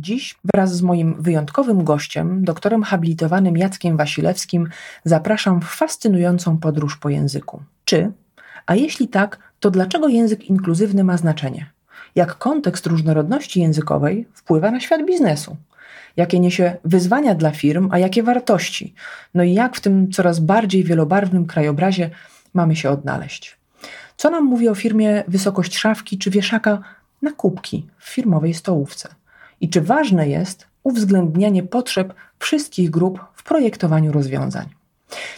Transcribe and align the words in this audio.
Dziś 0.00 0.38
wraz 0.44 0.76
z 0.76 0.82
moim 0.82 1.22
wyjątkowym 1.22 1.84
gościem, 1.84 2.44
doktorem 2.44 2.82
habilitowanym 2.82 3.56
Jackiem 3.56 3.96
Wasilewskim, 3.96 4.68
zapraszam 5.04 5.60
w 5.60 5.64
fascynującą 5.64 6.58
podróż 6.58 6.96
po 6.96 7.08
języku. 7.08 7.62
Czy, 7.84 8.12
a 8.66 8.74
jeśli 8.74 9.08
tak, 9.08 9.38
to 9.60 9.70
dlaczego 9.70 10.08
język 10.08 10.44
inkluzywny 10.44 11.04
ma 11.04 11.16
znaczenie? 11.16 11.70
Jak 12.14 12.38
kontekst 12.38 12.86
różnorodności 12.86 13.60
językowej 13.60 14.26
wpływa 14.34 14.70
na 14.70 14.80
świat 14.80 15.06
biznesu? 15.06 15.56
Jakie 16.16 16.40
niesie 16.40 16.76
wyzwania 16.84 17.34
dla 17.34 17.50
firm, 17.50 17.88
a 17.92 17.98
jakie 17.98 18.22
wartości? 18.22 18.94
No 19.34 19.42
i 19.42 19.54
jak 19.54 19.76
w 19.76 19.80
tym 19.80 20.10
coraz 20.12 20.40
bardziej 20.40 20.84
wielobarwnym 20.84 21.46
krajobrazie 21.46 22.10
mamy 22.54 22.76
się 22.76 22.90
odnaleźć? 22.90 23.58
Co 24.16 24.30
nam 24.30 24.44
mówi 24.44 24.68
o 24.68 24.74
firmie 24.74 25.24
wysokość 25.28 25.78
szafki 25.78 26.18
czy 26.18 26.30
wieszaka 26.30 26.82
na 27.22 27.32
kubki 27.32 27.86
w 27.98 28.08
firmowej 28.08 28.54
stołówce? 28.54 29.17
I 29.60 29.68
czy 29.68 29.80
ważne 29.80 30.28
jest 30.28 30.66
uwzględnianie 30.82 31.62
potrzeb 31.62 32.14
wszystkich 32.38 32.90
grup 32.90 33.24
w 33.34 33.42
projektowaniu 33.42 34.12
rozwiązań. 34.12 34.66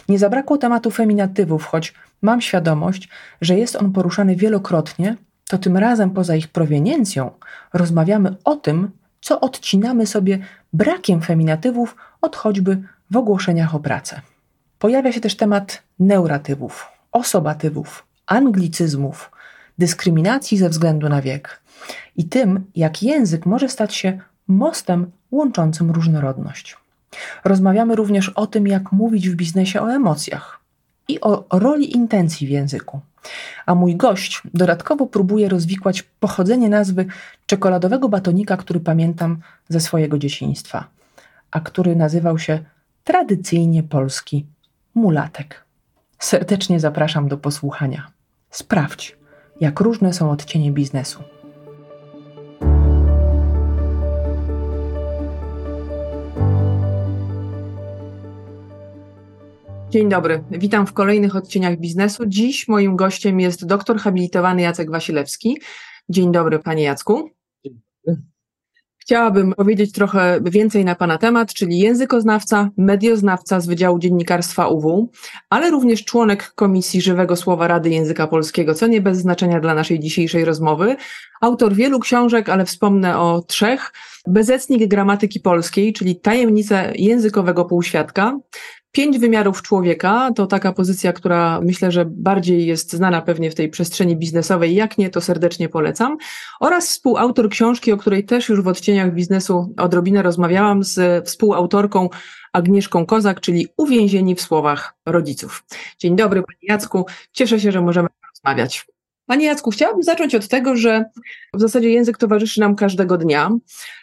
Nie 0.09 0.19
zabrakło 0.19 0.57
tematu 0.57 0.91
feminatywów, 0.91 1.65
choć 1.65 1.93
mam 2.21 2.41
świadomość, 2.41 3.09
że 3.41 3.57
jest 3.57 3.75
on 3.75 3.91
poruszany 3.91 4.35
wielokrotnie, 4.35 5.15
to 5.49 5.57
tym 5.57 5.77
razem 5.77 6.11
poza 6.11 6.35
ich 6.35 6.47
proweniencją 6.47 7.31
rozmawiamy 7.73 8.35
o 8.43 8.55
tym, 8.55 8.91
co 9.21 9.39
odcinamy 9.39 10.07
sobie 10.07 10.39
brakiem 10.73 11.21
feminatywów 11.21 11.95
od 12.21 12.35
choćby 12.35 12.83
w 13.11 13.17
ogłoszeniach 13.17 13.75
o 13.75 13.79
pracę. 13.79 14.21
Pojawia 14.79 15.11
się 15.11 15.21
też 15.21 15.35
temat 15.35 15.83
neuratywów, 15.99 16.87
osobatywów, 17.11 18.05
anglicyzmów, 18.25 19.31
dyskryminacji 19.77 20.57
ze 20.57 20.69
względu 20.69 21.09
na 21.09 21.21
wiek 21.21 21.61
i 22.17 22.25
tym, 22.25 22.65
jak 22.75 23.03
język 23.03 23.45
może 23.45 23.69
stać 23.69 23.95
się 23.95 24.19
mostem 24.47 25.11
łączącym 25.31 25.91
różnorodność. 25.91 26.77
Rozmawiamy 27.43 27.95
również 27.95 28.29
o 28.29 28.47
tym, 28.47 28.67
jak 28.67 28.91
mówić 28.91 29.29
w 29.29 29.35
biznesie 29.35 29.81
o 29.81 29.91
emocjach 29.91 30.59
i 31.07 31.21
o 31.21 31.45
roli 31.51 31.95
intencji 31.95 32.47
w 32.47 32.49
języku. 32.49 32.99
A 33.65 33.75
mój 33.75 33.95
gość 33.95 34.41
dodatkowo 34.53 35.07
próbuje 35.07 35.49
rozwikłać 35.49 36.03
pochodzenie 36.03 36.69
nazwy 36.69 37.05
czekoladowego 37.45 38.09
batonika, 38.09 38.57
który 38.57 38.79
pamiętam 38.79 39.39
ze 39.69 39.79
swojego 39.79 40.17
dzieciństwa, 40.17 40.87
a 41.51 41.59
który 41.59 41.95
nazywał 41.95 42.39
się 42.39 42.59
tradycyjnie 43.03 43.83
polski 43.83 44.45
mulatek. 44.95 45.65
Serdecznie 46.19 46.79
zapraszam 46.79 47.27
do 47.27 47.37
posłuchania. 47.37 48.11
Sprawdź, 48.49 49.17
jak 49.61 49.79
różne 49.79 50.13
są 50.13 50.31
odcienie 50.31 50.71
biznesu. 50.71 51.23
Dzień 59.91 60.09
dobry, 60.09 60.43
witam 60.51 60.87
w 60.87 60.93
kolejnych 60.93 61.35
odcieniach 61.35 61.77
biznesu. 61.77 62.25
Dziś 62.25 62.67
moim 62.67 62.95
gościem 62.95 63.39
jest 63.39 63.65
doktor 63.65 63.97
habilitowany 63.97 64.61
Jacek 64.61 64.91
Wasilewski. 64.91 65.57
Dzień 66.09 66.31
dobry, 66.31 66.59
panie 66.59 66.83
Jacku. 66.83 67.29
Dzień 67.65 67.81
dobry. 68.05 68.21
Chciałabym 68.97 69.53
powiedzieć 69.53 69.91
trochę 69.91 70.39
więcej 70.43 70.85
na 70.85 70.95
Pana 70.95 71.17
temat, 71.17 71.53
czyli 71.53 71.79
językoznawca, 71.79 72.69
medioznawca 72.77 73.59
z 73.59 73.67
Wydziału 73.67 73.99
Dziennikarstwa 73.99 74.67
UW, 74.67 75.09
ale 75.49 75.71
również 75.71 76.05
członek 76.05 76.53
Komisji 76.55 77.01
Żywego 77.01 77.35
Słowa 77.35 77.67
Rady 77.67 77.89
Języka 77.89 78.27
Polskiego, 78.27 78.73
co 78.73 78.87
nie 78.87 79.01
bez 79.01 79.17
znaczenia 79.17 79.59
dla 79.59 79.73
naszej 79.73 79.99
dzisiejszej 79.99 80.45
rozmowy. 80.45 80.95
Autor 81.41 81.73
wielu 81.73 81.99
książek, 81.99 82.49
ale 82.49 82.65
wspomnę 82.65 83.19
o 83.19 83.41
trzech. 83.47 83.93
Bezecnik 84.27 84.87
gramatyki 84.87 85.39
polskiej, 85.39 85.93
czyli 85.93 86.15
tajemnice 86.15 86.91
językowego 86.95 87.65
półświadka, 87.65 88.37
Pięć 88.91 89.19
wymiarów 89.19 89.61
człowieka 89.61 90.31
to 90.35 90.47
taka 90.47 90.73
pozycja, 90.73 91.13
która 91.13 91.61
myślę, 91.61 91.91
że 91.91 92.05
bardziej 92.05 92.65
jest 92.65 92.93
znana 92.93 93.21
pewnie 93.21 93.51
w 93.51 93.55
tej 93.55 93.69
przestrzeni 93.69 94.15
biznesowej. 94.15 94.75
Jak 94.75 94.97
nie, 94.97 95.09
to 95.09 95.21
serdecznie 95.21 95.69
polecam. 95.69 96.17
Oraz 96.59 96.89
współautor 96.89 97.49
książki, 97.49 97.91
o 97.91 97.97
której 97.97 98.25
też 98.25 98.49
już 98.49 98.61
w 98.61 98.67
odcieniach 98.67 99.13
biznesu 99.13 99.73
odrobinę 99.77 100.21
rozmawiałam 100.21 100.83
z 100.83 101.27
współautorką 101.27 102.09
Agnieszką 102.53 103.05
Kozak, 103.05 103.41
czyli 103.41 103.67
Uwięzieni 103.77 104.35
w 104.35 104.41
słowach 104.41 104.93
rodziców. 105.05 105.63
Dzień 105.99 106.15
dobry, 106.15 106.43
Panie 106.43 106.59
Jacku. 106.61 107.05
Cieszę 107.31 107.59
się, 107.59 107.71
że 107.71 107.81
możemy 107.81 108.07
rozmawiać. 108.29 108.85
Panie 109.25 109.45
Jacku, 109.45 109.71
chciałabym 109.71 110.03
zacząć 110.03 110.35
od 110.35 110.47
tego, 110.47 110.75
że 110.75 111.05
w 111.53 111.61
zasadzie 111.61 111.89
język 111.89 112.17
towarzyszy 112.17 112.59
nam 112.59 112.75
każdego 112.75 113.17
dnia. 113.17 113.49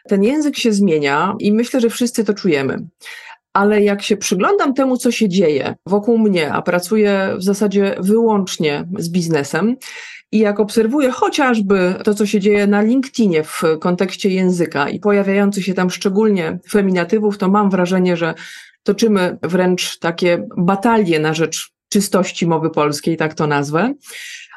Ten 0.08 0.22
język 0.22 0.56
się 0.56 0.72
zmienia 0.72 1.34
i 1.38 1.52
myślę, 1.52 1.80
że 1.80 1.90
wszyscy 1.90 2.24
to 2.24 2.34
czujemy 2.34 2.78
ale 3.58 3.82
jak 3.82 4.02
się 4.02 4.16
przyglądam 4.16 4.74
temu, 4.74 4.96
co 4.96 5.10
się 5.10 5.28
dzieje 5.28 5.74
wokół 5.86 6.18
mnie, 6.18 6.52
a 6.52 6.62
pracuję 6.62 7.34
w 7.38 7.42
zasadzie 7.42 7.96
wyłącznie 8.00 8.88
z 8.98 9.08
biznesem, 9.08 9.76
i 10.32 10.38
jak 10.38 10.60
obserwuję 10.60 11.10
chociażby 11.10 11.94
to, 12.04 12.14
co 12.14 12.26
się 12.26 12.40
dzieje 12.40 12.66
na 12.66 12.82
LinkedInie 12.82 13.44
w 13.44 13.62
kontekście 13.80 14.28
języka 14.28 14.88
i 14.88 15.00
pojawiających 15.00 15.64
się 15.64 15.74
tam 15.74 15.90
szczególnie 15.90 16.58
feminatywów, 16.70 17.38
to 17.38 17.48
mam 17.48 17.70
wrażenie, 17.70 18.16
że 18.16 18.34
toczymy 18.82 19.38
wręcz 19.42 19.98
takie 19.98 20.46
batalie 20.56 21.18
na 21.18 21.34
rzecz 21.34 21.70
czystości 21.88 22.46
mowy 22.46 22.70
polskiej, 22.70 23.16
tak 23.16 23.34
to 23.34 23.46
nazwę. 23.46 23.94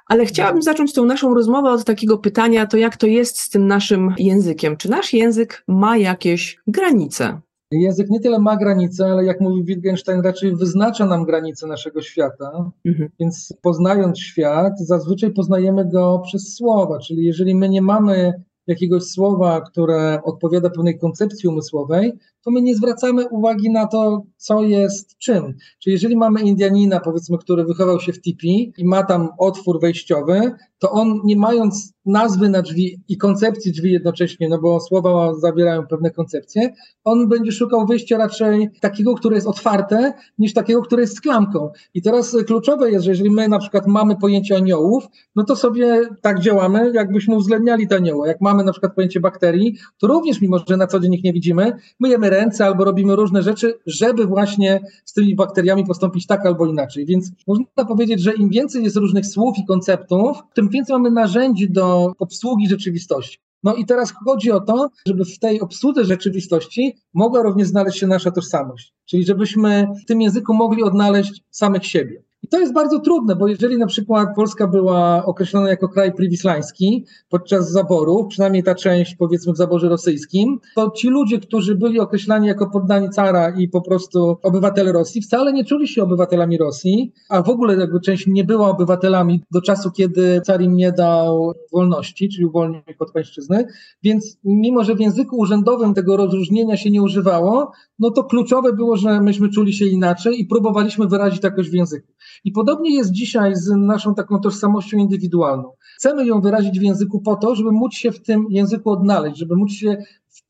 Ale 0.07 0.25
chciałabym 0.25 0.61
zacząć 0.61 0.93
tą 0.93 1.05
naszą 1.05 1.33
rozmowę 1.33 1.69
od 1.69 1.85
takiego 1.85 2.17
pytania, 2.17 2.65
to 2.65 2.77
jak 2.77 2.97
to 2.97 3.07
jest 3.07 3.39
z 3.39 3.49
tym 3.49 3.67
naszym 3.67 4.13
językiem? 4.17 4.77
Czy 4.77 4.89
nasz 4.89 5.13
język 5.13 5.63
ma 5.67 5.97
jakieś 5.97 6.57
granice? 6.67 7.41
Język 7.71 8.09
nie 8.09 8.19
tyle 8.19 8.39
ma 8.39 8.57
granice, 8.57 9.05
ale 9.05 9.25
jak 9.25 9.41
mówi 9.41 9.63
Wittgenstein, 9.63 10.21
raczej 10.21 10.55
wyznacza 10.55 11.05
nam 11.05 11.25
granice 11.25 11.67
naszego 11.67 12.01
świata. 12.01 12.71
Mhm. 12.85 13.09
Więc 13.19 13.53
poznając 13.61 14.19
świat, 14.19 14.79
zazwyczaj 14.79 15.33
poznajemy 15.33 15.89
go 15.89 16.19
przez 16.19 16.55
słowa. 16.55 16.99
Czyli 16.99 17.25
jeżeli 17.25 17.55
my 17.55 17.69
nie 17.69 17.81
mamy 17.81 18.33
jakiegoś 18.67 19.03
słowa, 19.03 19.61
które 19.61 20.19
odpowiada 20.23 20.69
pewnej 20.69 20.99
koncepcji 20.99 21.49
umysłowej, 21.49 22.13
to 22.45 22.51
my 22.51 22.61
nie 22.61 22.75
zwracamy 22.75 23.29
uwagi 23.29 23.69
na 23.69 23.87
to, 23.87 24.23
co 24.37 24.63
jest 24.63 25.17
czym. 25.17 25.53
Czyli 25.79 25.93
jeżeli 25.93 26.17
mamy 26.17 26.41
Indianina, 26.41 26.99
powiedzmy, 26.99 27.37
który 27.37 27.65
wychował 27.65 27.99
się 27.99 28.13
w 28.13 28.21
tipi 28.21 28.73
i 28.77 28.85
ma 28.85 29.03
tam 29.03 29.29
otwór 29.37 29.81
wejściowy, 29.81 30.51
to 30.79 30.91
on 30.91 31.19
nie 31.23 31.35
mając 31.35 31.93
nazwy 32.05 32.49
na 32.49 32.61
drzwi 32.61 32.99
i 33.07 33.17
koncepcji 33.17 33.71
drzwi 33.71 33.91
jednocześnie, 33.91 34.49
no 34.49 34.61
bo 34.61 34.79
słowa 34.79 35.33
zawierają 35.33 35.87
pewne 35.87 36.11
koncepcje, 36.11 36.73
on 37.03 37.29
będzie 37.29 37.51
szukał 37.51 37.85
wyjścia 37.85 38.17
raczej 38.17 38.69
takiego, 38.79 39.15
które 39.15 39.35
jest 39.35 39.47
otwarte, 39.47 40.13
niż 40.37 40.53
takiego, 40.53 40.81
które 40.81 41.01
jest 41.01 41.17
z 41.17 41.21
klamką. 41.21 41.69
I 41.93 42.01
teraz 42.01 42.37
kluczowe 42.47 42.91
jest, 42.91 43.05
że 43.05 43.11
jeżeli 43.11 43.31
my 43.31 43.47
na 43.47 43.59
przykład 43.59 43.87
mamy 43.87 44.15
pojęcie 44.15 44.55
aniołów, 44.55 45.07
no 45.35 45.43
to 45.43 45.55
sobie 45.55 46.01
tak 46.21 46.39
działamy, 46.39 46.91
jakbyśmy 46.93 47.35
uwzględniali 47.35 47.87
te 47.87 47.95
anioły. 47.95 48.27
Jak 48.27 48.41
mamy 48.41 48.63
na 48.63 48.71
przykład 48.71 48.95
pojęcie 48.95 49.19
bakterii, 49.19 49.77
to 49.97 50.07
również, 50.07 50.41
mimo 50.41 50.57
że 50.69 50.77
na 50.77 50.87
co 50.87 50.99
dzień 50.99 51.13
ich 51.13 51.23
nie 51.23 51.33
widzimy, 51.33 51.73
myjemy 51.99 52.29
ręce 52.31 52.65
albo 52.65 52.85
robimy 52.85 53.15
różne 53.15 53.43
rzeczy, 53.43 53.73
żeby 53.85 54.25
właśnie 54.25 54.79
z 55.05 55.13
tymi 55.13 55.35
bakteriami 55.35 55.85
postąpić 55.85 56.27
tak 56.27 56.45
albo 56.45 56.65
inaczej. 56.65 57.05
Więc 57.05 57.31
można 57.47 57.85
powiedzieć, 57.87 58.21
że 58.21 58.33
im 58.33 58.49
więcej 58.49 58.83
jest 58.83 58.97
różnych 58.97 59.25
słów 59.25 59.57
i 59.57 59.65
konceptów, 59.65 60.37
tym 60.53 60.69
więcej 60.69 60.93
mamy 60.93 61.11
narzędzi 61.11 61.69
do 61.69 62.13
obsługi 62.19 62.69
rzeczywistości. 62.69 63.39
No 63.63 63.75
i 63.75 63.85
teraz 63.85 64.13
chodzi 64.25 64.51
o 64.51 64.59
to, 64.59 64.89
żeby 65.07 65.25
w 65.25 65.39
tej 65.39 65.61
obsłudze 65.61 66.05
rzeczywistości 66.05 66.97
mogła 67.13 67.41
również 67.41 67.67
znaleźć 67.67 67.99
się 67.99 68.07
nasza 68.07 68.31
tożsamość, 68.31 68.93
czyli 69.05 69.25
żebyśmy 69.25 69.87
w 70.03 70.05
tym 70.05 70.21
języku 70.21 70.53
mogli 70.53 70.83
odnaleźć 70.83 71.43
samych 71.49 71.85
siebie. 71.85 72.23
To 72.51 72.59
jest 72.59 72.73
bardzo 72.73 72.99
trudne, 72.99 73.35
bo 73.35 73.47
jeżeli 73.47 73.77
na 73.77 73.87
przykład 73.87 74.29
Polska 74.35 74.67
była 74.67 75.25
określona 75.25 75.69
jako 75.69 75.89
kraj 75.89 76.13
priwislański 76.13 77.05
podczas 77.29 77.71
zaborów, 77.71 78.27
przynajmniej 78.27 78.63
ta 78.63 78.75
część 78.75 79.15
powiedzmy 79.15 79.53
w 79.53 79.57
zaborze 79.57 79.89
rosyjskim, 79.89 80.59
to 80.75 80.91
ci 80.91 81.07
ludzie, 81.07 81.39
którzy 81.39 81.75
byli 81.75 81.99
określani 81.99 82.47
jako 82.47 82.69
poddani 82.69 83.09
cara 83.09 83.49
i 83.57 83.67
po 83.67 83.81
prostu 83.81 84.37
obywatele 84.43 84.91
Rosji, 84.91 85.21
wcale 85.21 85.53
nie 85.53 85.65
czuli 85.65 85.87
się 85.87 86.03
obywatelami 86.03 86.57
Rosji, 86.57 87.13
a 87.29 87.41
w 87.41 87.49
ogóle 87.49 87.75
jakby 87.75 88.01
część 88.01 88.27
nie 88.27 88.43
była 88.43 88.69
obywatelami 88.69 89.43
do 89.51 89.61
czasu, 89.61 89.91
kiedy 89.91 90.41
car 90.45 90.61
im 90.61 90.75
nie 90.75 90.91
dał 90.91 91.53
wolności, 91.71 92.29
czyli 92.29 92.45
uwolnił 92.45 92.81
ich 92.87 93.01
od 93.01 93.11
pańszczyzny. 93.11 93.67
Więc 94.03 94.37
mimo, 94.43 94.83
że 94.83 94.95
w 94.95 94.99
języku 94.99 95.37
urzędowym 95.37 95.93
tego 95.93 96.17
rozróżnienia 96.17 96.77
się 96.77 96.91
nie 96.91 97.01
używało, 97.01 97.71
no 97.99 98.11
to 98.11 98.23
kluczowe 98.23 98.73
było, 98.73 98.97
że 98.97 99.21
myśmy 99.21 99.49
czuli 99.49 99.73
się 99.73 99.85
inaczej 99.85 100.41
i 100.41 100.45
próbowaliśmy 100.45 101.07
wyrazić 101.07 101.41
to 101.41 101.47
jakoś 101.47 101.69
w 101.69 101.73
języku. 101.73 102.13
I 102.43 102.51
podobnie 102.51 102.95
jest 102.95 103.11
dzisiaj 103.11 103.55
z 103.55 103.69
naszą 103.69 104.15
taką 104.15 104.39
tożsamością 104.39 104.97
indywidualną. 104.97 105.71
Chcemy 105.97 106.25
ją 106.25 106.41
wyrazić 106.41 106.79
w 106.79 106.83
języku 106.83 107.21
po 107.21 107.35
to, 107.35 107.55
żeby 107.55 107.71
móc 107.71 107.93
się 107.93 108.11
w 108.11 108.21
tym 108.21 108.45
języku 108.49 108.89
odnaleźć, 108.89 109.37
żeby 109.37 109.55
móc 109.55 109.71
się 109.71 109.97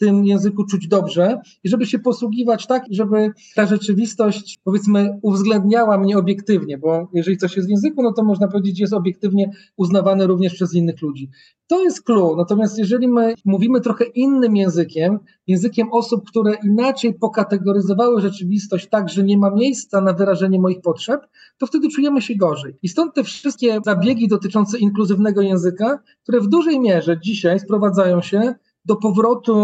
tym 0.02 0.26
języku 0.26 0.66
czuć 0.66 0.88
dobrze 0.88 1.42
i 1.64 1.70
żeby 1.70 1.86
się 1.86 2.00
posługiwać 2.00 2.68
tak, 2.68 2.84
żeby 2.92 3.32
ta 3.56 3.66
rzeczywistość, 3.66 4.60
powiedzmy, 4.64 5.20
uwzględniała 5.22 5.98
mnie 5.98 6.18
obiektywnie, 6.18 6.78
bo 6.78 7.10
jeżeli 7.14 7.38
coś 7.38 7.56
jest 7.56 7.68
w 7.68 7.72
języku, 7.72 8.04
no 8.04 8.14
to 8.14 8.24
można 8.24 8.48
powiedzieć, 8.48 8.80
jest 8.80 8.94
obiektywnie 8.94 9.52
uznawane 9.78 10.28
również 10.28 10.54
przez 10.54 10.74
innych 10.74 11.02
ludzi. 11.02 11.30
To 11.68 11.84
jest 11.84 12.04
clue. 12.04 12.36
Natomiast 12.38 12.78
jeżeli 12.78 13.08
my 13.08 13.34
mówimy 13.46 13.82
trochę 13.82 14.06
innym 14.06 14.56
językiem, 14.56 15.20
językiem 15.48 15.88
osób, 15.92 16.28
które 16.28 16.54
inaczej 16.64 17.14
pokategoryzowały 17.14 18.22
rzeczywistość 18.22 18.88
tak, 18.90 19.10
że 19.10 19.24
nie 19.24 19.38
ma 19.38 19.52
miejsca 19.52 20.02
na 20.02 20.14
wyrażenie 20.14 20.60
moich 20.60 20.82
potrzeb, 20.82 21.22
to 21.58 21.68
wtedy 21.68 21.90
czujemy 21.90 22.22
się 22.22 22.36
gorzej. 22.36 22.78
I 22.82 22.90
stąd 22.90 23.14
te 23.14 23.24
wszystkie 23.24 23.80
zabiegi 23.86 24.28
dotyczące 24.28 24.78
inkluzywnego 24.78 25.42
języka, 25.42 26.00
które 26.24 26.42
w 26.42 26.48
dużej 26.48 26.80
mierze 26.80 27.20
dzisiaj 27.24 27.60
sprowadzają 27.60 28.22
się 28.22 28.56
do 28.86 28.96
powrotu 28.96 29.56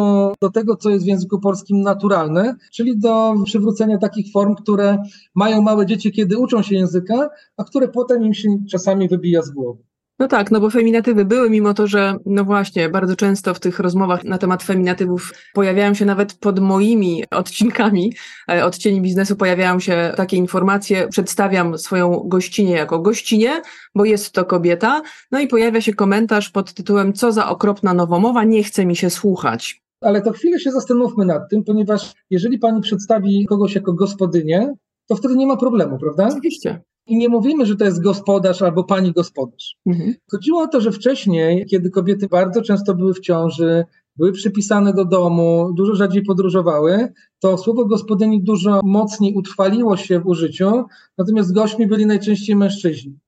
do 0.41 0.49
tego, 0.49 0.75
co 0.75 0.89
jest 0.89 1.05
w 1.05 1.07
języku 1.07 1.39
polskim 1.39 1.81
naturalne, 1.81 2.55
czyli 2.73 2.99
do 2.99 3.33
przywrócenia 3.45 3.97
takich 3.97 4.31
form, 4.31 4.55
które 4.55 4.97
mają 5.35 5.61
małe 5.61 5.85
dzieci, 5.85 6.11
kiedy 6.11 6.37
uczą 6.37 6.61
się 6.61 6.75
języka, 6.75 7.29
a 7.57 7.63
które 7.63 7.87
potem 7.87 8.25
im 8.25 8.33
się 8.33 8.57
czasami 8.71 9.07
wybija 9.07 9.41
z 9.41 9.51
głowy. 9.51 9.86
No 10.19 10.27
tak, 10.27 10.51
no 10.51 10.59
bo 10.59 10.69
feminatywy 10.69 11.25
były, 11.25 11.49
mimo 11.49 11.73
to, 11.73 11.87
że 11.87 12.17
no 12.25 12.43
właśnie, 12.43 12.89
bardzo 12.89 13.15
często 13.15 13.53
w 13.53 13.59
tych 13.59 13.79
rozmowach 13.79 14.23
na 14.23 14.37
temat 14.37 14.63
feminatywów 14.63 15.33
pojawiają 15.53 15.93
się 15.93 16.05
nawet 16.05 16.33
pod 16.33 16.59
moimi 16.59 17.23
odcinkami 17.31 18.13
e, 18.51 18.65
odcieni 18.65 19.01
biznesu 19.01 19.35
pojawiają 19.35 19.79
się 19.79 20.13
takie 20.15 20.37
informacje, 20.37 21.07
przedstawiam 21.07 21.77
swoją 21.77 22.23
gościnię 22.25 22.75
jako 22.75 22.99
gościnię, 22.99 23.61
bo 23.95 24.05
jest 24.05 24.31
to 24.31 24.45
kobieta, 24.45 25.01
no 25.31 25.39
i 25.39 25.47
pojawia 25.47 25.81
się 25.81 25.93
komentarz 25.93 26.49
pod 26.49 26.73
tytułem 26.73 27.13
co 27.13 27.31
za 27.31 27.49
okropna 27.49 27.93
nowomowa, 27.93 28.43
nie 28.43 28.63
chce 28.63 28.85
mi 28.85 28.95
się 28.95 29.09
słuchać. 29.09 29.81
Ale 30.01 30.21
to 30.21 30.31
chwilę 30.31 30.59
się 30.59 30.71
zastanówmy 30.71 31.25
nad 31.25 31.49
tym, 31.49 31.63
ponieważ 31.63 32.13
jeżeli 32.29 32.59
pani 32.59 32.81
przedstawi 32.81 33.45
kogoś 33.45 33.75
jako 33.75 33.93
gospodynię, 33.93 34.73
to 35.07 35.15
wtedy 35.15 35.35
nie 35.35 35.47
ma 35.47 35.57
problemu, 35.57 35.97
prawda? 35.99 36.27
Oczywiście. 36.27 36.81
I 37.07 37.17
nie 37.17 37.29
mówimy, 37.29 37.65
że 37.65 37.75
to 37.75 37.85
jest 37.85 38.03
gospodarz 38.03 38.61
albo 38.61 38.83
pani 38.83 39.11
gospodarz. 39.11 39.77
Mhm. 39.85 40.13
Chodziło 40.31 40.61
o 40.61 40.67
to, 40.67 40.81
że 40.81 40.91
wcześniej, 40.91 41.65
kiedy 41.65 41.89
kobiety 41.89 42.27
bardzo 42.27 42.61
często 42.61 42.95
były 42.95 43.13
w 43.13 43.19
ciąży, 43.19 43.85
były 44.15 44.31
przypisane 44.31 44.93
do 44.93 45.05
domu, 45.05 45.73
dużo 45.73 45.95
rzadziej 45.95 46.23
podróżowały, 46.23 47.13
to 47.39 47.57
słowo 47.57 47.85
gospodyni 47.85 48.43
dużo 48.43 48.81
mocniej 48.83 49.33
utrwaliło 49.33 49.97
się 49.97 50.19
w 50.19 50.27
użyciu, 50.27 50.83
natomiast 51.17 51.53
gośćmi 51.53 51.87
byli 51.87 52.05
najczęściej 52.05 52.55
mężczyźni. 52.55 53.19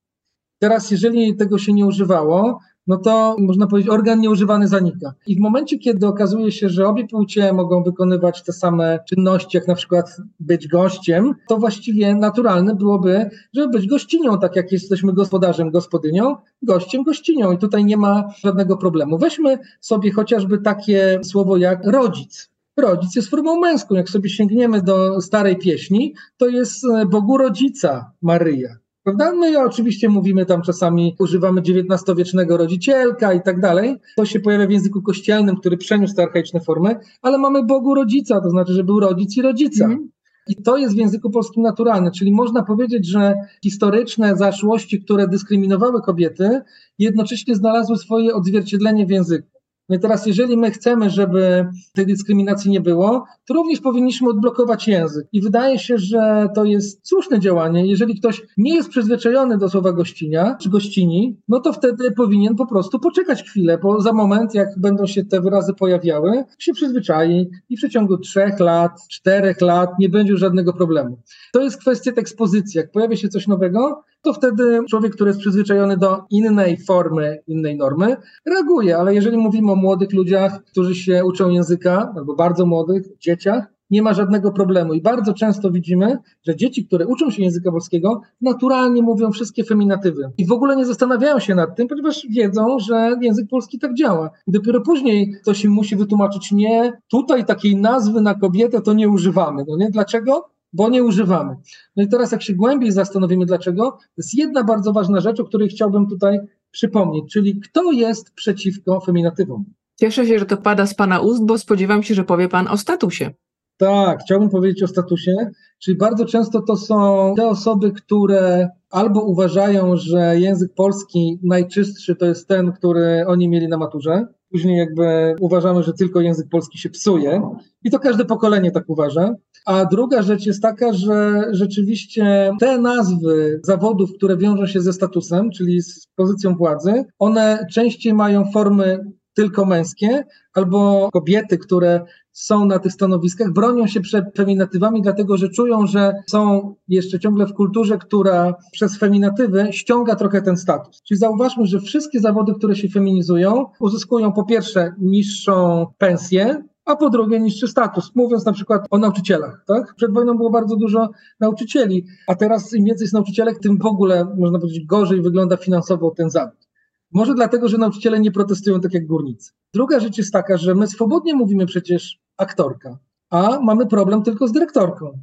Teraz, 0.59 0.91
jeżeli 0.91 1.35
tego 1.35 1.57
się 1.57 1.73
nie 1.73 1.85
używało, 1.85 2.59
no 2.89 2.97
to 2.97 3.35
można 3.39 3.67
powiedzieć, 3.67 3.91
organ 3.91 4.19
nieużywany 4.19 4.67
zanika. 4.67 5.13
I 5.27 5.35
w 5.35 5.39
momencie, 5.39 5.77
kiedy 5.77 6.07
okazuje 6.07 6.51
się, 6.51 6.69
że 6.69 6.87
obie 6.87 7.07
płcie 7.07 7.53
mogą 7.53 7.83
wykonywać 7.83 8.43
te 8.43 8.53
same 8.53 8.99
czynności, 9.09 9.57
jak 9.57 9.67
na 9.67 9.75
przykład 9.75 10.17
być 10.39 10.67
gościem, 10.67 11.35
to 11.47 11.57
właściwie 11.57 12.15
naturalne 12.15 12.75
byłoby, 12.75 13.29
żeby 13.53 13.77
być 13.77 13.87
gościnią, 13.87 14.39
tak 14.39 14.55
jak 14.55 14.71
jesteśmy 14.71 15.13
gospodarzem, 15.13 15.71
gospodynią, 15.71 16.35
gościem, 16.61 17.03
gościnią. 17.03 17.51
I 17.51 17.57
tutaj 17.57 17.85
nie 17.85 17.97
ma 17.97 18.33
żadnego 18.39 18.77
problemu. 18.77 19.17
Weźmy 19.17 19.57
sobie 19.81 20.11
chociażby 20.11 20.57
takie 20.57 21.19
słowo 21.23 21.57
jak 21.57 21.85
rodzic. 21.87 22.49
Rodzic 22.77 23.15
jest 23.15 23.29
formą 23.29 23.59
męską. 23.59 23.95
Jak 23.95 24.09
sobie 24.09 24.29
sięgniemy 24.29 24.81
do 24.81 25.21
starej 25.21 25.57
pieśni, 25.57 26.13
to 26.37 26.47
jest 26.47 26.85
Bogu 27.09 27.37
rodzica 27.37 28.11
Maryja. 28.21 28.69
Prawda? 29.03 29.31
My 29.35 29.51
no 29.51 29.61
oczywiście 29.61 30.09
mówimy 30.09 30.45
tam 30.45 30.61
czasami, 30.61 31.15
używamy 31.19 31.61
XIX-wiecznego 31.61 32.57
rodzicielka 32.57 33.33
i 33.33 33.41
tak 33.41 33.59
dalej. 33.59 33.95
To 34.17 34.25
się 34.25 34.39
pojawia 34.39 34.67
w 34.67 34.71
języku 34.71 35.01
kościelnym, 35.01 35.55
który 35.55 35.77
przeniósł 35.77 36.15
te 36.15 36.23
archaiczne 36.23 36.59
formy, 36.59 36.99
ale 37.21 37.37
mamy 37.37 37.65
Bogu 37.65 37.95
rodzica, 37.95 38.41
to 38.41 38.49
znaczy, 38.49 38.73
że 38.73 38.83
był 38.83 38.99
rodzic 38.99 39.37
i 39.37 39.41
rodzica. 39.41 39.85
Mm. 39.85 40.09
I 40.47 40.55
to 40.55 40.77
jest 40.77 40.95
w 40.95 40.97
języku 40.97 41.29
polskim 41.29 41.63
naturalne, 41.63 42.11
czyli 42.11 42.31
można 42.31 42.63
powiedzieć, 42.63 43.07
że 43.07 43.33
historyczne 43.63 44.35
zaszłości, 44.35 45.01
które 45.01 45.27
dyskryminowały 45.27 46.01
kobiety, 46.01 46.61
jednocześnie 46.99 47.55
znalazły 47.55 47.97
swoje 47.97 48.33
odzwierciedlenie 48.33 49.05
w 49.05 49.09
języku. 49.09 49.58
No 49.89 49.95
i 49.95 49.99
teraz, 49.99 50.25
jeżeli 50.25 50.57
my 50.57 50.71
chcemy, 50.71 51.09
żeby 51.09 51.67
tej 51.93 52.05
dyskryminacji 52.05 52.71
nie 52.71 52.81
było, 52.81 53.25
to 53.45 53.53
również 53.53 53.79
powinniśmy 53.79 54.29
odblokować 54.29 54.87
język. 54.87 55.27
I 55.31 55.41
wydaje 55.41 55.79
się, 55.79 55.97
że 55.97 56.47
to 56.55 56.65
jest 56.65 57.07
słuszne 57.07 57.39
działanie. 57.39 57.85
Jeżeli 57.85 58.19
ktoś 58.19 58.41
nie 58.57 58.75
jest 58.75 58.89
przyzwyczajony 58.89 59.57
do 59.57 59.69
słowa 59.69 59.91
gościnia 59.91 60.57
czy 60.61 60.69
gościni, 60.69 61.37
no 61.47 61.59
to 61.59 61.73
wtedy 61.73 62.11
powinien 62.11 62.55
po 62.55 62.65
prostu 62.65 62.99
poczekać 62.99 63.43
chwilę, 63.43 63.77
bo 63.77 64.01
za 64.01 64.13
moment, 64.13 64.55
jak 64.55 64.79
będą 64.79 65.05
się 65.05 65.25
te 65.25 65.41
wyrazy 65.41 65.73
pojawiały, 65.73 66.43
się 66.59 66.73
przyzwyczai 66.73 67.49
i 67.69 67.77
w 67.77 67.79
przeciągu 67.79 68.17
trzech 68.17 68.59
lat, 68.59 68.91
czterech 69.09 69.61
lat 69.61 69.89
nie 69.99 70.09
będzie 70.09 70.31
już 70.31 70.41
żadnego 70.41 70.73
problemu. 70.73 71.19
To 71.53 71.61
jest 71.61 71.77
kwestia 71.77 72.11
ekspozycji. 72.15 72.77
Jak 72.77 72.91
pojawia 72.91 73.15
się 73.15 73.29
coś 73.29 73.47
nowego, 73.47 74.03
to 74.21 74.33
wtedy 74.33 74.79
człowiek, 74.89 75.15
który 75.15 75.29
jest 75.29 75.39
przyzwyczajony 75.39 75.97
do 75.97 76.23
innej 76.29 76.77
formy, 76.77 77.39
innej 77.47 77.77
normy, 77.77 78.17
reaguje. 78.45 78.97
Ale 78.97 79.15
jeżeli 79.15 79.37
mówimy 79.37 79.71
o 79.71 79.75
młodych 79.75 80.13
ludziach, 80.13 80.63
którzy 80.63 80.95
się 80.95 81.25
uczą 81.25 81.49
języka, 81.49 82.13
albo 82.15 82.35
bardzo 82.35 82.65
młodych, 82.65 83.17
dzieciach, 83.17 83.67
nie 83.89 84.01
ma 84.01 84.13
żadnego 84.13 84.51
problemu. 84.51 84.93
I 84.93 85.01
bardzo 85.01 85.33
często 85.33 85.71
widzimy, 85.71 86.17
że 86.43 86.55
dzieci, 86.55 86.85
które 86.85 87.07
uczą 87.07 87.31
się 87.31 87.43
języka 87.43 87.71
polskiego, 87.71 88.21
naturalnie 88.41 89.01
mówią 89.01 89.31
wszystkie 89.31 89.63
feminatywy. 89.63 90.31
I 90.37 90.45
w 90.45 90.51
ogóle 90.51 90.75
nie 90.75 90.85
zastanawiają 90.85 91.39
się 91.39 91.55
nad 91.55 91.75
tym, 91.75 91.87
ponieważ 91.87 92.27
wiedzą, 92.29 92.79
że 92.79 93.15
język 93.21 93.49
polski 93.49 93.79
tak 93.79 93.93
działa. 93.93 94.29
I 94.47 94.51
dopiero 94.51 94.81
później 94.81 95.31
ktoś 95.41 95.63
im 95.63 95.71
musi 95.71 95.95
wytłumaczyć, 95.95 96.51
nie, 96.51 96.93
tutaj 97.11 97.45
takiej 97.45 97.75
nazwy 97.75 98.21
na 98.21 98.33
kobietę 98.35 98.81
to 98.81 98.93
nie 98.93 99.09
używamy. 99.09 99.63
No 99.67 99.77
nie? 99.77 99.89
Dlaczego? 99.89 100.49
Bo 100.73 100.89
nie 100.89 101.03
używamy. 101.03 101.55
No 101.95 102.03
i 102.03 102.07
teraz, 102.07 102.31
jak 102.31 102.41
się 102.41 102.53
głębiej 102.53 102.91
zastanowimy, 102.91 103.45
dlaczego, 103.45 103.91
to 103.91 104.13
jest 104.17 104.33
jedna 104.33 104.63
bardzo 104.63 104.93
ważna 104.93 105.19
rzecz, 105.19 105.39
o 105.39 105.43
której 105.43 105.69
chciałbym 105.69 106.07
tutaj 106.07 106.39
przypomnieć, 106.71 107.33
czyli 107.33 107.59
kto 107.59 107.91
jest 107.91 108.33
przeciwko 108.33 108.99
feminatywom. 108.99 109.65
Cieszę 109.99 110.25
się, 110.25 110.39
że 110.39 110.45
to 110.45 110.57
pada 110.57 110.85
z 110.85 110.93
Pana 110.93 111.19
ust, 111.19 111.45
bo 111.45 111.57
spodziewam 111.57 112.03
się, 112.03 112.13
że 112.13 112.23
powie 112.23 112.49
Pan 112.49 112.67
o 112.67 112.77
statusie. 112.77 113.31
Tak, 113.77 114.19
chciałbym 114.21 114.49
powiedzieć 114.49 114.83
o 114.83 114.87
statusie, 114.87 115.35
czyli 115.79 115.97
bardzo 115.97 116.25
często 116.25 116.61
to 116.61 116.75
są 116.75 117.33
te 117.37 117.47
osoby, 117.47 117.91
które 117.91 118.69
albo 118.89 119.21
uważają, 119.21 119.95
że 119.95 120.39
język 120.39 120.73
polski 120.73 121.39
najczystszy 121.43 122.15
to 122.15 122.25
jest 122.25 122.47
ten, 122.47 122.71
który 122.71 123.25
oni 123.27 123.49
mieli 123.49 123.67
na 123.67 123.77
maturze, 123.77 124.27
później 124.51 124.77
jakby 124.77 125.35
uważamy, 125.39 125.83
że 125.83 125.93
tylko 125.93 126.21
język 126.21 126.49
polski 126.49 126.77
się 126.77 126.89
psuje 126.89 127.41
i 127.83 127.91
to 127.91 127.99
każde 127.99 128.25
pokolenie 128.25 128.71
tak 128.71 128.83
uważa. 128.87 129.35
A 129.65 129.85
druga 129.85 130.21
rzecz 130.21 130.45
jest 130.45 130.61
taka, 130.61 130.93
że 130.93 131.47
rzeczywiście 131.51 132.51
te 132.59 132.77
nazwy 132.77 133.59
zawodów, 133.63 134.13
które 134.13 134.37
wiążą 134.37 134.67
się 134.67 134.81
ze 134.81 134.93
statusem, 134.93 135.51
czyli 135.51 135.81
z 135.81 136.07
pozycją 136.15 136.55
władzy, 136.55 137.05
one 137.19 137.65
częściej 137.71 138.13
mają 138.13 138.51
formy 138.51 138.99
tylko 139.33 139.65
męskie, 139.65 140.23
albo 140.53 141.09
kobiety, 141.13 141.57
które 141.57 142.01
są 142.39 142.65
na 142.65 142.79
tych 142.79 142.91
stanowiskach, 142.91 143.53
bronią 143.53 143.87
się 143.87 144.01
przed 144.01 144.25
feminatywami, 144.37 145.01
dlatego 145.01 145.37
że 145.37 145.49
czują, 145.49 145.87
że 145.87 146.13
są 146.27 146.75
jeszcze 146.87 147.19
ciągle 147.19 147.45
w 147.45 147.53
kulturze, 147.53 147.97
która 147.97 148.55
przez 148.71 148.97
feminatywy 148.97 149.67
ściąga 149.71 150.15
trochę 150.15 150.41
ten 150.41 150.57
status. 150.57 151.01
Czyli 151.03 151.17
zauważmy, 151.17 151.65
że 151.65 151.79
wszystkie 151.79 152.19
zawody, 152.19 152.53
które 152.53 152.75
się 152.75 152.89
feminizują, 152.89 153.65
uzyskują 153.79 154.31
po 154.31 154.43
pierwsze 154.43 154.93
niższą 154.99 155.85
pensję, 155.97 156.63
a 156.85 156.95
po 156.95 157.09
drugie 157.09 157.39
niższy 157.39 157.67
status. 157.67 158.11
Mówiąc 158.15 158.45
na 158.45 158.53
przykład 158.53 158.85
o 158.89 158.97
nauczycielach. 158.97 159.63
Tak? 159.67 159.95
Przed 159.95 160.13
wojną 160.13 160.37
było 160.37 160.49
bardzo 160.49 160.75
dużo 160.75 161.09
nauczycieli, 161.39 162.05
a 162.27 162.35
teraz 162.35 162.73
im 162.73 162.85
więcej 162.85 163.03
jest 163.03 163.13
nauczycielek, 163.13 163.59
tym 163.59 163.77
w 163.77 163.85
ogóle, 163.85 164.35
można 164.37 164.59
powiedzieć, 164.59 164.85
gorzej 164.85 165.21
wygląda 165.21 165.57
finansowo 165.57 166.11
ten 166.11 166.29
zawód. 166.29 166.69
Może 167.13 167.33
dlatego, 167.33 167.67
że 167.67 167.77
nauczyciele 167.77 168.19
nie 168.19 168.31
protestują 168.31 168.81
tak 168.81 168.93
jak 168.93 169.05
górnicy. 169.05 169.51
Druga 169.73 169.99
rzecz 169.99 170.17
jest 170.17 170.33
taka, 170.33 170.57
że 170.57 170.75
my 170.75 170.87
swobodnie 170.87 171.33
mówimy 171.35 171.65
przecież 171.65 172.19
aktorka, 172.39 172.97
a 173.29 173.59
mamy 173.59 173.87
problem 173.87 174.23
tylko 174.23 174.47
z 174.47 174.51
dyrektorką. 174.51 175.19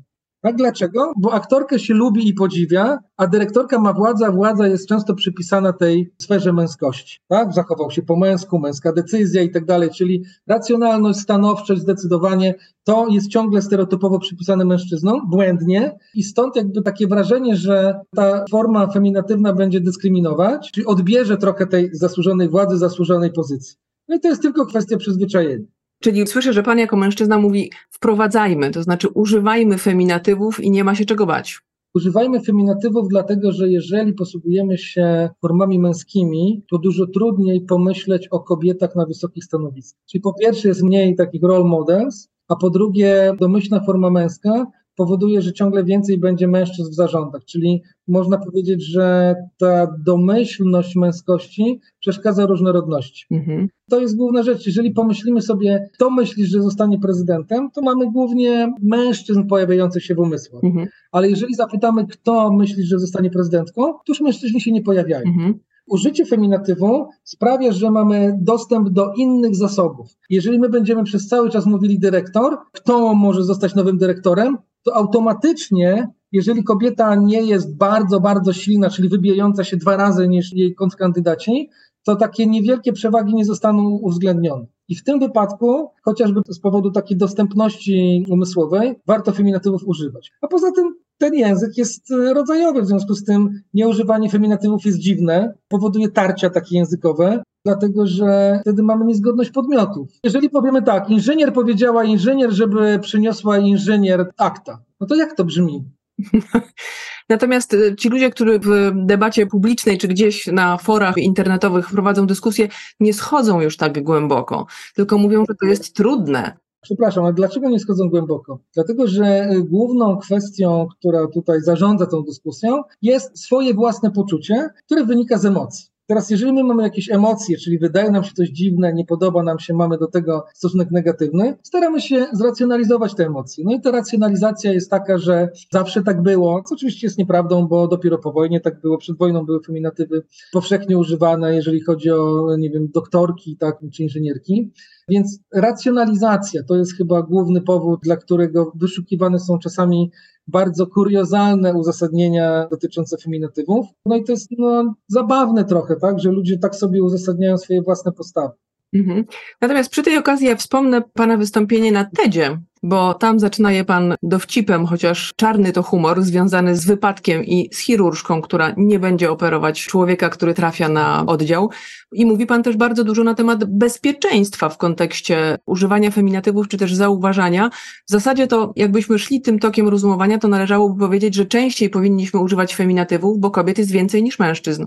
Tak, 0.47 0.57
dlaczego? 0.57 1.13
Bo 1.17 1.33
aktorkę 1.33 1.79
się 1.79 1.95
lubi 1.95 2.29
i 2.29 2.35
podziwia, 2.35 2.99
a 3.17 3.27
dyrektorka 3.27 3.79
ma 3.81 3.93
władzę, 3.93 4.27
a 4.27 4.33
władza 4.33 4.69
jest 4.69 4.89
często 4.89 5.15
przypisana 5.15 5.73
tej 5.73 6.13
sferze 6.23 6.53
męskości. 6.53 7.21
Tak? 7.29 7.53
Zachował 7.53 7.91
się 7.91 8.03
po 8.03 8.17
męsku, 8.17 8.59
męska 8.59 8.93
decyzja 8.93 9.43
i 9.43 9.51
tak 9.51 9.65
dalej, 9.65 9.91
czyli 9.91 10.25
racjonalność, 10.47 11.19
stanowczość, 11.19 11.81
zdecydowanie 11.81 12.55
to 12.85 13.09
jest 13.09 13.29
ciągle 13.29 13.63
stereotypowo 13.63 14.19
przypisane 14.19 14.65
mężczyznom, 14.65 15.31
błędnie 15.31 15.99
i 16.15 16.23
stąd 16.23 16.57
jakby 16.57 16.83
takie 16.83 17.07
wrażenie, 17.07 17.57
że 17.57 18.01
ta 18.17 18.45
forma 18.51 18.87
feminatywna 18.87 19.53
będzie 19.53 19.81
dyskryminować, 19.81 20.71
czyli 20.73 20.87
odbierze 20.87 21.37
trochę 21.37 21.67
tej 21.67 21.91
zasłużonej 21.93 22.49
władzy, 22.49 22.79
zasłużonej 22.79 23.33
pozycji. 23.33 23.77
No 24.09 24.17
i 24.17 24.21
to 24.21 24.29
jest 24.29 24.43
tylko 24.43 24.67
kwestia 24.67 24.97
przyzwyczajenia. 24.97 25.67
Czyli 26.03 26.27
słyszę, 26.27 26.53
że 26.53 26.63
pan 26.63 26.79
jako 26.79 26.97
mężczyzna 26.97 27.39
mówi 27.39 27.71
wprowadzajmy, 27.91 28.71
to 28.71 28.83
znaczy 28.83 29.09
używajmy 29.09 29.79
feminatywów 29.79 30.65
i 30.65 30.71
nie 30.71 30.85
ma 30.85 30.95
się 30.95 31.05
czego 31.05 31.27
bać. 31.27 31.61
Używajmy 31.95 32.41
feminatywów, 32.41 33.09
dlatego 33.09 33.53
że 33.53 33.69
jeżeli 33.69 34.13
posługujemy 34.13 34.79
się 34.79 35.31
formami 35.41 35.79
męskimi, 35.79 36.63
to 36.71 36.79
dużo 36.79 37.07
trudniej 37.07 37.61
pomyśleć 37.61 38.29
o 38.29 38.41
kobietach 38.41 38.95
na 38.95 39.07
wysokich 39.07 39.45
stanowiskach. 39.45 40.03
Czyli 40.07 40.23
po 40.23 40.35
pierwsze 40.35 40.69
jest 40.69 40.83
mniej 40.83 41.17
takich 41.17 41.43
role 41.43 41.65
models, 41.65 42.29
a 42.49 42.57
po 42.57 42.71
drugie 42.71 43.33
domyślna 43.39 43.81
forma 43.81 44.11
męska 44.11 44.67
powoduje, 44.97 45.43
że 45.43 45.53
ciągle 45.53 45.85
więcej 45.85 46.19
będzie 46.19 46.49
mężczyzn 46.49 46.91
w 46.91 46.95
zarządach, 46.95 47.45
czyli 47.45 47.83
można 48.09 48.39
powiedzieć, 48.39 48.85
że 48.85 49.35
ta 49.59 49.95
domyślność 50.05 50.97
męskości 50.97 51.81
przeszkadza 52.01 52.47
różnorodności. 52.47 53.27
Mhm. 53.31 53.69
To 53.91 54.01
jest 54.01 54.17
główna 54.17 54.43
rzecz. 54.43 54.67
Jeżeli 54.67 54.91
pomyślimy 54.91 55.43
sobie, 55.43 55.89
kto 55.95 56.11
myśli, 56.11 56.47
że 56.47 56.63
zostanie 56.63 56.99
prezydentem, 56.99 57.71
to 57.71 57.83
mamy 57.83 58.13
głównie 58.13 58.73
mężczyzn 58.83 59.47
pojawiających 59.47 60.05
się 60.05 60.15
w 60.15 60.19
umysłach. 60.19 60.65
Mhm. 60.65 60.87
Ale 61.13 61.31
jeżeli 61.31 61.55
zapytamy, 61.55 62.07
kto 62.07 62.53
myśli, 62.53 62.85
że 62.85 62.99
zostanie 62.99 63.31
prezydentką, 63.31 63.93
to 63.93 64.03
już 64.09 64.21
mężczyźni 64.21 64.61
się 64.61 64.73
nie 64.73 64.83
pojawiają. 64.83 65.27
Mhm. 65.27 65.59
Użycie 65.87 66.27
feminatywu 66.27 67.09
sprawia, 67.25 67.73
że 67.73 67.91
mamy 67.91 68.39
dostęp 68.41 68.89
do 68.89 69.13
innych 69.17 69.57
zasobów. 69.57 70.09
Jeżeli 70.31 70.59
my 70.59 70.69
będziemy 70.69 71.05
przez 71.05 71.29
cały 71.29 71.51
czas 71.51 71.67
mówili 71.67 71.99
dyrektor, 71.99 72.57
kto 72.73 73.15
może 73.15 73.45
zostać 73.45 73.75
nowym 73.75 73.99
dyrektorem, 73.99 74.57
to 74.87 74.97
automatycznie, 74.97 76.09
jeżeli 76.33 76.65
kobieta 76.65 77.15
nie 77.15 77.43
jest 77.43 77.77
bardzo, 77.77 78.21
bardzo 78.21 78.53
silna, 78.53 78.91
czyli 78.91 79.09
wybijająca 79.09 79.65
się 79.65 79.77
dwa 79.77 79.97
razy 79.97 80.29
niż 80.29 80.53
jej 80.53 80.75
kontrkandydaci, 80.75 81.71
to 82.05 82.17
takie 82.17 82.47
niewielkie 82.47 82.93
przewagi 82.93 83.35
nie 83.35 83.45
zostaną 83.45 83.89
uwzględnione. 83.89 84.67
I 84.89 84.97
w 84.97 85.05
tym 85.05 85.21
wypadku, 85.21 85.91
chociażby 86.03 86.41
z 86.49 86.59
powodu 86.59 86.91
takiej 86.91 87.17
dostępności 87.17 88.25
umysłowej, 88.29 88.95
warto 89.07 89.33
feminatywów 89.33 89.83
używać. 89.87 90.33
A 90.41 90.49
poza 90.49 90.73
tym 90.73 90.95
ten 91.19 91.35
język 91.35 91.77
jest 91.77 92.11
rodzajowy, 92.35 92.83
w 92.83 92.87
związku 92.87 93.15
z 93.15 93.25
tym 93.25 93.63
nieużywanie 93.75 94.31
feminatywów 94.31 94.85
jest 94.85 94.99
dziwne, 94.99 95.55
powoduje 95.69 96.09
tarcia 96.09 96.51
takie 96.51 96.77
językowe, 96.77 97.43
dlatego 97.65 98.07
że 98.07 98.59
wtedy 98.61 98.83
mamy 98.83 99.05
niezgodność 99.05 99.51
podmiotów. 99.51 100.09
Jeżeli 100.25 100.51
powiemy 100.51 100.83
tak, 100.83 101.11
inżynier 101.11 101.53
powiedziała 101.53 102.05
inżynier, 102.05 102.51
żeby 102.51 102.99
przyniosła 103.03 103.59
inżynier 103.59 104.31
akta, 104.37 104.83
no 105.01 105.07
to 105.07 105.15
jak 105.15 105.37
to 105.37 105.45
brzmi? 105.45 105.85
Natomiast 107.29 107.75
y, 107.75 107.97
ci 107.97 108.09
ludzie, 108.09 108.31
którzy 108.31 108.59
w 108.59 108.93
debacie 108.95 109.47
publicznej 109.47 109.99
czy 109.99 110.09
gdzieś 110.09 110.47
na 110.47 110.79
forach 110.79 111.19
internetowych 111.19 111.91
prowadzą 111.91 112.27
dyskusje, 112.27 112.69
nie 113.01 113.15
schodzą 113.15 113.61
już 113.61 113.77
tak 113.77 114.03
głęboko, 114.03 114.67
tylko 114.95 115.19
mówią, 115.19 115.45
że 115.49 115.55
to 115.61 115.67
jest 115.67 115.95
trudne. 115.97 116.57
Przepraszam, 116.87 117.25
ale 117.25 117.35
dlaczego 117.35 117.69
nie 117.69 117.81
schodzą 117.81 118.09
głęboko? 118.09 118.59
Dlatego, 118.75 119.07
że 119.07 119.51
y, 119.51 119.63
główną 119.63 120.19
kwestią, 120.19 120.87
która 120.99 121.27
tutaj 121.27 121.61
zarządza 121.61 122.07
tą 122.07 122.23
dyskusją, 122.23 122.83
jest 123.03 123.39
swoje 123.45 123.75
własne 123.75 124.11
poczucie, 124.11 124.69
które 124.85 125.05
wynika 125.05 125.39
z 125.39 125.45
emocji. 125.45 125.96
Teraz, 126.09 126.31
jeżeli 126.31 126.53
my 126.53 126.65
mamy 126.65 126.83
jakieś 126.83 127.11
emocje, 127.11 127.57
czyli 127.57 127.79
wydaje 127.79 128.11
nam 128.11 128.25
się 128.25 128.33
coś 128.33 128.49
dziwne, 128.49 128.93
nie 128.93 129.05
podoba 129.05 129.43
nam 129.43 129.59
się, 129.59 129.75
mamy 129.75 129.99
do 129.99 130.07
tego 130.07 130.45
stosunek 130.55 130.91
negatywny, 130.91 131.57
staramy 131.63 132.01
się 132.01 132.27
zracjonalizować 132.33 133.15
te 133.15 133.27
emocje. 133.27 133.65
No 133.67 133.75
i 133.75 133.81
ta 133.81 133.91
racjonalizacja 133.91 134.73
jest 134.73 134.91
taka, 134.91 135.19
że 135.19 135.49
zawsze 135.73 136.03
tak 136.03 136.23
było, 136.23 136.63
co 136.63 136.75
oczywiście 136.75 137.07
jest 137.07 137.19
nieprawdą, 137.19 137.67
bo 137.69 137.89
dopiero 137.89 138.19
po 138.19 138.33
wojnie 138.33 138.61
tak 138.61 138.81
było, 138.81 138.99
przed 138.99 139.19
wojną 139.19 139.47
były 139.47 139.61
feminatywy 139.67 140.23
powszechnie 140.53 140.99
używane, 140.99 141.55
jeżeli 141.55 141.81
chodzi 141.81 142.11
o, 142.11 142.57
nie 142.59 142.71
wiem, 142.71 142.89
doktorki, 142.95 143.57
tak, 143.57 143.79
czy 143.93 144.03
inżynierki. 144.03 144.73
Więc 145.09 145.39
racjonalizacja 145.55 146.63
to 146.63 146.77
jest 146.77 146.97
chyba 146.97 147.23
główny 147.23 147.61
powód, 147.61 148.01
dla 148.03 148.17
którego 148.17 148.73
wyszukiwane 148.75 149.39
są 149.39 149.59
czasami 149.59 150.11
bardzo 150.47 150.87
kuriozalne 150.87 151.75
uzasadnienia 151.75 152.67
dotyczące 152.71 153.17
feminatywów. 153.19 153.87
No 154.07 154.17
i 154.17 154.25
to 154.25 154.33
jest 154.33 154.49
no, 154.59 154.95
zabawne 155.09 155.65
trochę, 155.65 155.97
tak, 155.97 156.21
że 156.21 156.31
ludzie 156.31 156.59
tak 156.59 156.75
sobie 156.75 157.03
uzasadniają 157.03 157.59
swoje 157.59 157.83
własne 157.83 158.13
postawy. 158.13 158.55
Mhm. 158.95 159.25
Natomiast 159.61 159.91
przy 159.91 160.03
tej 160.03 160.19
okazji 160.19 160.47
ja 160.47 160.57
wspomnę 160.57 161.03
Pana 161.15 161.37
wystąpienie 161.37 161.93
na 161.93 162.05
TEDzie, 162.05 162.59
bo 162.83 163.15
tam 163.15 163.41
zaczyna 163.41 163.73
je 163.73 163.85
Pan 163.85 164.15
dowcipem, 164.23 164.87
chociaż 164.87 165.33
czarny 165.37 165.73
to 165.73 165.83
humor 165.83 166.23
związany 166.23 166.77
z 166.77 166.87
wypadkiem 166.87 167.45
i 167.45 167.69
z 167.73 167.79
chirurżką, 167.79 168.43
która 168.43 168.75
nie 168.77 168.99
będzie 168.99 169.31
operować 169.31 169.85
człowieka, 169.85 170.29
który 170.29 170.55
trafia 170.55 170.89
na 170.89 171.25
oddział. 171.27 171.71
I 172.13 172.27
mówi 172.27 172.47
Pan 172.47 172.63
też 172.63 172.77
bardzo 172.77 173.05
dużo 173.05 173.25
na 173.25 173.35
temat 173.35 173.65
bezpieczeństwa 173.65 174.69
w 174.69 174.79
kontekście 174.79 175.59
używania 175.67 176.11
feminatywów, 176.11 176.69
czy 176.69 176.79
też 176.79 176.95
zauważania. 176.95 177.71
W 178.09 178.11
zasadzie 178.11 178.47
to, 178.47 178.73
jakbyśmy 178.77 179.19
szli 179.19 179.41
tym 179.41 179.59
tokiem 179.59 179.89
rozumowania, 179.89 180.39
to 180.39 180.49
należałoby 180.49 181.01
powiedzieć, 181.01 181.35
że 181.35 181.47
częściej 181.47 181.91
powinniśmy 181.91 182.41
używać 182.41 182.77
feminatywów, 182.77 183.39
bo 183.39 183.51
kobiet 183.51 183.79
jest 183.79 183.91
więcej 183.91 184.23
niż 184.23 184.39
mężczyzn. 184.39 184.85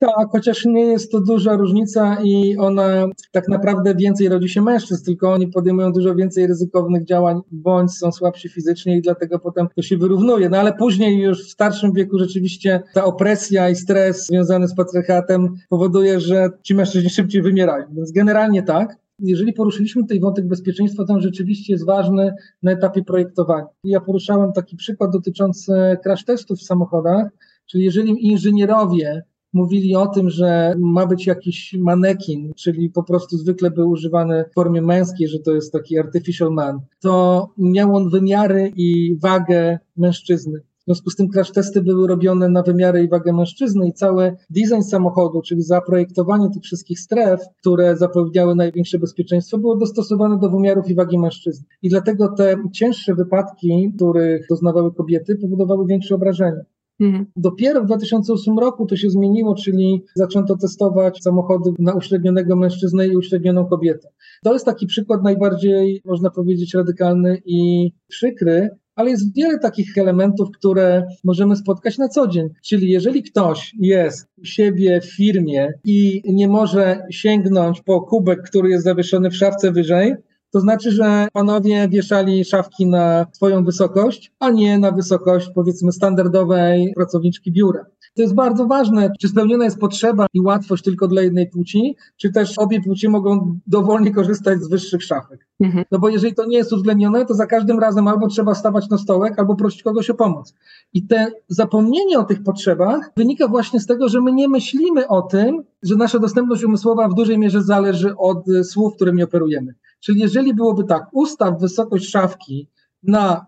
Tak, 0.00 0.28
chociaż 0.32 0.64
nie 0.64 0.84
jest 0.86 1.12
to 1.12 1.20
duża 1.20 1.56
różnica 1.56 2.18
i 2.24 2.56
ona 2.56 3.06
tak 3.32 3.48
naprawdę 3.48 3.94
więcej 3.94 4.28
rodzi 4.28 4.48
się 4.48 4.62
mężczyzn, 4.62 5.04
tylko 5.04 5.32
oni 5.32 5.48
podejmują 5.48 5.92
dużo 5.92 6.14
więcej 6.14 6.46
ryzykownych 6.46 7.04
działań, 7.04 7.40
bądź 7.50 7.92
są 7.92 8.12
słabsi 8.12 8.48
fizycznie 8.48 8.98
i 8.98 9.02
dlatego 9.02 9.38
potem 9.38 9.68
to 9.76 9.82
się 9.82 9.96
wyrównuje. 9.96 10.48
No 10.48 10.58
ale 10.58 10.72
później 10.72 11.18
już 11.18 11.48
w 11.48 11.50
starszym 11.50 11.92
wieku 11.92 12.18
rzeczywiście 12.18 12.82
ta 12.94 13.04
opresja 13.04 13.70
i 13.70 13.76
stres 13.76 14.26
związany 14.26 14.68
z 14.68 14.74
patriarchatem 14.74 15.54
powoduje, 15.68 16.20
że 16.20 16.48
ci 16.62 16.74
mężczyźni 16.74 17.10
szybciej 17.10 17.42
wymierają. 17.42 17.84
Więc 17.92 18.12
generalnie 18.12 18.62
tak. 18.62 18.96
Jeżeli 19.18 19.52
poruszyliśmy 19.52 20.02
tutaj 20.02 20.20
wątek 20.20 20.48
bezpieczeństwa, 20.48 21.04
to 21.04 21.14
on 21.14 21.20
rzeczywiście 21.20 21.72
jest 21.72 21.86
ważny 21.86 22.34
na 22.62 22.72
etapie 22.72 23.04
projektowania. 23.04 23.66
Ja 23.84 24.00
poruszałem 24.00 24.52
taki 24.52 24.76
przykład 24.76 25.10
dotyczący 25.12 25.72
crash 26.02 26.24
testów 26.24 26.58
w 26.58 26.62
samochodach, 26.62 27.28
czyli 27.66 27.84
jeżeli 27.84 28.26
inżynierowie 28.26 29.22
mówili 29.52 29.96
o 29.96 30.06
tym, 30.06 30.30
że 30.30 30.74
ma 30.78 31.06
być 31.06 31.26
jakiś 31.26 31.76
manekin, 31.78 32.52
czyli 32.56 32.90
po 32.90 33.02
prostu 33.02 33.36
zwykle 33.36 33.70
był 33.70 33.90
używany 33.90 34.44
w 34.50 34.54
formie 34.54 34.82
męskiej, 34.82 35.28
że 35.28 35.38
to 35.38 35.54
jest 35.54 35.72
taki 35.72 35.98
artificial 35.98 36.50
man, 36.50 36.80
to 37.00 37.48
miał 37.58 37.96
on 37.96 38.10
wymiary 38.10 38.72
i 38.76 39.16
wagę 39.22 39.78
mężczyzny. 39.96 40.60
W 40.60 40.90
związku 40.90 41.10
z 41.10 41.16
tym 41.16 41.28
crash 41.28 41.52
testy 41.52 41.82
były 41.82 42.08
robione 42.08 42.48
na 42.48 42.62
wymiary 42.62 43.04
i 43.04 43.08
wagę 43.08 43.32
mężczyzny 43.32 43.88
i 43.88 43.92
cały 43.92 44.36
design 44.50 44.82
samochodu, 44.82 45.42
czyli 45.42 45.62
zaprojektowanie 45.62 46.50
tych 46.50 46.62
wszystkich 46.62 47.00
stref, 47.00 47.40
które 47.60 47.96
zapewniały 47.96 48.54
największe 48.54 48.98
bezpieczeństwo, 48.98 49.58
było 49.58 49.76
dostosowane 49.76 50.38
do 50.38 50.50
wymiarów 50.50 50.90
i 50.90 50.94
wagi 50.94 51.18
mężczyzny. 51.18 51.66
I 51.82 51.88
dlatego 51.88 52.28
te 52.28 52.56
cięższe 52.72 53.14
wypadki, 53.14 53.92
których 53.96 54.46
doznawały 54.50 54.94
kobiety, 54.94 55.36
powodowały 55.36 55.86
większe 55.86 56.14
obrażenia. 56.14 56.62
Mhm. 57.00 57.26
Dopiero 57.36 57.82
w 57.82 57.86
2008 57.86 58.58
roku 58.58 58.86
to 58.86 58.96
się 58.96 59.10
zmieniło, 59.10 59.54
czyli 59.54 60.04
zaczęto 60.14 60.56
testować 60.56 61.22
samochody 61.22 61.70
na 61.78 61.94
uśrednionego 61.94 62.56
mężczyznę 62.56 63.06
i 63.06 63.16
uśrednioną 63.16 63.66
kobietę. 63.66 64.08
To 64.42 64.52
jest 64.52 64.64
taki 64.64 64.86
przykład 64.86 65.22
najbardziej, 65.22 66.02
można 66.04 66.30
powiedzieć, 66.30 66.74
radykalny 66.74 67.42
i 67.44 67.90
przykry, 68.08 68.70
ale 68.98 69.10
jest 69.10 69.36
wiele 69.36 69.58
takich 69.58 69.98
elementów, 69.98 70.48
które 70.50 71.06
możemy 71.24 71.56
spotkać 71.56 71.98
na 71.98 72.08
co 72.08 72.28
dzień. 72.28 72.48
Czyli 72.64 72.90
jeżeli 72.90 73.22
ktoś 73.22 73.74
jest 73.80 74.28
u 74.38 74.44
siebie 74.44 75.00
w 75.00 75.16
firmie 75.16 75.72
i 75.84 76.22
nie 76.26 76.48
może 76.48 77.02
sięgnąć 77.10 77.80
po 77.80 78.00
kubek, 78.00 78.42
który 78.42 78.70
jest 78.70 78.84
zawieszony 78.84 79.30
w 79.30 79.36
szafce 79.36 79.72
wyżej, 79.72 80.14
to 80.50 80.60
znaczy, 80.60 80.90
że 80.90 81.28
panowie 81.32 81.88
wieszali 81.88 82.44
szafki 82.44 82.86
na 82.86 83.26
swoją 83.32 83.64
wysokość, 83.64 84.32
a 84.38 84.50
nie 84.50 84.78
na 84.78 84.92
wysokość 84.92 85.50
powiedzmy 85.54 85.92
standardowej 85.92 86.92
pracowniczki 86.94 87.52
biura. 87.52 87.84
To 88.14 88.22
jest 88.22 88.34
bardzo 88.34 88.66
ważne, 88.66 89.12
czy 89.20 89.28
spełniona 89.28 89.64
jest 89.64 89.78
potrzeba 89.78 90.26
i 90.34 90.40
łatwość 90.40 90.84
tylko 90.84 91.08
dla 91.08 91.22
jednej 91.22 91.50
płci, 91.50 91.96
czy 92.16 92.32
też 92.32 92.58
obie 92.58 92.80
płci 92.82 93.08
mogą 93.08 93.58
dowolnie 93.66 94.14
korzystać 94.14 94.60
z 94.60 94.68
wyższych 94.68 95.02
szafek. 95.02 95.46
Mhm. 95.60 95.84
No 95.90 95.98
bo 95.98 96.08
jeżeli 96.08 96.34
to 96.34 96.46
nie 96.46 96.56
jest 96.56 96.72
uwzględnione, 96.72 97.26
to 97.26 97.34
za 97.34 97.46
każdym 97.46 97.78
razem 97.78 98.08
albo 98.08 98.28
trzeba 98.28 98.54
stawać 98.54 98.88
na 98.88 98.98
stołek, 98.98 99.38
albo 99.38 99.56
prosić 99.56 99.82
kogoś 99.82 100.10
o 100.10 100.14
pomoc. 100.14 100.54
I 100.94 101.06
te 101.06 101.32
zapomnienie 101.48 102.18
o 102.18 102.24
tych 102.24 102.42
potrzebach 102.42 103.10
wynika 103.16 103.48
właśnie 103.48 103.80
z 103.80 103.86
tego, 103.86 104.08
że 104.08 104.20
my 104.20 104.32
nie 104.32 104.48
myślimy 104.48 105.08
o 105.08 105.22
tym, 105.22 105.62
że 105.82 105.96
nasza 105.96 106.18
dostępność 106.18 106.64
umysłowa 106.64 107.08
w 107.08 107.14
dużej 107.14 107.38
mierze 107.38 107.62
zależy 107.62 108.16
od 108.16 108.44
słów, 108.64 108.94
którymi 108.94 109.22
operujemy. 109.22 109.74
Czyli 110.00 110.20
jeżeli 110.20 110.54
byłoby 110.54 110.84
tak, 110.84 111.06
ustaw 111.12 111.60
wysokość 111.60 112.10
szafki 112.10 112.68
na 113.02 113.46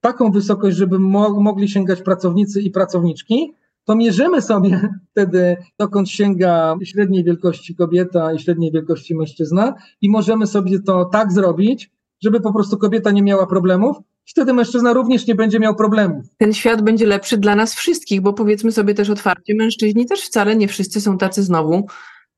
taką 0.00 0.30
wysokość, 0.30 0.76
żeby 0.76 0.98
mo 0.98 1.40
mogli 1.40 1.68
sięgać 1.68 2.02
pracownicy 2.02 2.62
i 2.62 2.70
pracowniczki, 2.70 3.54
to 3.84 3.96
mierzymy 3.96 4.42
sobie 4.42 4.80
wtedy, 5.10 5.56
dokąd 5.78 6.10
sięga 6.10 6.74
średniej 6.84 7.24
wielkości 7.24 7.74
kobieta 7.74 8.32
i 8.32 8.38
średniej 8.38 8.72
wielkości 8.72 9.14
mężczyzna 9.14 9.74
i 10.00 10.10
możemy 10.10 10.46
sobie 10.46 10.80
to 10.80 11.04
tak 11.04 11.32
zrobić, 11.32 11.90
żeby 12.22 12.40
po 12.40 12.52
prostu 12.52 12.78
kobieta 12.78 13.10
nie 13.10 13.22
miała 13.22 13.46
problemów, 13.46 13.96
wtedy 14.26 14.52
mężczyzna 14.52 14.92
również 14.92 15.26
nie 15.26 15.34
będzie 15.34 15.60
miał 15.60 15.74
problemów. 15.74 16.24
Ten 16.38 16.52
świat 16.52 16.82
będzie 16.82 17.06
lepszy 17.06 17.38
dla 17.38 17.56
nas 17.56 17.74
wszystkich, 17.74 18.20
bo 18.20 18.32
powiedzmy 18.32 18.72
sobie 18.72 18.94
też 18.94 19.10
otwarcie, 19.10 19.54
mężczyźni 19.54 20.06
też 20.06 20.20
wcale 20.20 20.56
nie 20.56 20.68
wszyscy 20.68 21.00
są 21.00 21.18
tacy 21.18 21.42
znowu 21.42 21.86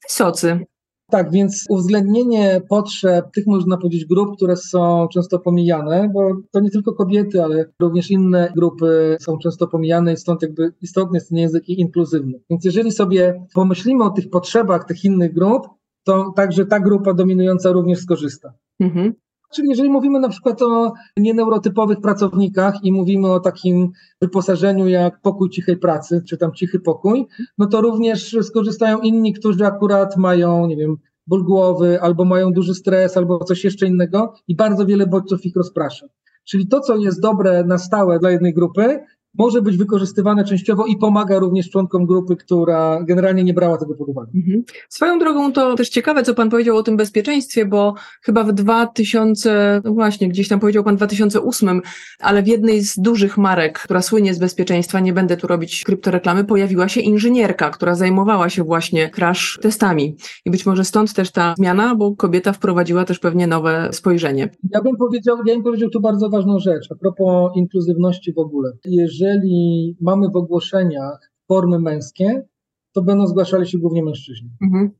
wysocy. 0.08 0.66
Tak, 1.10 1.30
więc 1.30 1.64
uwzględnienie 1.68 2.62
potrzeb 2.68 3.32
tych, 3.34 3.46
można 3.46 3.76
powiedzieć, 3.76 4.04
grup, 4.04 4.36
które 4.36 4.56
są 4.56 5.08
często 5.12 5.38
pomijane, 5.38 6.10
bo 6.14 6.30
to 6.50 6.60
nie 6.60 6.70
tylko 6.70 6.92
kobiety, 6.92 7.42
ale 7.44 7.64
również 7.80 8.10
inne 8.10 8.52
grupy 8.56 9.16
są 9.20 9.38
często 9.38 9.66
pomijane 9.66 10.12
i 10.12 10.16
stąd 10.16 10.42
jakby 10.42 10.72
istotny 10.82 11.16
jest 11.16 11.28
ten 11.28 11.38
język 11.38 11.68
inkluzywny. 11.68 12.40
Więc 12.50 12.64
jeżeli 12.64 12.92
sobie 12.92 13.46
pomyślimy 13.54 14.04
o 14.04 14.10
tych 14.10 14.30
potrzebach 14.30 14.84
tych 14.84 15.04
innych 15.04 15.34
grup, 15.34 15.66
to 16.04 16.32
także 16.36 16.66
ta 16.66 16.80
grupa 16.80 17.14
dominująca 17.14 17.72
również 17.72 17.98
skorzysta. 17.98 18.52
Mhm. 18.80 19.14
Czyli 19.52 19.68
jeżeli 19.68 19.90
mówimy 19.90 20.20
na 20.20 20.28
przykład 20.28 20.62
o 20.62 20.92
nieneurotypowych 21.16 22.00
pracownikach 22.00 22.74
i 22.84 22.92
mówimy 22.92 23.32
o 23.32 23.40
takim 23.40 23.90
wyposażeniu 24.22 24.88
jak 24.88 25.20
pokój 25.20 25.50
cichej 25.50 25.76
pracy, 25.76 26.22
czy 26.28 26.36
tam 26.36 26.52
cichy 26.52 26.80
pokój, 26.80 27.26
no 27.58 27.66
to 27.66 27.80
również 27.80 28.36
skorzystają 28.42 28.98
inni, 28.98 29.32
którzy 29.32 29.66
akurat 29.66 30.16
mają, 30.16 30.66
nie 30.66 30.76
wiem, 30.76 30.96
ból 31.26 31.44
głowy, 31.44 32.00
albo 32.00 32.24
mają 32.24 32.52
duży 32.52 32.74
stres, 32.74 33.16
albo 33.16 33.44
coś 33.44 33.64
jeszcze 33.64 33.86
innego 33.86 34.34
i 34.48 34.56
bardzo 34.56 34.86
wiele 34.86 35.06
bodźców 35.06 35.46
ich 35.46 35.56
rozprasza. 35.56 36.06
Czyli 36.44 36.68
to, 36.68 36.80
co 36.80 36.96
jest 36.96 37.20
dobre 37.20 37.64
na 37.64 37.78
stałe 37.78 38.18
dla 38.18 38.30
jednej 38.30 38.54
grupy, 38.54 39.00
może 39.38 39.62
być 39.62 39.76
wykorzystywane 39.76 40.44
częściowo 40.44 40.86
i 40.86 40.96
pomaga 40.96 41.38
również 41.38 41.70
członkom 41.70 42.06
grupy, 42.06 42.36
która 42.36 43.02
generalnie 43.02 43.44
nie 43.44 43.54
brała 43.54 43.78
tego 43.78 43.94
pod 43.94 44.08
uwagę. 44.08 44.30
Mhm. 44.34 44.64
Swoją 44.88 45.18
drogą 45.18 45.52
to 45.52 45.74
też 45.74 45.88
ciekawe, 45.88 46.22
co 46.22 46.34
Pan 46.34 46.50
powiedział 46.50 46.76
o 46.76 46.82
tym 46.82 46.96
bezpieczeństwie, 46.96 47.66
bo 47.66 47.94
chyba 48.22 48.44
w 48.44 48.52
2000, 48.52 49.80
no 49.84 49.92
właśnie, 49.92 50.28
gdzieś 50.28 50.48
tam 50.48 50.60
powiedział 50.60 50.84
Pan 50.84 50.96
2008, 50.96 51.80
ale 52.18 52.42
w 52.42 52.48
jednej 52.48 52.82
z 52.82 52.98
dużych 52.98 53.38
marek, 53.38 53.78
która 53.78 54.02
słynie 54.02 54.34
z 54.34 54.38
bezpieczeństwa, 54.38 55.00
nie 55.00 55.12
będę 55.12 55.36
tu 55.36 55.46
robić 55.46 55.84
kryptoreklamy, 55.84 56.44
pojawiła 56.44 56.88
się 56.88 57.00
inżynierka, 57.00 57.70
która 57.70 57.94
zajmowała 57.94 58.48
się 58.48 58.64
właśnie 58.64 59.10
crash 59.10 59.58
testami. 59.62 60.16
I 60.44 60.50
być 60.50 60.66
może 60.66 60.84
stąd 60.84 61.14
też 61.14 61.30
ta 61.30 61.54
zmiana, 61.56 61.94
bo 61.94 62.16
kobieta 62.16 62.52
wprowadziła 62.52 63.04
też 63.04 63.18
pewnie 63.18 63.46
nowe 63.46 63.88
spojrzenie. 63.92 64.48
Ja 64.70 64.82
bym 64.82 64.96
powiedział, 64.96 65.36
ja 65.46 65.54
bym 65.54 65.62
powiedział 65.62 65.90
tu 65.90 66.00
bardzo 66.00 66.30
ważną 66.30 66.58
rzecz, 66.58 66.88
a 66.92 66.94
propos 66.94 67.52
inkluzywności 67.56 68.32
w 68.32 68.38
ogóle. 68.38 68.72
Jeżeli 68.84 69.19
jeżeli 69.20 69.96
mamy 70.00 70.28
w 70.30 70.36
ogłoszeniach 70.36 71.32
formy 71.48 71.78
męskie, 71.78 72.42
to 72.92 73.02
będą 73.02 73.26
zgłaszali 73.26 73.68
się 73.68 73.78
głównie 73.78 74.04
mężczyźni. 74.04 74.50
Mhm. 74.62 74.90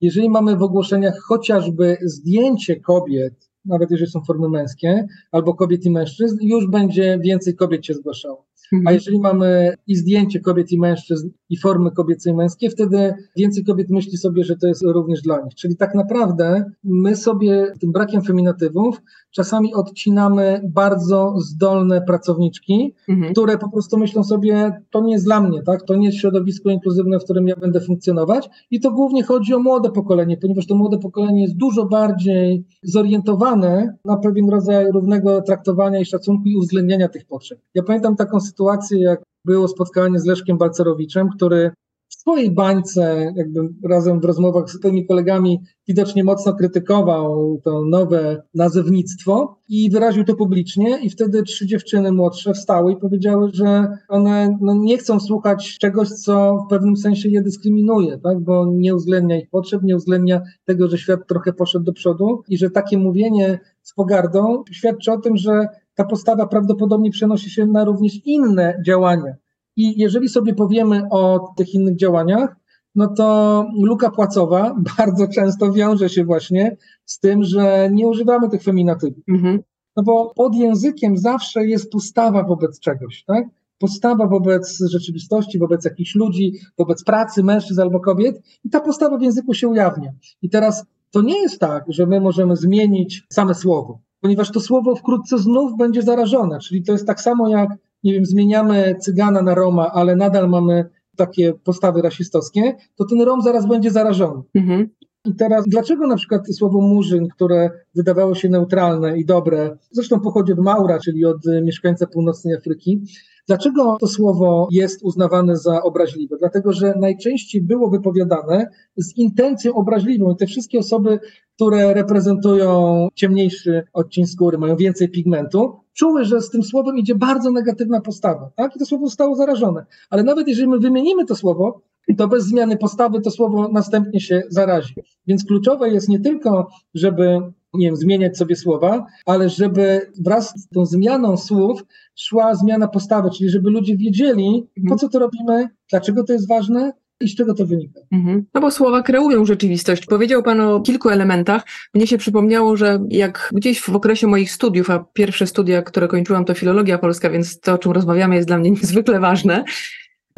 Jeżeli 0.00 0.30
mamy 0.30 0.56
w 0.56 0.62
ogłoszeniach 0.62 1.18
chociażby 1.18 1.96
zdjęcie 2.02 2.80
kobiet, 2.80 3.47
nawet 3.68 3.90
jeżeli 3.90 4.10
są 4.10 4.20
formy 4.20 4.48
męskie, 4.48 5.06
albo 5.32 5.54
kobiet 5.54 5.84
i 5.86 5.90
mężczyzn, 5.90 6.36
już 6.40 6.66
będzie 6.66 7.18
więcej 7.22 7.54
kobiet 7.54 7.86
się 7.86 7.94
zgłaszało. 7.94 8.48
Mhm. 8.72 8.86
A 8.86 8.92
jeżeli 8.92 9.20
mamy 9.20 9.74
i 9.86 9.96
zdjęcie 9.96 10.40
kobiet 10.40 10.72
i 10.72 10.78
mężczyzn, 10.78 11.30
i 11.50 11.56
formy 11.56 11.90
kobiece 11.90 12.30
i 12.30 12.34
męskie, 12.34 12.70
wtedy 12.70 13.14
więcej 13.36 13.64
kobiet 13.64 13.90
myśli 13.90 14.16
sobie, 14.16 14.44
że 14.44 14.56
to 14.56 14.66
jest 14.66 14.82
również 14.82 15.22
dla 15.22 15.40
nich. 15.40 15.54
Czyli 15.54 15.76
tak 15.76 15.94
naprawdę 15.94 16.64
my 16.84 17.16
sobie 17.16 17.72
tym 17.80 17.92
brakiem 17.92 18.22
feminatywów 18.22 19.02
czasami 19.30 19.74
odcinamy 19.74 20.60
bardzo 20.64 21.34
zdolne 21.38 22.02
pracowniczki, 22.02 22.94
mhm. 23.08 23.32
które 23.32 23.58
po 23.58 23.70
prostu 23.70 23.98
myślą 23.98 24.24
sobie, 24.24 24.82
to 24.90 25.00
nie 25.00 25.12
jest 25.12 25.24
dla 25.24 25.40
mnie, 25.40 25.62
tak? 25.62 25.82
To 25.82 25.96
nie 25.96 26.06
jest 26.06 26.18
środowisko 26.18 26.70
inkluzywne, 26.70 27.18
w 27.18 27.24
którym 27.24 27.48
ja 27.48 27.56
będę 27.56 27.80
funkcjonować. 27.80 28.48
I 28.70 28.80
to 28.80 28.90
głównie 28.90 29.22
chodzi 29.22 29.54
o 29.54 29.58
młode 29.58 29.90
pokolenie, 29.90 30.36
ponieważ 30.36 30.66
to 30.66 30.74
młode 30.74 30.98
pokolenie 30.98 31.42
jest 31.42 31.56
dużo 31.56 31.84
bardziej 31.84 32.64
zorientowane 32.82 33.57
na 34.04 34.16
pewien 34.16 34.50
rodzaj 34.50 34.92
równego 34.92 35.42
traktowania 35.42 36.00
i 36.00 36.04
szacunku 36.04 36.48
i 36.48 36.56
uwzględniania 36.56 37.08
tych 37.08 37.26
potrzeb. 37.26 37.58
Ja 37.74 37.82
pamiętam 37.82 38.16
taką 38.16 38.40
sytuację, 38.40 39.00
jak 39.00 39.22
było 39.44 39.68
spotkanie 39.68 40.18
z 40.18 40.26
Leszkiem 40.26 40.58
Balcerowiczem, 40.58 41.28
który 41.36 41.70
swojej 42.18 42.50
bańce, 42.50 43.32
jakby 43.36 43.60
razem 43.88 44.20
w 44.20 44.24
rozmowach 44.24 44.70
z 44.70 44.78
swoimi 44.78 45.06
kolegami, 45.06 45.60
widocznie 45.88 46.24
mocno 46.24 46.54
krytykował 46.54 47.60
to 47.64 47.84
nowe 47.84 48.42
nazewnictwo 48.54 49.58
i 49.68 49.90
wyraził 49.90 50.24
to 50.24 50.34
publicznie. 50.34 50.98
I 51.02 51.10
wtedy 51.10 51.42
trzy 51.42 51.66
dziewczyny 51.66 52.12
młodsze 52.12 52.54
wstały 52.54 52.92
i 52.92 52.96
powiedziały, 52.96 53.50
że 53.52 53.88
one 54.08 54.58
no, 54.60 54.74
nie 54.74 54.98
chcą 54.98 55.20
słuchać 55.20 55.78
czegoś, 55.78 56.08
co 56.08 56.64
w 56.66 56.70
pewnym 56.70 56.96
sensie 56.96 57.28
je 57.28 57.42
dyskryminuje, 57.42 58.18
tak? 58.18 58.40
bo 58.40 58.66
nie 58.66 58.94
uwzględnia 58.94 59.38
ich 59.38 59.50
potrzeb, 59.50 59.82
nie 59.82 59.96
uwzględnia 59.96 60.40
tego, 60.64 60.88
że 60.88 60.98
świat 60.98 61.20
trochę 61.28 61.52
poszedł 61.52 61.84
do 61.84 61.92
przodu 61.92 62.42
i 62.48 62.58
że 62.58 62.70
takie 62.70 62.98
mówienie 62.98 63.58
z 63.82 63.94
pogardą 63.94 64.62
świadczy 64.70 65.12
o 65.12 65.18
tym, 65.18 65.36
że 65.36 65.66
ta 65.94 66.04
postawa 66.04 66.46
prawdopodobnie 66.46 67.10
przenosi 67.10 67.50
się 67.50 67.66
na 67.66 67.84
również 67.84 68.26
inne 68.26 68.82
działania. 68.86 69.34
I 69.78 70.00
jeżeli 70.00 70.28
sobie 70.28 70.54
powiemy 70.54 71.02
o 71.10 71.52
tych 71.56 71.74
innych 71.74 71.96
działaniach, 71.96 72.56
no 72.94 73.08
to 73.08 73.66
luka 73.82 74.10
płacowa 74.10 74.76
bardzo 74.98 75.28
często 75.28 75.72
wiąże 75.72 76.08
się 76.08 76.24
właśnie 76.24 76.76
z 77.04 77.20
tym, 77.20 77.44
że 77.44 77.88
nie 77.92 78.06
używamy 78.06 78.48
tych 78.48 78.62
feminatywów. 78.62 79.24
Mhm. 79.28 79.60
No 79.96 80.02
bo 80.02 80.32
pod 80.34 80.54
językiem 80.54 81.16
zawsze 81.16 81.66
jest 81.66 81.92
postawa 81.92 82.42
wobec 82.42 82.80
czegoś, 82.80 83.24
tak? 83.24 83.44
Postawa 83.78 84.26
wobec 84.26 84.78
rzeczywistości, 84.90 85.58
wobec 85.58 85.84
jakichś 85.84 86.14
ludzi, 86.14 86.52
wobec 86.78 87.04
pracy 87.04 87.44
mężczyzn 87.44 87.80
albo 87.80 88.00
kobiet 88.00 88.42
i 88.64 88.70
ta 88.70 88.80
postawa 88.80 89.18
w 89.18 89.22
języku 89.22 89.54
się 89.54 89.68
ujawnia. 89.68 90.12
I 90.42 90.50
teraz 90.50 90.84
to 91.10 91.22
nie 91.22 91.42
jest 91.42 91.60
tak, 91.60 91.84
że 91.88 92.06
my 92.06 92.20
możemy 92.20 92.56
zmienić 92.56 93.26
same 93.32 93.54
słowo 93.54 93.98
ponieważ 94.20 94.50
to 94.50 94.60
słowo 94.60 94.96
wkrótce 94.96 95.38
znów 95.38 95.76
będzie 95.76 96.02
zarażone. 96.02 96.58
Czyli 96.58 96.82
to 96.82 96.92
jest 96.92 97.06
tak 97.06 97.20
samo 97.20 97.48
jak, 97.48 97.70
nie 98.04 98.12
wiem, 98.12 98.26
zmieniamy 98.26 98.96
cygana 99.00 99.42
na 99.42 99.54
Roma, 99.54 99.90
ale 99.92 100.16
nadal 100.16 100.48
mamy 100.48 100.84
takie 101.16 101.52
postawy 101.52 102.02
rasistowskie, 102.02 102.76
to 102.96 103.04
ten 103.04 103.20
Rom 103.20 103.42
zaraz 103.42 103.66
będzie 103.66 103.90
zarażony. 103.90 104.42
Mhm. 104.54 104.88
I 105.24 105.34
teraz, 105.34 105.64
dlaczego 105.66 106.06
na 106.06 106.16
przykład 106.16 106.54
słowo 106.54 106.80
murzyn, 106.80 107.28
które 107.28 107.70
wydawało 107.94 108.34
się 108.34 108.48
neutralne 108.48 109.18
i 109.18 109.24
dobre, 109.24 109.76
zresztą 109.90 110.20
pochodzi 110.20 110.52
od 110.52 110.58
Maura, 110.58 110.98
czyli 110.98 111.24
od 111.24 111.38
mieszkańca 111.62 112.06
północnej 112.06 112.54
Afryki, 112.54 113.02
Dlaczego 113.48 113.96
to 114.00 114.06
słowo 114.06 114.68
jest 114.70 115.02
uznawane 115.02 115.56
za 115.56 115.82
obraźliwe? 115.82 116.36
Dlatego, 116.38 116.72
że 116.72 116.94
najczęściej 117.00 117.62
było 117.62 117.90
wypowiadane 117.90 118.66
z 118.96 119.16
intencją 119.16 119.74
obraźliwą 119.74 120.32
i 120.32 120.36
te 120.36 120.46
wszystkie 120.46 120.78
osoby, 120.78 121.18
które 121.54 121.94
reprezentują 121.94 123.08
ciemniejszy 123.14 123.82
odcień 123.92 124.26
skóry, 124.26 124.58
mają 124.58 124.76
więcej 124.76 125.08
pigmentu, 125.08 125.80
czuły, 125.98 126.24
że 126.24 126.40
z 126.40 126.50
tym 126.50 126.62
słowem 126.62 126.98
idzie 126.98 127.14
bardzo 127.14 127.50
negatywna 127.50 128.00
postawa, 128.00 128.50
tak? 128.56 128.76
I 128.76 128.78
to 128.78 128.86
słowo 128.86 129.06
zostało 129.06 129.34
zarażone. 129.34 129.86
Ale 130.10 130.22
nawet 130.22 130.48
jeżeli 130.48 130.68
my 130.68 130.78
wymienimy 130.78 131.24
to 131.24 131.34
słowo, 131.34 131.80
to 132.16 132.28
bez 132.28 132.44
zmiany 132.44 132.76
postawy 132.76 133.20
to 133.20 133.30
słowo 133.30 133.68
następnie 133.68 134.20
się 134.20 134.42
zarazi. 134.48 134.94
Więc 135.26 135.44
kluczowe 135.44 135.90
jest 135.90 136.08
nie 136.08 136.20
tylko, 136.20 136.68
żeby 136.94 137.40
nie 137.74 137.86
wiem, 137.86 137.96
zmieniać 137.96 138.36
sobie 138.36 138.56
słowa, 138.56 139.06
ale 139.26 139.48
żeby 139.48 140.10
wraz 140.24 140.60
z 140.60 140.68
tą 140.68 140.86
zmianą 140.86 141.36
słów 141.36 141.84
szła 142.16 142.54
zmiana 142.54 142.88
postawy, 142.88 143.30
czyli 143.30 143.50
żeby 143.50 143.70
ludzie 143.70 143.96
wiedzieli, 143.96 144.66
po 144.74 144.80
mhm. 144.80 144.98
co 144.98 145.08
to 145.08 145.18
robimy, 145.18 145.68
dlaczego 145.90 146.24
to 146.24 146.32
jest 146.32 146.48
ważne 146.48 146.92
i 147.20 147.28
z 147.28 147.36
czego 147.36 147.54
to 147.54 147.66
wynika. 147.66 148.00
Mhm. 148.12 148.44
No 148.54 148.60
bo 148.60 148.70
słowa 148.70 149.02
kreują 149.02 149.44
rzeczywistość. 149.44 150.06
Powiedział 150.06 150.42
Pan 150.42 150.60
o 150.60 150.80
kilku 150.80 151.08
elementach. 151.08 151.62
Mnie 151.94 152.06
się 152.06 152.18
przypomniało, 152.18 152.76
że 152.76 153.00
jak 153.10 153.50
gdzieś 153.52 153.80
w 153.80 153.96
okresie 153.96 154.26
moich 154.26 154.52
studiów, 154.52 154.90
a 154.90 155.04
pierwsze 155.12 155.46
studia, 155.46 155.82
które 155.82 156.08
kończyłam, 156.08 156.44
to 156.44 156.54
filologia 156.54 156.98
polska, 156.98 157.30
więc 157.30 157.60
to, 157.60 157.72
o 157.72 157.78
czym 157.78 157.92
rozmawiamy, 157.92 158.34
jest 158.34 158.48
dla 158.48 158.58
mnie 158.58 158.70
niezwykle 158.80 159.20
ważne 159.20 159.64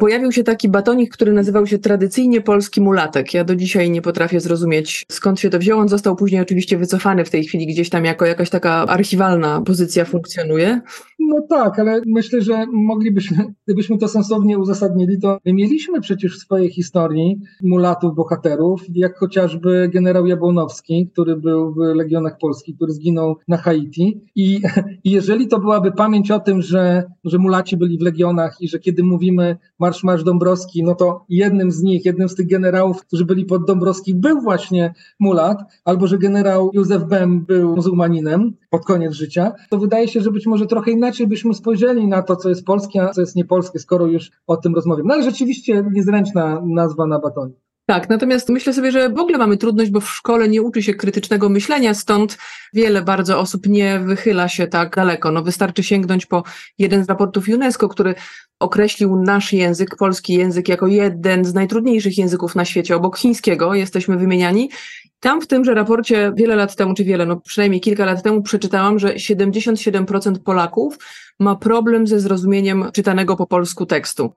pojawił 0.00 0.32
się 0.32 0.44
taki 0.44 0.68
batonik, 0.68 1.12
który 1.12 1.32
nazywał 1.32 1.66
się 1.66 1.78
tradycyjnie 1.78 2.40
polski 2.40 2.80
mulatek. 2.80 3.34
Ja 3.34 3.44
do 3.44 3.56
dzisiaj 3.56 3.90
nie 3.90 4.02
potrafię 4.02 4.40
zrozumieć, 4.40 5.04
skąd 5.10 5.40
się 5.40 5.50
to 5.50 5.58
wziął. 5.58 5.78
On 5.78 5.88
został 5.88 6.16
później 6.16 6.40
oczywiście 6.40 6.78
wycofany 6.78 7.24
w 7.24 7.30
tej 7.30 7.44
chwili 7.44 7.66
gdzieś 7.66 7.90
tam 7.90 8.04
jako 8.04 8.26
jakaś 8.26 8.50
taka 8.50 8.72
archiwalna 8.72 9.62
pozycja 9.62 10.04
funkcjonuje. 10.04 10.80
No 11.18 11.46
tak, 11.48 11.78
ale 11.78 12.00
myślę, 12.06 12.42
że 12.42 12.66
moglibyśmy, 12.72 13.44
gdybyśmy 13.66 13.98
to 13.98 14.08
sensownie 14.08 14.58
uzasadnili, 14.58 15.20
to 15.20 15.38
my 15.46 15.52
mieliśmy 15.52 16.00
przecież 16.00 16.36
w 16.36 16.40
swojej 16.40 16.70
historii 16.70 17.40
mulatów, 17.62 18.14
bohaterów, 18.14 18.82
jak 18.94 19.18
chociażby 19.18 19.90
generał 19.94 20.26
Jabłonowski, 20.26 21.08
który 21.12 21.36
był 21.36 21.74
w 21.74 21.76
Legionach 21.76 22.38
Polskich, 22.40 22.76
który 22.76 22.92
zginął 22.92 23.36
na 23.48 23.56
Haiti. 23.56 24.20
I, 24.34 24.60
i 25.04 25.10
jeżeli 25.10 25.48
to 25.48 25.60
byłaby 25.60 25.92
pamięć 25.92 26.30
o 26.30 26.40
tym, 26.40 26.62
że, 26.62 27.04
że 27.24 27.38
mulaci 27.38 27.76
byli 27.76 27.98
w 27.98 28.02
Legionach 28.02 28.56
i 28.60 28.68
że 28.68 28.78
kiedy 28.78 29.02
mówimy 29.02 29.56
Marsz 29.80 30.04
Marsz 30.04 30.24
Dąbrowski, 30.24 30.82
no 30.82 30.94
to 30.94 31.24
jednym 31.28 31.70
z 31.70 31.82
nich, 31.82 32.04
jednym 32.04 32.28
z 32.28 32.34
tych 32.34 32.46
generałów, 32.46 33.00
którzy 33.00 33.24
byli 33.24 33.44
pod 33.44 33.66
Dąbrowski 33.66 34.14
był 34.14 34.40
właśnie 34.40 34.94
mulat, 35.20 35.58
albo 35.84 36.06
że 36.06 36.18
generał 36.18 36.70
Józef 36.74 37.04
Bem 37.04 37.44
był 37.44 37.76
muzułmaninem 37.76 38.52
pod 38.70 38.84
koniec 38.84 39.12
życia, 39.12 39.52
to 39.70 39.78
wydaje 39.78 40.08
się, 40.08 40.20
że 40.20 40.30
być 40.30 40.46
może 40.46 40.66
trochę 40.66 40.90
inaczej 40.90 41.26
byśmy 41.26 41.54
spojrzeli 41.54 42.08
na 42.08 42.22
to, 42.22 42.36
co 42.36 42.48
jest 42.48 42.64
polskie, 42.64 43.02
a 43.02 43.08
co 43.08 43.20
jest 43.20 43.36
niepolskie, 43.36 43.78
skoro 43.78 44.06
już 44.06 44.30
o 44.46 44.56
tym 44.56 44.74
rozmawiamy. 44.74 45.08
No 45.08 45.14
ale 45.14 45.22
rzeczywiście 45.22 45.84
niezręczna 45.92 46.62
nazwa 46.66 47.06
na 47.06 47.18
batonie. 47.18 47.54
Tak, 47.90 48.08
natomiast 48.08 48.48
myślę 48.48 48.72
sobie, 48.72 48.92
że 48.92 49.08
w 49.08 49.18
ogóle 49.18 49.38
mamy 49.38 49.56
trudność, 49.56 49.90
bo 49.90 50.00
w 50.00 50.10
szkole 50.10 50.48
nie 50.48 50.62
uczy 50.62 50.82
się 50.82 50.94
krytycznego 50.94 51.48
myślenia, 51.48 51.94
stąd 51.94 52.38
wiele 52.72 53.02
bardzo 53.02 53.38
osób 53.38 53.66
nie 53.66 54.00
wychyla 54.00 54.48
się 54.48 54.66
tak 54.66 54.96
daleko. 54.96 55.32
No 55.32 55.42
wystarczy 55.42 55.82
sięgnąć 55.82 56.26
po 56.26 56.44
jeden 56.78 57.04
z 57.04 57.08
raportów 57.08 57.48
UNESCO, 57.48 57.88
który 57.88 58.14
określił 58.60 59.16
nasz 59.16 59.52
język, 59.52 59.96
polski 59.96 60.34
język, 60.34 60.68
jako 60.68 60.86
jeden 60.86 61.44
z 61.44 61.54
najtrudniejszych 61.54 62.18
języków 62.18 62.54
na 62.54 62.64
świecie, 62.64 62.96
obok 62.96 63.18
chińskiego, 63.18 63.74
jesteśmy 63.74 64.16
wymieniani. 64.16 64.70
Tam 65.20 65.40
w 65.40 65.46
tymże 65.46 65.74
raporcie 65.74 66.32
wiele 66.36 66.56
lat 66.56 66.76
temu, 66.76 66.94
czy 66.94 67.04
wiele, 67.04 67.26
no 67.26 67.36
przynajmniej 67.36 67.80
kilka 67.80 68.04
lat 68.04 68.22
temu 68.22 68.42
przeczytałam, 68.42 68.98
że 68.98 69.14
77% 69.14 70.38
Polaków 70.38 70.98
ma 71.38 71.56
problem 71.56 72.06
ze 72.06 72.20
zrozumieniem 72.20 72.84
czytanego 72.92 73.36
po 73.36 73.46
polsku 73.46 73.86
tekstu. 73.86 74.32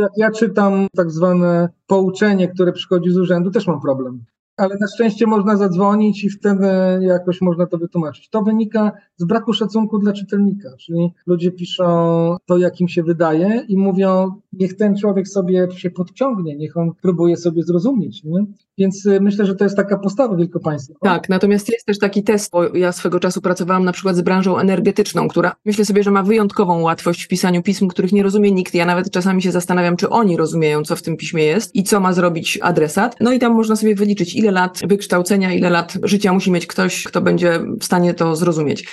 Jak 0.00 0.12
ja 0.16 0.30
czytam 0.30 0.86
tak 0.96 1.10
zwane 1.10 1.68
pouczenie, 1.86 2.48
które 2.48 2.72
przychodzi 2.72 3.10
z 3.10 3.16
urzędu, 3.16 3.50
też 3.50 3.66
mam 3.66 3.80
problem 3.80 4.24
ale 4.58 4.76
na 4.80 4.86
szczęście 4.86 5.26
można 5.26 5.56
zadzwonić 5.56 6.24
i 6.24 6.30
wtedy 6.30 6.66
jakoś 7.00 7.40
można 7.40 7.66
to 7.66 7.78
wytłumaczyć. 7.78 8.28
To 8.28 8.42
wynika 8.42 8.92
z 9.16 9.24
braku 9.24 9.52
szacunku 9.52 9.98
dla 9.98 10.12
czytelnika, 10.12 10.68
czyli 10.78 11.12
ludzie 11.26 11.52
piszą 11.52 12.36
to, 12.46 12.58
jak 12.58 12.80
im 12.80 12.88
się 12.88 13.02
wydaje 13.02 13.64
i 13.68 13.76
mówią, 13.76 14.32
niech 14.52 14.76
ten 14.76 14.96
człowiek 14.96 15.28
sobie 15.28 15.68
się 15.70 15.90
podciągnie, 15.90 16.56
niech 16.56 16.76
on 16.76 16.92
próbuje 17.02 17.36
sobie 17.36 17.62
zrozumieć. 17.62 18.24
Nie? 18.24 18.44
Więc 18.78 19.06
y, 19.06 19.20
myślę, 19.20 19.46
że 19.46 19.54
to 19.54 19.64
jest 19.64 19.76
taka 19.76 19.98
postawa 19.98 20.36
wielkopaństwa. 20.36 20.94
Tak, 21.02 21.28
natomiast 21.28 21.68
jest 21.68 21.86
też 21.86 21.98
taki 21.98 22.22
test, 22.22 22.50
bo 22.52 22.76
ja 22.76 22.92
swego 22.92 23.20
czasu 23.20 23.40
pracowałam 23.40 23.84
na 23.84 23.92
przykład 23.92 24.16
z 24.16 24.20
branżą 24.20 24.58
energetyczną, 24.58 25.28
która 25.28 25.56
myślę 25.64 25.84
sobie, 25.84 26.02
że 26.02 26.10
ma 26.10 26.22
wyjątkową 26.22 26.80
łatwość 26.80 27.24
w 27.24 27.28
pisaniu 27.28 27.62
pism, 27.62 27.88
których 27.88 28.12
nie 28.12 28.22
rozumie 28.22 28.52
nikt. 28.52 28.74
Ja 28.74 28.86
nawet 28.86 29.10
czasami 29.10 29.42
się 29.42 29.52
zastanawiam, 29.52 29.96
czy 29.96 30.10
oni 30.10 30.36
rozumieją, 30.36 30.82
co 30.82 30.96
w 30.96 31.02
tym 31.02 31.16
piśmie 31.16 31.44
jest 31.44 31.74
i 31.74 31.82
co 31.82 32.00
ma 32.00 32.12
zrobić 32.12 32.58
adresat. 32.62 33.16
No 33.20 33.32
i 33.32 33.38
tam 33.38 33.52
można 33.52 33.76
sobie 33.76 33.94
wyliczyć, 33.94 34.34
ile 34.34 34.50
lat 34.50 34.80
wykształcenia, 34.84 35.52
ile 35.52 35.70
lat 35.70 35.94
życia 36.02 36.32
musi 36.32 36.50
mieć 36.50 36.66
ktoś, 36.66 37.04
kto 37.04 37.20
będzie 37.20 37.60
w 37.80 37.84
stanie 37.84 38.14
to 38.14 38.36
zrozumieć. 38.36 38.84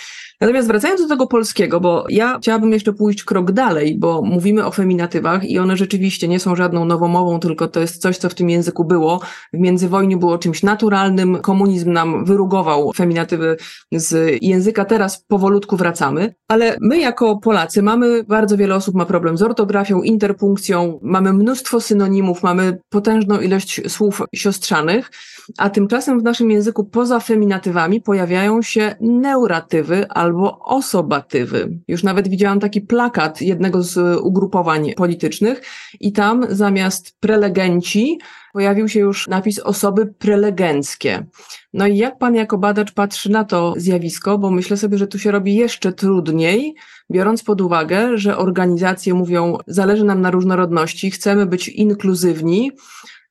Natomiast 0.41 0.67
wracając 0.67 1.02
do 1.02 1.08
tego 1.08 1.28
polskiego, 1.28 1.80
bo 1.80 2.06
ja 2.10 2.38
chciałabym 2.41 2.71
jeszcze 2.71 2.93
pójść 2.93 3.24
krok 3.24 3.52
dalej, 3.52 3.98
bo 4.00 4.21
mówimy 4.21 4.65
o 4.65 4.71
feminatywach 4.71 5.50
i 5.50 5.60
one 5.60 5.78
rzeczywiście 5.78 6.28
nie 6.28 6.39
są 6.39 6.56
żadną 6.56 6.86
nowomową, 6.86 7.39
tylko 7.39 7.67
to 7.67 7.80
jest 7.80 8.02
coś, 8.02 8.17
co 8.17 8.30
w 8.30 8.34
tym 8.34 8.50
języku 8.50 8.86
było. 8.86 9.21
W 9.54 9.60
międzywojniu 9.60 10.19
było 10.19 10.38
czymś 10.38 10.63
naturalnym, 10.63 11.38
komunizm 11.38 11.91
nam 11.91 12.26
wyrugował 12.26 12.91
feminatywy 12.95 13.58
z 13.91 14.38
języka, 14.41 14.86
teraz 14.86 15.24
powolutku 15.28 15.78
wracamy, 15.78 16.36
ale 16.48 16.78
my 16.82 17.00
jako 17.00 17.38
Polacy 17.38 17.82
mamy, 17.82 18.24
bardzo 18.24 18.58
wiele 18.58 18.76
osób 18.76 18.95
ma 18.95 19.06
problem 19.06 19.38
z 19.38 19.41
ortografią, 19.41 20.02
interpunkcją, 20.02 21.00
mamy 21.02 21.34
mnóstwo 21.34 21.82
synonimów, 21.82 22.43
mamy 22.43 22.78
potężną 22.89 23.39
ilość 23.39 23.91
słów 23.91 24.21
siostrzanych, 24.36 25.12
a 25.58 25.69
tymczasem 25.69 26.19
w 26.19 26.23
naszym 26.23 26.51
języku 26.51 26.84
poza 26.84 27.19
feminatywami 27.19 28.01
pojawiają 28.01 28.62
się 28.62 28.95
neuratywy 29.01 30.08
albo 30.10 30.60
osobatywy. 30.60 31.79
Już 31.88 32.03
nawet 32.03 32.27
widziałam 32.27 32.60
taki 32.60 32.81
plakat 32.81 33.41
jednego 33.41 33.84
z 33.84 34.19
ugrupowań 34.21 34.93
politycznych 34.93 35.62
i 35.99 36.12
tam 36.12 36.45
zamiast 36.49 37.19
prelegenci 37.19 38.19
pojawił 38.53 38.89
się 38.89 38.99
już 38.99 39.27
napis 39.27 39.60
osoby 39.60 40.05
prelegenckie. 40.05 41.25
No 41.73 41.88
i 41.88 41.97
jak 41.97 42.17
pan 42.17 42.36
jako 42.36 42.58
badacz 42.58 42.91
patrzy 42.91 43.31
na 43.31 43.43
to 43.43 43.73
zjawisko, 43.77 44.38
bo 44.38 44.51
myślę 44.51 44.77
sobie, 44.77 44.97
że 44.97 45.08
tu 45.08 45.19
się 45.19 45.31
robi 45.31 45.55
jeszcze 45.55 45.93
trudniej, 45.93 46.75
biorąc 47.12 47.43
pod 47.43 47.62
uwagę, 47.62 48.17
że 48.17 48.38
organizacje 48.38 49.13
mówią, 49.13 49.58
zależy 49.67 50.03
nam 50.03 50.21
na 50.21 50.31
różnorodności, 50.31 51.12
chcemy 51.12 51.45
być 51.45 51.67
inkluzywni, 51.67 52.71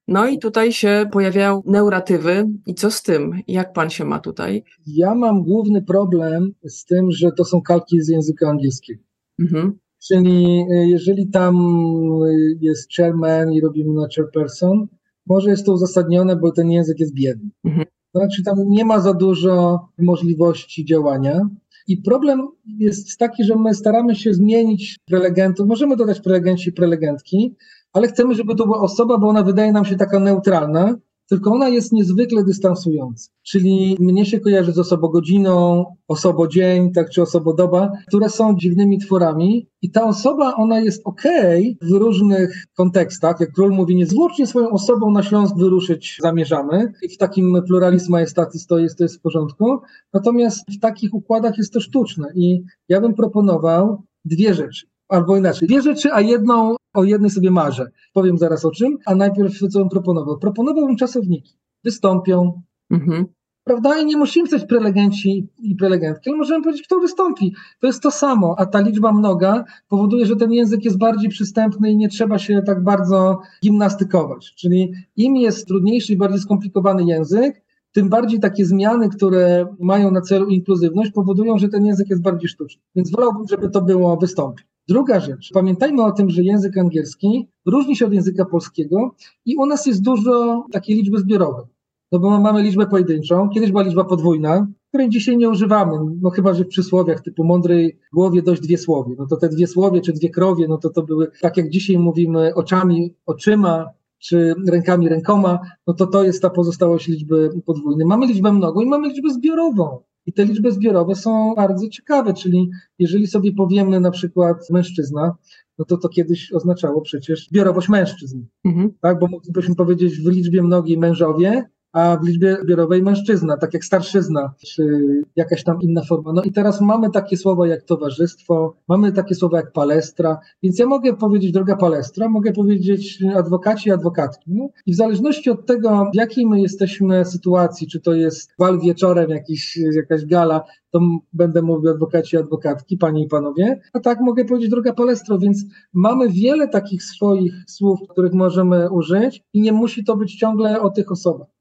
no 0.08 0.28
i 0.28 0.38
tutaj 0.38 0.72
się 0.72 1.06
pojawiają 1.12 1.62
neuratywy. 1.66 2.48
I 2.66 2.74
co 2.74 2.90
z 2.90 3.02
tym? 3.02 3.32
Jak 3.48 3.72
pan 3.72 3.90
się 3.90 4.04
ma 4.04 4.18
tutaj? 4.18 4.64
Ja 4.86 5.14
mam 5.14 5.42
główny 5.42 5.82
problem 5.82 6.52
z 6.64 6.84
tym, 6.84 7.12
że 7.12 7.32
to 7.32 7.44
są 7.44 7.62
kalki 7.62 8.00
z 8.00 8.08
języka 8.08 8.48
angielskiego. 8.48 9.02
Mhm. 9.40 9.78
Czyli 10.08 10.66
e, 10.70 10.88
jeżeli 10.88 11.28
tam 11.28 11.56
e, 11.56 12.32
jest 12.60 12.92
chairman 12.96 13.52
i 13.52 13.60
robimy 13.60 13.94
na 13.94 14.06
chairperson, 14.16 14.86
może 15.26 15.50
jest 15.50 15.66
to 15.66 15.72
uzasadnione, 15.72 16.36
bo 16.36 16.52
ten 16.52 16.70
język 16.70 17.00
jest 17.00 17.14
biedny. 17.14 17.50
Mhm. 17.64 17.86
Znaczy 18.14 18.42
tam 18.42 18.56
nie 18.68 18.84
ma 18.84 19.00
za 19.00 19.14
dużo 19.14 19.80
możliwości 19.98 20.84
działania. 20.84 21.48
I 21.88 21.96
problem 21.96 22.48
jest 22.66 23.18
taki, 23.18 23.44
że 23.44 23.56
my 23.56 23.74
staramy 23.74 24.14
się 24.14 24.34
zmienić 24.34 24.96
prelegentów. 25.04 25.68
Możemy 25.68 25.96
dodać 25.96 26.20
prelegenci 26.20 26.70
i 26.70 26.72
prelegentki, 26.72 27.56
ale 27.94 28.08
chcemy, 28.08 28.34
żeby 28.34 28.54
to 28.54 28.64
była 28.64 28.80
osoba, 28.80 29.18
bo 29.18 29.28
ona 29.28 29.42
wydaje 29.42 29.72
nam 29.72 29.84
się 29.84 29.96
taka 29.96 30.18
neutralna, 30.20 30.96
tylko 31.28 31.52
ona 31.52 31.68
jest 31.68 31.92
niezwykle 31.92 32.44
dystansująca. 32.44 33.30
Czyli 33.42 33.96
mnie 34.00 34.26
się 34.26 34.40
kojarzy 34.40 34.72
z 34.72 34.78
osobogodziną, 34.78 35.84
osobodzień, 36.08 36.92
tak, 36.92 37.10
czy 37.10 37.22
osobodoba, 37.22 37.92
które 38.08 38.28
są 38.28 38.56
dziwnymi 38.56 38.98
tworami 38.98 39.68
i 39.82 39.90
ta 39.90 40.04
osoba, 40.04 40.54
ona 40.54 40.80
jest 40.80 41.02
okej 41.04 41.78
okay 41.80 41.90
w 41.90 41.92
różnych 41.92 42.66
kontekstach. 42.76 43.40
Jak 43.40 43.52
król 43.52 43.70
mówi, 43.70 43.96
niezwłocznie 43.96 44.46
swoją 44.46 44.70
osobą 44.70 45.10
na 45.10 45.22
Śląsk 45.22 45.56
wyruszyć 45.56 46.18
zamierzamy 46.22 46.92
i 47.02 47.08
w 47.08 47.18
takim 47.18 47.62
pluralizm 47.66 48.12
majestatis 48.12 48.66
to 48.66 48.78
jest, 48.78 48.98
to 48.98 49.04
jest 49.04 49.18
w 49.18 49.20
porządku. 49.20 49.80
Natomiast 50.12 50.64
w 50.70 50.80
takich 50.80 51.14
układach 51.14 51.58
jest 51.58 51.72
to 51.72 51.80
sztuczne 51.80 52.28
i 52.34 52.62
ja 52.88 53.00
bym 53.00 53.14
proponował 53.14 54.02
dwie 54.24 54.54
rzeczy. 54.54 54.93
Albo 55.08 55.36
inaczej, 55.36 55.68
dwie 55.68 55.82
rzeczy, 55.82 56.12
a 56.12 56.20
jedną, 56.20 56.76
o 56.94 57.04
jednej 57.04 57.30
sobie 57.30 57.50
marzę. 57.50 57.90
Powiem 58.12 58.38
zaraz 58.38 58.64
o 58.64 58.70
czym, 58.70 58.98
a 59.06 59.14
najpierw 59.14 59.58
co 59.58 59.78
bym 59.78 59.88
proponował. 59.88 60.38
Proponowałbym 60.38 60.96
czasowniki. 60.96 61.54
Wystąpią, 61.84 62.62
mhm. 62.90 63.26
prawda? 63.64 63.98
I 63.98 64.06
nie 64.06 64.16
musimy 64.16 64.48
być 64.48 64.64
prelegenci 64.64 65.48
i 65.58 65.76
prelegentki, 65.76 66.30
ale 66.30 66.38
możemy 66.38 66.64
powiedzieć, 66.64 66.86
kto 66.86 67.00
wystąpi. 67.00 67.54
To 67.80 67.86
jest 67.86 68.02
to 68.02 68.10
samo, 68.10 68.54
a 68.58 68.66
ta 68.66 68.80
liczba 68.80 69.12
mnoga 69.12 69.64
powoduje, 69.88 70.26
że 70.26 70.36
ten 70.36 70.52
język 70.52 70.84
jest 70.84 70.98
bardziej 70.98 71.30
przystępny 71.30 71.90
i 71.90 71.96
nie 71.96 72.08
trzeba 72.08 72.38
się 72.38 72.62
tak 72.62 72.82
bardzo 72.82 73.38
gimnastykować. 73.62 74.54
Czyli 74.54 74.92
im 75.16 75.36
jest 75.36 75.66
trudniejszy 75.66 76.12
i 76.12 76.16
bardziej 76.16 76.40
skomplikowany 76.40 77.04
język, 77.04 77.64
tym 77.92 78.08
bardziej 78.08 78.40
takie 78.40 78.66
zmiany, 78.66 79.08
które 79.08 79.66
mają 79.80 80.10
na 80.10 80.20
celu 80.20 80.46
inkluzywność, 80.46 81.10
powodują, 81.10 81.58
że 81.58 81.68
ten 81.68 81.86
język 81.86 82.10
jest 82.10 82.22
bardziej 82.22 82.48
sztuczny. 82.48 82.82
Więc 82.96 83.10
wolałbym, 83.10 83.48
żeby 83.48 83.70
to 83.70 83.82
było 83.82 84.16
wystąpić. 84.16 84.66
Druga 84.88 85.20
rzecz, 85.20 85.50
pamiętajmy 85.54 86.04
o 86.04 86.12
tym, 86.12 86.30
że 86.30 86.42
język 86.42 86.78
angielski 86.78 87.48
różni 87.66 87.96
się 87.96 88.06
od 88.06 88.12
języka 88.12 88.44
polskiego 88.44 89.14
i 89.46 89.56
u 89.56 89.66
nas 89.66 89.86
jest 89.86 90.02
dużo 90.02 90.64
takiej 90.72 90.96
liczby 90.96 91.18
zbiorowej. 91.18 91.64
No 92.12 92.18
bo 92.18 92.40
mamy 92.40 92.62
liczbę 92.62 92.86
pojedynczą, 92.86 93.48
kiedyś 93.48 93.70
była 93.70 93.82
liczba 93.82 94.04
podwójna, 94.04 94.66
której 94.88 95.08
dzisiaj 95.08 95.36
nie 95.36 95.48
używamy, 95.48 95.92
no 96.22 96.30
chyba, 96.30 96.54
że 96.54 96.64
w 96.64 96.68
przysłowiach 96.68 97.20
typu 97.20 97.44
mądrej 97.44 97.98
głowie 98.12 98.42
dość 98.42 98.60
dwie 98.62 98.78
słowie. 98.78 99.14
No 99.18 99.26
to 99.26 99.36
te 99.36 99.48
dwie 99.48 99.66
słowie 99.66 100.00
czy 100.00 100.12
dwie 100.12 100.30
krowie, 100.30 100.66
no 100.68 100.78
to 100.78 100.90
to 100.90 101.02
były, 101.02 101.30
tak 101.40 101.56
jak 101.56 101.70
dzisiaj 101.70 101.98
mówimy, 101.98 102.54
oczami, 102.54 103.14
oczyma, 103.26 103.90
czy 104.18 104.54
rękami, 104.68 105.08
rękoma, 105.08 105.58
no 105.86 105.94
to 105.94 106.06
to 106.06 106.24
jest 106.24 106.42
ta 106.42 106.50
pozostałość 106.50 107.08
liczby 107.08 107.50
podwójnej. 107.66 108.06
Mamy 108.06 108.26
liczbę 108.26 108.52
mnogą 108.52 108.80
i 108.80 108.86
mamy 108.86 109.08
liczbę 109.08 109.30
zbiorową. 109.30 109.98
I 110.26 110.32
te 110.32 110.44
liczby 110.44 110.72
zbiorowe 110.72 111.14
są 111.14 111.54
bardzo 111.54 111.88
ciekawe, 111.88 112.34
czyli 112.34 112.70
jeżeli 112.98 113.26
sobie 113.26 113.52
powiemy 113.52 114.00
na 114.00 114.10
przykład 114.10 114.70
mężczyzna, 114.70 115.36
no 115.78 115.84
to 115.84 115.96
to 115.96 116.08
kiedyś 116.08 116.52
oznaczało 116.52 117.00
przecież 117.00 117.48
zbiorowość 117.48 117.88
mężczyzn, 117.88 118.44
mhm. 118.64 118.90
tak? 119.00 119.18
Bo 119.18 119.26
moglibyśmy 119.26 119.74
powiedzieć 119.74 120.20
w 120.20 120.30
liczbie 120.30 120.62
mnogiej 120.62 120.98
mężowie, 120.98 121.68
a 121.94 122.16
w 122.16 122.26
liczbie 122.26 122.56
zbiorowej 122.62 123.02
mężczyzna, 123.02 123.56
tak 123.56 123.74
jak 123.74 123.84
starszyzna, 123.84 124.54
czy 124.66 125.06
jakaś 125.36 125.64
tam 125.64 125.82
inna 125.82 126.02
forma. 126.02 126.32
No 126.32 126.42
i 126.42 126.52
teraz 126.52 126.80
mamy 126.80 127.10
takie 127.10 127.36
słowa 127.36 127.66
jak 127.66 127.82
towarzystwo, 127.82 128.76
mamy 128.88 129.12
takie 129.12 129.34
słowa 129.34 129.56
jak 129.56 129.72
palestra, 129.72 130.38
więc 130.62 130.78
ja 130.78 130.86
mogę 130.86 131.16
powiedzieć 131.16 131.52
droga 131.52 131.76
palestra, 131.76 132.28
mogę 132.28 132.52
powiedzieć 132.52 133.22
adwokaci 133.36 133.90
adwokatki. 133.90 134.52
No? 134.54 134.68
I 134.86 134.92
w 134.92 134.96
zależności 134.96 135.50
od 135.50 135.66
tego, 135.66 136.10
w 136.12 136.16
jakiej 136.16 136.46
my 136.46 136.60
jesteśmy 136.60 137.24
sytuacji, 137.24 137.86
czy 137.86 138.00
to 138.00 138.14
jest 138.14 138.50
wal 138.58 138.80
wieczorem, 138.80 139.30
jakiś, 139.30 139.76
jakaś 139.76 140.26
gala, 140.26 140.64
to 140.90 141.00
będę 141.32 141.62
mówił 141.62 141.90
adwokaci 141.90 142.36
adwokatki, 142.36 142.98
panie 142.98 143.24
i 143.24 143.28
panowie, 143.28 143.80
a 143.92 144.00
tak 144.00 144.20
mogę 144.20 144.44
powiedzieć 144.44 144.70
droga 144.70 144.92
palestro, 144.92 145.38
więc 145.38 145.64
mamy 145.92 146.28
wiele 146.28 146.68
takich 146.68 147.02
swoich 147.02 147.54
słów, 147.66 148.00
których 148.10 148.32
możemy 148.32 148.90
użyć 148.90 149.42
i 149.52 149.60
nie 149.60 149.72
musi 149.72 150.04
to 150.04 150.16
być 150.16 150.36
ciągle 150.36 150.80
o 150.80 150.90
tych 150.90 151.12
osobach 151.12 151.53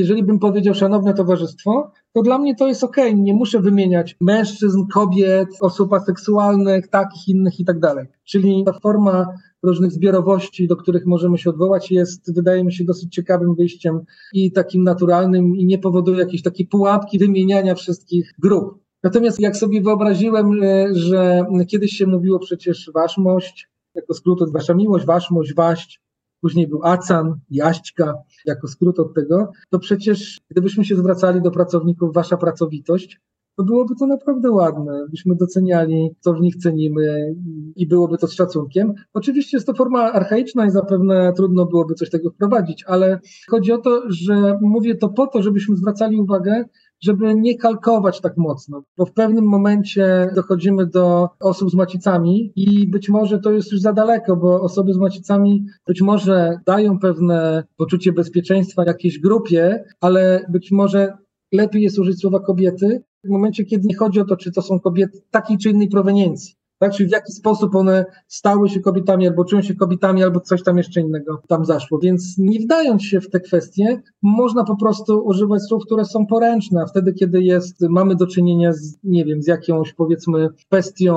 jeżeli 0.00 0.22
bym 0.22 0.38
powiedział 0.38 0.74
szanowne 0.74 1.14
towarzystwo, 1.14 1.92
to 2.12 2.22
dla 2.22 2.38
mnie 2.38 2.56
to 2.56 2.68
jest 2.68 2.84
ok. 2.84 2.96
Nie 3.14 3.34
muszę 3.34 3.60
wymieniać 3.60 4.16
mężczyzn, 4.20 4.86
kobiet, 4.92 5.48
osób 5.60 5.92
aseksualnych, 5.92 6.88
takich, 6.88 7.28
innych 7.28 7.60
i 7.60 7.64
tak 7.64 7.80
dalej. 7.80 8.06
Czyli 8.24 8.62
ta 8.66 8.72
forma 8.72 9.26
różnych 9.62 9.92
zbiorowości, 9.92 10.68
do 10.68 10.76
których 10.76 11.06
możemy 11.06 11.38
się 11.38 11.50
odwołać, 11.50 11.90
jest, 11.90 12.34
wydaje 12.34 12.64
mi 12.64 12.72
się, 12.72 12.84
dosyć 12.84 13.14
ciekawym 13.14 13.54
wyjściem 13.54 14.00
i 14.32 14.52
takim 14.52 14.84
naturalnym 14.84 15.56
i 15.56 15.66
nie 15.66 15.78
powoduje 15.78 16.18
jakiejś 16.18 16.42
takiej 16.42 16.66
pułapki 16.66 17.18
wymieniania 17.18 17.74
wszystkich 17.74 18.34
grup. 18.38 18.78
Natomiast 19.02 19.40
jak 19.40 19.56
sobie 19.56 19.82
wyobraziłem, 19.82 20.62
e, 20.62 20.94
że 20.94 21.44
kiedyś 21.68 21.92
się 21.92 22.06
mówiło 22.06 22.38
przecież 22.38 22.90
waszmość, 22.94 23.68
jako 23.94 24.14
skrót 24.14 24.42
od 24.42 24.52
wasza 24.52 24.74
miłość, 24.74 25.06
waszmość, 25.06 25.54
waść, 25.54 26.00
później 26.40 26.68
był 26.68 26.84
Acan, 26.84 27.34
Jaśćka, 27.50 28.14
jako 28.44 28.68
skrót 28.68 28.98
od 28.98 29.14
tego, 29.14 29.50
to 29.70 29.78
przecież 29.78 30.40
gdybyśmy 30.50 30.84
się 30.84 30.96
zwracali 30.96 31.42
do 31.42 31.50
pracowników, 31.50 32.14
wasza 32.14 32.36
pracowitość, 32.36 33.20
to 33.56 33.64
byłoby 33.64 33.94
to 33.94 34.06
naprawdę 34.06 34.50
ładne, 34.50 35.06
byśmy 35.10 35.36
doceniali, 35.36 36.10
co 36.20 36.34
w 36.34 36.40
nich 36.40 36.56
cenimy 36.56 37.34
i 37.76 37.86
byłoby 37.86 38.18
to 38.18 38.26
z 38.26 38.32
szacunkiem. 38.32 38.94
Oczywiście 39.12 39.56
jest 39.56 39.66
to 39.66 39.74
forma 39.74 40.12
archaiczna 40.12 40.66
i 40.66 40.70
zapewne 40.70 41.32
trudno 41.36 41.66
byłoby 41.66 41.94
coś 41.94 42.10
tego 42.10 42.30
wprowadzić, 42.30 42.84
ale 42.86 43.20
chodzi 43.48 43.72
o 43.72 43.78
to, 43.78 44.02
że 44.08 44.58
mówię 44.60 44.94
to 44.94 45.08
po 45.08 45.26
to, 45.26 45.42
żebyśmy 45.42 45.76
zwracali 45.76 46.16
uwagę, 46.16 46.64
żeby 47.02 47.34
nie 47.34 47.58
kalkować 47.58 48.20
tak 48.20 48.36
mocno, 48.36 48.82
bo 48.96 49.06
w 49.06 49.12
pewnym 49.12 49.44
momencie 49.44 50.30
dochodzimy 50.34 50.86
do 50.86 51.28
osób 51.40 51.70
z 51.70 51.74
macicami 51.74 52.52
i 52.56 52.88
być 52.88 53.08
może 53.08 53.38
to 53.38 53.52
jest 53.52 53.72
już 53.72 53.80
za 53.80 53.92
daleko, 53.92 54.36
bo 54.36 54.60
osoby 54.60 54.94
z 54.94 54.96
macicami 54.96 55.66
być 55.86 56.02
może 56.02 56.58
dają 56.66 56.98
pewne 56.98 57.64
poczucie 57.76 58.12
bezpieczeństwa 58.12 58.84
jakiejś 58.86 59.18
grupie, 59.18 59.84
ale 60.00 60.46
być 60.48 60.70
może 60.70 61.12
lepiej 61.52 61.82
jest 61.82 61.98
użyć 61.98 62.20
słowa 62.20 62.40
kobiety 62.40 63.02
w 63.24 63.28
momencie, 63.28 63.64
kiedy 63.64 63.88
nie 63.88 63.96
chodzi 63.96 64.20
o 64.20 64.24
to, 64.24 64.36
czy 64.36 64.52
to 64.52 64.62
są 64.62 64.80
kobiety 64.80 65.18
takiej 65.30 65.58
czy 65.58 65.70
innej 65.70 65.88
proweniencji 65.88 66.59
tak? 66.80 66.92
Czyli 66.92 67.08
w 67.08 67.12
jaki 67.12 67.32
sposób 67.32 67.74
one 67.74 68.04
stały 68.28 68.68
się 68.68 68.80
kobietami, 68.80 69.28
albo 69.28 69.44
czują 69.44 69.62
się 69.62 69.74
kobietami, 69.74 70.22
albo 70.22 70.40
coś 70.40 70.62
tam 70.62 70.78
jeszcze 70.78 71.00
innego 71.00 71.42
tam 71.48 71.64
zaszło. 71.64 71.98
Więc 71.98 72.38
nie 72.38 72.60
wdając 72.60 73.02
się 73.02 73.20
w 73.20 73.30
te 73.30 73.40
kwestie, 73.40 74.02
można 74.22 74.64
po 74.64 74.76
prostu 74.76 75.18
używać 75.24 75.62
słów, 75.62 75.84
które 75.86 76.04
są 76.04 76.26
poręczne, 76.26 76.82
a 76.82 76.86
wtedy, 76.86 77.12
kiedy 77.12 77.42
jest, 77.42 77.80
mamy 77.80 78.16
do 78.16 78.26
czynienia 78.26 78.72
z, 78.72 78.98
nie 79.04 79.24
wiem, 79.24 79.42
z 79.42 79.46
jakąś 79.46 79.92
powiedzmy 79.92 80.48
kwestią 80.66 81.14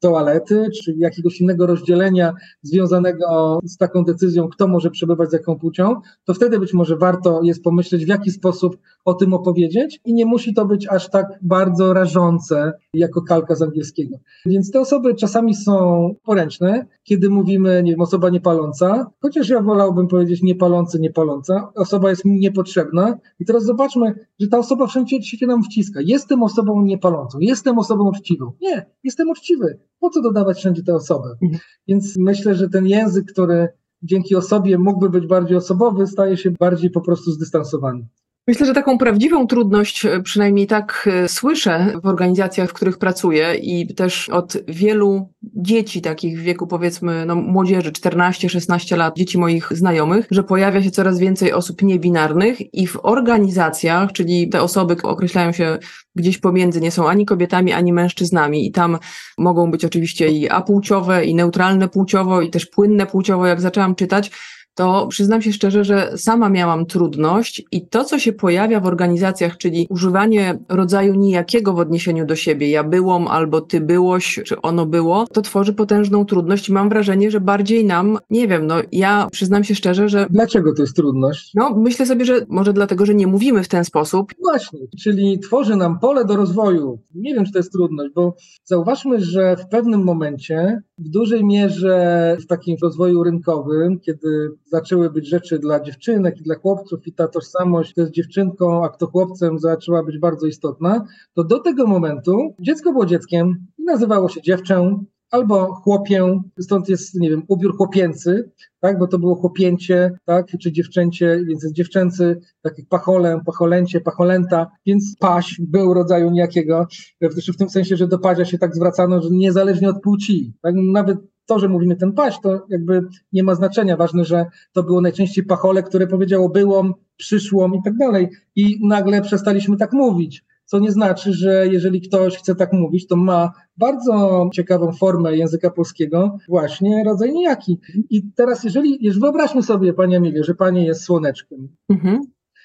toalety, 0.00 0.68
czy 0.82 0.94
jakiegoś 0.98 1.40
innego 1.40 1.66
rozdzielenia 1.66 2.34
związanego 2.62 3.60
z 3.64 3.76
taką 3.76 4.04
decyzją, 4.04 4.48
kto 4.48 4.68
może 4.68 4.90
przebywać 4.90 5.30
z 5.30 5.32
jaką 5.32 5.58
płcią, 5.58 6.00
to 6.24 6.34
wtedy 6.34 6.58
być 6.58 6.72
może 6.72 6.96
warto 6.96 7.40
jest 7.42 7.62
pomyśleć, 7.62 8.04
w 8.04 8.08
jaki 8.08 8.30
sposób 8.30 8.76
o 9.04 9.14
tym 9.14 9.34
opowiedzieć 9.34 10.00
i 10.04 10.14
nie 10.14 10.26
musi 10.26 10.54
to 10.54 10.66
być 10.66 10.88
aż 10.88 11.10
tak 11.10 11.26
bardzo 11.42 11.92
rażące 11.92 12.72
jako 12.94 13.22
kalka 13.22 13.54
z 13.54 13.62
angielskiego. 13.62 14.16
Więc 14.46 14.70
te 14.70 14.80
osoby 14.80 15.04
osoby 15.04 15.14
czasami 15.14 15.54
są 15.54 16.14
poręczne, 16.24 16.86
kiedy 17.04 17.30
mówimy, 17.30 17.82
nie 17.82 17.90
wiem, 17.90 18.00
osoba 18.00 18.30
niepaląca, 18.30 19.10
chociaż 19.20 19.48
ja 19.48 19.62
wolałbym 19.62 20.08
powiedzieć 20.08 20.42
niepalący, 20.42 21.00
niepaląca, 21.00 21.72
osoba 21.74 22.10
jest 22.10 22.24
mi 22.24 22.38
niepotrzebna 22.38 23.18
i 23.40 23.44
teraz 23.44 23.64
zobaczmy, 23.64 24.14
że 24.40 24.48
ta 24.48 24.58
osoba 24.58 24.86
wszędzie 24.86 25.22
się 25.22 25.46
nam 25.46 25.62
wciska. 25.62 26.00
Jestem 26.02 26.42
osobą 26.42 26.82
niepalącą, 26.82 27.38
jestem 27.40 27.78
osobą 27.78 28.08
uczciwą. 28.08 28.52
Nie, 28.62 28.86
jestem 29.04 29.28
uczciwy. 29.28 29.78
Po 30.00 30.10
co 30.10 30.22
dodawać 30.22 30.58
wszędzie 30.58 30.82
tę 30.82 30.94
osobę? 30.94 31.28
Mhm. 31.42 31.60
Więc 31.88 32.16
myślę, 32.18 32.54
że 32.54 32.68
ten 32.68 32.86
język, 32.86 33.32
który 33.32 33.68
dzięki 34.02 34.36
osobie 34.36 34.78
mógłby 34.78 35.10
być 35.10 35.26
bardziej 35.26 35.56
osobowy, 35.56 36.06
staje 36.06 36.36
się 36.36 36.50
bardziej 36.50 36.90
po 36.90 37.00
prostu 37.00 37.30
zdystansowany. 37.30 38.06
Myślę, 38.46 38.66
że 38.66 38.74
taką 38.74 38.98
prawdziwą 38.98 39.46
trudność, 39.46 40.06
e, 40.06 40.20
przynajmniej 40.22 40.66
tak 40.66 41.08
e, 41.12 41.28
słyszę 41.28 41.92
w 42.02 42.06
organizacjach, 42.06 42.70
w 42.70 42.72
których 42.72 42.98
pracuję 42.98 43.54
i 43.54 43.94
też 43.94 44.28
od 44.28 44.56
wielu 44.68 45.28
dzieci 45.42 46.02
takich 46.02 46.40
w 46.40 46.42
wieku 46.42 46.66
powiedzmy 46.66 47.26
no, 47.26 47.34
młodzieży, 47.34 47.92
14-16 47.92 48.96
lat, 48.96 49.16
dzieci 49.16 49.38
moich 49.38 49.68
znajomych, 49.72 50.26
że 50.30 50.42
pojawia 50.42 50.82
się 50.82 50.90
coraz 50.90 51.18
więcej 51.18 51.52
osób 51.52 51.82
niebinarnych 51.82 52.74
i 52.74 52.86
w 52.86 52.98
organizacjach, 53.02 54.12
czyli 54.12 54.48
te 54.48 54.62
osoby 54.62 54.96
określają 55.02 55.52
się 55.52 55.78
gdzieś 56.16 56.38
pomiędzy, 56.38 56.80
nie 56.80 56.90
są 56.90 57.08
ani 57.08 57.26
kobietami, 57.26 57.72
ani 57.72 57.92
mężczyznami 57.92 58.66
i 58.66 58.72
tam 58.72 58.98
mogą 59.38 59.70
być 59.70 59.84
oczywiście 59.84 60.28
i 60.28 60.50
apłciowe, 60.50 61.24
i 61.24 61.34
neutralne 61.34 61.88
płciowo, 61.88 62.42
i 62.42 62.50
też 62.50 62.66
płynne 62.66 63.06
płciowo, 63.06 63.46
jak 63.46 63.60
zaczęłam 63.60 63.94
czytać, 63.94 64.30
to 64.74 65.06
przyznam 65.10 65.42
się 65.42 65.52
szczerze, 65.52 65.84
że 65.84 66.12
sama 66.16 66.48
miałam 66.48 66.86
trudność 66.86 67.62
i 67.72 67.86
to, 67.86 68.04
co 68.04 68.18
się 68.18 68.32
pojawia 68.32 68.80
w 68.80 68.86
organizacjach, 68.86 69.56
czyli 69.56 69.86
używanie 69.90 70.58
rodzaju 70.68 71.14
nijakiego 71.14 71.72
w 71.72 71.78
odniesieniu 71.78 72.26
do 72.26 72.36
siebie, 72.36 72.70
ja 72.70 72.84
byłam 72.84 73.28
albo 73.28 73.60
ty 73.60 73.80
byłoś, 73.80 74.40
czy 74.44 74.60
ono 74.60 74.86
było, 74.86 75.26
to 75.26 75.42
tworzy 75.42 75.72
potężną 75.72 76.24
trudność 76.24 76.68
i 76.68 76.72
mam 76.72 76.88
wrażenie, 76.88 77.30
że 77.30 77.40
bardziej 77.40 77.84
nam, 77.84 78.18
nie 78.30 78.48
wiem, 78.48 78.66
no 78.66 78.74
ja 78.92 79.28
przyznam 79.32 79.64
się 79.64 79.74
szczerze, 79.74 80.08
że... 80.08 80.26
Dlaczego 80.30 80.74
to 80.74 80.82
jest 80.82 80.96
trudność? 80.96 81.52
No 81.54 81.74
myślę 81.76 82.06
sobie, 82.06 82.24
że 82.24 82.46
może 82.48 82.72
dlatego, 82.72 83.06
że 83.06 83.14
nie 83.14 83.26
mówimy 83.26 83.62
w 83.62 83.68
ten 83.68 83.84
sposób. 83.84 84.32
Właśnie, 84.42 84.80
czyli 85.02 85.38
tworzy 85.38 85.76
nam 85.76 85.98
pole 85.98 86.24
do 86.24 86.36
rozwoju. 86.36 86.98
Nie 87.14 87.34
wiem, 87.34 87.44
czy 87.44 87.52
to 87.52 87.58
jest 87.58 87.72
trudność, 87.72 88.12
bo 88.14 88.36
zauważmy, 88.64 89.20
że 89.20 89.56
w 89.56 89.68
pewnym 89.68 90.04
momencie, 90.04 90.82
w 90.98 91.08
dużej 91.08 91.44
mierze 91.44 92.36
w 92.40 92.46
takim 92.46 92.76
rozwoju 92.82 93.24
rynkowym, 93.24 94.00
kiedy 94.00 94.50
zaczęły 94.74 95.10
być 95.10 95.28
rzeczy 95.28 95.58
dla 95.58 95.80
dziewczynek 95.80 96.40
i 96.40 96.42
dla 96.42 96.54
chłopców 96.54 97.06
i 97.06 97.12
ta 97.12 97.28
tożsamość, 97.28 97.92
kto 97.92 98.00
jest 98.00 98.12
dziewczynką, 98.12 98.84
a 98.84 98.88
kto 98.88 99.06
chłopcem 99.06 99.58
zaczęła 99.58 100.02
być 100.02 100.18
bardzo 100.18 100.46
istotna, 100.46 101.04
to 101.34 101.44
do 101.44 101.58
tego 101.58 101.86
momentu 101.86 102.54
dziecko 102.60 102.92
było 102.92 103.06
dzieckiem 103.06 103.66
i 103.78 103.84
nazywało 103.84 104.28
się 104.28 104.42
dziewczę, 104.42 104.96
albo 105.30 105.74
chłopię, 105.74 106.40
stąd 106.60 106.88
jest, 106.88 107.14
nie 107.14 107.30
wiem, 107.30 107.42
ubiór 107.48 107.76
chłopięcy, 107.76 108.50
tak, 108.80 108.98
bo 108.98 109.06
to 109.06 109.18
było 109.18 109.34
chłopięcie, 109.34 110.10
tak, 110.24 110.46
czy 110.60 110.72
dziewczęcie, 110.72 111.44
więc 111.48 111.62
jest 111.62 111.74
dziewczęcy, 111.74 112.40
tak 112.62 112.78
jak 112.78 112.88
pacholę, 112.88 113.40
pacholęcie, 113.46 114.00
pacholęta, 114.00 114.66
więc 114.86 115.16
paś 115.18 115.60
był 115.60 115.94
rodzaju 115.94 116.30
niejakiego, 116.30 116.86
w 117.20 117.56
tym 117.56 117.70
sensie, 117.70 117.96
że 117.96 118.08
do 118.08 118.18
pazia 118.18 118.44
się 118.44 118.58
tak 118.58 118.74
zwracano, 118.74 119.22
że 119.22 119.28
niezależnie 119.30 119.88
od 119.88 120.00
płci, 120.02 120.52
tak, 120.62 120.74
nawet 120.74 121.18
to, 121.46 121.58
że 121.58 121.68
mówimy 121.68 121.96
ten 121.96 122.12
paść, 122.12 122.40
to 122.40 122.66
jakby 122.68 123.02
nie 123.32 123.42
ma 123.42 123.54
znaczenia. 123.54 123.96
Ważne, 123.96 124.24
że 124.24 124.46
to 124.72 124.82
było 124.82 125.00
najczęściej 125.00 125.44
pachole, 125.44 125.82
które 125.82 126.06
powiedziało 126.06 126.48
byłom, 126.48 126.94
przyszłom 127.16 127.74
i 127.74 127.82
tak 127.84 127.96
dalej. 127.96 128.28
I 128.56 128.86
nagle 128.86 129.22
przestaliśmy 129.22 129.76
tak 129.76 129.92
mówić. 129.92 130.44
Co 130.64 130.78
nie 130.78 130.92
znaczy, 130.92 131.32
że 131.32 131.66
jeżeli 131.66 132.00
ktoś 132.00 132.36
chce 132.36 132.54
tak 132.54 132.72
mówić, 132.72 133.06
to 133.06 133.16
ma 133.16 133.52
bardzo 133.76 134.48
ciekawą 134.54 134.92
formę 134.92 135.36
języka 135.36 135.70
polskiego, 135.70 136.38
właśnie 136.48 137.04
rodzaj 137.04 137.32
niejaki. 137.32 137.78
I 138.10 138.22
teraz, 138.34 138.64
jeżeli, 138.64 138.98
jeżeli 139.00 139.20
wyobraźmy 139.20 139.62
sobie, 139.62 139.92
Pani 139.92 140.16
Emilie, 140.16 140.44
że 140.44 140.54
Pani 140.54 140.84
jest 140.84 141.02
słoneczkiem. 141.02 141.68
Mhm. 141.88 142.20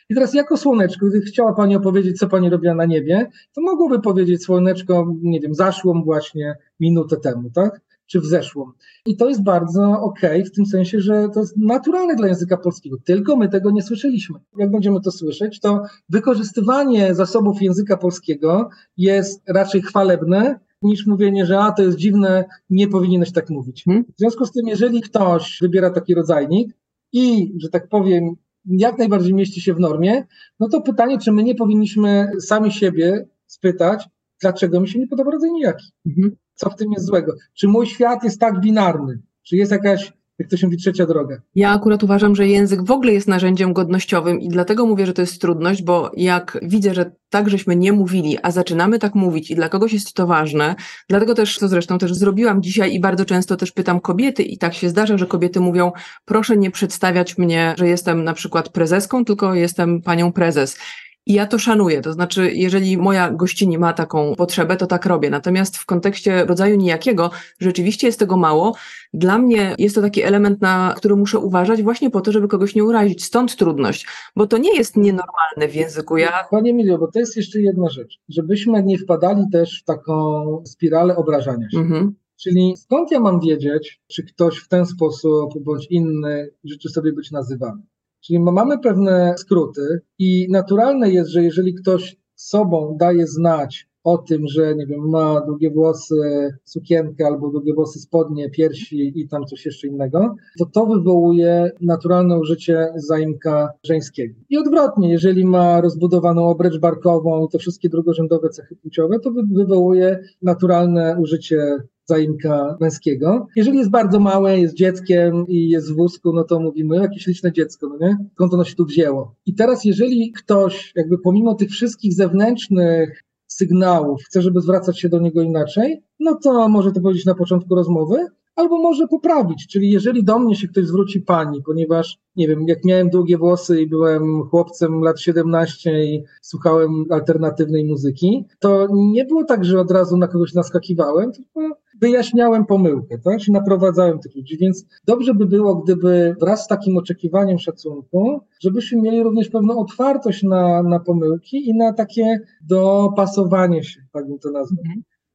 I 0.10 0.16
teraz 0.16 0.34
jako 0.34 0.58
słoneczko, 0.58 1.06
gdy 1.06 1.22
chciała 1.22 1.54
Pani 1.54 1.76
opowiedzieć, 1.76 2.18
co 2.18 2.28
Pani 2.28 2.50
robiła 2.50 2.74
na 2.74 2.86
niebie, 2.86 3.30
to 3.54 3.62
mogłoby 3.62 4.02
powiedzieć 4.02 4.44
słoneczko, 4.44 5.14
nie 5.22 5.40
wiem, 5.40 5.54
zaszłą 5.56 6.04
właśnie 6.04 6.56
minutę 6.80 7.18
temu, 7.18 7.50
tak? 7.50 7.82
Czy 8.10 8.20
w 8.20 8.26
zeszłym. 8.26 8.72
I 9.06 9.18
to 9.18 9.30
jest 9.30 9.44
bardzo 9.44 10.02
okej, 10.02 10.42
okay, 10.42 10.46
w 10.46 10.52
tym 10.52 10.66
sensie, 10.66 11.00
że 11.02 11.28
to 11.34 11.40
jest 11.40 11.58
naturalne 11.58 12.16
dla 12.16 12.28
języka 12.28 12.58
polskiego, 12.58 12.98
tylko 13.06 13.36
my 13.36 13.50
tego 13.50 13.72
nie 13.72 13.82
słyszeliśmy. 13.82 14.40
Jak 14.58 14.72
będziemy 14.72 15.02
to 15.02 15.12
słyszeć, 15.12 15.60
to 15.60 15.84
wykorzystywanie 16.10 17.16
zasobów 17.16 17.62
języka 17.62 17.98
polskiego 17.98 18.70
jest 18.98 19.42
raczej 19.48 19.82
chwalebne, 19.82 20.60
niż 20.82 21.08
mówienie, 21.08 21.46
że 21.46 21.60
a 21.60 21.72
to 21.72 21.84
jest 21.84 21.98
dziwne, 21.98 22.46
nie 22.70 22.88
powinieneś 22.88 23.32
tak 23.32 23.50
mówić. 23.50 23.84
Hmm? 23.84 24.06
W 24.16 24.20
związku 24.20 24.46
z 24.46 24.52
tym, 24.52 24.68
jeżeli 24.68 25.02
ktoś 25.02 25.58
wybiera 25.62 25.90
taki 25.90 26.16
rodzajnik 26.16 26.78
i, 27.14 27.54
że 27.58 27.70
tak 27.70 27.90
powiem, 27.90 28.36
jak 28.66 28.98
najbardziej 28.98 29.34
mieści 29.34 29.62
się 29.62 29.74
w 29.74 29.80
normie, 29.80 30.28
no 30.60 30.70
to 30.70 30.82
pytanie, 30.82 31.18
czy 31.20 31.32
my 31.32 31.44
nie 31.44 31.56
powinniśmy 31.56 32.32
sami 32.40 32.72
siebie 32.72 33.28
spytać, 33.48 34.10
dlaczego 34.42 34.82
mi 34.82 34.88
się 34.88 35.00
nie 35.00 35.08
podoba 35.08 35.32
rodzaj 35.32 35.52
nijaki. 35.52 35.92
Mhm 36.06 36.36
co 36.60 36.70
w 36.70 36.76
tym 36.76 36.92
jest 36.92 37.06
złego? 37.06 37.34
Czy 37.54 37.68
mój 37.68 37.88
świat 37.88 38.24
jest 38.24 38.40
tak 38.40 38.60
binarny? 38.60 39.20
Czy 39.44 39.56
jest 39.56 39.72
jakaś, 39.72 40.14
jak 40.40 40.50
to 40.50 40.58
się 40.58 40.68
mówi, 40.68 40.78
trzecia 40.78 41.06
droga? 41.06 41.42
Ja 41.56 41.72
akurat 41.72 42.04
uważam, 42.04 42.36
że 42.36 42.48
język 42.48 42.84
w 42.84 42.92
ogóle 42.92 43.14
jest 43.14 43.28
narzędziem 43.28 43.74
godnościowym 43.74 44.40
i 44.40 44.50
dlatego 44.50 44.86
mówię, 44.86 45.06
że 45.06 45.14
to 45.14 45.22
jest 45.22 45.42
trudność, 45.42 45.84
bo 45.84 46.12
jak 46.18 46.60
widzę, 46.62 46.94
że 46.94 47.12
tak 47.30 47.50
żeśmy 47.50 47.76
nie 47.76 47.94
mówili, 47.94 48.38
a 48.44 48.52
zaczynamy 48.52 49.00
tak 49.00 49.16
mówić 49.16 49.52
i 49.52 49.56
dla 49.56 49.70
kogoś 49.70 49.94
jest 49.94 50.14
to 50.14 50.28
ważne, 50.28 50.76
dlatego 51.10 51.36
też, 51.36 51.58
co 51.58 51.68
zresztą 51.68 51.98
też 51.98 52.14
zrobiłam 52.14 52.64
dzisiaj 52.64 52.94
i 52.94 53.00
bardzo 53.00 53.26
często 53.26 53.58
też 53.58 53.72
pytam 53.72 54.00
kobiety 54.00 54.44
i 54.44 54.58
tak 54.58 54.74
się 54.74 54.90
zdarza, 54.90 55.18
że 55.18 55.28
kobiety 55.28 55.60
mówią, 55.60 55.92
proszę 56.26 56.58
nie 56.58 56.72
przedstawiać 56.72 57.38
mnie, 57.38 57.76
że 57.78 57.88
jestem 57.88 58.24
na 58.24 58.34
przykład 58.34 58.70
prezeską, 58.70 59.26
tylko 59.26 59.54
jestem 59.54 60.02
panią 60.02 60.32
prezes. 60.32 60.78
I 61.26 61.34
ja 61.34 61.46
to 61.46 61.60
szanuję, 61.60 62.02
to 62.02 62.14
znaczy, 62.14 62.52
jeżeli 62.54 62.98
moja 62.98 63.32
gościni 63.32 63.78
ma 63.78 63.94
taką 63.94 64.36
potrzebę, 64.36 64.78
to 64.78 64.88
tak 64.88 65.06
robię. 65.06 65.30
Natomiast 65.30 65.78
w 65.78 65.86
kontekście 65.86 66.46
rodzaju 66.46 66.76
nijakiego, 66.76 67.32
rzeczywiście 67.60 68.08
jest 68.08 68.20
tego 68.20 68.38
mało. 68.38 68.76
Dla 69.14 69.38
mnie 69.38 69.76
jest 69.78 69.96
to 69.96 70.02
taki 70.02 70.22
element, 70.22 70.62
na 70.62 70.94
który 70.98 71.16
muszę 71.16 71.40
uważać 71.40 71.84
właśnie 71.84 72.10
po 72.10 72.22
to, 72.22 72.32
żeby 72.32 72.48
kogoś 72.48 72.76
nie 72.76 72.84
urazić. 72.84 73.24
Stąd 73.24 73.56
trudność, 73.56 74.08
bo 74.36 74.48
to 74.48 74.58
nie 74.58 74.78
jest 74.78 74.98
nienormalne 74.98 75.68
w 75.68 75.76
języku. 75.76 76.18
Ja... 76.18 76.48
Panie 76.52 76.72
Emilio, 76.72 76.98
bo 76.98 77.12
to 77.12 77.20
jest 77.20 77.38
jeszcze 77.38 77.62
jedna 77.62 77.90
rzecz, 77.90 78.20
żebyśmy 78.30 78.84
nie 78.84 78.98
wpadali 78.98 79.44
też 79.52 79.82
w 79.82 79.84
taką 79.84 80.44
spiralę 80.66 81.16
obrażania 81.16 81.70
się. 81.70 81.80
Mhm. 81.80 82.16
Czyli 82.44 82.74
skąd 82.78 83.12
ja 83.12 83.20
mam 83.20 83.40
wiedzieć, 83.40 84.02
czy 84.08 84.24
ktoś 84.24 84.58
w 84.58 84.68
ten 84.68 84.86
sposób 84.86 85.64
bądź 85.64 85.88
inny 85.90 86.50
życzy 86.64 86.90
sobie 86.90 87.14
być 87.14 87.32
nazywany? 87.32 87.82
Czyli 88.22 88.40
mamy 88.40 88.80
pewne 88.80 89.34
skróty 89.38 90.02
i 90.20 90.48
naturalne 90.50 91.10
jest, 91.10 91.30
że 91.30 91.44
jeżeli 91.44 91.74
ktoś 91.74 92.18
sobą 92.36 92.96
daje 93.00 93.28
znać, 93.28 93.90
o 94.04 94.18
tym, 94.18 94.48
że 94.48 94.76
nie 94.76 94.86
wiem, 94.86 95.10
ma 95.10 95.42
długie 95.42 95.72
włosy, 95.72 96.54
sukienkę 96.66 97.26
albo 97.26 97.50
długie 97.50 97.74
włosy, 97.74 98.00
spodnie, 98.00 98.50
piersi 98.50 99.20
i 99.20 99.28
tam 99.28 99.46
coś 99.46 99.66
jeszcze 99.66 99.88
innego, 99.88 100.36
to 100.60 100.66
to 100.66 100.86
wywołuje 100.86 101.72
naturalne 101.82 102.40
użycie 102.40 102.88
zaimka 102.96 103.70
żeńskiego. 103.84 104.36
I 104.50 104.58
odwrotnie, 104.58 105.10
jeżeli 105.10 105.46
ma 105.46 105.82
rozbudowaną 105.82 106.48
obręcz 106.48 106.78
barkową 106.78 107.46
i 107.46 107.50
te 107.50 107.58
wszystkie 107.58 107.90
drugorzędowe 107.90 108.50
cechy 108.50 108.76
płciowe, 108.76 109.20
to 109.20 109.32
wywołuje 109.52 110.20
naturalne 110.42 111.18
użycie 111.20 111.78
zaimka 112.10 112.78
męskiego. 112.80 113.48
Jeżeli 113.56 113.78
jest 113.78 113.90
bardzo 113.90 114.20
małe, 114.20 114.60
jest 114.60 114.76
dzieckiem 114.76 115.48
i 115.48 115.70
jest 115.70 115.92
w 115.92 115.96
wózku, 115.96 116.34
no 116.34 116.44
to 116.44 116.60
mówimy, 116.60 116.96
jakieś 116.96 117.28
liczne 117.28 117.52
dziecko, 117.52 117.90
no 117.90 118.08
nie? 118.08 118.18
Skąd 118.34 118.54
ono 118.54 118.64
się 118.64 118.76
tu 118.76 118.86
wzięło? 118.86 119.36
I 119.46 119.54
teraz, 119.54 119.86
jeżeli 119.86 120.32
ktoś, 120.32 120.94
jakby 120.96 121.18
pomimo 121.18 121.56
tych 121.56 121.70
wszystkich 121.70 122.14
zewnętrznych 122.14 123.24
sygnałów, 123.48 124.24
chce, 124.24 124.42
żeby 124.42 124.62
zwracać 124.62 125.00
się 125.00 125.10
do 125.10 125.20
niego 125.20 125.42
inaczej, 125.42 126.04
no 126.20 126.36
to 126.44 126.70
może 126.70 126.92
to 126.92 127.02
powiedzieć 127.02 127.26
na 127.26 127.36
początku 127.36 127.76
rozmowy, 127.76 128.28
albo 128.60 128.78
może 128.78 129.08
poprawić. 129.08 129.68
Czyli 129.68 129.92
jeżeli 129.92 130.24
do 130.24 130.40
mnie 130.40 130.56
się 130.56 130.68
ktoś 130.68 130.86
zwróci 130.86 131.22
pani, 131.22 131.62
ponieważ 131.64 132.18
nie 132.36 132.48
wiem, 132.48 132.68
jak 132.68 132.86
miałem 132.86 133.10
długie 133.10 133.38
włosy 133.38 133.82
i 133.82 133.88
byłem 133.88 134.44
chłopcem 134.44 135.02
lat 135.02 135.20
17 135.20 136.04
i 136.04 136.24
słuchałem 136.42 137.06
alternatywnej 137.10 137.86
muzyki, 137.86 138.46
to 138.60 138.88
nie 138.92 139.26
było 139.26 139.44
tak, 139.44 139.66
że 139.66 139.80
od 139.80 139.92
razu 139.92 140.18
na 140.18 140.28
kogoś 140.28 140.54
naskakiwałem, 140.54 141.32
tylko 141.32 141.78
wyjaśniałem 142.02 142.66
pomyłkę, 142.66 143.18
tak? 143.18 143.40
Czy 143.40 143.52
naprowadzałem 143.52 144.20
tych 144.20 144.36
ludzi. 144.36 144.58
Więc 144.58 144.86
dobrze 145.06 145.34
by 145.34 145.46
było, 145.46 145.76
gdyby 145.76 146.36
wraz 146.40 146.64
z 146.64 146.68
takim 146.68 146.98
oczekiwaniem 146.98 147.60
szacunku, 147.60 148.42
żebyśmy 148.62 149.02
mieli 149.02 149.24
również 149.24 149.50
pewną 149.50 149.80
otwartość 149.80 150.44
na, 150.44 150.84
na 150.84 151.00
pomyłki 151.00 151.70
i 151.70 151.74
na 151.74 151.94
takie 151.94 152.40
dopasowanie 152.62 153.84
się, 153.84 154.02
tak 154.12 154.28
bym 154.28 154.40
to 154.40 154.52
nazwał. 154.52 154.84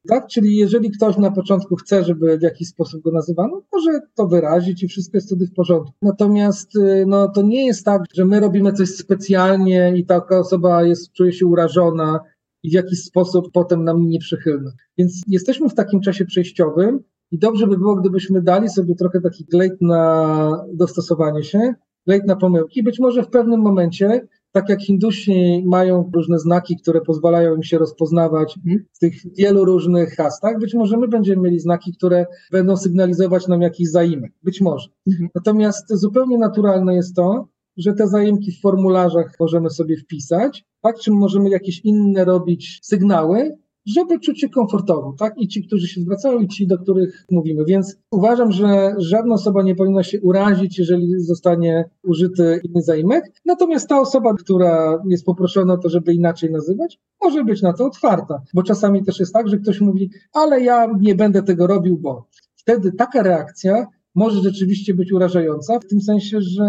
Tak? 0.07 0.27
Czyli 0.27 0.57
jeżeli 0.57 0.91
ktoś 0.91 1.17
na 1.17 1.31
początku 1.31 1.75
chce, 1.75 2.03
żeby 2.03 2.37
w 2.37 2.41
jakiś 2.41 2.67
sposób 2.67 3.01
go 3.01 3.11
nazywano, 3.11 3.61
może 3.73 3.99
to 4.15 4.27
wyrazić 4.27 4.83
i 4.83 4.87
wszystko 4.87 5.17
jest 5.17 5.27
wtedy 5.27 5.47
w 5.47 5.53
porządku. 5.53 5.93
Natomiast 6.01 6.75
y, 6.75 7.05
no, 7.07 7.27
to 7.27 7.41
nie 7.41 7.65
jest 7.65 7.85
tak, 7.85 8.01
że 8.13 8.25
my 8.25 8.39
robimy 8.39 8.73
coś 8.73 8.89
specjalnie 8.89 9.93
i 9.97 10.05
taka 10.05 10.39
osoba 10.39 10.83
jest, 10.83 11.11
czuje 11.11 11.33
się 11.33 11.45
urażona 11.45 12.19
i 12.63 12.69
w 12.69 12.73
jakiś 12.73 13.03
sposób 13.03 13.51
potem 13.53 13.83
nam 13.83 14.09
nieprzychylna. 14.09 14.71
Więc 14.97 15.21
jesteśmy 15.27 15.69
w 15.69 15.73
takim 15.73 16.01
czasie 16.01 16.25
przejściowym 16.25 16.99
i 17.31 17.39
dobrze 17.39 17.67
by 17.67 17.77
było, 17.77 17.95
gdybyśmy 17.95 18.41
dali 18.41 18.69
sobie 18.69 18.95
trochę 18.95 19.21
taki 19.21 19.45
glejt 19.45 19.81
na 19.81 20.65
dostosowanie 20.73 21.43
się, 21.43 21.73
glejt 22.07 22.25
na 22.25 22.35
pomyłki. 22.35 22.83
Być 22.83 22.99
może 22.99 23.23
w 23.23 23.29
pewnym 23.29 23.59
momencie 23.59 24.27
tak 24.55 24.69
jak 24.69 24.81
Hindusi 24.81 25.63
mają 25.65 26.11
różne 26.13 26.39
znaki, 26.39 26.77
które 26.77 27.01
pozwalają 27.01 27.55
im 27.55 27.63
się 27.63 27.77
rozpoznawać 27.77 28.57
mhm. 28.57 28.85
z 28.91 28.99
tych 28.99 29.35
wielu 29.37 29.65
różnych 29.65 30.15
hastach, 30.15 30.59
być 30.59 30.73
może 30.73 30.97
my 30.97 31.07
będziemy 31.07 31.41
mieli 31.41 31.59
znaki, 31.59 31.93
które 31.93 32.25
będą 32.51 32.77
sygnalizować 32.77 33.47
nam 33.47 33.61
jakiś 33.61 33.89
zaimek. 33.89 34.31
Być 34.43 34.61
może. 34.61 34.89
Mhm. 35.07 35.29
Natomiast 35.35 35.85
zupełnie 35.89 36.37
naturalne 36.37 36.95
jest 36.95 37.15
to, 37.15 37.47
że 37.77 37.93
te 37.93 38.07
zaimki 38.07 38.51
w 38.51 38.61
formularzach 38.61 39.35
możemy 39.39 39.69
sobie 39.69 39.97
wpisać, 39.97 40.65
tak? 40.81 40.99
Czy 40.99 41.11
możemy 41.11 41.49
jakieś 41.49 41.79
inne 41.79 42.25
robić 42.25 42.79
sygnały, 42.83 43.57
żeby 43.85 44.19
czuć 44.19 44.41
się 44.41 44.49
komfortowo, 44.49 45.15
tak? 45.19 45.33
I 45.37 45.47
ci, 45.47 45.67
którzy 45.67 45.87
się 45.87 46.01
zwracają, 46.01 46.39
i 46.39 46.47
ci, 46.47 46.67
do 46.67 46.77
których 46.77 47.25
mówimy. 47.31 47.65
Więc 47.65 47.97
uważam, 48.11 48.51
że 48.51 48.95
żadna 48.97 49.33
osoba 49.33 49.63
nie 49.63 49.75
powinna 49.75 50.03
się 50.03 50.21
urazić, 50.21 50.79
jeżeli 50.79 51.19
zostanie 51.19 51.89
użyty 52.03 52.61
inny 52.63 52.81
zaimek. 52.81 53.33
Natomiast 53.45 53.89
ta 53.89 53.99
osoba, 53.99 54.33
która 54.33 55.03
jest 55.07 55.25
poproszona 55.25 55.73
o 55.73 55.77
to, 55.77 55.89
żeby 55.89 56.13
inaczej 56.13 56.51
nazywać, 56.51 56.99
może 57.23 57.43
być 57.43 57.61
na 57.61 57.73
to 57.73 57.85
otwarta. 57.85 58.41
Bo 58.53 58.63
czasami 58.63 59.03
też 59.03 59.19
jest 59.19 59.33
tak, 59.33 59.49
że 59.49 59.57
ktoś 59.57 59.81
mówi, 59.81 60.09
ale 60.33 60.61
ja 60.61 60.87
nie 60.99 61.15
będę 61.15 61.43
tego 61.43 61.67
robił, 61.67 61.97
bo 61.97 62.27
wtedy 62.55 62.91
taka 62.91 63.23
reakcja 63.23 63.87
może 64.15 64.41
rzeczywiście 64.41 64.93
być 64.93 65.11
urażająca, 65.11 65.79
w 65.79 65.85
tym 65.85 66.01
sensie, 66.01 66.41
że 66.41 66.63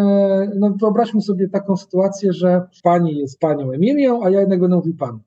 no 0.56 0.74
wyobraźmy 0.80 1.20
sobie 1.20 1.48
taką 1.48 1.76
sytuację, 1.76 2.32
że 2.32 2.62
pani 2.82 3.18
jest 3.18 3.40
panią 3.40 3.72
Emilią, 3.72 4.22
a 4.22 4.30
ja 4.30 4.40
jednak 4.40 4.60
będę 4.60 4.76
mówił 4.76 4.96
pan. 4.96 5.20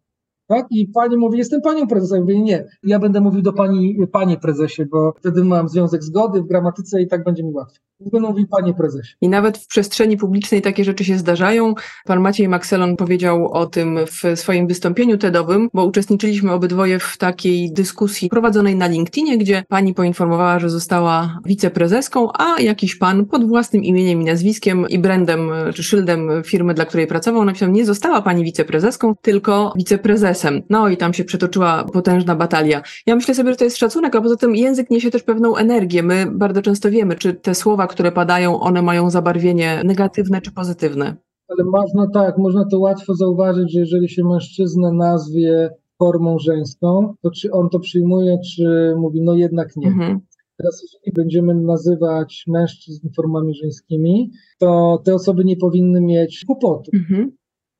Tak? 0.49 0.67
I 0.71 0.87
pani 0.87 1.17
mówi, 1.17 1.37
jestem 1.37 1.61
panią 1.61 1.87
prezesem. 1.87 2.21
Mówię, 2.21 2.41
nie, 2.41 2.67
ja 2.83 2.99
będę 2.99 3.21
mówił 3.21 3.41
do 3.41 3.53
pani, 3.53 4.07
panie 4.11 4.37
prezesie, 4.37 4.85
bo 4.85 5.13
wtedy 5.17 5.43
mam 5.43 5.69
związek 5.69 6.03
zgody 6.03 6.41
w 6.41 6.47
gramatyce 6.47 7.01
i 7.01 7.07
tak 7.07 7.23
będzie 7.23 7.43
mi 7.43 7.53
łatwiej. 7.53 7.88
Będę 7.99 8.45
panie 8.51 8.73
prezesie. 8.73 9.15
I 9.21 9.29
nawet 9.29 9.57
w 9.57 9.67
przestrzeni 9.67 10.17
publicznej 10.17 10.61
takie 10.61 10.83
rzeczy 10.83 11.05
się 11.05 11.17
zdarzają. 11.17 11.73
Pan 12.05 12.19
Maciej 12.19 12.47
Makselon 12.47 12.95
powiedział 12.95 13.51
o 13.51 13.65
tym 13.65 13.99
w 14.05 14.39
swoim 14.39 14.67
wystąpieniu 14.67 15.17
TEDowym, 15.17 15.69
bo 15.73 15.85
uczestniczyliśmy 15.85 16.51
obydwoje 16.51 16.99
w 16.99 17.17
takiej 17.17 17.73
dyskusji 17.73 18.29
prowadzonej 18.29 18.75
na 18.75 18.87
LinkedInie, 18.87 19.37
gdzie 19.37 19.63
pani 19.67 19.93
poinformowała, 19.93 20.59
że 20.59 20.69
została 20.69 21.39
wiceprezeską, 21.45 22.29
a 22.33 22.61
jakiś 22.61 22.95
pan 22.95 23.25
pod 23.25 23.47
własnym 23.47 23.83
imieniem 23.83 24.21
i 24.21 24.25
nazwiskiem 24.25 24.85
i 24.89 24.99
brandem 24.99 25.51
czy 25.75 25.83
szyldem 25.83 26.29
firmy, 26.43 26.73
dla 26.73 26.85
której 26.85 27.07
pracował, 27.07 27.45
napisał, 27.45 27.69
nie 27.69 27.85
została 27.85 28.21
pani 28.21 28.43
wiceprezeską, 28.43 29.15
tylko 29.21 29.73
wiceprezesem 29.75 30.61
no 30.69 30.89
i 30.89 30.97
tam 30.97 31.13
się 31.13 31.23
przetoczyła 31.23 31.83
potężna 31.83 32.35
batalia. 32.35 32.81
Ja 33.05 33.15
myślę 33.15 33.35
sobie, 33.35 33.51
że 33.51 33.57
to 33.57 33.63
jest 33.63 33.77
szacunek, 33.77 34.15
a 34.15 34.21
poza 34.21 34.35
tym 34.35 34.55
język 34.55 34.89
niesie 34.89 35.11
też 35.11 35.23
pewną 35.23 35.55
energię. 35.55 36.03
My 36.03 36.27
bardzo 36.31 36.61
często 36.61 36.91
wiemy, 36.91 37.15
czy 37.15 37.33
te 37.33 37.55
słowa, 37.55 37.88
które 37.89 38.11
padają, 38.11 38.59
one 38.59 38.81
mają 38.81 39.09
zabarwienie 39.09 39.81
negatywne 39.85 40.41
czy 40.41 40.51
pozytywne. 40.51 41.15
Ale 41.47 41.63
można 41.63 42.07
tak, 42.13 42.37
można 42.37 42.65
to 42.65 42.79
łatwo 42.79 43.15
zauważyć, 43.15 43.73
że 43.73 43.79
jeżeli 43.79 44.09
się 44.09 44.23
mężczyznę 44.23 44.91
nazwie 44.91 45.69
formą 45.99 46.39
żeńską, 46.39 47.13
to 47.21 47.31
czy 47.31 47.51
on 47.51 47.69
to 47.69 47.79
przyjmuje, 47.79 48.37
czy 48.55 48.93
mówi, 48.97 49.21
no 49.21 49.35
jednak 49.35 49.75
nie. 49.75 49.87
Mhm. 49.87 50.19
Teraz, 50.57 50.81
jeżeli 50.81 51.13
będziemy 51.13 51.55
nazywać 51.55 52.43
mężczyzn 52.47 53.09
formami 53.15 53.53
żeńskimi, 53.55 54.31
to 54.59 55.01
te 55.05 55.15
osoby 55.15 55.45
nie 55.45 55.57
powinny 55.57 56.01
mieć 56.01 56.43
kłopotu. 56.45 56.91
Mhm. 56.93 57.31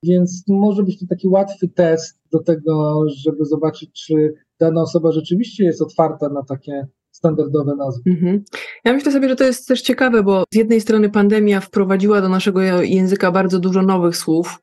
Więc 0.03 0.43
może 0.47 0.83
być 0.83 0.99
to 0.99 1.05
taki 1.09 1.27
łatwy 1.27 1.67
test 1.67 2.21
do 2.31 2.39
tego, 2.43 3.03
żeby 3.07 3.45
zobaczyć, 3.45 4.05
czy 4.05 4.33
dana 4.59 4.81
osoba 4.81 5.11
rzeczywiście 5.11 5.63
jest 5.63 5.81
otwarta 5.81 6.29
na 6.29 6.43
takie 6.43 6.87
standardowe 7.19 7.75
nazwy. 7.75 8.11
Mhm. 8.11 8.43
Ja 8.85 8.93
myślę 8.93 9.11
sobie, 9.11 9.29
że 9.29 9.35
to 9.35 9.43
jest 9.43 9.67
też 9.67 9.81
ciekawe, 9.81 10.23
bo 10.23 10.43
z 10.53 10.55
jednej 10.55 10.81
strony 10.81 11.09
pandemia 11.09 11.61
wprowadziła 11.61 12.21
do 12.21 12.29
naszego 12.29 12.61
języka 12.81 13.31
bardzo 13.31 13.59
dużo 13.59 13.81
nowych 13.81 14.17
słów, 14.17 14.59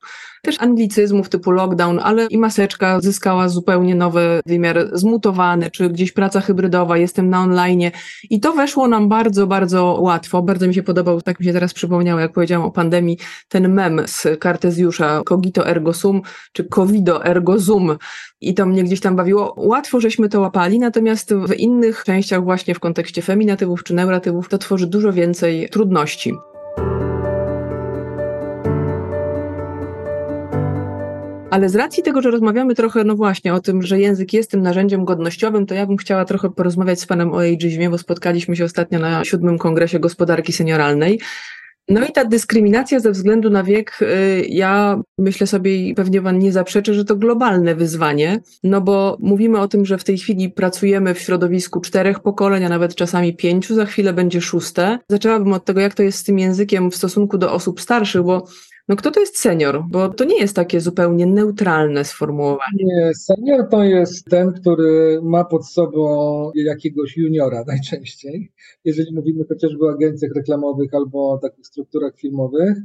też 0.46 0.60
anglicyzmów 0.60 1.28
typu 1.28 1.50
lockdown, 1.50 2.00
ale 2.02 2.26
i 2.26 2.38
maseczka 2.38 3.00
zyskała 3.00 3.48
zupełnie 3.48 3.94
nowy 3.94 4.40
wymiar, 4.46 4.90
zmutowany, 4.92 5.70
czy 5.70 5.88
gdzieś 5.88 6.12
praca 6.12 6.40
hybrydowa, 6.40 6.98
jestem 6.98 7.30
na 7.30 7.40
online. 7.40 7.90
I 8.30 8.40
to 8.40 8.52
weszło 8.52 8.88
nam 8.88 9.08
bardzo, 9.08 9.46
bardzo 9.46 9.98
łatwo. 10.00 10.42
Bardzo 10.42 10.68
mi 10.68 10.74
się 10.74 10.82
podobał, 10.82 11.22
tak 11.22 11.40
mi 11.40 11.46
się 11.46 11.52
teraz 11.52 11.74
przypomniało, 11.74 12.20
jak 12.20 12.32
powiedziałam 12.32 12.68
o 12.68 12.70
pandemii, 12.70 13.18
ten 13.48 13.72
mem 13.72 14.02
z 14.06 14.26
Kartezjusza, 14.40 15.22
cogito 15.24 15.68
ergo 15.68 15.92
sum, 15.92 16.22
czy 16.52 16.64
covido 16.64 17.24
ergo 17.24 17.58
zoom. 17.58 17.96
I 18.40 18.54
to 18.54 18.66
mnie 18.66 18.84
gdzieś 18.84 19.00
tam 19.00 19.16
bawiło. 19.16 19.54
Łatwo 19.56 20.00
żeśmy 20.00 20.28
to 20.28 20.40
łapali, 20.40 20.78
natomiast 20.78 21.34
w 21.34 21.54
innych 21.54 22.04
częściach 22.04 22.44
właśnie 22.44 22.74
w 22.74 22.80
kontekście 22.80 23.22
feminatywów 23.22 23.84
czy 23.84 23.94
neuratywów 23.94 24.48
to 24.48 24.58
tworzy 24.58 24.86
dużo 24.86 25.12
więcej 25.12 25.68
trudności. 25.68 26.34
Ale 31.50 31.68
z 31.68 31.74
racji 31.74 32.02
tego, 32.02 32.22
że 32.22 32.30
rozmawiamy 32.30 32.74
trochę, 32.74 33.04
no 33.04 33.16
właśnie, 33.16 33.54
o 33.54 33.60
tym, 33.60 33.82
że 33.82 34.00
język 34.00 34.32
jest 34.32 34.50
tym 34.50 34.62
narzędziem 34.62 35.04
godnościowym, 35.04 35.66
to 35.66 35.74
ja 35.74 35.86
bym 35.86 35.96
chciała 35.96 36.24
trochę 36.24 36.50
porozmawiać 36.50 37.00
z 37.00 37.06
panem 37.06 37.32
o 37.32 37.40
ageizmie, 37.40 37.90
bo 37.90 37.98
spotkaliśmy 37.98 38.56
się 38.56 38.64
ostatnio 38.64 38.98
na 38.98 39.24
siódmym 39.24 39.58
kongresie 39.58 39.98
gospodarki 39.98 40.52
senioralnej. 40.52 41.20
No 41.88 42.04
i 42.04 42.12
ta 42.12 42.24
dyskryminacja 42.24 43.00
ze 43.00 43.10
względu 43.10 43.50
na 43.50 43.62
wiek, 43.62 43.98
y, 44.02 44.46
ja 44.48 45.00
myślę 45.18 45.46
sobie 45.46 45.88
i 45.88 45.94
pewnie 45.94 46.22
Pan 46.22 46.38
nie 46.38 46.52
zaprzeczy, 46.52 46.94
że 46.94 47.04
to 47.04 47.16
globalne 47.16 47.74
wyzwanie, 47.74 48.40
no 48.64 48.80
bo 48.80 49.16
mówimy 49.20 49.60
o 49.60 49.68
tym, 49.68 49.86
że 49.86 49.98
w 49.98 50.04
tej 50.04 50.18
chwili 50.18 50.50
pracujemy 50.50 51.14
w 51.14 51.20
środowisku 51.20 51.80
czterech 51.80 52.20
pokoleń, 52.20 52.64
a 52.64 52.68
nawet 52.68 52.94
czasami 52.94 53.36
pięciu, 53.36 53.74
za 53.74 53.86
chwilę 53.86 54.12
będzie 54.12 54.40
szóste. 54.40 54.98
Zaczęłabym 55.08 55.52
od 55.52 55.64
tego, 55.64 55.80
jak 55.80 55.94
to 55.94 56.02
jest 56.02 56.18
z 56.18 56.24
tym 56.24 56.38
językiem 56.38 56.90
w 56.90 56.96
stosunku 56.96 57.38
do 57.38 57.52
osób 57.52 57.80
starszych, 57.80 58.22
bo 58.22 58.46
no 58.88 58.96
kto 58.96 59.10
to 59.10 59.20
jest 59.20 59.38
senior? 59.38 59.84
Bo 59.90 60.08
to 60.08 60.24
nie 60.24 60.40
jest 60.40 60.56
takie 60.56 60.80
zupełnie 60.80 61.26
neutralne 61.26 62.04
sformułowanie. 62.04 62.84
Nie, 62.84 63.14
senior 63.14 63.68
to 63.70 63.84
jest 63.84 64.24
ten, 64.30 64.52
który 64.52 65.20
ma 65.22 65.44
pod 65.44 65.68
sobą 65.68 66.50
jakiegoś 66.54 67.16
juniora 67.16 67.64
najczęściej, 67.66 68.52
jeżeli 68.84 69.14
mówimy 69.14 69.44
chociażby 69.48 69.86
o 69.86 69.90
agencjach 69.90 70.32
reklamowych 70.36 70.94
albo 70.94 71.38
takich 71.42 71.66
strukturach 71.66 72.16
filmowych. 72.16 72.76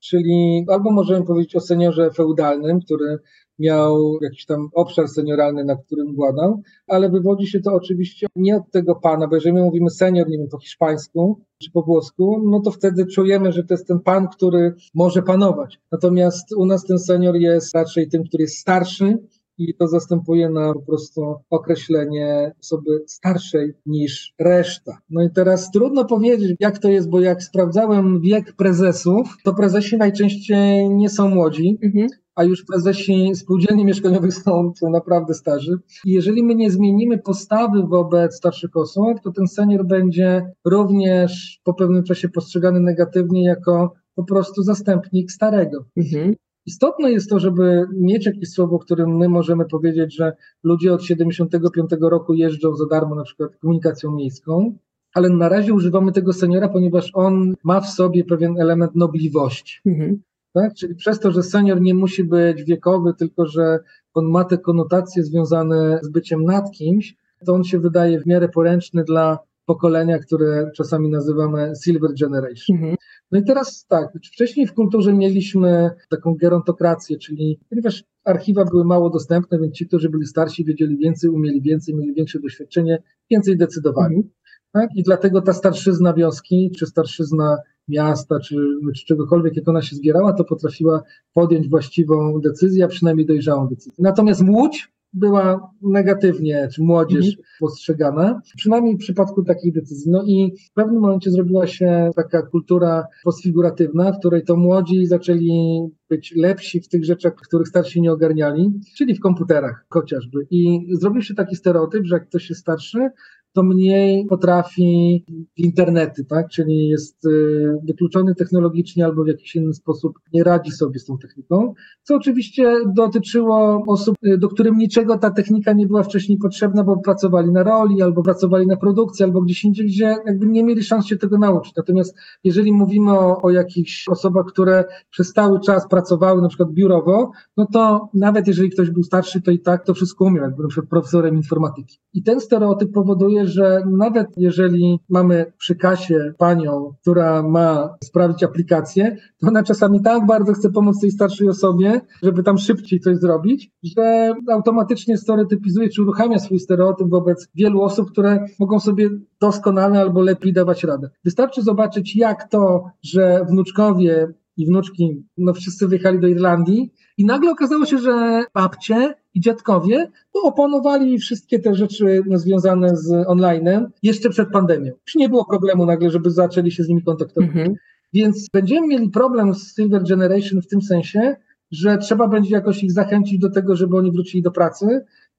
Czyli 0.00 0.64
albo 0.68 0.92
możemy 0.92 1.26
powiedzieć 1.26 1.56
o 1.56 1.60
seniorze 1.60 2.10
feudalnym, 2.10 2.80
który 2.80 3.18
miał 3.60 4.18
jakiś 4.22 4.46
tam 4.46 4.68
obszar 4.74 5.08
senioralny, 5.08 5.64
na 5.64 5.76
którym 5.76 6.14
władał, 6.14 6.62
ale 6.86 7.10
wywodzi 7.10 7.46
się 7.46 7.60
to 7.60 7.72
oczywiście 7.72 8.26
nie 8.36 8.56
od 8.56 8.70
tego 8.70 8.94
pana, 8.94 9.28
bo 9.28 9.34
jeżeli 9.34 9.54
my 9.54 9.62
mówimy 9.62 9.90
senior, 9.90 10.28
nie 10.28 10.38
wiem, 10.38 10.48
po 10.48 10.58
hiszpańsku 10.58 11.40
czy 11.62 11.70
po 11.70 11.82
włosku, 11.82 12.42
no 12.50 12.60
to 12.60 12.70
wtedy 12.70 13.06
czujemy, 13.06 13.52
że 13.52 13.64
to 13.64 13.74
jest 13.74 13.86
ten 13.86 14.00
pan, 14.00 14.28
który 14.28 14.74
może 14.94 15.22
panować. 15.22 15.80
Natomiast 15.92 16.52
u 16.56 16.66
nas 16.66 16.84
ten 16.84 16.98
senior 16.98 17.36
jest 17.36 17.74
raczej 17.74 18.08
tym, 18.08 18.24
który 18.24 18.42
jest 18.42 18.58
starszy, 18.58 19.18
i 19.60 19.74
to 19.74 19.88
zastępuje 19.88 20.50
na 20.50 20.72
po 20.74 20.80
prostu 20.80 21.34
określenie 21.50 22.52
osoby 22.60 23.04
starszej 23.06 23.72
niż 23.86 24.34
reszta. 24.38 24.98
No 25.10 25.22
i 25.22 25.30
teraz 25.30 25.70
trudno 25.70 26.04
powiedzieć, 26.04 26.56
jak 26.60 26.78
to 26.78 26.88
jest, 26.88 27.10
bo 27.10 27.20
jak 27.20 27.42
sprawdzałem 27.42 28.20
wiek 28.20 28.52
prezesów, 28.56 29.36
to 29.44 29.54
prezesi 29.54 29.96
najczęściej 29.96 30.90
nie 30.90 31.08
są 31.08 31.28
młodzi. 31.28 31.78
Mhm 31.82 32.08
a 32.34 32.44
już 32.44 32.64
prezesi 32.64 33.34
spółdzielni 33.34 33.84
mieszkaniowych 33.84 34.34
są, 34.34 34.72
są 34.80 34.90
naprawdę 34.90 35.34
starzy. 35.34 35.78
I 36.04 36.12
jeżeli 36.12 36.42
my 36.42 36.54
nie 36.54 36.70
zmienimy 36.70 37.18
postawy 37.18 37.82
wobec 37.82 38.36
starszych 38.36 38.76
osób, 38.76 39.20
to 39.24 39.32
ten 39.32 39.46
senior 39.46 39.86
będzie 39.86 40.52
również 40.64 41.60
po 41.64 41.74
pewnym 41.74 42.04
czasie 42.04 42.28
postrzegany 42.28 42.80
negatywnie 42.80 43.44
jako 43.44 43.94
po 44.14 44.24
prostu 44.24 44.62
zastępnik 44.62 45.32
starego. 45.32 45.84
Mhm. 45.96 46.34
Istotne 46.66 47.12
jest 47.12 47.30
to, 47.30 47.38
żeby 47.38 47.86
mieć 47.92 48.26
jakieś 48.26 48.50
słowo, 48.50 48.78
którym 48.78 49.16
my 49.16 49.28
możemy 49.28 49.64
powiedzieć, 49.64 50.16
że 50.16 50.32
ludzie 50.64 50.92
od 50.92 51.04
75 51.04 51.90
roku 52.00 52.34
jeżdżą 52.34 52.76
za 52.76 52.86
darmo 52.86 53.14
na 53.14 53.22
przykład 53.22 53.56
komunikacją 53.56 54.12
miejską, 54.12 54.76
ale 55.14 55.28
na 55.28 55.48
razie 55.48 55.74
używamy 55.74 56.12
tego 56.12 56.32
seniora, 56.32 56.68
ponieważ 56.68 57.10
on 57.14 57.54
ma 57.64 57.80
w 57.80 57.90
sobie 57.90 58.24
pewien 58.24 58.60
element 58.60 58.94
nobliwości. 58.94 59.80
Mhm. 59.86 60.22
Tak? 60.52 60.74
Czyli 60.74 60.94
przez 60.94 61.20
to, 61.20 61.30
że 61.30 61.42
senior 61.42 61.80
nie 61.80 61.94
musi 61.94 62.24
być 62.24 62.64
wiekowy, 62.64 63.14
tylko 63.18 63.46
że 63.46 63.78
on 64.14 64.26
ma 64.26 64.44
te 64.44 64.58
konotacje 64.58 65.24
związane 65.24 66.00
z 66.02 66.08
byciem 66.08 66.44
nad 66.44 66.70
kimś, 66.70 67.16
to 67.46 67.54
on 67.54 67.64
się 67.64 67.78
wydaje 67.78 68.20
w 68.20 68.26
miarę 68.26 68.48
poręczny 68.48 69.04
dla 69.04 69.38
pokolenia, 69.66 70.18
które 70.18 70.70
czasami 70.76 71.10
nazywamy 71.10 71.72
Silver 71.84 72.10
Generation. 72.20 72.76
Mhm. 72.76 72.96
No 73.30 73.38
i 73.38 73.44
teraz 73.44 73.86
tak, 73.88 74.12
wcześniej 74.24 74.66
w 74.66 74.74
kulturze 74.74 75.12
mieliśmy 75.12 75.90
taką 76.08 76.34
gerontokrację, 76.34 77.18
czyli 77.18 77.60
ponieważ 77.68 78.04
archiwa 78.24 78.64
były 78.64 78.84
mało 78.84 79.10
dostępne, 79.10 79.58
więc 79.58 79.74
ci, 79.74 79.86
którzy 79.86 80.10
byli 80.10 80.26
starsi, 80.26 80.64
wiedzieli 80.64 80.96
więcej, 80.96 81.30
umieli 81.30 81.62
więcej, 81.62 81.94
mieli 81.94 82.14
większe 82.14 82.40
doświadczenie, 82.40 83.02
więcej 83.30 83.56
decydowali. 83.56 84.16
Mhm. 84.16 84.32
Tak? 84.72 84.88
I 84.94 85.02
dlatego 85.02 85.42
ta 85.42 85.52
starszyzna 85.52 86.14
wioski, 86.14 86.70
czy 86.78 86.86
starszyzna 86.86 87.56
miasta, 87.90 88.40
czy, 88.40 88.56
czy 88.96 89.04
czegokolwiek, 89.06 89.56
jak 89.56 89.68
ona 89.68 89.82
się 89.82 89.96
zbierała, 89.96 90.32
to 90.32 90.44
potrafiła 90.44 91.02
podjąć 91.34 91.68
właściwą 91.68 92.40
decyzję, 92.40 92.84
a 92.84 92.88
przynajmniej 92.88 93.26
dojrzałą 93.26 93.68
decyzję. 93.68 93.94
Natomiast 93.98 94.42
Łódź 94.48 94.92
była 95.12 95.70
negatywnie, 95.82 96.68
czy 96.72 96.82
młodzież 96.82 97.26
mhm. 97.26 97.44
postrzegana, 97.60 98.40
przynajmniej 98.56 98.96
w 98.96 98.98
przypadku 98.98 99.42
takich 99.42 99.72
decyzji. 99.72 100.10
No 100.10 100.22
i 100.26 100.52
w 100.70 100.72
pewnym 100.72 101.00
momencie 101.00 101.30
zrobiła 101.30 101.66
się 101.66 102.10
taka 102.16 102.42
kultura 102.42 103.04
postfiguratywna, 103.24 104.12
w 104.12 104.18
której 104.18 104.44
to 104.44 104.56
młodzi 104.56 105.06
zaczęli 105.06 105.80
być 106.08 106.34
lepsi 106.36 106.80
w 106.80 106.88
tych 106.88 107.04
rzeczach, 107.04 107.34
których 107.34 107.68
starsi 107.68 108.00
nie 108.00 108.12
ogarniali, 108.12 108.80
czyli 108.96 109.14
w 109.14 109.20
komputerach 109.20 109.84
chociażby. 109.88 110.46
I 110.50 110.86
zrobił 110.90 111.22
się 111.22 111.34
taki 111.34 111.56
stereotyp, 111.56 112.04
że 112.04 112.14
jak 112.14 112.28
ktoś 112.28 112.48
jest 112.48 112.60
starszy, 112.60 113.10
to 113.52 113.62
mniej 113.62 114.26
potrafi 114.26 115.24
w 115.56 115.60
internety, 115.60 116.24
tak? 116.24 116.48
Czyli 116.48 116.88
jest 116.88 117.24
y, 117.26 117.78
wykluczony 117.84 118.34
technologicznie 118.34 119.04
albo 119.04 119.24
w 119.24 119.28
jakiś 119.28 119.56
inny 119.56 119.74
sposób 119.74 120.18
nie 120.32 120.44
radzi 120.44 120.70
sobie 120.70 120.98
z 120.98 121.04
tą 121.04 121.18
techniką, 121.18 121.74
co 122.02 122.14
oczywiście 122.14 122.74
dotyczyło 122.94 123.82
osób, 123.86 124.16
y, 124.26 124.38
do 124.38 124.48
którym 124.48 124.78
niczego 124.78 125.18
ta 125.18 125.30
technika 125.30 125.72
nie 125.72 125.86
była 125.86 126.02
wcześniej 126.02 126.38
potrzebna, 126.38 126.84
bo 126.84 126.96
pracowali 126.96 127.50
na 127.52 127.62
roli, 127.62 128.02
albo 128.02 128.22
pracowali 128.22 128.66
na 128.66 128.76
produkcji, 128.76 129.24
albo 129.24 129.40
gdzieś 129.40 129.64
indziej, 129.64 129.86
gdzie 129.86 130.16
jakby 130.26 130.46
nie 130.46 130.64
mieli 130.64 130.82
szans 130.82 131.06
się 131.06 131.16
tego 131.16 131.38
nauczyć. 131.38 131.76
Natomiast 131.76 132.16
jeżeli 132.44 132.72
mówimy 132.72 133.10
o, 133.10 133.42
o 133.42 133.50
jakichś 133.50 134.08
osobach, 134.08 134.46
które 134.46 134.84
przez 135.10 135.32
cały 135.32 135.60
czas 135.60 135.88
pracowały 135.88 136.42
na 136.42 136.48
przykład 136.48 136.72
biurowo, 136.72 137.30
no 137.56 137.66
to 137.72 138.08
nawet 138.14 138.46
jeżeli 138.46 138.70
ktoś 138.70 138.90
był 138.90 139.02
starszy, 139.02 139.42
to 139.42 139.50
i 139.50 139.58
tak 139.58 139.84
to 139.84 139.94
wszystko 139.94 140.24
umiał, 140.24 140.44
jakby 140.44 140.62
na 140.62 140.68
przykład 140.68 140.90
profesorem 140.90 141.36
informatyki. 141.36 141.98
I 142.12 142.22
ten 142.22 142.40
stereotyp 142.40 142.92
powoduje, 142.92 143.39
że 143.46 143.82
nawet 143.86 144.26
jeżeli 144.36 144.98
mamy 145.08 145.52
przy 145.58 145.76
kasie 145.76 146.32
panią, 146.38 146.94
która 147.00 147.42
ma 147.42 147.94
sprawdzić 148.04 148.42
aplikację, 148.42 149.16
to 149.40 149.48
ona 149.48 149.62
czasami 149.62 150.02
tak 150.02 150.26
bardzo 150.26 150.52
chce 150.52 150.70
pomóc 150.70 151.00
tej 151.00 151.10
starszej 151.10 151.48
osobie, 151.48 152.00
żeby 152.22 152.42
tam 152.42 152.58
szybciej 152.58 153.00
coś 153.00 153.16
zrobić, 153.16 153.70
że 153.82 154.32
automatycznie 154.52 155.16
stereotypizuje 155.18 155.88
czy 155.88 156.02
uruchamia 156.02 156.38
swój 156.38 156.58
stereotyp 156.58 157.08
wobec 157.08 157.48
wielu 157.54 157.82
osób, 157.82 158.10
które 158.10 158.44
mogą 158.58 158.80
sobie 158.80 159.10
doskonale 159.40 160.00
albo 160.00 160.20
lepiej 160.22 160.52
dawać 160.52 160.84
radę. 160.84 161.10
Wystarczy 161.24 161.62
zobaczyć, 161.62 162.16
jak 162.16 162.48
to, 162.48 162.84
że 163.02 163.44
wnuczkowie 163.48 164.32
i 164.56 164.66
wnuczki, 164.66 165.24
no 165.38 165.52
wszyscy 165.52 165.88
wyjechali 165.88 166.20
do 166.20 166.26
Irlandii 166.26 166.92
i 167.18 167.24
nagle 167.24 167.50
okazało 167.50 167.84
się, 167.84 167.98
że 167.98 168.44
babcie 168.54 169.14
i 169.34 169.40
dziadkowie 169.40 170.10
no, 170.34 170.40
opanowali 170.42 171.18
wszystkie 171.18 171.58
te 171.58 171.74
rzeczy 171.74 172.22
no, 172.26 172.38
związane 172.38 172.96
z 172.96 173.10
online'em 173.10 173.86
jeszcze 174.02 174.30
przed 174.30 174.50
pandemią. 174.50 174.92
Już 175.06 175.14
nie 175.14 175.28
było 175.28 175.44
problemu 175.44 175.86
nagle, 175.86 176.10
żeby 176.10 176.30
zaczęli 176.30 176.70
się 176.70 176.84
z 176.84 176.88
nimi 176.88 177.02
kontaktować. 177.02 177.50
Mhm. 177.50 177.74
Więc 178.12 178.48
będziemy 178.52 178.86
mieli 178.86 179.10
problem 179.10 179.54
z 179.54 179.74
Silver 179.74 180.02
Generation 180.08 180.62
w 180.62 180.66
tym 180.66 180.82
sensie, 180.82 181.36
że 181.70 181.98
trzeba 181.98 182.28
będzie 182.28 182.50
jakoś 182.50 182.82
ich 182.82 182.92
zachęcić 182.92 183.38
do 183.38 183.50
tego, 183.50 183.76
żeby 183.76 183.96
oni 183.96 184.12
wrócili 184.12 184.42
do 184.42 184.50
pracy, 184.50 184.86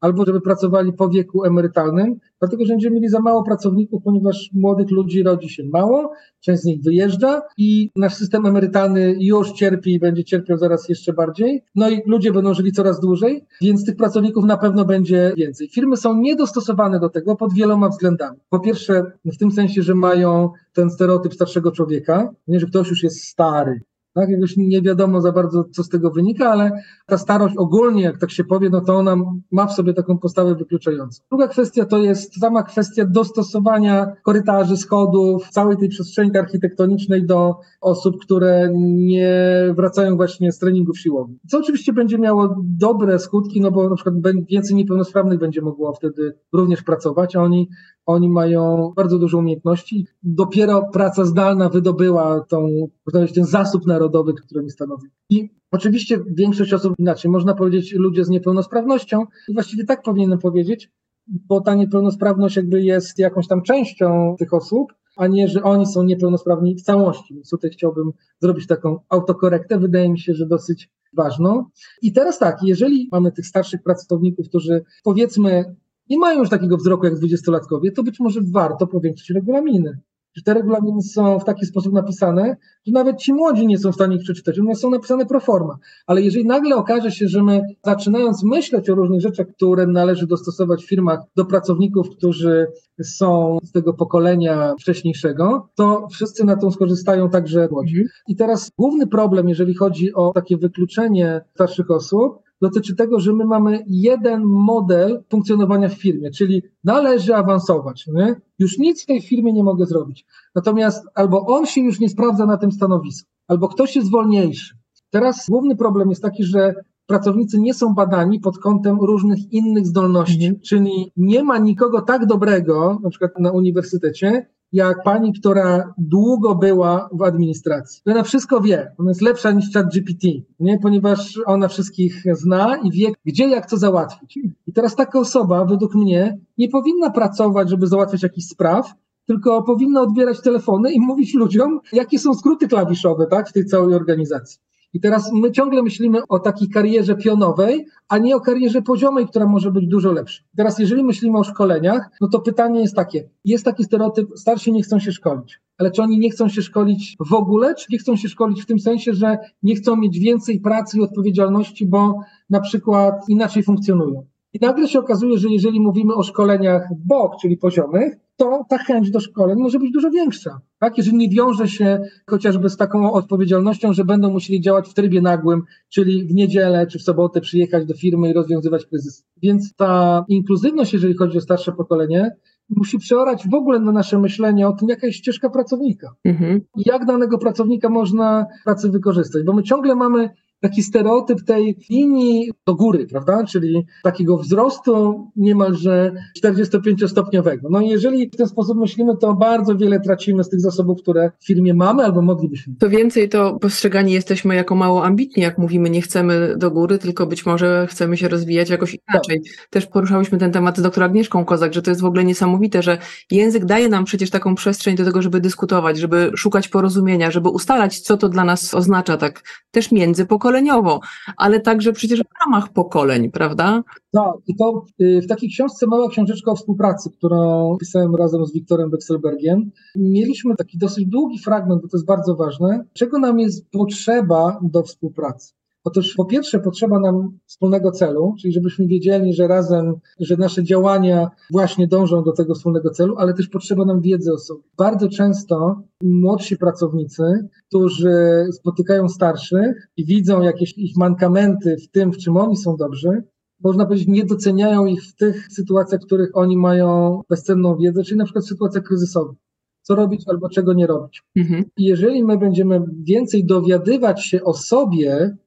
albo 0.01 0.25
żeby 0.25 0.41
pracowali 0.41 0.93
po 0.93 1.09
wieku 1.09 1.45
emerytalnym, 1.45 2.19
dlatego 2.39 2.65
że 2.65 2.73
będziemy 2.73 2.95
mieli 2.95 3.09
za 3.09 3.19
mało 3.19 3.43
pracowników, 3.43 4.03
ponieważ 4.03 4.49
młodych 4.53 4.91
ludzi 4.91 5.23
rodzi 5.23 5.49
się 5.49 5.63
mało, 5.63 6.13
część 6.39 6.61
z 6.61 6.65
nich 6.65 6.81
wyjeżdża 6.81 7.41
i 7.57 7.89
nasz 7.95 8.13
system 8.15 8.45
emerytalny 8.45 9.15
już 9.19 9.51
cierpi 9.51 9.93
i 9.93 9.99
będzie 9.99 10.23
cierpiał 10.23 10.57
zaraz 10.57 10.89
jeszcze 10.89 11.13
bardziej. 11.13 11.63
No 11.75 11.89
i 11.89 12.01
ludzie 12.05 12.31
będą 12.31 12.53
żyli 12.53 12.71
coraz 12.71 12.99
dłużej, 12.99 13.45
więc 13.61 13.85
tych 13.85 13.95
pracowników 13.95 14.45
na 14.45 14.57
pewno 14.57 14.85
będzie 14.85 15.33
więcej. 15.37 15.69
Firmy 15.69 15.97
są 15.97 16.17
niedostosowane 16.17 16.99
do 16.99 17.09
tego 17.09 17.35
pod 17.35 17.53
wieloma 17.53 17.89
względami. 17.89 18.37
Po 18.49 18.59
pierwsze, 18.59 19.03
w 19.25 19.37
tym 19.37 19.51
sensie, 19.51 19.81
że 19.81 19.95
mają 19.95 20.49
ten 20.73 20.89
stereotyp 20.89 21.33
starszego 21.33 21.71
człowieka, 21.71 22.29
nie, 22.47 22.59
że 22.59 22.65
ktoś 22.65 22.89
już 22.89 23.03
jest 23.03 23.23
stary, 23.23 23.81
tak? 24.13 24.29
Jakoś 24.29 24.57
nie 24.57 24.81
wiadomo 24.81 25.21
za 25.21 25.31
bardzo, 25.31 25.63
co 25.63 25.83
z 25.83 25.89
tego 25.89 26.11
wynika, 26.11 26.49
ale 26.49 26.71
ta 27.05 27.17
starość 27.17 27.55
ogólnie, 27.57 28.01
jak 28.01 28.17
tak 28.17 28.31
się 28.31 28.43
powie, 28.43 28.69
no 28.69 28.81
to 28.81 28.95
ona 28.95 29.15
ma 29.51 29.67
w 29.67 29.73
sobie 29.73 29.93
taką 29.93 30.17
postawę 30.17 30.55
wykluczającą. 30.55 31.23
Druga 31.29 31.47
kwestia 31.47 31.85
to 31.85 31.97
jest 31.97 32.39
sama 32.39 32.63
kwestia 32.63 33.05
dostosowania 33.05 34.13
korytarzy, 34.23 34.77
schodów, 34.77 35.49
całej 35.49 35.77
tej 35.77 35.89
przestrzeni 35.89 36.37
architektonicznej 36.37 37.25
do 37.25 37.55
osób, 37.81 38.21
które 38.21 38.69
nie 38.75 39.43
wracają 39.75 40.15
właśnie 40.15 40.51
z 40.51 40.59
treningów 40.59 40.99
siłowych. 40.99 41.35
Co 41.47 41.59
oczywiście 41.59 41.93
będzie 41.93 42.17
miało 42.17 42.55
dobre 42.63 43.19
skutki, 43.19 43.61
no 43.61 43.71
bo 43.71 43.89
na 43.89 43.95
przykład 43.95 44.15
więcej 44.49 44.75
niepełnosprawnych 44.75 45.39
będzie 45.39 45.61
mogło 45.61 45.93
wtedy 45.93 46.33
również 46.53 46.83
pracować, 46.83 47.35
a 47.35 47.41
oni 47.41 47.69
oni 48.05 48.29
mają 48.29 48.93
bardzo 48.95 49.19
dużo 49.19 49.37
umiejętności. 49.37 50.07
Dopiero 50.23 50.89
praca 50.93 51.25
zdalna 51.25 51.69
wydobyła 51.69 52.45
tą, 52.49 52.87
ten 53.35 53.45
zasób 53.45 53.85
narodowy, 53.85 54.33
który 54.33 54.61
oni 54.61 54.69
stanowią. 54.69 55.07
I 55.29 55.49
oczywiście 55.71 56.19
większość 56.27 56.73
osób 56.73 56.93
inaczej, 56.99 57.31
można 57.31 57.53
powiedzieć 57.53 57.93
ludzie 57.93 58.25
z 58.25 58.29
niepełnosprawnością, 58.29 59.25
i 59.47 59.53
właściwie 59.53 59.85
tak 59.85 60.01
powinienem 60.03 60.39
powiedzieć, 60.39 60.91
bo 61.27 61.61
ta 61.61 61.75
niepełnosprawność 61.75 62.55
jakby 62.55 62.83
jest 62.83 63.19
jakąś 63.19 63.47
tam 63.47 63.61
częścią 63.61 64.35
tych 64.39 64.53
osób, 64.53 64.93
a 65.17 65.27
nie, 65.27 65.47
że 65.47 65.63
oni 65.63 65.85
są 65.85 66.03
niepełnosprawni 66.03 66.75
w 66.75 66.81
całości. 66.81 67.33
Więc 67.33 67.49
tutaj 67.49 67.71
chciałbym 67.71 68.11
zrobić 68.39 68.67
taką 68.67 68.99
autokorektę, 69.09 69.79
wydaje 69.79 70.09
mi 70.09 70.19
się, 70.19 70.33
że 70.33 70.47
dosyć 70.47 70.89
ważną. 71.13 71.65
I 72.01 72.13
teraz 72.13 72.39
tak, 72.39 72.57
jeżeli 72.63 73.09
mamy 73.11 73.31
tych 73.31 73.47
starszych 73.47 73.83
pracowników, 73.83 74.49
którzy 74.49 74.83
powiedzmy 75.03 75.75
nie 76.11 76.19
mają 76.19 76.39
już 76.39 76.49
takiego 76.49 76.77
wzroku 76.77 77.05
jak 77.05 77.15
dwudziestolatkowie, 77.15 77.91
to 77.91 78.03
być 78.03 78.19
może 78.19 78.39
warto 78.51 78.87
powiększyć 78.87 79.29
regulaminy. 79.29 79.99
Te 80.45 80.53
regulaminy 80.53 81.01
są 81.01 81.39
w 81.39 81.43
taki 81.43 81.65
sposób 81.65 81.93
napisane, 81.93 82.57
że 82.85 82.91
nawet 82.93 83.17
ci 83.17 83.33
młodzi 83.33 83.67
nie 83.67 83.77
są 83.77 83.91
w 83.91 83.95
stanie 83.95 84.15
ich 84.15 84.21
przeczytać. 84.23 84.59
One 84.59 84.75
są 84.75 84.89
napisane 84.89 85.25
pro 85.25 85.39
forma. 85.39 85.77
Ale 86.07 86.21
jeżeli 86.21 86.45
nagle 86.45 86.75
okaże 86.75 87.11
się, 87.11 87.27
że 87.27 87.43
my 87.43 87.61
zaczynając 87.85 88.43
myśleć 88.43 88.89
o 88.89 88.95
różnych 88.95 89.21
rzeczach, 89.21 89.47
które 89.47 89.87
należy 89.87 90.27
dostosować 90.27 90.83
w 90.83 90.87
firmach 90.87 91.19
do 91.35 91.45
pracowników, 91.45 92.09
którzy 92.09 92.67
są 93.03 93.57
z 93.63 93.71
tego 93.71 93.93
pokolenia 93.93 94.73
wcześniejszego, 94.79 95.69
to 95.75 96.07
wszyscy 96.11 96.43
na 96.45 96.55
tym 96.55 96.71
skorzystają 96.71 97.29
także 97.29 97.67
młodzi. 97.71 98.01
Mhm. 98.01 98.09
I 98.27 98.35
teraz 98.35 98.71
główny 98.77 99.07
problem, 99.07 99.49
jeżeli 99.49 99.75
chodzi 99.75 100.13
o 100.13 100.31
takie 100.33 100.57
wykluczenie 100.57 101.41
starszych 101.53 101.91
osób, 101.91 102.39
dotyczy 102.61 102.95
tego, 102.95 103.19
że 103.19 103.33
my 103.33 103.45
mamy 103.45 103.85
jeden 103.87 104.43
model 104.43 105.23
funkcjonowania 105.29 105.89
w 105.89 105.93
firmie, 105.93 106.31
czyli 106.31 106.63
należy 106.83 107.35
awansować. 107.35 108.07
Nie? 108.07 108.35
Już 108.59 108.77
nic 108.77 109.03
w 109.03 109.05
tej 109.05 109.21
firmie 109.21 109.53
nie 109.53 109.63
mogę 109.63 109.85
zrobić. 109.85 110.25
Natomiast 110.55 111.05
albo 111.15 111.45
on 111.45 111.65
się 111.65 111.81
już 111.81 111.99
nie 111.99 112.09
sprawdza 112.09 112.45
na 112.45 112.57
tym 112.57 112.71
stanowisku, 112.71 113.29
albo 113.47 113.67
ktoś 113.67 113.95
jest 113.95 114.11
wolniejszy. 114.11 114.75
Teraz 115.09 115.45
główny 115.49 115.75
problem 115.75 116.09
jest 116.09 116.21
taki, 116.21 116.43
że 116.43 116.75
pracownicy 117.05 117.59
nie 117.59 117.73
są 117.73 117.93
badani 117.93 118.39
pod 118.39 118.57
kątem 118.57 118.99
różnych 118.99 119.53
innych 119.53 119.87
zdolności, 119.87 120.45
mhm. 120.45 120.61
czyli 120.61 121.11
nie 121.17 121.43
ma 121.43 121.57
nikogo 121.57 122.01
tak 122.01 122.25
dobrego, 122.25 122.99
na 123.03 123.09
przykład 123.09 123.39
na 123.39 123.51
uniwersytecie, 123.51 124.45
jak 124.71 125.03
pani, 125.03 125.33
która 125.33 125.93
długo 125.97 126.55
była 126.55 127.09
w 127.11 127.21
administracji. 127.21 128.01
Ona 128.05 128.23
wszystko 128.23 128.61
wie, 128.61 128.91
ona 128.97 129.11
jest 129.11 129.21
lepsza 129.21 129.51
niż 129.51 129.73
chat 129.73 129.93
GPT, 129.93 130.27
nie? 130.59 130.79
ponieważ 130.79 131.39
ona 131.45 131.67
wszystkich 131.67 132.23
zna 132.33 132.77
i 132.77 132.91
wie, 132.91 133.11
gdzie, 133.25 133.47
jak 133.47 133.65
co 133.65 133.77
załatwić. 133.77 134.39
I 134.67 134.73
teraz 134.73 134.95
taka 134.95 135.19
osoba, 135.19 135.65
według 135.65 135.95
mnie, 135.95 136.39
nie 136.57 136.69
powinna 136.69 137.09
pracować, 137.09 137.69
żeby 137.69 137.87
załatwiać 137.87 138.23
jakiś 138.23 138.47
spraw, 138.47 138.93
tylko 139.25 139.63
powinna 139.63 140.01
odbierać 140.01 140.41
telefony 140.41 140.91
i 140.91 140.99
mówić 140.99 141.33
ludziom, 141.33 141.79
jakie 141.93 142.19
są 142.19 142.33
skróty 142.33 142.67
klawiszowe 142.67 143.27
tak, 143.27 143.49
w 143.49 143.53
tej 143.53 143.65
całej 143.65 143.95
organizacji. 143.95 144.59
I 144.93 144.99
teraz 144.99 145.31
my 145.33 145.51
ciągle 145.51 145.83
myślimy 145.83 146.19
o 146.29 146.39
takiej 146.39 146.69
karierze 146.69 147.15
pionowej, 147.15 147.85
a 148.09 148.17
nie 148.17 148.35
o 148.35 148.39
karierze 148.39 148.81
poziomej, 148.81 149.27
która 149.27 149.45
może 149.45 149.71
być 149.71 149.87
dużo 149.87 150.11
lepsza. 150.11 150.43
Teraz, 150.57 150.79
jeżeli 150.79 151.03
myślimy 151.03 151.37
o 151.37 151.43
szkoleniach, 151.43 152.09
no 152.21 152.27
to 152.27 152.39
pytanie 152.39 152.81
jest 152.81 152.95
takie: 152.95 153.29
jest 153.45 153.65
taki 153.65 153.83
stereotyp, 153.83 154.29
starsi 154.35 154.71
nie 154.71 154.83
chcą 154.83 154.99
się 154.99 155.11
szkolić, 155.11 155.61
ale 155.77 155.91
czy 155.91 156.01
oni 156.01 156.19
nie 156.19 156.29
chcą 156.29 156.49
się 156.49 156.61
szkolić 156.61 157.15
w 157.29 157.33
ogóle, 157.33 157.75
czy 157.75 157.85
nie 157.89 157.97
chcą 157.97 158.15
się 158.15 158.29
szkolić 158.29 158.63
w 158.63 158.65
tym 158.65 158.79
sensie, 158.79 159.13
że 159.13 159.37
nie 159.63 159.75
chcą 159.75 159.95
mieć 159.95 160.19
więcej 160.19 160.59
pracy 160.59 160.97
i 160.97 161.01
odpowiedzialności, 161.01 161.85
bo 161.85 162.19
na 162.49 162.59
przykład 162.59 163.29
inaczej 163.29 163.63
funkcjonują? 163.63 164.25
I 164.53 164.59
nagle 164.61 164.87
się 164.87 164.99
okazuje, 164.99 165.37
że 165.37 165.49
jeżeli 165.49 165.79
mówimy 165.79 166.15
o 166.15 166.23
szkoleniach 166.23 166.87
BOK, 167.05 167.31
czyli 167.41 167.57
poziomych, 167.57 168.15
to 168.35 168.65
ta 168.69 168.77
chęć 168.77 169.11
do 169.11 169.19
szkoleń 169.19 169.59
może 169.59 169.79
być 169.79 169.91
dużo 169.91 170.09
większa. 170.09 170.61
Tak? 170.79 170.97
Jeżeli 170.97 171.17
nie 171.17 171.29
wiąże 171.29 171.67
się 171.67 172.01
chociażby 172.27 172.69
z 172.69 172.77
taką 172.77 173.11
odpowiedzialnością, 173.11 173.93
że 173.93 174.05
będą 174.05 174.31
musieli 174.31 174.61
działać 174.61 174.89
w 174.89 174.93
trybie 174.93 175.21
nagłym, 175.21 175.63
czyli 175.89 176.25
w 176.25 176.33
niedzielę 176.33 176.87
czy 176.87 176.99
w 176.99 177.01
sobotę 177.01 177.41
przyjechać 177.41 177.85
do 177.85 177.93
firmy 177.93 178.29
i 178.29 178.33
rozwiązywać 178.33 178.85
kryzys. 178.85 179.25
Więc 179.43 179.75
ta 179.75 180.25
inkluzywność, 180.27 180.93
jeżeli 180.93 181.13
chodzi 181.13 181.37
o 181.37 181.41
starsze 181.41 181.71
pokolenie, 181.71 182.31
musi 182.69 182.97
przeorać 182.97 183.49
w 183.49 183.53
ogóle 183.53 183.79
na 183.79 183.91
nasze 183.91 184.19
myślenie 184.19 184.67
o 184.67 184.73
tym, 184.73 184.89
jaka 184.89 185.07
jest 185.07 185.19
ścieżka 185.19 185.49
pracownika. 185.49 186.15
Mhm. 186.25 186.61
Jak 186.75 187.05
danego 187.05 187.37
pracownika 187.37 187.89
można 187.89 188.45
pracy 188.65 188.89
wykorzystać, 188.89 189.43
bo 189.43 189.53
my 189.53 189.63
ciągle 189.63 189.95
mamy 189.95 190.29
taki 190.61 190.83
stereotyp 190.83 191.43
tej 191.45 191.77
linii 191.89 192.51
do 192.67 192.75
góry, 192.75 193.07
prawda? 193.07 193.43
Czyli 193.43 193.85
takiego 194.03 194.37
wzrostu 194.37 195.27
niemalże 195.35 196.11
45-stopniowego. 196.43 197.61
No 197.69 197.81
i 197.81 197.89
jeżeli 197.89 198.29
w 198.29 198.35
ten 198.35 198.47
sposób 198.47 198.77
myślimy, 198.77 199.17
to 199.17 199.33
bardzo 199.33 199.75
wiele 199.75 199.99
tracimy 199.99 200.43
z 200.43 200.49
tych 200.49 200.59
zasobów, 200.59 201.01
które 201.01 201.31
w 201.39 201.45
firmie 201.45 201.73
mamy 201.73 202.03
albo 202.03 202.21
moglibyśmy. 202.21 202.75
To 202.79 202.89
więcej, 202.89 203.29
to 203.29 203.59
postrzegani 203.61 204.13
jesteśmy 204.13 204.55
jako 204.55 204.75
mało 204.75 205.05
ambitni, 205.05 205.43
jak 205.43 205.57
mówimy, 205.57 205.89
nie 205.89 206.01
chcemy 206.01 206.55
do 206.57 206.71
góry, 206.71 206.97
tylko 206.97 207.25
być 207.25 207.45
może 207.45 207.87
chcemy 207.89 208.17
się 208.17 208.27
rozwijać 208.27 208.69
jakoś 208.69 208.97
inaczej. 209.09 209.41
Tak. 209.41 209.69
Też 209.69 209.85
poruszałyśmy 209.85 210.37
ten 210.37 210.51
temat 210.51 210.77
z 210.77 210.81
doktor 210.81 211.03
Agnieszką 211.03 211.45
Kozak, 211.45 211.73
że 211.73 211.81
to 211.81 211.91
jest 211.91 212.01
w 212.01 212.05
ogóle 212.05 212.23
niesamowite, 212.23 212.83
że 212.83 212.97
język 213.31 213.65
daje 213.65 213.89
nam 213.89 214.05
przecież 214.05 214.29
taką 214.29 214.55
przestrzeń 214.55 214.95
do 214.95 215.05
tego, 215.05 215.21
żeby 215.21 215.41
dyskutować, 215.41 215.97
żeby 215.97 216.31
szukać 216.35 216.67
porozumienia, 216.67 217.31
żeby 217.31 217.49
ustalać, 217.49 217.99
co 217.99 218.17
to 218.17 218.29
dla 218.29 218.43
nas 218.43 218.73
oznacza 218.73 219.17
tak 219.17 219.43
też 219.71 219.91
między 219.91 220.25
pokoleniami 220.25 220.50
pokoleniowo, 220.51 220.99
ale 221.37 221.59
także 221.59 221.93
przecież 221.93 222.19
w 222.19 222.45
ramach 222.45 222.73
pokoleń, 222.73 223.31
prawda? 223.31 223.83
Tak, 224.11 224.33
i 224.47 224.55
to 224.55 224.85
y, 225.01 225.21
w 225.21 225.27
takiej 225.27 225.49
książce 225.49 225.87
Mała 225.87 226.09
Książeczka 226.09 226.51
o 226.51 226.55
Współpracy, 226.55 227.09
którą 227.09 227.77
pisałem 227.79 228.15
razem 228.15 228.45
z 228.45 228.53
Wiktorem 228.53 228.89
Wexelbergiem, 228.89 229.71
mieliśmy 229.95 230.55
taki 230.55 230.77
dosyć 230.77 231.05
długi 231.05 231.39
fragment, 231.39 231.81
bo 231.81 231.87
to 231.87 231.97
jest 231.97 232.07
bardzo 232.07 232.35
ważne, 232.35 232.85
czego 232.93 233.19
nam 233.19 233.39
jest 233.39 233.69
potrzeba 233.69 234.59
do 234.61 234.83
współpracy. 234.83 235.53
Otóż 235.83 236.13
po 236.17 236.25
pierwsze 236.25 236.59
potrzeba 236.59 236.99
nam 236.99 237.39
wspólnego 237.45 237.91
celu, 237.91 238.35
czyli 238.41 238.53
żebyśmy 238.53 238.87
wiedzieli, 238.87 239.33
że 239.33 239.47
razem, 239.47 239.93
że 240.19 240.37
nasze 240.37 240.63
działania 240.63 241.29
właśnie 241.51 241.87
dążą 241.87 242.23
do 242.23 242.31
tego 242.31 242.55
wspólnego 242.55 242.89
celu, 242.89 243.15
ale 243.17 243.33
też 243.33 243.47
potrzeba 243.47 243.85
nam 243.85 244.01
wiedzy 244.01 244.33
o 244.33 244.37
sobie. 244.37 244.61
Bardzo 244.77 245.09
często 245.09 245.83
młodsi 246.03 246.57
pracownicy, 246.57 247.23
którzy 247.67 248.47
spotykają 248.51 249.09
starszych 249.09 249.87
i 249.97 250.05
widzą 250.05 250.41
jakieś 250.41 250.77
ich 250.77 250.97
mankamenty 250.97 251.77
w 251.77 251.91
tym, 251.91 252.11
w 252.11 252.17
czym 252.17 252.37
oni 252.37 252.57
są 252.57 252.75
dobrzy, 252.75 253.23
można 253.63 253.85
powiedzieć, 253.85 254.07
nie 254.07 254.25
doceniają 254.25 254.85
ich 254.85 255.03
w 255.03 255.15
tych 255.15 255.47
sytuacjach, 255.51 256.01
w 256.01 256.05
których 256.05 256.29
oni 256.33 256.57
mają 256.57 257.21
bezcenną 257.29 257.77
wiedzę, 257.77 258.03
czyli 258.03 258.17
na 258.17 258.23
przykład 258.23 258.45
w 258.45 258.47
sytuacjach 258.47 258.83
kryzysowych 258.83 259.37
co 259.81 259.95
robić 259.95 260.23
albo 260.27 260.49
czego 260.49 260.73
nie 260.73 260.87
robić. 260.87 261.23
Mhm. 261.35 261.63
I 261.77 261.83
jeżeli 261.83 262.23
my 262.23 262.37
będziemy 262.37 262.81
więcej 263.03 263.45
dowiadywać 263.45 264.25
się 264.25 264.43
o 264.43 264.53
sobie, 264.53 265.37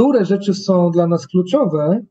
które 0.00 0.24
rzeczy 0.24 0.54
są 0.54 0.90
dla 0.90 1.06
nas 1.06 1.26
kluczowe, 1.26 2.04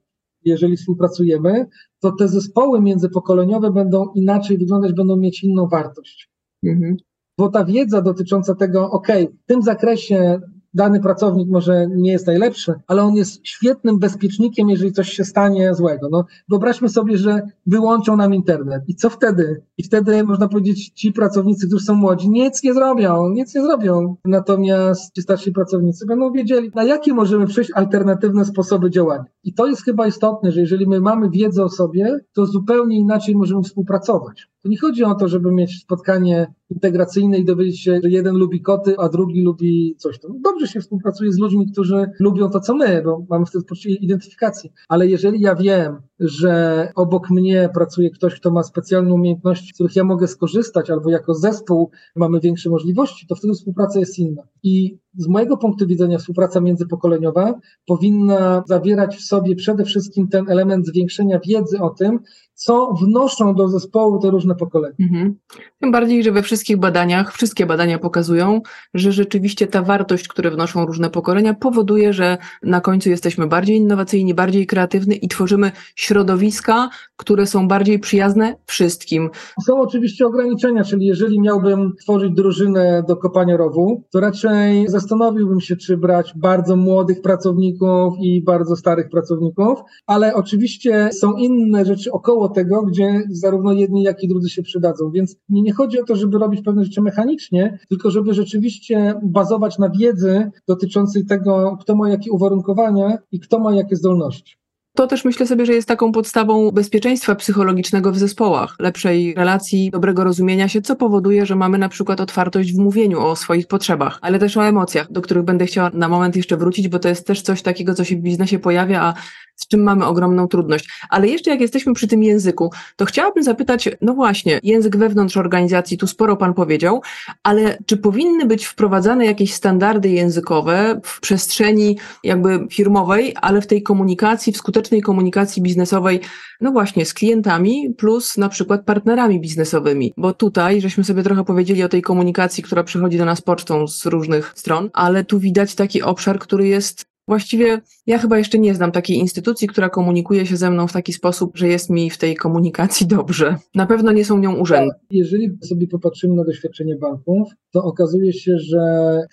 jeżeli 0.46 0.78
współpracujemy, 0.78 1.66
to 2.00 2.12
te 2.12 2.28
zespoły 2.28 2.82
międzypokoleniowe 2.82 3.72
będą 3.72 4.06
inaczej 4.16 4.58
wyglądać, 4.58 4.94
będą 4.94 5.16
mieć 5.16 5.44
inną 5.44 5.68
wartość. 5.68 6.30
Mhm. 6.64 6.98
Bo 7.38 7.50
ta 7.50 7.66
wiedza 7.66 8.02
dotycząca 8.02 8.56
tego, 8.56 8.92
ok, 8.92 9.08
w 9.44 9.46
tym 9.46 9.62
zakresie 9.62 10.42
dany 10.74 11.00
pracownik 11.00 11.50
może 11.50 11.88
nie 11.96 12.12
jest 12.12 12.28
najlepszy, 12.28 12.74
ale 12.88 13.04
on 13.04 13.16
jest 13.16 13.48
świetnym 13.48 14.00
bezpiecznikiem, 14.00 14.70
jeżeli 14.70 14.92
coś 14.92 15.10
się 15.10 15.24
stanie 15.26 15.76
złego. 15.76 16.10
No, 16.12 16.26
wyobraźmy 16.50 16.90
sobie, 16.90 17.18
że 17.18 17.42
wyłączą 17.66 18.18
nam 18.18 18.34
internet. 18.34 18.84
I 18.88 18.96
co 18.96 19.10
wtedy? 19.10 19.62
I 19.78 19.84
wtedy 19.84 20.24
można 20.24 20.48
powiedzieć, 20.48 20.90
ci 20.90 21.12
pracownicy, 21.12 21.68
którzy 21.68 21.86
są 21.86 21.94
młodzi, 21.94 22.30
nic 22.30 22.64
nie 22.64 22.74
zrobią, 22.74 23.30
nic 23.30 23.56
nie 23.56 23.62
zrobią. 23.62 24.16
Natomiast 24.26 25.16
ci 25.16 25.22
starsi 25.22 25.52
pracownicy 25.52 26.06
będą 26.06 26.32
wiedzieli, 26.32 26.72
na 26.76 26.84
jakie 26.84 27.14
możemy 27.14 27.48
przejść 27.48 27.72
alternatywne 27.76 28.46
sposoby 28.46 28.90
działania. 28.90 29.26
I 29.44 29.54
to 29.54 29.68
jest 29.68 29.84
chyba 29.84 30.08
istotne, 30.08 30.52
że 30.52 30.62
jeżeli 30.62 30.88
my 30.88 31.02
mamy 31.02 31.30
wiedzę 31.30 31.64
o 31.64 31.70
sobie, 31.70 32.20
to 32.34 32.46
zupełnie 32.46 33.00
inaczej 33.00 33.36
możemy 33.36 33.64
współpracować. 33.64 34.50
To 34.64 34.70
nie 34.70 34.78
chodzi 34.78 35.04
o 35.04 35.16
to, 35.16 35.28
żeby 35.28 35.52
mieć 35.52 35.82
spotkanie 35.82 36.54
integracyjne 36.70 37.38
i 37.38 37.46
dowiedzieć 37.46 37.82
się, 37.82 38.00
że 38.04 38.10
jeden 38.10 38.36
lubi 38.36 38.62
koty, 38.62 38.96
a 38.98 39.10
drugi 39.10 39.42
lubi 39.42 39.96
coś 39.98 40.20
tam. 40.20 40.42
Dobrze 40.42 40.68
się 40.68 40.80
współpracuje 40.80 41.32
z 41.32 41.40
ludźmi, 41.40 41.72
którzy 41.72 42.06
lubią 42.20 42.50
to, 42.50 42.60
co 42.60 42.76
my, 42.76 43.02
bo 43.06 43.26
mamy 43.30 43.46
wtedy 43.46 43.66
poczucie 43.66 43.90
identyfikacji. 43.90 44.72
Ale 44.88 45.08
jeżeli 45.08 45.42
ja 45.42 45.56
wiem, 45.56 46.02
że 46.20 46.92
obok 46.96 47.30
mnie 47.30 47.70
pracuje 47.74 48.10
ktoś, 48.10 48.36
kto 48.36 48.52
ma 48.52 48.64
specjalne 48.64 49.14
umiejętności, 49.14 49.70
z 49.70 49.74
których 49.74 49.96
ja 49.96 50.04
mogę 50.04 50.28
skorzystać, 50.28 50.90
albo 50.90 51.10
jako 51.10 51.34
zespół 51.34 51.92
mamy 52.16 52.40
większe 52.40 52.70
możliwości, 52.70 53.28
to 53.28 53.36
wtedy 53.36 53.54
współpraca 53.54 54.00
jest 54.00 54.20
inna. 54.20 54.44
I 54.64 54.98
z 55.18 55.28
mojego 55.28 55.58
punktu 55.58 55.88
widzenia 55.88 56.18
współpraca 56.18 56.62
międzypokoleniowa 56.62 57.54
powinna 57.86 58.64
zawierać 58.68 59.16
w 59.16 59.22
sobie 59.22 59.56
przede 59.56 59.86
wszystkim 59.86 60.28
ten 60.28 60.50
element 60.50 60.88
zwiększenia 60.88 61.40
wiedzy 61.48 61.80
o 61.80 61.90
tym, 61.90 62.20
co 62.54 62.94
wnoszą 63.02 63.56
do 63.56 63.68
zespołu 63.68 64.20
te 64.20 64.30
różne 64.30 64.56
pokolenia. 64.56 64.96
Mhm. 65.00 65.36
Tym 65.80 65.92
bardziej, 65.92 66.24
że 66.24 66.32
we 66.32 66.42
wszystkich 66.42 66.78
badaniach, 66.78 67.34
wszystkie 67.34 67.66
badania 67.66 68.00
pokazują, 68.00 68.62
że 68.94 69.12
rzeczywiście 69.12 69.68
ta 69.68 69.82
wartość, 69.82 70.28
które 70.28 70.52
wnoszą 70.52 70.86
różne 70.86 71.10
pokolenia, 71.10 71.54
powoduje, 71.54 72.14
że 72.14 72.38
na 72.64 72.82
końcu 72.82 73.10
jesteśmy 73.10 73.48
bardziej 73.48 73.78
innowacyjni, 73.78 74.34
bardziej 74.34 74.68
kreatywni 74.68 75.26
i 75.26 75.28
tworzymy 75.28 75.72
środowiska, 75.96 76.90
które 77.16 77.48
są 77.48 77.68
bardziej 77.68 78.00
przyjazne 78.00 78.56
wszystkim. 78.66 79.30
Są 79.66 79.82
oczywiście 79.82 80.26
ograniczenia, 80.26 80.84
czyli 80.84 81.06
jeżeli 81.06 81.42
miałbym 81.42 81.94
tworzyć 82.02 82.34
drużynę 82.34 83.04
do 83.08 83.18
kopania 83.18 83.58
rowu, 83.58 84.04
to 84.12 84.20
raczej 84.20 84.88
zastanowiłbym 85.00 85.60
się, 85.60 85.76
czy 85.76 85.98
brać 85.98 86.34
bardzo 86.36 86.76
młodych 86.76 87.22
pracowników 87.22 88.14
i 88.22 88.44
bardzo 88.44 88.76
starych 88.76 89.10
pracowników, 89.10 89.80
ale 90.08 90.36
oczywiście 90.36 91.10
są 91.14 91.34
inne 91.34 91.86
rzeczy 91.86 92.12
około 92.12 92.50
tego, 92.50 92.84
gdzie 92.84 93.24
zarówno 93.30 93.74
jedni, 93.74 94.04
jak 94.04 94.24
i 94.24 94.28
drudzy 94.28 94.50
się 94.50 94.62
przydadzą. 94.62 95.12
Więc 95.12 95.36
nie, 95.50 95.62
nie 95.62 95.74
chodzi 95.74 96.02
o 96.02 96.06
to, 96.06 96.16
żeby 96.16 96.38
robić 96.38 96.62
pewne 96.62 96.84
rzeczy 96.84 97.02
mechanicznie, 97.02 97.80
tylko 97.90 98.12
żeby 98.12 98.34
rzeczywiście 98.34 99.20
bazować 99.24 99.78
na 99.78 99.90
wiedzy 99.90 100.52
dotyczącej 100.68 101.26
tego, 101.26 101.78
kto 101.82 101.96
ma 101.96 102.10
jakie 102.10 102.32
uwarunkowania 102.32 103.18
i 103.32 103.40
kto 103.40 103.60
ma 103.60 103.76
jakie 103.76 103.96
zdolności. 103.96 104.59
To 105.00 105.08
też 105.08 105.26
myślę 105.26 105.48
sobie, 105.48 105.66
że 105.66 105.74
jest 105.74 105.88
taką 105.88 106.12
podstawą 106.12 106.72
bezpieczeństwa 106.72 107.36
psychologicznego 107.36 108.12
w 108.12 108.18
zespołach, 108.18 108.76
lepszej 108.80 109.34
relacji, 109.34 109.92
dobrego 109.92 110.24
rozumienia 110.24 110.68
się, 110.68 110.82
co 110.82 110.96
powoduje, 110.96 111.46
że 111.46 111.56
mamy 111.56 111.78
na 111.78 111.90
przykład 111.90 112.22
otwartość 112.22 112.74
w 112.74 112.78
mówieniu 112.78 113.20
o 113.20 113.36
swoich 113.36 113.68
potrzebach, 113.68 114.20
ale 114.22 114.40
też 114.40 114.58
o 114.58 114.68
emocjach, 114.68 115.12
do 115.12 115.22
których 115.22 115.44
będę 115.44 115.66
chciała 115.66 115.92
na 115.94 116.10
moment 116.10 116.36
jeszcze 116.36 116.58
wrócić, 116.58 116.88
bo 116.88 117.00
to 117.00 117.10
jest 117.10 117.28
też 117.28 117.42
coś 117.42 117.62
takiego, 117.62 117.94
co 117.94 118.04
się 118.04 118.16
w 118.16 118.20
biznesie 118.20 118.60
pojawia, 118.60 119.02
a 119.02 119.14
z 119.60 119.68
czym 119.68 119.84
mamy 119.84 120.06
ogromną 120.06 120.48
trudność. 120.48 120.90
Ale 121.10 121.28
jeszcze 121.28 121.52
jak 121.52 121.62
jesteśmy 121.62 121.94
przy 121.94 122.08
tym 122.08 122.24
języku, 122.24 122.72
to 122.96 123.06
chciałabym 123.06 123.44
zapytać, 123.44 123.90
no 124.02 124.14
właśnie, 124.14 124.60
język 124.64 124.98
wewnątrz 124.98 125.38
organizacji, 125.38 125.98
tu 125.98 126.08
sporo 126.08 126.38
Pan 126.38 126.54
powiedział, 126.54 127.02
ale 127.44 127.78
czy 127.86 127.98
powinny 127.98 128.46
być 128.46 128.66
wprowadzane 128.66 129.26
jakieś 129.26 129.54
standardy 129.54 130.10
językowe 130.10 131.02
w 131.04 131.20
przestrzeni 131.20 131.98
jakby 132.24 132.68
firmowej, 132.72 133.34
ale 133.42 133.62
w 133.62 133.68
tej 133.68 133.84
komunikacji, 133.84 134.54
w 134.54 134.58
skutecznej 134.58 135.02
komunikacji 135.02 135.62
biznesowej, 135.62 136.20
no 136.62 136.72
właśnie, 136.72 137.06
z 137.06 137.14
klientami 137.14 137.94
plus 137.98 138.38
na 138.38 138.50
przykład 138.50 138.86
partnerami 138.86 139.40
biznesowymi, 139.40 140.14
bo 140.18 140.34
tutaj 140.34 140.82
żeśmy 140.82 141.04
sobie 141.04 141.24
trochę 141.24 141.46
powiedzieli 141.46 141.84
o 141.84 141.90
tej 141.90 142.02
komunikacji, 142.02 142.64
która 142.64 142.84
przychodzi 142.84 143.18
do 143.18 143.26
nas 143.26 143.42
pocztą 143.42 143.88
z 143.88 144.06
różnych 144.06 144.54
stron, 144.56 144.90
ale 144.94 145.24
tu 145.24 145.40
widać 145.40 145.76
taki 145.76 146.02
obszar, 146.02 146.40
który 146.40 146.68
jest 146.68 147.09
Właściwie 147.30 147.82
ja 148.08 148.18
chyba 148.18 148.38
jeszcze 148.38 148.60
nie 148.60 148.76
znam 148.76 148.92
takiej 148.92 149.18
instytucji, 149.18 149.68
która 149.68 149.90
komunikuje 149.90 150.46
się 150.46 150.58
ze 150.58 150.72
mną 150.72 150.88
w 150.88 150.94
taki 150.94 151.14
sposób, 151.14 151.58
że 151.58 151.68
jest 151.68 151.90
mi 151.90 152.10
w 152.10 152.18
tej 152.18 152.36
komunikacji 152.36 153.08
dobrze. 153.08 153.56
Na 153.76 153.86
pewno 153.86 154.12
nie 154.12 154.26
są 154.26 154.40
nią 154.40 154.56
urzędy. 154.56 154.96
Jeżeli 155.12 155.58
sobie 155.64 155.88
popatrzymy 155.88 156.36
na 156.36 156.44
doświadczenie 156.44 156.96
banków, 156.96 157.50
to 157.72 157.84
okazuje 157.84 158.34
się, 158.34 158.58
że 158.60 158.80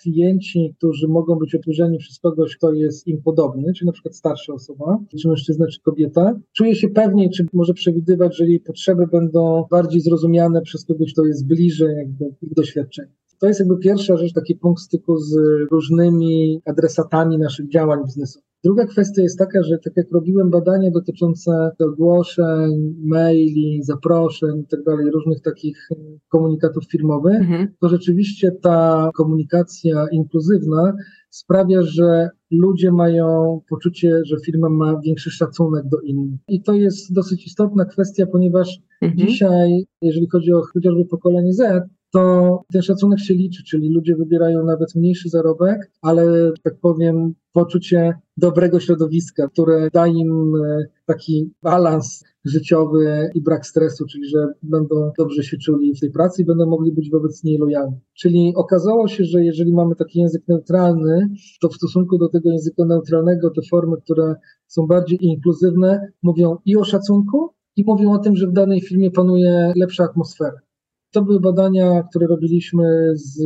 klienci, 0.01 0.73
którzy 0.77 1.07
mogą 1.07 1.35
być 1.35 1.55
obsłużeni 1.55 1.97
przez 1.97 2.19
kogoś, 2.19 2.57
kto 2.57 2.73
jest 2.73 3.07
im 3.07 3.21
podobny, 3.21 3.73
czy 3.73 3.85
na 3.85 3.91
przykład 3.91 4.15
starsza 4.15 4.53
osoba, 4.53 4.99
czy 5.21 5.27
mężczyzna, 5.27 5.67
czy 5.67 5.81
kobieta, 5.81 6.39
czuje 6.53 6.75
się 6.75 6.89
pewniej, 6.89 7.29
czy 7.29 7.45
może 7.53 7.73
przewidywać, 7.73 8.37
że 8.37 8.45
jej 8.45 8.59
potrzeby 8.59 9.07
będą 9.07 9.65
bardziej 9.71 10.01
zrozumiane 10.01 10.61
przez 10.61 10.85
kogoś, 10.85 11.13
kto 11.13 11.25
jest 11.25 11.47
bliżej 11.47 11.95
jakby 11.95 12.25
ich 12.41 12.53
doświadczenia. 12.53 13.11
To 13.39 13.47
jest 13.47 13.59
jakby 13.59 13.77
pierwsza 13.77 14.17
rzecz, 14.17 14.33
taki 14.33 14.55
punkt 14.55 14.81
styku 14.81 15.17
z 15.17 15.35
różnymi 15.71 16.61
adresatami 16.65 17.37
naszych 17.37 17.69
działań 17.69 17.99
biznesowych. 18.05 18.47
Druga 18.63 18.85
kwestia 18.85 19.21
jest 19.21 19.39
taka, 19.39 19.63
że 19.63 19.77
tak 19.77 19.93
jak 19.97 20.11
robiłem 20.11 20.49
badania 20.49 20.91
dotyczące 20.91 21.71
ogłoszeń, 21.79 22.95
maili, 23.03 23.83
zaproszeń 23.83 24.59
i 24.59 24.67
tak 24.67 24.83
dalej, 24.83 25.11
różnych 25.11 25.41
takich 25.41 25.89
komunikatów 26.27 26.83
firmowych, 26.91 27.41
mhm. 27.41 27.67
to 27.79 27.89
rzeczywiście 27.89 28.51
ta 28.51 29.09
komunikacja 29.15 30.05
inkluzywna 30.11 30.93
sprawia, 31.29 31.81
że 31.81 32.29
ludzie 32.51 32.91
mają 32.91 33.59
poczucie, 33.69 34.21
że 34.25 34.37
firma 34.45 34.69
ma 34.69 34.99
większy 34.99 35.31
szacunek 35.31 35.83
do 35.89 35.99
innych. 35.99 36.39
I 36.47 36.61
to 36.61 36.73
jest 36.73 37.13
dosyć 37.13 37.47
istotna 37.47 37.85
kwestia, 37.85 38.25
ponieważ 38.31 38.79
mhm. 39.01 39.27
dzisiaj, 39.27 39.85
jeżeli 40.01 40.27
chodzi 40.29 40.53
o 40.53 40.61
chociażby 40.73 41.05
pokolenie 41.05 41.53
Z, 41.53 41.89
to 42.11 42.61
ten 42.73 42.81
szacunek 42.81 43.19
się 43.19 43.33
liczy, 43.33 43.63
czyli 43.63 43.89
ludzie 43.89 44.15
wybierają 44.15 44.65
nawet 44.65 44.95
mniejszy 44.95 45.29
zarobek, 45.29 45.91
ale, 46.01 46.51
tak 46.63 46.75
powiem, 46.81 47.33
poczucie 47.51 48.13
dobrego 48.37 48.79
środowiska, 48.79 49.47
które 49.47 49.89
da 49.93 50.07
im 50.07 50.55
e, 50.55 50.85
taki 51.05 51.51
balans 51.63 52.23
życiowy 52.45 53.29
i 53.33 53.41
brak 53.41 53.65
stresu, 53.65 54.05
czyli 54.05 54.29
że 54.29 54.47
będą 54.63 55.11
dobrze 55.17 55.43
się 55.43 55.57
czuli 55.57 55.95
w 55.95 55.99
tej 55.99 56.11
pracy 56.11 56.41
i 56.41 56.45
będą 56.45 56.65
mogli 56.65 56.91
być 56.91 57.11
wobec 57.11 57.43
niej 57.43 57.57
lojalni. 57.57 57.99
Czyli 58.13 58.53
okazało 58.55 59.07
się, 59.07 59.23
że 59.23 59.43
jeżeli 59.43 59.73
mamy 59.73 59.95
taki 59.95 60.19
język 60.19 60.47
neutralny, 60.47 61.29
to 61.61 61.69
w 61.69 61.75
stosunku 61.75 62.17
do 62.17 62.29
tego 62.29 62.51
języka 62.51 62.85
neutralnego 62.85 63.49
te 63.49 63.61
formy, 63.69 63.97
które 64.03 64.35
są 64.67 64.87
bardziej 64.87 65.25
inkluzywne, 65.25 66.11
mówią 66.23 66.57
i 66.65 66.77
o 66.77 66.83
szacunku, 66.83 67.53
i 67.75 67.83
mówią 67.85 68.11
o 68.11 68.19
tym, 68.19 68.35
że 68.35 68.47
w 68.47 68.53
danej 68.53 68.81
firmie 68.81 69.11
panuje 69.11 69.73
lepsza 69.75 70.03
atmosfera. 70.03 70.66
To 71.11 71.21
były 71.21 71.39
badania, 71.39 72.03
które 72.03 72.27
robiliśmy 72.27 73.11
z 73.13 73.39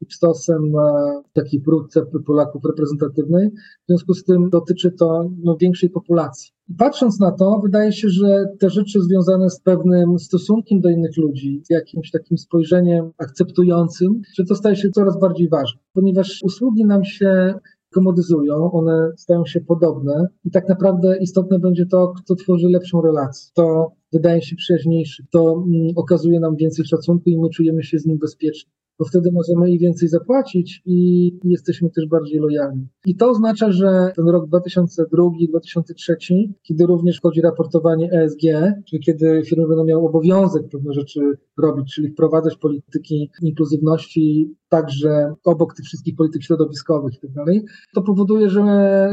Ipsosem 0.00 0.70
na 0.70 1.22
takiej 1.32 1.60
próbce 1.60 2.02
Polaków 2.26 2.64
reprezentatywnej. 2.64 3.50
W 3.50 3.86
związku 3.88 4.14
z 4.14 4.24
tym 4.24 4.50
dotyczy 4.50 4.92
to 4.92 5.30
no, 5.42 5.56
większej 5.56 5.90
populacji. 5.90 6.52
I 6.68 6.74
patrząc 6.74 7.20
na 7.20 7.30
to, 7.30 7.60
wydaje 7.62 7.92
się, 7.92 8.08
że 8.08 8.44
te 8.58 8.70
rzeczy 8.70 9.00
związane 9.02 9.50
z 9.50 9.60
pewnym 9.60 10.18
stosunkiem 10.18 10.80
do 10.80 10.88
innych 10.88 11.16
ludzi, 11.16 11.62
z 11.64 11.70
jakimś 11.70 12.10
takim 12.10 12.38
spojrzeniem 12.38 13.10
akceptującym, 13.18 14.22
że 14.34 14.44
to 14.44 14.54
staje 14.54 14.76
się 14.76 14.90
coraz 14.90 15.20
bardziej 15.20 15.48
ważne, 15.48 15.80
ponieważ 15.92 16.40
usługi 16.42 16.84
nam 16.84 17.04
się 17.04 17.54
komodyzują, 17.90 18.72
one 18.72 19.12
stają 19.16 19.46
się 19.46 19.60
podobne 19.60 20.28
i 20.44 20.50
tak 20.50 20.68
naprawdę 20.68 21.18
istotne 21.18 21.58
będzie 21.58 21.86
to, 21.86 22.08
kto 22.08 22.34
tworzy 22.34 22.68
lepszą 22.68 23.02
relację, 23.02 23.50
kto 23.52 23.92
wydaje 24.12 24.42
się 24.42 24.56
przyjaźniejszy, 24.56 25.24
kto 25.28 25.52
mm, 25.52 25.92
okazuje 25.96 26.40
nam 26.40 26.56
więcej 26.56 26.84
szacunku 26.84 27.30
i 27.30 27.38
my 27.38 27.50
czujemy 27.50 27.82
się 27.82 27.98
z 27.98 28.06
nim 28.06 28.18
bezpieczni 28.18 28.72
bo 29.00 29.06
wtedy 29.06 29.32
możemy 29.32 29.70
i 29.70 29.78
więcej 29.78 30.08
zapłacić 30.08 30.82
i 30.86 31.30
jesteśmy 31.44 31.90
też 31.90 32.06
bardziej 32.06 32.38
lojalni. 32.38 32.86
I 33.06 33.16
to 33.16 33.30
oznacza, 33.30 33.72
że 33.72 34.12
ten 34.16 34.28
rok 34.28 34.48
2002-2003, 34.48 36.48
kiedy 36.62 36.86
również 36.86 37.18
wchodzi 37.18 37.40
raportowanie 37.40 38.12
ESG, 38.12 38.42
czyli 38.88 39.02
kiedy 39.02 39.42
firmy 39.46 39.68
będą 39.68 39.84
miały 39.84 40.08
obowiązek 40.08 40.62
pewne 40.72 40.92
rzeczy 40.92 41.20
robić, 41.58 41.94
czyli 41.94 42.08
wprowadzać 42.08 42.56
polityki 42.56 43.30
inkluzywności 43.42 44.54
także 44.68 45.34
obok 45.44 45.74
tych 45.74 45.84
wszystkich 45.84 46.16
polityk 46.16 46.42
środowiskowych 46.42 47.14
i 47.14 47.20
tak 47.20 47.32
dalej, 47.32 47.64
to 47.94 48.02
powoduje, 48.02 48.50
że, 48.50 48.62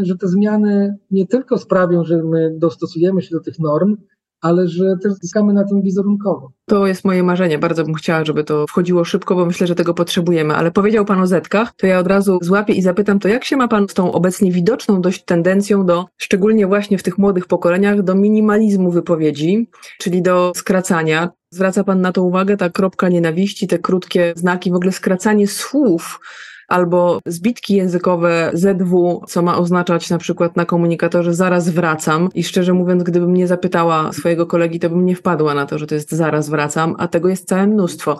że 0.04 0.18
te 0.18 0.28
zmiany 0.28 0.98
nie 1.12 1.28
tylko 1.28 1.58
sprawią, 1.58 2.04
że 2.04 2.24
my 2.24 2.56
dostosujemy 2.58 3.22
się 3.22 3.36
do 3.36 3.42
tych 3.42 3.60
norm, 3.60 3.98
ale 4.42 4.68
że 4.68 4.96
też 5.04 5.14
zyskamy 5.14 5.54
na 5.54 5.64
tym 5.64 5.82
wizerunkowo. 5.82 6.52
To 6.66 6.88
jest 6.88 7.06
moje 7.06 7.24
marzenie. 7.24 7.60
Bardzo 7.60 7.84
bym 7.84 7.94
chciała, 7.94 8.26
żeby 8.26 8.44
to 8.44 8.66
wchodziło 8.68 9.06
szybko, 9.06 9.36
bo 9.36 9.46
myślę, 9.46 9.68
że 9.68 9.76
tego 9.76 9.94
potrzebujemy. 9.94 10.56
Ale 10.56 10.72
powiedział 10.72 11.06
Pan 11.06 11.22
o 11.22 11.28
zetkach, 11.28 11.74
to 11.78 11.88
ja 11.88 12.00
od 12.00 12.08
razu 12.08 12.40
złapię 12.42 12.74
i 12.74 12.82
zapytam, 12.82 13.20
to 13.20 13.28
jak 13.28 13.46
się 13.46 13.58
ma 13.58 13.68
Pan 13.68 13.90
z 13.90 13.94
tą 13.94 14.12
obecnie 14.12 14.52
widoczną 14.52 15.02
dość 15.02 15.24
tendencją 15.24 15.86
do, 15.86 16.06
szczególnie 16.18 16.68
właśnie 16.68 16.98
w 16.98 17.04
tych 17.04 17.18
młodych 17.18 17.46
pokoleniach, 17.46 18.04
do 18.04 18.16
minimalizmu 18.16 18.92
wypowiedzi, 18.92 19.70
czyli 20.00 20.22
do 20.22 20.52
skracania. 20.56 21.30
Zwraca 21.52 21.84
Pan 21.84 22.02
na 22.02 22.12
to 22.12 22.24
uwagę, 22.24 22.58
ta 22.58 22.70
kropka 22.70 23.10
nienawiści, 23.10 23.68
te 23.68 23.80
krótkie 23.80 24.34
znaki, 24.36 24.72
w 24.72 24.76
ogóle 24.76 24.92
skracanie 24.92 25.48
słów, 25.48 26.20
albo 26.68 27.20
zbitki 27.26 27.76
językowe 27.76 28.51
ZW, 28.53 29.22
co 29.28 29.41
ma 29.41 29.57
oznaczać 29.57 30.09
na 30.09 30.18
przykład 30.18 30.55
na 30.55 30.65
komunikatorze 30.65 31.34
zaraz 31.34 31.70
wracam 31.70 32.30
i 32.34 32.43
szczerze 32.43 32.74
mówiąc, 32.74 33.03
gdybym 33.03 33.34
nie 33.34 33.47
zapytała 33.47 34.13
swojego 34.13 34.47
kolegi, 34.47 34.80
to 34.80 34.89
bym 34.89 35.05
nie 35.05 35.15
wpadła 35.15 35.53
na 35.53 35.65
to, 35.65 35.78
że 35.78 35.88
to 35.88 35.95
jest 35.95 36.11
zaraz 36.11 36.49
wracam, 36.49 36.95
a 36.97 37.07
tego 37.07 37.30
jest 37.30 37.47
całe 37.47 37.68
mnóstwo. 37.68 38.18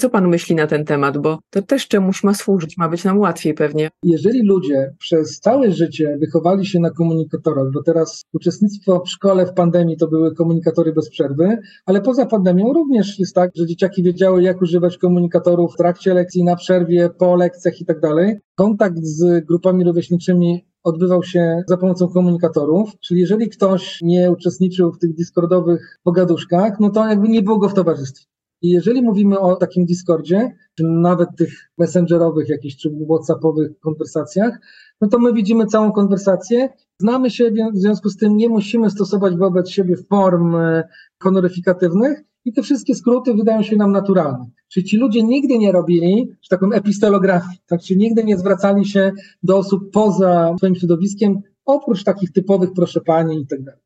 Co 0.00 0.10
pan 0.10 0.28
myśli 0.28 0.54
na 0.54 0.66
ten 0.66 0.84
temat? 0.84 1.18
Bo 1.18 1.38
to 1.50 1.62
też 1.62 1.88
czemuś 1.88 2.24
ma 2.24 2.34
służyć, 2.34 2.76
ma 2.76 2.88
być 2.88 3.04
nam 3.04 3.18
łatwiej 3.18 3.54
pewnie. 3.54 3.90
Jeżeli 4.02 4.42
ludzie 4.42 4.94
przez 4.98 5.40
całe 5.40 5.72
życie 5.72 6.16
wychowali 6.20 6.66
się 6.66 6.80
na 6.80 6.90
komunikatorach, 6.90 7.70
bo 7.72 7.82
teraz 7.82 8.22
uczestnictwo 8.32 9.00
w 9.00 9.10
szkole 9.10 9.46
w 9.46 9.52
pandemii 9.52 9.96
to 9.96 10.08
były 10.08 10.34
komunikatory 10.34 10.92
bez 10.92 11.10
przerwy, 11.10 11.58
ale 11.86 12.00
poza 12.00 12.26
pandemią 12.26 12.72
również 12.72 13.18
jest 13.18 13.34
tak, 13.34 13.50
że 13.54 13.66
dzieciaki 13.66 14.02
wiedziały, 14.02 14.42
jak 14.42 14.62
używać 14.62 14.98
komunikatorów 14.98 15.74
w 15.74 15.76
trakcie 15.76 16.14
lekcji, 16.14 16.44
na 16.44 16.56
przerwie, 16.56 17.10
po 17.18 17.36
lekcjach 17.36 17.80
i 17.80 17.84
tak 17.84 18.00
dalej. 18.00 18.36
Kontakt 18.54 18.98
z 19.02 19.44
grupami 19.44 19.84
rówieśniczymi 19.84 20.66
odbywał 20.84 21.22
się 21.22 21.62
za 21.68 21.76
pomocą 21.76 22.08
komunikatorów, 22.08 22.90
czyli 23.00 23.20
jeżeli 23.20 23.48
ktoś 23.48 23.98
nie 24.02 24.30
uczestniczył 24.30 24.92
w 24.92 24.98
tych 24.98 25.14
discordowych 25.14 25.98
pogaduszkach, 26.02 26.80
no 26.80 26.90
to 26.90 27.08
jakby 27.08 27.28
nie 27.28 27.42
było 27.42 27.58
go 27.58 27.68
w 27.68 27.74
towarzystwie. 27.74 28.35
I 28.66 28.70
jeżeli 28.70 29.02
mówimy 29.02 29.38
o 29.38 29.56
takim 29.56 29.84
Discordzie, 29.84 30.56
czy 30.74 30.84
nawet 30.84 31.28
tych 31.36 31.70
messengerowych 31.78 32.48
jakichś, 32.48 32.76
czy 32.76 32.90
whatsappowych 33.08 33.78
konwersacjach, 33.80 34.58
no 35.00 35.08
to 35.08 35.18
my 35.18 35.32
widzimy 35.32 35.66
całą 35.66 35.92
konwersację, 35.92 36.68
znamy 36.98 37.30
się, 37.30 37.50
w 37.74 37.78
związku 37.78 38.08
z 38.08 38.16
tym 38.16 38.36
nie 38.36 38.48
musimy 38.48 38.90
stosować 38.90 39.36
wobec 39.36 39.70
siebie 39.70 39.96
form 39.96 40.54
e, 40.54 40.88
honoryfikatywnych 41.22 42.22
i 42.44 42.52
te 42.52 42.62
wszystkie 42.62 42.94
skróty 42.94 43.34
wydają 43.34 43.62
się 43.62 43.76
nam 43.76 43.92
naturalne. 43.92 44.46
Czyli 44.68 44.86
ci 44.86 44.96
ludzie 44.96 45.22
nigdy 45.22 45.58
nie 45.58 45.72
robili, 45.72 46.30
taką 46.50 46.72
epistolografii, 46.72 47.58
tak, 47.66 47.80
czyli 47.80 48.00
nigdy 48.00 48.24
nie 48.24 48.38
zwracali 48.38 48.84
się 48.84 49.12
do 49.42 49.58
osób 49.58 49.90
poza 49.92 50.54
swoim 50.58 50.74
środowiskiem, 50.74 51.40
oprócz 51.64 52.04
takich 52.04 52.32
typowych 52.32 52.70
proszę 52.76 53.00
pani 53.00 53.40
i 53.40 53.46
tak 53.46 53.62
dalej. 53.62 53.80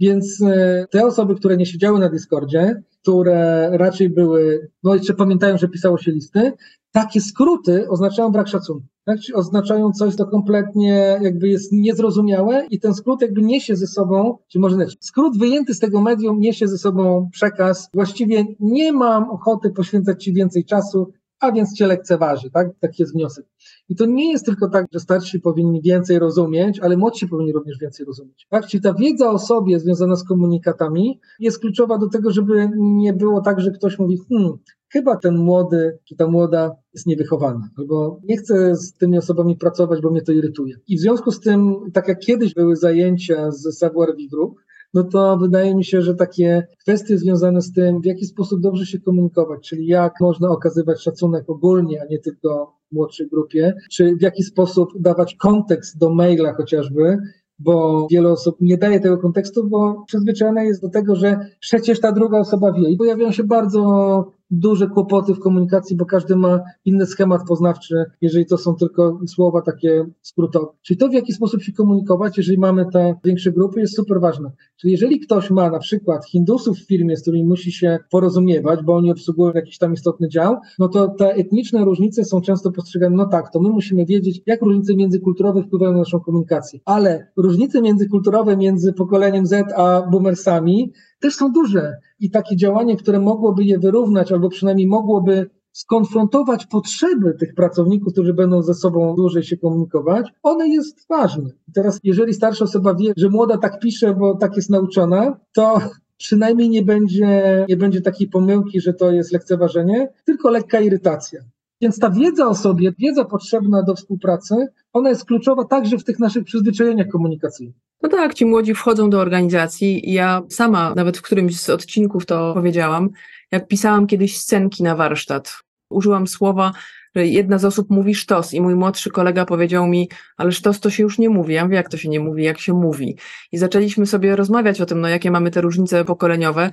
Więc 0.00 0.42
e, 0.42 0.86
te 0.90 1.06
osoby, 1.06 1.34
które 1.34 1.56
nie 1.56 1.66
siedziały 1.66 2.00
na 2.00 2.08
Discordzie, 2.08 2.82
które 3.06 3.70
raczej 3.72 4.10
były, 4.10 4.70
no 4.82 4.94
jeszcze 4.94 5.14
pamiętają, 5.14 5.58
że 5.58 5.68
pisało 5.68 5.98
się 5.98 6.12
listy, 6.12 6.52
takie 6.92 7.20
skróty 7.20 7.88
oznaczają 7.88 8.32
brak 8.32 8.48
szacunku. 8.48 8.86
Tak? 9.04 9.20
Czyli 9.20 9.34
oznaczają 9.34 9.92
coś, 9.92 10.14
co 10.14 10.26
kompletnie 10.26 11.18
jakby 11.22 11.48
jest 11.48 11.72
niezrozumiałe 11.72 12.66
i 12.70 12.80
ten 12.80 12.94
skrót 12.94 13.22
jakby 13.22 13.42
niesie 13.42 13.76
ze 13.76 13.86
sobą, 13.86 14.38
czy 14.48 14.58
może 14.58 14.76
nie, 14.76 14.86
skrót 15.00 15.38
wyjęty 15.38 15.74
z 15.74 15.78
tego 15.78 16.00
medium 16.00 16.40
niesie 16.40 16.68
ze 16.68 16.78
sobą 16.78 17.28
przekaz, 17.32 17.88
właściwie 17.94 18.44
nie 18.60 18.92
mam 18.92 19.30
ochoty 19.30 19.70
poświęcać 19.70 20.24
Ci 20.24 20.32
więcej 20.32 20.64
czasu, 20.64 21.12
a 21.40 21.52
więc 21.52 21.74
Cię 21.74 21.86
lekceważy, 21.86 22.50
tak? 22.50 22.68
Taki 22.80 23.02
jest 23.02 23.12
wniosek. 23.12 23.46
I 23.88 23.96
to 23.96 24.06
nie 24.06 24.32
jest 24.32 24.44
tylko 24.44 24.68
tak, 24.68 24.86
że 24.92 25.00
starsi 25.00 25.40
powinni 25.40 25.82
więcej 25.82 26.18
rozumieć, 26.18 26.80
ale 26.80 26.96
młodsi 26.96 27.28
powinni 27.28 27.52
również 27.52 27.78
więcej 27.78 28.06
rozumieć. 28.06 28.46
Tak? 28.50 28.66
Czyli 28.66 28.82
ta 28.82 28.94
wiedza 28.94 29.30
o 29.30 29.38
sobie 29.38 29.80
związana 29.80 30.16
z 30.16 30.24
komunikatami 30.24 31.20
jest 31.38 31.58
kluczowa 31.58 31.98
do 31.98 32.08
tego, 32.08 32.30
żeby 32.30 32.70
nie 32.76 33.12
było 33.12 33.40
tak, 33.40 33.60
że 33.60 33.70
ktoś 33.70 33.98
mówi, 33.98 34.18
hmm, 34.28 34.52
chyba 34.88 35.16
ten 35.16 35.36
młody 35.36 35.98
czy 36.04 36.16
ta 36.16 36.26
młoda 36.26 36.76
jest 36.94 37.06
niewychowana, 37.06 37.68
albo 37.78 38.20
nie 38.24 38.36
chcę 38.36 38.76
z 38.76 38.92
tymi 38.92 39.18
osobami 39.18 39.56
pracować, 39.56 40.00
bo 40.00 40.10
mnie 40.10 40.22
to 40.22 40.32
irytuje. 40.32 40.74
I 40.88 40.96
w 40.96 41.00
związku 41.00 41.32
z 41.32 41.40
tym, 41.40 41.76
tak 41.92 42.08
jak 42.08 42.18
kiedyś 42.18 42.54
były 42.54 42.76
zajęcia 42.76 43.50
z 43.50 43.78
savoir 43.78 44.16
vivre, 44.16 44.48
no 44.94 45.04
to 45.04 45.36
wydaje 45.36 45.74
mi 45.74 45.84
się, 45.84 46.02
że 46.02 46.14
takie 46.14 46.66
kwestie 46.78 47.18
związane 47.18 47.62
z 47.62 47.72
tym, 47.72 48.00
w 48.00 48.04
jaki 48.04 48.26
sposób 48.26 48.60
dobrze 48.60 48.86
się 48.86 49.00
komunikować, 49.00 49.68
czyli 49.68 49.86
jak 49.86 50.20
można 50.20 50.48
okazywać 50.48 51.02
szacunek 51.02 51.50
ogólnie, 51.50 52.02
a 52.02 52.04
nie 52.10 52.18
tylko 52.18 52.76
młodszej 52.92 53.28
grupie, 53.28 53.74
czy 53.90 54.16
w 54.16 54.22
jaki 54.22 54.42
sposób 54.42 54.88
dawać 54.98 55.34
kontekst 55.34 55.98
do 55.98 56.10
maila 56.10 56.54
chociażby, 56.54 57.18
bo 57.58 58.06
wiele 58.10 58.30
osób 58.30 58.56
nie 58.60 58.78
daje 58.78 59.00
tego 59.00 59.18
kontekstu, 59.18 59.68
bo 59.68 60.04
przyzwyczajone 60.06 60.66
jest 60.66 60.82
do 60.82 60.88
tego, 60.88 61.16
że 61.16 61.38
przecież 61.60 62.00
ta 62.00 62.12
druga 62.12 62.38
osoba 62.38 62.72
wie. 62.72 62.90
I 62.90 62.96
pojawiają 62.96 63.32
się 63.32 63.44
bardzo 63.44 64.32
duże 64.50 64.86
kłopoty 64.86 65.34
w 65.34 65.40
komunikacji, 65.40 65.96
bo 65.96 66.04
każdy 66.04 66.36
ma 66.36 66.60
inny 66.84 67.06
schemat 67.06 67.40
poznawczy, 67.48 68.04
jeżeli 68.20 68.46
to 68.46 68.58
są 68.58 68.74
tylko 68.74 69.20
słowa 69.26 69.62
takie 69.62 70.06
skrótowe. 70.22 70.66
Czyli 70.82 70.98
to, 70.98 71.08
w 71.08 71.12
jaki 71.12 71.32
sposób 71.32 71.62
się 71.62 71.72
komunikować, 71.72 72.36
jeżeli 72.36 72.58
mamy 72.58 72.86
te 72.92 73.14
większe 73.24 73.52
grupy, 73.52 73.80
jest 73.80 73.96
super 73.96 74.20
ważne. 74.20 74.50
Czyli 74.76 74.92
jeżeli 74.92 75.20
ktoś 75.20 75.50
ma 75.50 75.70
na 75.70 75.78
przykład 75.78 76.26
Hindusów 76.26 76.78
w 76.78 76.86
firmie, 76.86 77.16
z 77.16 77.22
którymi 77.22 77.44
musi 77.44 77.72
się 77.72 77.98
porozumiewać, 78.10 78.82
bo 78.82 78.96
oni 78.96 79.10
obsługują 79.10 79.52
jakiś 79.54 79.78
tam 79.78 79.92
istotny 79.92 80.28
dział, 80.28 80.56
no 80.78 80.88
to 80.88 81.08
te 81.08 81.34
etniczne 81.34 81.84
różnice 81.84 82.24
są 82.24 82.40
często 82.40 82.72
postrzegane, 82.72 83.16
no 83.16 83.26
tak, 83.26 83.52
to 83.52 83.60
my 83.60 83.68
musimy 83.68 84.06
wiedzieć, 84.06 84.42
jak 84.46 84.62
różnice 84.62 84.94
międzykulturowe 84.94 85.62
wpływają 85.62 85.92
na 85.92 85.98
naszą 85.98 86.20
komunikację. 86.20 86.80
Ale 86.84 87.26
różnice 87.36 87.82
międzykulturowe 87.82 88.56
między 88.56 88.92
pokoleniem 88.92 89.46
Z 89.46 89.72
a 89.76 90.02
boomersami 90.10 90.92
też 91.20 91.34
są 91.34 91.52
duże 91.52 91.96
i 92.20 92.30
takie 92.30 92.56
działanie, 92.56 92.96
które 92.96 93.20
mogłoby 93.20 93.64
je 93.64 93.78
wyrównać 93.78 94.32
albo 94.32 94.48
przynajmniej 94.48 94.86
mogłoby 94.86 95.50
skonfrontować 95.72 96.66
potrzeby 96.66 97.34
tych 97.34 97.54
pracowników, 97.54 98.12
którzy 98.12 98.34
będą 98.34 98.62
ze 98.62 98.74
sobą 98.74 99.14
dłużej 99.14 99.42
się 99.42 99.56
komunikować, 99.56 100.32
one 100.42 100.68
jest 100.68 101.08
ważne. 101.08 101.50
Teraz, 101.74 102.00
jeżeli 102.04 102.34
starsza 102.34 102.64
osoba 102.64 102.94
wie, 102.94 103.12
że 103.16 103.28
młoda 103.28 103.58
tak 103.58 103.80
pisze, 103.80 104.14
bo 104.14 104.34
tak 104.34 104.56
jest 104.56 104.70
nauczona, 104.70 105.40
to 105.52 105.80
przynajmniej 106.18 106.68
nie 106.70 106.82
będzie, 106.82 107.64
nie 107.68 107.76
będzie 107.76 108.00
takiej 108.00 108.28
pomyłki, 108.28 108.80
że 108.80 108.94
to 108.94 109.10
jest 109.10 109.32
lekceważenie, 109.32 110.08
tylko 110.24 110.50
lekka 110.50 110.80
irytacja. 110.80 111.40
Więc 111.80 111.98
ta 111.98 112.10
wiedza 112.10 112.46
o 112.46 112.54
sobie, 112.54 112.92
wiedza 112.98 113.24
potrzebna 113.24 113.82
do 113.82 113.94
współpracy, 113.94 114.54
ona 114.92 115.08
jest 115.08 115.24
kluczowa 115.24 115.64
także 115.64 115.98
w 115.98 116.04
tych 116.04 116.18
naszych 116.18 116.44
przyzwyczajeniach 116.44 117.08
komunikacyjnych. 117.08 117.76
No 118.02 118.08
tak, 118.08 118.34
ci 118.34 118.46
młodzi 118.46 118.74
wchodzą 118.74 119.10
do 119.10 119.20
organizacji. 119.20 120.12
Ja 120.12 120.42
sama 120.48 120.92
nawet 120.96 121.18
w 121.18 121.22
którymś 121.22 121.60
z 121.60 121.70
odcinków 121.70 122.26
to 122.26 122.54
powiedziałam, 122.54 123.10
jak 123.52 123.68
pisałam 123.68 124.06
kiedyś 124.06 124.38
scenki 124.38 124.82
na 124.82 124.96
warsztat. 124.96 125.58
Użyłam 125.90 126.26
słowa, 126.26 126.72
że 127.16 127.26
jedna 127.26 127.58
z 127.58 127.64
osób 127.64 127.90
mówi 127.90 128.14
sztos 128.14 128.54
i 128.54 128.60
mój 128.60 128.74
młodszy 128.74 129.10
kolega 129.10 129.44
powiedział 129.44 129.86
mi, 129.86 130.08
ale 130.36 130.52
sztos 130.52 130.80
to 130.80 130.90
się 130.90 131.02
już 131.02 131.18
nie 131.18 131.28
mówi. 131.28 131.54
Ja 131.54 131.64
mówię, 131.64 131.76
jak 131.76 131.88
to 131.88 131.96
się 131.96 132.08
nie 132.08 132.20
mówi, 132.20 132.44
jak 132.44 132.58
się 132.58 132.72
mówi. 132.72 133.16
I 133.52 133.58
zaczęliśmy 133.58 134.06
sobie 134.06 134.36
rozmawiać 134.36 134.80
o 134.80 134.86
tym, 134.86 135.00
no 135.00 135.08
jakie 135.08 135.30
mamy 135.30 135.50
te 135.50 135.60
różnice 135.60 136.04
pokoleniowe 136.04 136.70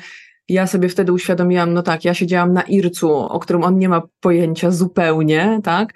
ja 0.50 0.68
sobie 0.68 0.90
wtedy 0.90 1.12
uświadomiłam, 1.12 1.74
no 1.74 1.84
tak, 1.84 2.06
ja 2.06 2.14
siedziałam 2.14 2.54
na 2.54 2.62
Ircu, 2.62 3.12
o 3.12 3.40
którym 3.40 3.64
on 3.64 3.80
nie 3.80 3.90
ma 3.90 4.02
pojęcia 4.20 4.72
zupełnie, 4.72 5.60
tak? 5.64 5.94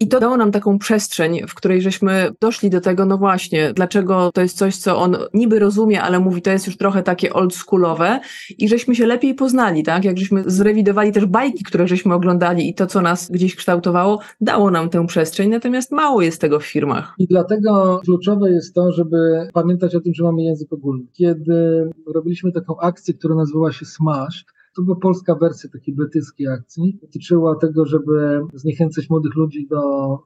I 0.00 0.08
to 0.08 0.20
dało 0.20 0.36
nam 0.36 0.52
taką 0.52 0.78
przestrzeń, 0.78 1.40
w 1.48 1.54
której 1.54 1.82
żeśmy 1.82 2.30
doszli 2.40 2.70
do 2.70 2.80
tego, 2.80 3.06
no 3.06 3.18
właśnie, 3.18 3.72
dlaczego 3.72 4.30
to 4.34 4.40
jest 4.40 4.58
coś, 4.58 4.76
co 4.76 4.98
on 4.98 5.16
niby 5.34 5.58
rozumie, 5.58 6.02
ale 6.02 6.20
mówi, 6.20 6.42
to 6.42 6.50
jest 6.50 6.66
już 6.66 6.76
trochę 6.76 7.02
takie 7.02 7.32
oldschoolowe 7.32 8.20
i 8.58 8.68
żeśmy 8.68 8.94
się 8.94 9.06
lepiej 9.06 9.34
poznali, 9.34 9.82
tak? 9.82 10.04
Jak 10.04 10.18
żeśmy 10.18 10.42
zrewidowali 10.46 11.12
też 11.12 11.26
bajki, 11.26 11.64
które 11.64 11.88
żeśmy 11.88 12.14
oglądali 12.14 12.68
i 12.68 12.74
to, 12.74 12.86
co 12.86 13.00
nas 13.00 13.30
gdzieś 13.30 13.56
kształtowało, 13.56 14.20
dało 14.40 14.70
nam 14.70 14.90
tę 14.90 15.06
przestrzeń, 15.06 15.50
natomiast 15.50 15.92
mało 15.92 16.22
jest 16.22 16.40
tego 16.40 16.60
w 16.60 16.66
firmach. 16.66 17.14
I 17.18 17.26
dlatego 17.26 18.00
kluczowe 18.04 18.50
jest 18.50 18.74
to, 18.74 18.92
żeby 18.92 19.48
pamiętać 19.52 19.94
o 19.94 20.00
tym, 20.00 20.14
że 20.14 20.24
mamy 20.24 20.42
język 20.42 20.72
ogólny. 20.72 21.04
Kiedy 21.12 21.90
robiliśmy 22.14 22.52
taką 22.52 22.80
akcję, 22.80 23.14
która 23.14 23.34
nazywała 23.34 23.72
się 23.72 23.84
Smash, 23.84 24.44
to 24.76 24.82
była 24.82 24.96
polska 24.96 25.34
wersja 25.34 25.70
takiej 25.70 25.94
brytyjskiej 25.94 26.46
akcji. 26.46 26.98
Dotyczyła 27.02 27.56
tego, 27.56 27.86
żeby 27.86 28.40
zniechęcać 28.54 29.10
młodych 29.10 29.34
ludzi 29.34 29.66
do 29.70 29.80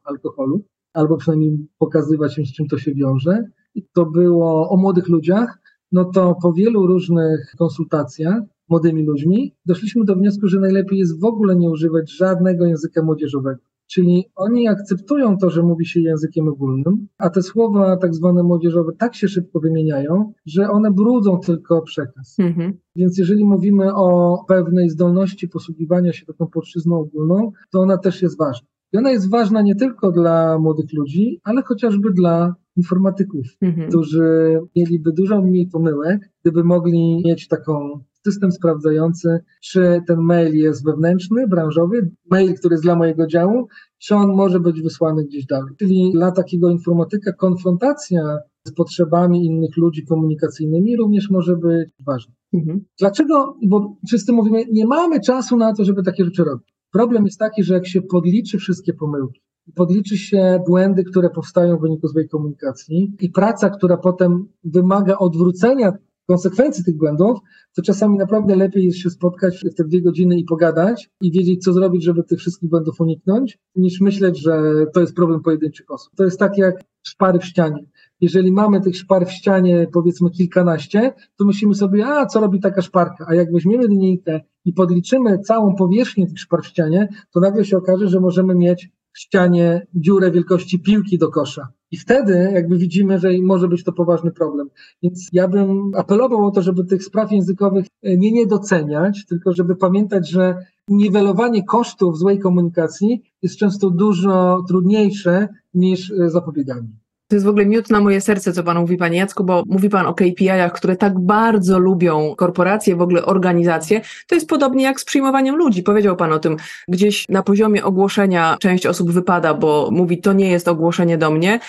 alkoholu, 0.04 0.64
albo 0.92 1.16
przynajmniej 1.16 1.68
pokazywać 1.78 2.38
im, 2.38 2.46
z 2.46 2.52
czym 2.52 2.68
to 2.68 2.78
się 2.78 2.94
wiąże. 2.94 3.44
I 3.74 3.82
to 3.92 4.06
było 4.06 4.70
o 4.70 4.76
młodych 4.76 5.08
ludziach. 5.08 5.58
No 5.92 6.04
to 6.04 6.36
po 6.42 6.52
wielu 6.52 6.86
różnych 6.86 7.54
konsultacjach 7.58 8.42
młodymi 8.68 9.04
ludźmi 9.04 9.54
doszliśmy 9.66 10.04
do 10.04 10.16
wniosku, 10.16 10.48
że 10.48 10.60
najlepiej 10.60 10.98
jest 10.98 11.20
w 11.20 11.24
ogóle 11.24 11.56
nie 11.56 11.70
używać 11.70 12.16
żadnego 12.16 12.66
języka 12.66 13.02
młodzieżowego. 13.02 13.60
Czyli 13.90 14.24
oni 14.36 14.68
akceptują 14.68 15.38
to, 15.38 15.50
że 15.50 15.62
mówi 15.62 15.86
się 15.86 16.00
językiem 16.00 16.48
ogólnym, 16.48 17.08
a 17.18 17.30
te 17.30 17.42
słowa 17.42 17.96
tak 17.96 18.14
zwane 18.14 18.42
młodzieżowe 18.42 18.92
tak 18.98 19.14
się 19.14 19.28
szybko 19.28 19.60
wymieniają, 19.60 20.32
że 20.46 20.70
one 20.70 20.90
brudzą 20.90 21.38
tylko 21.38 21.82
przekaz. 21.82 22.36
Mhm. 22.38 22.78
Więc 22.96 23.18
jeżeli 23.18 23.44
mówimy 23.44 23.94
o 23.94 24.38
pewnej 24.48 24.90
zdolności 24.90 25.48
posługiwania 25.48 26.12
się 26.12 26.26
taką 26.26 26.46
płaszczyzną 26.46 26.98
ogólną, 26.98 27.52
to 27.72 27.80
ona 27.80 27.98
też 27.98 28.22
jest 28.22 28.38
ważna. 28.38 28.68
I 28.92 28.98
ona 28.98 29.10
jest 29.10 29.30
ważna 29.30 29.62
nie 29.62 29.74
tylko 29.74 30.12
dla 30.12 30.58
młodych 30.58 30.92
ludzi, 30.92 31.40
ale 31.44 31.62
chociażby 31.62 32.12
dla 32.12 32.54
informatyków, 32.76 33.46
mhm. 33.60 33.88
którzy 33.88 34.60
mieliby 34.76 35.12
dużo 35.12 35.42
mniej 35.42 35.66
pomyłek, 35.66 36.30
gdyby 36.42 36.64
mogli 36.64 37.22
mieć 37.24 37.48
taką 37.48 38.00
system 38.26 38.52
sprawdzający, 38.52 39.38
czy 39.62 40.00
ten 40.06 40.20
mail 40.20 40.54
jest 40.54 40.84
wewnętrzny, 40.84 41.48
branżowy, 41.48 42.10
mail, 42.30 42.54
który 42.54 42.72
jest 42.74 42.84
dla 42.84 42.96
mojego 42.96 43.26
działu, 43.26 43.68
czy 43.98 44.14
on 44.14 44.34
może 44.34 44.60
być 44.60 44.82
wysłany 44.82 45.24
gdzieś 45.24 45.46
dalej. 45.46 45.74
Czyli 45.78 46.12
dla 46.12 46.32
takiego 46.32 46.70
informatyka 46.70 47.32
konfrontacja 47.32 48.38
z 48.64 48.72
potrzebami 48.72 49.46
innych 49.46 49.76
ludzi 49.76 50.06
komunikacyjnymi 50.06 50.96
również 50.96 51.30
może 51.30 51.56
być 51.56 51.88
ważna. 52.06 52.34
Mhm. 52.52 52.84
Dlaczego? 52.98 53.56
Bo 53.66 53.96
wszyscy 54.06 54.32
mówimy, 54.32 54.64
nie 54.72 54.86
mamy 54.86 55.20
czasu 55.20 55.56
na 55.56 55.74
to, 55.74 55.84
żeby 55.84 56.02
takie 56.02 56.24
rzeczy 56.24 56.44
robić. 56.44 56.74
Problem 56.92 57.24
jest 57.24 57.38
taki, 57.38 57.64
że 57.64 57.74
jak 57.74 57.86
się 57.86 58.02
podliczy 58.02 58.58
wszystkie 58.58 58.92
pomyłki, 58.92 59.40
podliczy 59.74 60.18
się 60.18 60.62
błędy, 60.66 61.04
które 61.04 61.30
powstają 61.30 61.76
w 61.76 61.80
wyniku 61.80 62.08
złej 62.08 62.28
komunikacji 62.28 63.16
i 63.20 63.30
praca, 63.30 63.70
która 63.70 63.96
potem 63.96 64.48
wymaga 64.64 65.16
odwrócenia 65.18 65.92
konsekwencji 66.30 66.84
tych 66.84 66.96
błędów, 66.96 67.38
to 67.74 67.82
czasami 67.82 68.18
naprawdę 68.18 68.56
lepiej 68.56 68.84
jest 68.84 68.98
się 68.98 69.10
spotkać 69.10 69.64
w 69.72 69.74
te 69.74 69.84
dwie 69.84 70.02
godziny 70.02 70.38
i 70.38 70.44
pogadać 70.44 71.10
i 71.20 71.32
wiedzieć, 71.32 71.64
co 71.64 71.72
zrobić, 71.72 72.04
żeby 72.04 72.24
tych 72.24 72.38
wszystkich 72.38 72.70
błędów 72.70 73.00
uniknąć, 73.00 73.58
niż 73.76 74.00
myśleć, 74.00 74.42
że 74.42 74.86
to 74.94 75.00
jest 75.00 75.14
problem 75.14 75.42
pojedynczych 75.42 75.90
osób. 75.90 76.12
To 76.16 76.24
jest 76.24 76.38
tak 76.38 76.58
jak 76.58 76.74
szpary 77.02 77.38
w 77.38 77.44
ścianie. 77.44 77.86
Jeżeli 78.20 78.52
mamy 78.52 78.80
tych 78.80 78.96
szpar 78.96 79.26
w 79.26 79.30
ścianie 79.30 79.86
powiedzmy 79.92 80.30
kilkanaście, 80.30 81.12
to 81.36 81.44
myślimy 81.44 81.74
sobie, 81.74 82.06
a 82.06 82.26
co 82.26 82.40
robi 82.40 82.60
taka 82.60 82.82
szparka? 82.82 83.26
A 83.28 83.34
jak 83.34 83.52
weźmiemy 83.52 83.86
linijkę 83.86 84.40
i 84.64 84.72
podliczymy 84.72 85.38
całą 85.38 85.74
powierzchnię 85.74 86.26
tych 86.26 86.38
szpar 86.38 86.62
w 86.62 86.66
ścianie, 86.66 87.08
to 87.32 87.40
nagle 87.40 87.64
się 87.64 87.76
okaże, 87.76 88.08
że 88.08 88.20
możemy 88.20 88.54
mieć 88.54 88.90
ścianie 89.14 89.86
dziurę 89.94 90.30
wielkości 90.30 90.80
piłki 90.80 91.18
do 91.18 91.28
kosza. 91.28 91.68
I 91.90 91.96
wtedy 91.96 92.50
jakby 92.54 92.78
widzimy, 92.78 93.18
że 93.18 93.28
może 93.42 93.68
być 93.68 93.84
to 93.84 93.92
poważny 93.92 94.32
problem. 94.32 94.68
Więc 95.02 95.28
ja 95.32 95.48
bym 95.48 95.90
apelował 95.96 96.46
o 96.46 96.50
to, 96.50 96.62
żeby 96.62 96.84
tych 96.84 97.04
spraw 97.04 97.32
językowych 97.32 97.86
e, 98.02 98.16
nie 98.16 98.32
niedoceniać, 98.32 99.26
tylko 99.26 99.52
żeby 99.52 99.76
pamiętać, 99.76 100.30
że 100.30 100.66
niwelowanie 100.88 101.64
kosztów 101.64 102.18
złej 102.18 102.38
komunikacji 102.38 103.22
jest 103.42 103.56
często 103.56 103.90
dużo 103.90 104.64
trudniejsze 104.68 105.48
niż 105.74 106.10
e, 106.10 106.30
zapobieganie. 106.30 106.88
To 107.30 107.36
jest 107.36 107.46
w 107.46 107.48
ogóle 107.48 107.66
miód 107.66 107.90
na 107.90 108.00
moje 108.00 108.20
serce, 108.20 108.52
co 108.52 108.62
Pan 108.62 108.78
mówi, 108.78 108.96
Panie 108.96 109.18
Jacku, 109.18 109.44
bo 109.44 109.62
mówi 109.66 109.88
Pan 109.88 110.06
o 110.06 110.14
KPI-ach, 110.14 110.72
które 110.72 110.96
tak 110.96 111.18
bardzo 111.18 111.78
lubią 111.78 112.34
korporacje, 112.36 112.96
w 112.96 113.02
ogóle 113.02 113.24
organizacje. 113.24 114.00
To 114.26 114.34
jest 114.34 114.48
podobnie 114.48 114.84
jak 114.84 115.00
z 115.00 115.04
przyjmowaniem 115.04 115.56
ludzi. 115.56 115.82
Powiedział 115.82 116.16
Pan 116.16 116.32
o 116.32 116.38
tym. 116.38 116.56
Gdzieś 116.88 117.28
na 117.28 117.42
poziomie 117.42 117.84
ogłoszenia 117.84 118.56
część 118.60 118.86
osób 118.86 119.10
wypada, 119.10 119.54
bo 119.54 119.88
mówi, 119.92 120.18
to 120.18 120.32
nie 120.32 120.50
jest 120.50 120.68
ogłoszenie 120.68 121.18
do 121.18 121.30
mnie, 121.30 121.60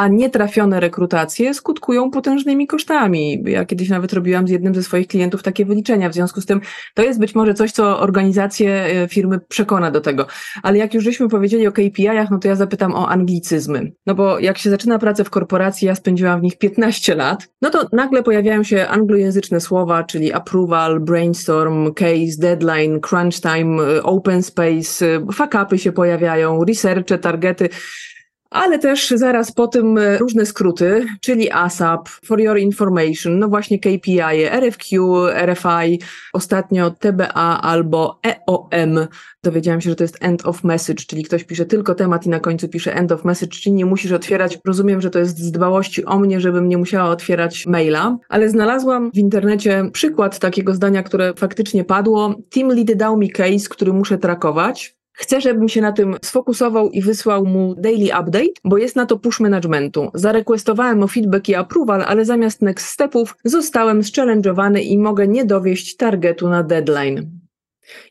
a 0.00 0.08
nietrafione 0.08 0.80
rekrutacje 0.80 1.54
skutkują 1.54 2.10
potężnymi 2.10 2.66
kosztami. 2.66 3.42
Ja 3.46 3.64
kiedyś 3.64 3.88
nawet 3.88 4.12
robiłam 4.12 4.48
z 4.48 4.50
jednym 4.50 4.74
ze 4.74 4.82
swoich 4.82 5.06
klientów 5.06 5.42
takie 5.42 5.64
wyliczenia, 5.64 6.08
w 6.08 6.14
związku 6.14 6.40
z 6.40 6.46
tym 6.46 6.60
to 6.94 7.02
jest 7.02 7.20
być 7.20 7.34
może 7.34 7.54
coś, 7.54 7.72
co 7.72 8.00
organizacje 8.00 8.84
e, 8.84 9.08
firmy 9.08 9.38
przekona 9.48 9.90
do 9.90 10.00
tego. 10.00 10.26
Ale 10.62 10.78
jak 10.78 10.94
już 10.94 11.04
żeśmy 11.04 11.28
powiedzieli 11.28 11.66
o 11.66 11.72
KPI-ach, 11.72 12.30
no 12.30 12.38
to 12.38 12.48
ja 12.48 12.56
zapytam 12.56 12.94
o 12.94 13.08
anglicyzmy. 13.08 13.92
No 14.06 14.14
bo 14.14 14.38
jak 14.38 14.58
się 14.58 14.70
zaczyna 14.70 14.98
pracę 14.98 15.24
w 15.24 15.30
korporacji, 15.30 15.86
ja 15.86 15.94
spędziłam 15.94 16.40
w 16.40 16.42
nich 16.42 16.58
15 16.58 17.14
lat, 17.14 17.48
no 17.62 17.70
to 17.70 17.86
nagle 17.92 18.22
pojawiają 18.22 18.62
się 18.62 18.88
anglojęzyczne 18.88 19.60
słowa, 19.60 20.04
czyli 20.04 20.32
approval, 20.32 21.00
brainstorm, 21.00 21.94
case, 21.94 22.36
deadline, 22.38 23.00
crunch 23.00 23.40
time, 23.40 23.82
e, 23.82 24.02
open 24.02 24.42
space, 24.42 25.06
e, 25.06 25.26
fuck 25.32 25.54
upy 25.64 25.78
się 25.78 25.92
pojawiają, 25.92 26.64
researche, 26.64 27.18
targety 27.18 27.68
ale 28.50 28.78
też 28.78 29.10
zaraz 29.10 29.52
po 29.52 29.66
tym 29.66 29.98
e, 29.98 30.18
różne 30.18 30.46
skróty, 30.46 31.06
czyli 31.20 31.50
ASAP, 31.50 32.08
For 32.08 32.40
Your 32.40 32.58
Information, 32.58 33.38
no 33.38 33.48
właśnie 33.48 33.78
KPI, 33.78 34.44
RFQ, 34.50 35.26
RFI, 35.46 36.00
ostatnio 36.32 36.90
TBA 36.90 37.60
albo 37.60 38.20
EOM. 38.26 39.06
Dowiedziałam 39.42 39.80
się, 39.80 39.90
że 39.90 39.96
to 39.96 40.04
jest 40.04 40.18
end 40.20 40.46
of 40.46 40.64
message, 40.64 41.04
czyli 41.06 41.24
ktoś 41.24 41.44
pisze 41.44 41.66
tylko 41.66 41.94
temat 41.94 42.26
i 42.26 42.28
na 42.28 42.40
końcu 42.40 42.68
pisze 42.68 42.94
end 42.94 43.12
of 43.12 43.24
message, 43.24 43.52
czyli 43.52 43.72
nie 43.72 43.86
musisz 43.86 44.12
otwierać. 44.12 44.58
Rozumiem, 44.64 45.00
że 45.00 45.10
to 45.10 45.18
jest 45.18 45.38
z 45.38 45.52
dbałości 45.52 46.04
o 46.04 46.18
mnie, 46.18 46.40
żebym 46.40 46.68
nie 46.68 46.78
musiała 46.78 47.10
otwierać 47.10 47.66
maila, 47.66 48.18
ale 48.28 48.48
znalazłam 48.48 49.10
w 49.10 49.18
internecie 49.18 49.90
przykład 49.92 50.38
takiego 50.38 50.74
zdania, 50.74 51.02
które 51.02 51.34
faktycznie 51.34 51.84
padło. 51.84 52.34
Team 52.50 52.68
lead 52.68 52.92
dał 52.92 53.16
mi 53.16 53.30
case, 53.30 53.68
który 53.68 53.92
muszę 53.92 54.18
trakować. 54.18 54.99
Chcę, 55.20 55.40
żebym 55.40 55.68
się 55.68 55.80
na 55.80 55.92
tym 55.92 56.16
sfokusował 56.22 56.90
i 56.90 57.02
wysłał 57.02 57.46
mu 57.46 57.74
daily 57.74 58.04
update, 58.04 58.60
bo 58.64 58.78
jest 58.78 58.96
na 58.96 59.06
to 59.06 59.18
push 59.18 59.40
managementu. 59.40 60.10
Zarequestowałem 60.14 61.02
o 61.02 61.08
feedback 61.08 61.48
i 61.48 61.54
approval, 61.54 62.02
ale 62.02 62.24
zamiast 62.24 62.62
next 62.62 62.86
stepów 62.86 63.36
zostałem 63.44 64.00
zchallenge'owany 64.00 64.80
i 64.82 64.98
mogę 64.98 65.28
nie 65.28 65.44
dowieść 65.44 65.96
targetu 65.96 66.48
na 66.48 66.62
deadline. 66.62 67.30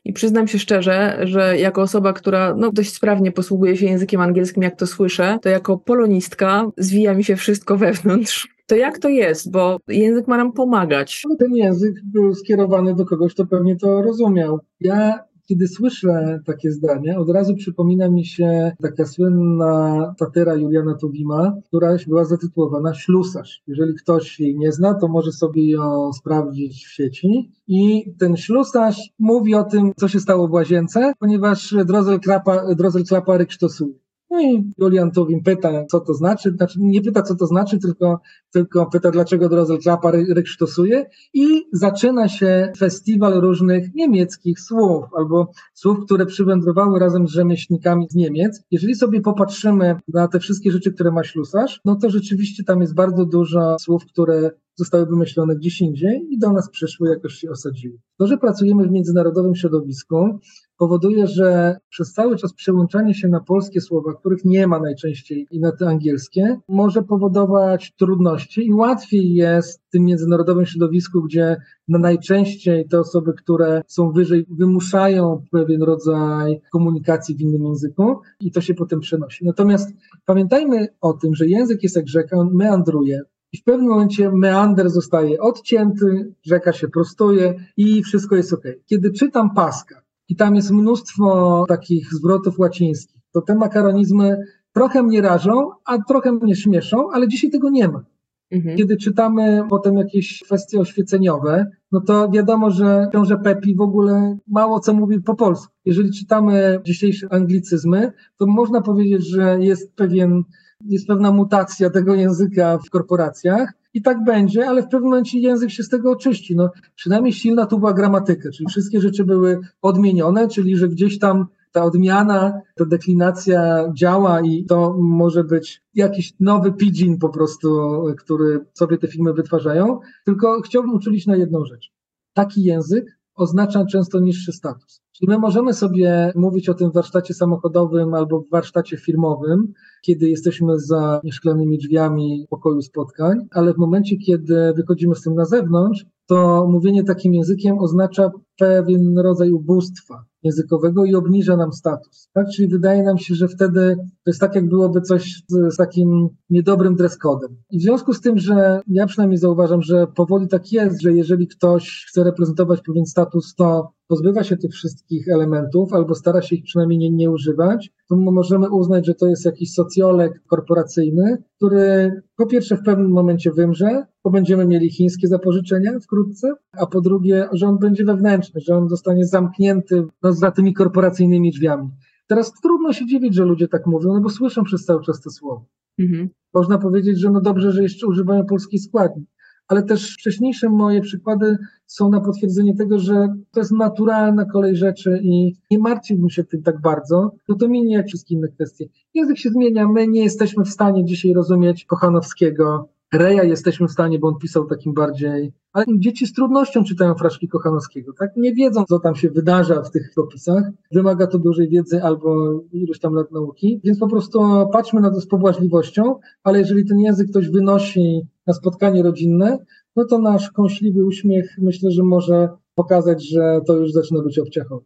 I 0.04 0.12
przyznam 0.12 0.48
się 0.48 0.58
szczerze, 0.58 1.18
że 1.22 1.58
jako 1.58 1.82
osoba, 1.82 2.12
która 2.12 2.54
no, 2.56 2.72
dość 2.72 2.94
sprawnie 2.94 3.32
posługuje 3.32 3.76
się 3.76 3.86
językiem 3.86 4.20
angielskim, 4.20 4.62
jak 4.62 4.76
to 4.76 4.86
słyszę, 4.86 5.38
to 5.42 5.48
jako 5.48 5.78
polonistka 5.78 6.66
zwija 6.76 7.14
mi 7.14 7.24
się 7.24 7.36
wszystko 7.36 7.76
wewnątrz. 7.76 8.48
To 8.66 8.76
jak 8.76 8.98
to 8.98 9.08
jest? 9.08 9.50
Bo 9.50 9.78
język 9.88 10.28
ma 10.28 10.36
nam 10.36 10.52
pomagać. 10.52 11.22
Ten 11.38 11.54
język 11.54 11.94
był 12.04 12.34
skierowany 12.34 12.94
do 12.94 13.04
kogoś, 13.04 13.34
kto 13.34 13.46
pewnie 13.46 13.76
to 13.76 14.02
rozumiał. 14.02 14.58
Ja 14.80 15.29
kiedy 15.50 15.68
słyszę 15.68 16.40
takie 16.46 16.70
zdania, 16.72 17.18
od 17.18 17.30
razu 17.30 17.54
przypomina 17.54 18.08
mi 18.08 18.26
się 18.26 18.72
taka 18.82 19.06
słynna 19.06 20.14
tatera 20.18 20.54
Juliana 20.54 20.94
Tuwima, 20.94 21.56
która 21.66 21.96
była 22.06 22.24
zatytułowana 22.24 22.94
Ślusarz. 22.94 23.62
Jeżeli 23.66 23.94
ktoś 23.94 24.40
jej 24.40 24.56
nie 24.58 24.72
zna, 24.72 24.94
to 24.94 25.08
może 25.08 25.32
sobie 25.32 25.70
ją 25.70 26.12
sprawdzić 26.12 26.86
w 26.86 26.92
sieci. 26.92 27.50
I 27.68 28.12
ten 28.18 28.36
ślusarz 28.36 29.12
mówi 29.18 29.54
o 29.54 29.64
tym, 29.64 29.92
co 29.96 30.08
się 30.08 30.20
stało 30.20 30.48
w 30.48 30.52
łazience, 30.52 31.12
ponieważ 31.18 31.74
Drozel 31.86 32.20
Klapa, 32.20 32.74
Drozel 32.74 33.04
Klapa 33.04 33.36
ryksztosuje. 33.36 33.94
No 34.30 34.40
i 34.40 34.72
Julian 34.78 35.10
Tuwim 35.10 35.42
pyta, 35.42 35.84
co 35.86 36.00
to 36.00 36.14
znaczy. 36.14 36.50
Znaczy, 36.50 36.78
nie 36.80 37.02
pyta, 37.02 37.22
co 37.22 37.34
to 37.34 37.46
znaczy, 37.46 37.78
tylko, 37.78 38.20
tylko 38.50 38.86
pyta, 38.86 39.10
dlaczego 39.10 39.48
Drozel 39.48 39.78
Klapa 39.78 40.10
ryksztosuje. 40.10 41.06
I 41.34 41.66
zaczyna 41.72 42.28
się 42.28 42.72
festiwal 42.78 43.40
różnych 43.40 43.94
niemieckich 43.94 44.60
słów, 44.60 45.04
albo 45.16 45.50
słów, 45.74 45.98
które 46.04 46.26
przywędrowały 46.26 46.98
razem 46.98 47.28
z 47.28 47.30
rzemieślnikami 47.30 48.06
z 48.10 48.14
Niemiec. 48.14 48.62
Jeżeli 48.70 48.94
sobie 48.94 49.20
popatrzymy 49.20 49.96
na 50.08 50.28
te 50.28 50.38
wszystkie 50.38 50.72
rzeczy, 50.72 50.92
które 50.92 51.10
ma 51.10 51.24
ślusarz, 51.24 51.80
no 51.84 51.96
to 51.96 52.10
rzeczywiście 52.10 52.64
tam 52.64 52.80
jest 52.80 52.94
bardzo 52.94 53.24
dużo 53.24 53.76
słów, 53.78 54.06
które 54.06 54.50
zostały 54.76 55.06
wymyślone 55.06 55.56
gdzieś 55.56 55.80
indziej 55.80 56.26
i 56.30 56.38
do 56.38 56.52
nas 56.52 56.70
przyszły, 56.70 57.08
jakoś 57.08 57.34
się 57.34 57.50
osadziły. 57.50 57.98
To, 58.18 58.26
że 58.26 58.38
pracujemy 58.38 58.88
w 58.88 58.90
międzynarodowym 58.90 59.54
środowisku, 59.54 60.38
powoduje, 60.80 61.26
że 61.26 61.76
przez 61.88 62.12
cały 62.12 62.36
czas 62.36 62.52
przełączanie 62.52 63.14
się 63.14 63.28
na 63.28 63.40
polskie 63.40 63.80
słowa, 63.80 64.14
których 64.14 64.44
nie 64.44 64.66
ma 64.66 64.80
najczęściej 64.80 65.46
i 65.50 65.60
na 65.60 65.72
te 65.72 65.86
angielskie, 65.86 66.60
może 66.68 67.02
powodować 67.02 67.94
trudności 67.98 68.66
i 68.66 68.72
łatwiej 68.72 69.34
jest 69.34 69.82
w 69.88 69.90
tym 69.90 70.04
międzynarodowym 70.04 70.66
środowisku, 70.66 71.22
gdzie 71.22 71.56
no 71.88 71.98
najczęściej 71.98 72.88
te 72.88 73.00
osoby, 73.00 73.32
które 73.32 73.82
są 73.86 74.12
wyżej, 74.12 74.46
wymuszają 74.50 75.44
pewien 75.50 75.82
rodzaj 75.82 76.60
komunikacji 76.72 77.36
w 77.36 77.40
innym 77.40 77.64
języku 77.64 78.20
i 78.40 78.50
to 78.50 78.60
się 78.60 78.74
potem 78.74 79.00
przenosi. 79.00 79.44
Natomiast 79.44 79.90
pamiętajmy 80.24 80.88
o 81.00 81.12
tym, 81.12 81.34
że 81.34 81.46
język 81.46 81.82
jest 81.82 81.96
jak 81.96 82.08
rzeka, 82.08 82.36
on 82.36 82.54
meandruje. 82.54 83.20
I 83.52 83.58
w 83.58 83.64
pewnym 83.64 83.88
momencie 83.88 84.30
meander 84.30 84.90
zostaje 84.90 85.40
odcięty, 85.40 86.34
rzeka 86.42 86.72
się 86.72 86.88
prostuje 86.88 87.54
i 87.76 88.02
wszystko 88.02 88.36
jest 88.36 88.52
ok. 88.52 88.64
Kiedy 88.86 89.10
czytam 89.10 89.54
Paska, 89.54 90.02
i 90.30 90.36
tam 90.36 90.54
jest 90.54 90.70
mnóstwo 90.70 91.64
takich 91.68 92.14
zwrotów 92.14 92.58
łacińskich. 92.58 93.20
To 93.32 93.40
te 93.40 93.54
makaronizmy 93.54 94.38
trochę 94.72 95.02
mnie 95.02 95.20
rażą, 95.20 95.70
a 95.84 95.98
trochę 95.98 96.32
mnie 96.32 96.56
śmieszą, 96.56 97.10
ale 97.12 97.28
dzisiaj 97.28 97.50
tego 97.50 97.70
nie 97.70 97.88
ma. 97.88 98.04
Mhm. 98.50 98.76
Kiedy 98.76 98.96
czytamy 98.96 99.62
potem 99.70 99.96
jakieś 99.96 100.42
kwestie 100.44 100.80
oświeceniowe, 100.80 101.66
no 101.92 102.00
to 102.00 102.28
wiadomo, 102.28 102.70
że 102.70 103.08
książę 103.10 103.38
Pepi 103.38 103.74
w 103.74 103.80
ogóle 103.80 104.38
mało 104.48 104.80
co 104.80 104.94
mówi 104.94 105.20
po 105.20 105.34
polsku. 105.34 105.72
Jeżeli 105.84 106.12
czytamy 106.12 106.80
dzisiejsze 106.84 107.26
anglicyzmy, 107.30 108.12
to 108.36 108.46
można 108.46 108.80
powiedzieć, 108.80 109.26
że 109.28 109.60
jest 109.60 109.94
pewien, 109.94 110.42
jest 110.84 111.06
pewna 111.06 111.32
mutacja 111.32 111.90
tego 111.90 112.14
języka 112.14 112.78
w 112.78 112.90
korporacjach, 112.90 113.72
i 113.94 114.02
tak 114.02 114.24
będzie, 114.24 114.68
ale 114.68 114.82
w 114.82 114.88
pewnym 114.88 115.10
momencie 115.10 115.38
język 115.38 115.70
się 115.70 115.82
z 115.82 115.88
tego 115.88 116.10
oczyści. 116.10 116.56
No, 116.56 116.70
przynajmniej 116.94 117.32
silna 117.32 117.66
tu 117.66 117.78
była 117.78 117.92
gramatyka, 117.92 118.50
czyli 118.50 118.68
wszystkie 118.68 119.00
rzeczy 119.00 119.24
były 119.24 119.58
odmienione, 119.82 120.48
czyli 120.48 120.76
że 120.76 120.88
gdzieś 120.88 121.18
tam 121.18 121.46
ta 121.72 121.84
odmiana, 121.84 122.60
ta 122.74 122.84
deklinacja 122.84 123.88
działa 123.94 124.40
i 124.40 124.64
to 124.64 124.96
może 124.98 125.44
być 125.44 125.82
jakiś 125.94 126.34
nowy 126.40 126.72
pidgin 126.72 127.18
po 127.18 127.28
prostu, 127.28 127.78
który 128.18 128.66
sobie 128.74 128.98
te 128.98 129.08
filmy 129.08 129.32
wytwarzają. 129.32 130.00
Tylko 130.24 130.60
chciałbym 130.62 130.94
uczulić 130.94 131.26
na 131.26 131.36
jedną 131.36 131.64
rzecz. 131.64 131.92
Taki 132.34 132.64
język 132.64 133.19
oznacza 133.40 133.84
często 133.84 134.20
niższy 134.20 134.52
status. 134.52 135.00
Czyli 135.12 135.28
my 135.30 135.38
możemy 135.38 135.74
sobie 135.74 136.32
mówić 136.36 136.68
o 136.68 136.74
tym 136.74 136.90
warsztacie 136.90 137.34
samochodowym 137.34 138.14
albo 138.14 138.44
warsztacie 138.52 138.96
firmowym, 138.96 139.72
kiedy 140.02 140.28
jesteśmy 140.28 140.78
za 140.78 141.20
nieszklanymi 141.24 141.78
drzwiami 141.78 142.46
pokoju 142.50 142.82
spotkań, 142.82 143.38
ale 143.50 143.74
w 143.74 143.78
momencie, 143.78 144.16
kiedy 144.16 144.72
wychodzimy 144.76 145.14
z 145.14 145.22
tym 145.22 145.34
na 145.34 145.44
zewnątrz, 145.44 146.04
to 146.26 146.66
mówienie 146.70 147.04
takim 147.04 147.34
językiem 147.34 147.78
oznacza 147.78 148.30
pewien 148.58 149.18
rodzaj 149.18 149.52
ubóstwa 149.52 150.24
językowego 150.42 151.04
i 151.04 151.14
obniża 151.14 151.56
nam 151.56 151.72
status. 151.72 152.28
Tak? 152.32 152.46
Czyli 152.56 152.68
wydaje 152.68 153.02
nam 153.02 153.18
się, 153.18 153.34
że 153.34 153.48
wtedy 153.48 153.96
to 153.96 154.30
jest 154.30 154.40
tak, 154.40 154.54
jak 154.54 154.68
byłoby 154.68 155.00
coś 155.00 155.42
z, 155.48 155.74
z 155.74 155.76
takim 155.76 156.28
niedobrym 156.50 156.96
dress 156.96 157.18
codem. 157.18 157.56
I 157.70 157.78
w 157.78 157.82
związku 157.82 158.12
z 158.12 158.20
tym, 158.20 158.38
że 158.38 158.80
ja 158.86 159.06
przynajmniej 159.06 159.38
zauważam, 159.38 159.82
że 159.82 160.06
powoli 160.06 160.48
tak 160.48 160.72
jest, 160.72 161.02
że 161.02 161.12
jeżeli 161.12 161.48
ktoś 161.48 162.06
chce 162.08 162.24
reprezentować 162.24 162.80
pewien 162.80 163.06
status, 163.06 163.54
to 163.54 163.92
pozbywa 164.10 164.44
się 164.44 164.56
tych 164.56 164.72
wszystkich 164.72 165.28
elementów 165.28 165.92
albo 165.92 166.14
stara 166.14 166.42
się 166.42 166.56
ich 166.56 166.64
przynajmniej 166.64 166.98
nie, 166.98 167.10
nie 167.10 167.30
używać, 167.30 167.92
to 168.08 168.16
możemy 168.16 168.70
uznać, 168.70 169.06
że 169.06 169.14
to 169.14 169.26
jest 169.26 169.44
jakiś 169.44 169.72
socjolog 169.72 170.32
korporacyjny, 170.46 171.42
który 171.56 172.12
po 172.36 172.46
pierwsze 172.46 172.76
w 172.76 172.82
pewnym 172.82 173.10
momencie 173.10 173.52
wymrze, 173.52 174.06
bo 174.24 174.30
będziemy 174.30 174.66
mieli 174.66 174.90
chińskie 174.90 175.28
zapożyczenia 175.28 176.00
wkrótce, 176.00 176.52
a 176.72 176.86
po 176.86 177.00
drugie, 177.00 177.48
że 177.52 177.66
on 177.66 177.78
będzie 177.78 178.04
wewnętrzny, 178.04 178.60
że 178.60 178.76
on 178.76 178.88
zostanie 178.88 179.26
zamknięty 179.26 180.06
no, 180.22 180.32
za 180.32 180.50
tymi 180.50 180.74
korporacyjnymi 180.74 181.50
drzwiami. 181.50 181.90
Teraz 182.26 182.52
trudno 182.62 182.92
się 182.92 183.06
dziwić, 183.06 183.34
że 183.34 183.44
ludzie 183.44 183.68
tak 183.68 183.86
mówią, 183.86 184.14
no 184.14 184.20
bo 184.20 184.30
słyszą 184.30 184.64
przez 184.64 184.84
cały 184.84 185.02
czas 185.02 185.20
te 185.20 185.30
słowa. 185.30 185.64
Mhm. 185.98 186.28
Można 186.54 186.78
powiedzieć, 186.78 187.18
że 187.18 187.30
no 187.30 187.40
dobrze, 187.40 187.72
że 187.72 187.82
jeszcze 187.82 188.06
używają 188.06 188.46
polski 188.46 188.78
składnik 188.78 189.28
ale 189.70 189.82
też 189.82 190.14
wcześniejsze 190.14 190.68
moje 190.68 191.00
przykłady 191.00 191.58
są 191.86 192.10
na 192.10 192.20
potwierdzenie 192.20 192.76
tego, 192.76 192.98
że 192.98 193.28
to 193.50 193.60
jest 193.60 193.72
naturalna 193.72 194.44
kolej 194.44 194.76
rzeczy 194.76 195.20
i 195.22 195.54
nie 195.70 195.78
martwiłbym 195.78 196.30
się 196.30 196.44
tym 196.44 196.62
tak 196.62 196.80
bardzo, 196.80 197.32
no 197.48 197.54
to 197.54 197.68
minie 197.68 197.94
jak 197.94 198.06
wszystkie 198.06 198.34
inne 198.34 198.48
kwestie. 198.48 198.88
Język 199.14 199.38
się 199.38 199.50
zmienia, 199.50 199.88
my 199.88 200.08
nie 200.08 200.22
jesteśmy 200.22 200.64
w 200.64 200.68
stanie 200.68 201.04
dzisiaj 201.04 201.32
rozumieć 201.32 201.84
Kochanowskiego, 201.84 202.88
Reja 203.14 203.44
jesteśmy 203.44 203.88
w 203.88 203.90
stanie, 203.90 204.18
bo 204.18 204.28
on 204.28 204.38
pisał 204.38 204.66
takim 204.66 204.94
bardziej. 204.94 205.52
Ale 205.72 205.84
dzieci 205.98 206.26
z 206.26 206.32
trudnością 206.32 206.84
czytają 206.84 207.14
fraszki 207.14 207.48
Kochanowskiego, 207.48 208.12
tak? 208.18 208.30
Nie 208.36 208.54
wiedzą, 208.54 208.84
co 208.84 208.98
tam 208.98 209.14
się 209.14 209.30
wydarza 209.30 209.82
w 209.82 209.90
tych 209.90 210.12
opisach. 210.16 210.64
Wymaga 210.92 211.26
to 211.26 211.38
dużej 211.38 211.68
wiedzy 211.68 212.02
albo 212.02 212.60
iluś 212.72 212.98
tam 212.98 213.14
lat 213.14 213.32
nauki. 213.32 213.80
Więc 213.84 213.98
po 213.98 214.08
prostu 214.08 214.40
patrzmy 214.72 215.00
na 215.00 215.10
to 215.10 215.20
z 215.20 215.26
pobłażliwością, 215.26 216.14
ale 216.44 216.58
jeżeli 216.58 216.84
ten 216.84 216.98
język 216.98 217.30
ktoś 217.30 217.48
wynosi 217.48 218.26
na 218.50 218.54
spotkanie 218.54 219.02
rodzinne, 219.02 219.58
no 219.96 220.04
to 220.04 220.18
nasz 220.18 220.50
kąśliwy 220.50 221.04
uśmiech 221.04 221.56
myślę, 221.58 221.90
że 221.90 222.02
może 222.02 222.48
pokazać, 222.74 223.28
że 223.28 223.60
to 223.66 223.76
już 223.76 223.92
zaczyna 223.92 224.22
być 224.22 224.38
obciachowe. 224.38 224.84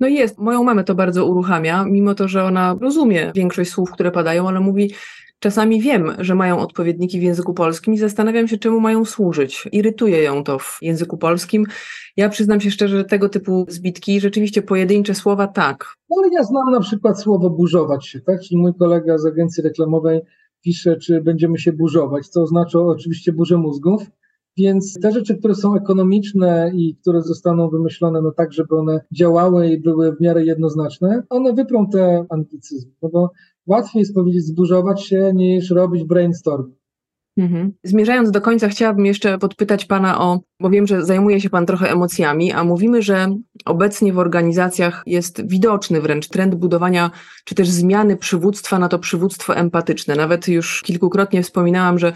No 0.00 0.08
jest, 0.08 0.38
moją 0.38 0.64
mamę 0.64 0.84
to 0.84 0.94
bardzo 0.94 1.26
uruchamia, 1.26 1.84
mimo 1.84 2.14
to, 2.14 2.28
że 2.28 2.44
ona 2.44 2.76
rozumie 2.80 3.32
większość 3.34 3.70
słów, 3.70 3.90
które 3.90 4.10
padają, 4.10 4.48
ale 4.48 4.60
mówi, 4.60 4.90
Czasami 5.38 5.80
wiem, 5.80 6.12
że 6.18 6.34
mają 6.34 6.58
odpowiedniki 6.58 7.20
w 7.20 7.22
języku 7.22 7.54
polskim 7.54 7.94
i 7.94 7.98
zastanawiam 7.98 8.48
się, 8.48 8.58
czemu 8.58 8.80
mają 8.80 9.04
służyć. 9.04 9.68
Irytuje 9.72 10.22
ją 10.22 10.44
to 10.44 10.58
w 10.58 10.78
języku 10.82 11.18
polskim. 11.18 11.66
Ja 12.16 12.28
przyznam 12.28 12.60
się 12.60 12.70
szczerze, 12.70 12.96
że 12.96 13.04
tego 13.04 13.28
typu 13.28 13.66
zbitki, 13.68 14.20
rzeczywiście 14.20 14.62
pojedyncze 14.62 15.14
słowa 15.14 15.46
tak. 15.46 15.94
No 16.10 16.16
ale 16.22 16.32
ja 16.32 16.42
znam 16.42 16.72
na 16.72 16.80
przykład 16.80 17.20
słowo 17.20 17.50
burzować 17.50 18.06
się, 18.06 18.20
tak? 18.20 18.40
Czyli 18.40 18.60
mój 18.60 18.74
kolega 18.74 19.18
z 19.18 19.26
agencji 19.26 19.62
reklamowej 19.62 20.20
pisze, 20.62 20.96
czy 20.96 21.22
będziemy 21.22 21.58
się 21.58 21.72
burzować, 21.72 22.28
co 22.28 22.42
oznacza 22.42 22.78
oczywiście 22.78 23.32
burzę 23.32 23.56
mózgów. 23.56 24.10
Więc 24.58 24.94
te 25.02 25.12
rzeczy, 25.12 25.38
które 25.38 25.54
są 25.54 25.76
ekonomiczne 25.76 26.70
i 26.74 26.96
które 26.96 27.22
zostaną 27.22 27.70
wymyślone 27.70 28.22
no 28.22 28.32
tak, 28.32 28.52
żeby 28.52 28.76
one 28.76 29.00
działały 29.12 29.68
i 29.68 29.80
były 29.80 30.16
w 30.16 30.20
miarę 30.20 30.44
jednoznaczne, 30.44 31.22
one 31.30 31.52
wyprą 31.52 31.90
te 31.90 32.26
anglicyzmy. 32.28 32.92
No 33.02 33.08
bo 33.08 33.30
łatwiej 33.66 34.00
jest 34.00 34.14
powiedzieć 34.14 34.44
zburzować 34.44 35.04
się 35.04 35.32
niż 35.34 35.70
robić 35.70 36.04
brainstorm. 36.04 36.72
Mhm. 37.38 37.72
Zmierzając 37.84 38.30
do 38.30 38.40
końca, 38.40 38.68
chciałabym 38.68 39.06
jeszcze 39.06 39.38
podpytać 39.38 39.84
Pana 39.84 40.20
o, 40.20 40.40
bo 40.60 40.70
wiem, 40.70 40.86
że 40.86 41.04
zajmuje 41.04 41.40
się 41.40 41.50
Pan 41.50 41.66
trochę 41.66 41.90
emocjami, 41.90 42.52
a 42.52 42.64
mówimy, 42.64 43.02
że 43.02 43.36
obecnie 43.64 44.12
w 44.12 44.18
organizacjach 44.18 45.02
jest 45.06 45.48
widoczny 45.48 46.00
wręcz 46.00 46.28
trend 46.28 46.54
budowania, 46.54 47.10
czy 47.44 47.54
też 47.54 47.68
zmiany 47.68 48.16
przywództwa 48.16 48.78
na 48.78 48.88
to 48.88 48.98
przywództwo 48.98 49.56
empatyczne. 49.56 50.14
Nawet 50.14 50.48
już 50.48 50.82
kilkukrotnie 50.82 51.42
wspominałam, 51.42 51.98
że 51.98 52.12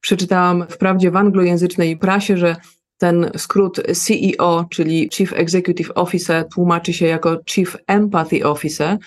przeczytałam 0.00 0.64
wprawdzie 0.68 1.10
w 1.10 1.16
anglojęzycznej 1.16 1.96
prasie, 1.96 2.36
że 2.36 2.56
ten 2.98 3.30
skrót 3.36 3.80
CEO, 3.94 4.66
czyli 4.70 5.08
Chief 5.12 5.32
Executive 5.32 5.90
Officer, 5.94 6.48
tłumaczy 6.54 6.92
się 6.92 7.06
jako 7.06 7.38
Chief 7.46 7.76
Empathy 7.86 8.46
Officer, 8.46 8.98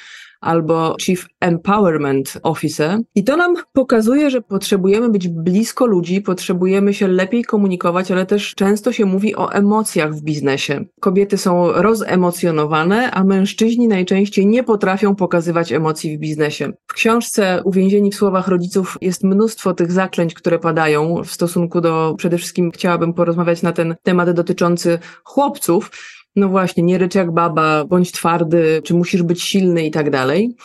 albo 0.42 0.96
Chief 1.02 1.28
Empowerment 1.40 2.38
Officer. 2.44 3.00
I 3.16 3.24
to 3.24 3.38
nam 3.38 3.56
pokazuje, 3.74 4.30
że 4.30 4.42
potrzebujemy 4.42 5.10
być 5.10 5.28
blisko 5.28 5.86
ludzi, 5.86 6.22
potrzebujemy 6.22 6.94
się 6.94 7.08
lepiej 7.08 7.44
komunikować, 7.44 8.12
ale 8.12 8.26
też 8.26 8.56
często 8.56 8.92
się 8.92 9.06
mówi 9.06 9.36
o 9.36 9.52
emocjach 9.52 10.16
w 10.16 10.22
biznesie. 10.22 10.86
Kobiety 11.00 11.38
są 11.38 11.72
rozemocjonowane, 11.72 13.12
a 13.12 13.24
mężczyźni 13.24 13.88
najczęściej 13.88 14.48
nie 14.48 14.64
potrafią 14.64 15.16
pokazywać 15.16 15.72
emocji 15.72 16.18
w 16.18 16.20
biznesie. 16.20 16.74
W 16.88 16.94
książce 16.94 17.62
Uwięzieni 17.64 18.12
w 18.12 18.16
słowach 18.16 18.48
rodziców 18.48 18.98
jest 19.02 19.24
mnóstwo 19.24 19.74
tych 19.74 19.92
zaklęć, 19.92 20.34
które 20.34 20.60
padają 20.60 21.24
w 21.24 21.32
stosunku 21.32 21.82
do, 21.82 22.16
przede 22.18 22.38
wszystkim 22.38 22.72
chciałabym 22.72 23.14
porozmawiać 23.14 23.62
na 23.62 23.74
ten 23.74 23.96
temat 24.04 24.32
dotyczący 24.32 25.00
chłopców, 25.24 25.92
no 26.38 26.50
właśnie, 26.50 26.84
nie 26.84 26.98
rycz 26.98 27.16
jak 27.16 27.32
baba, 27.32 27.86
bądź 27.86 28.12
twardy, 28.12 28.82
czy 28.84 28.94
musisz 28.94 29.24
być 29.24 29.44
silny 29.44 29.86
i 29.86 29.92
tak 29.92 30.10
dalej. 30.10 30.56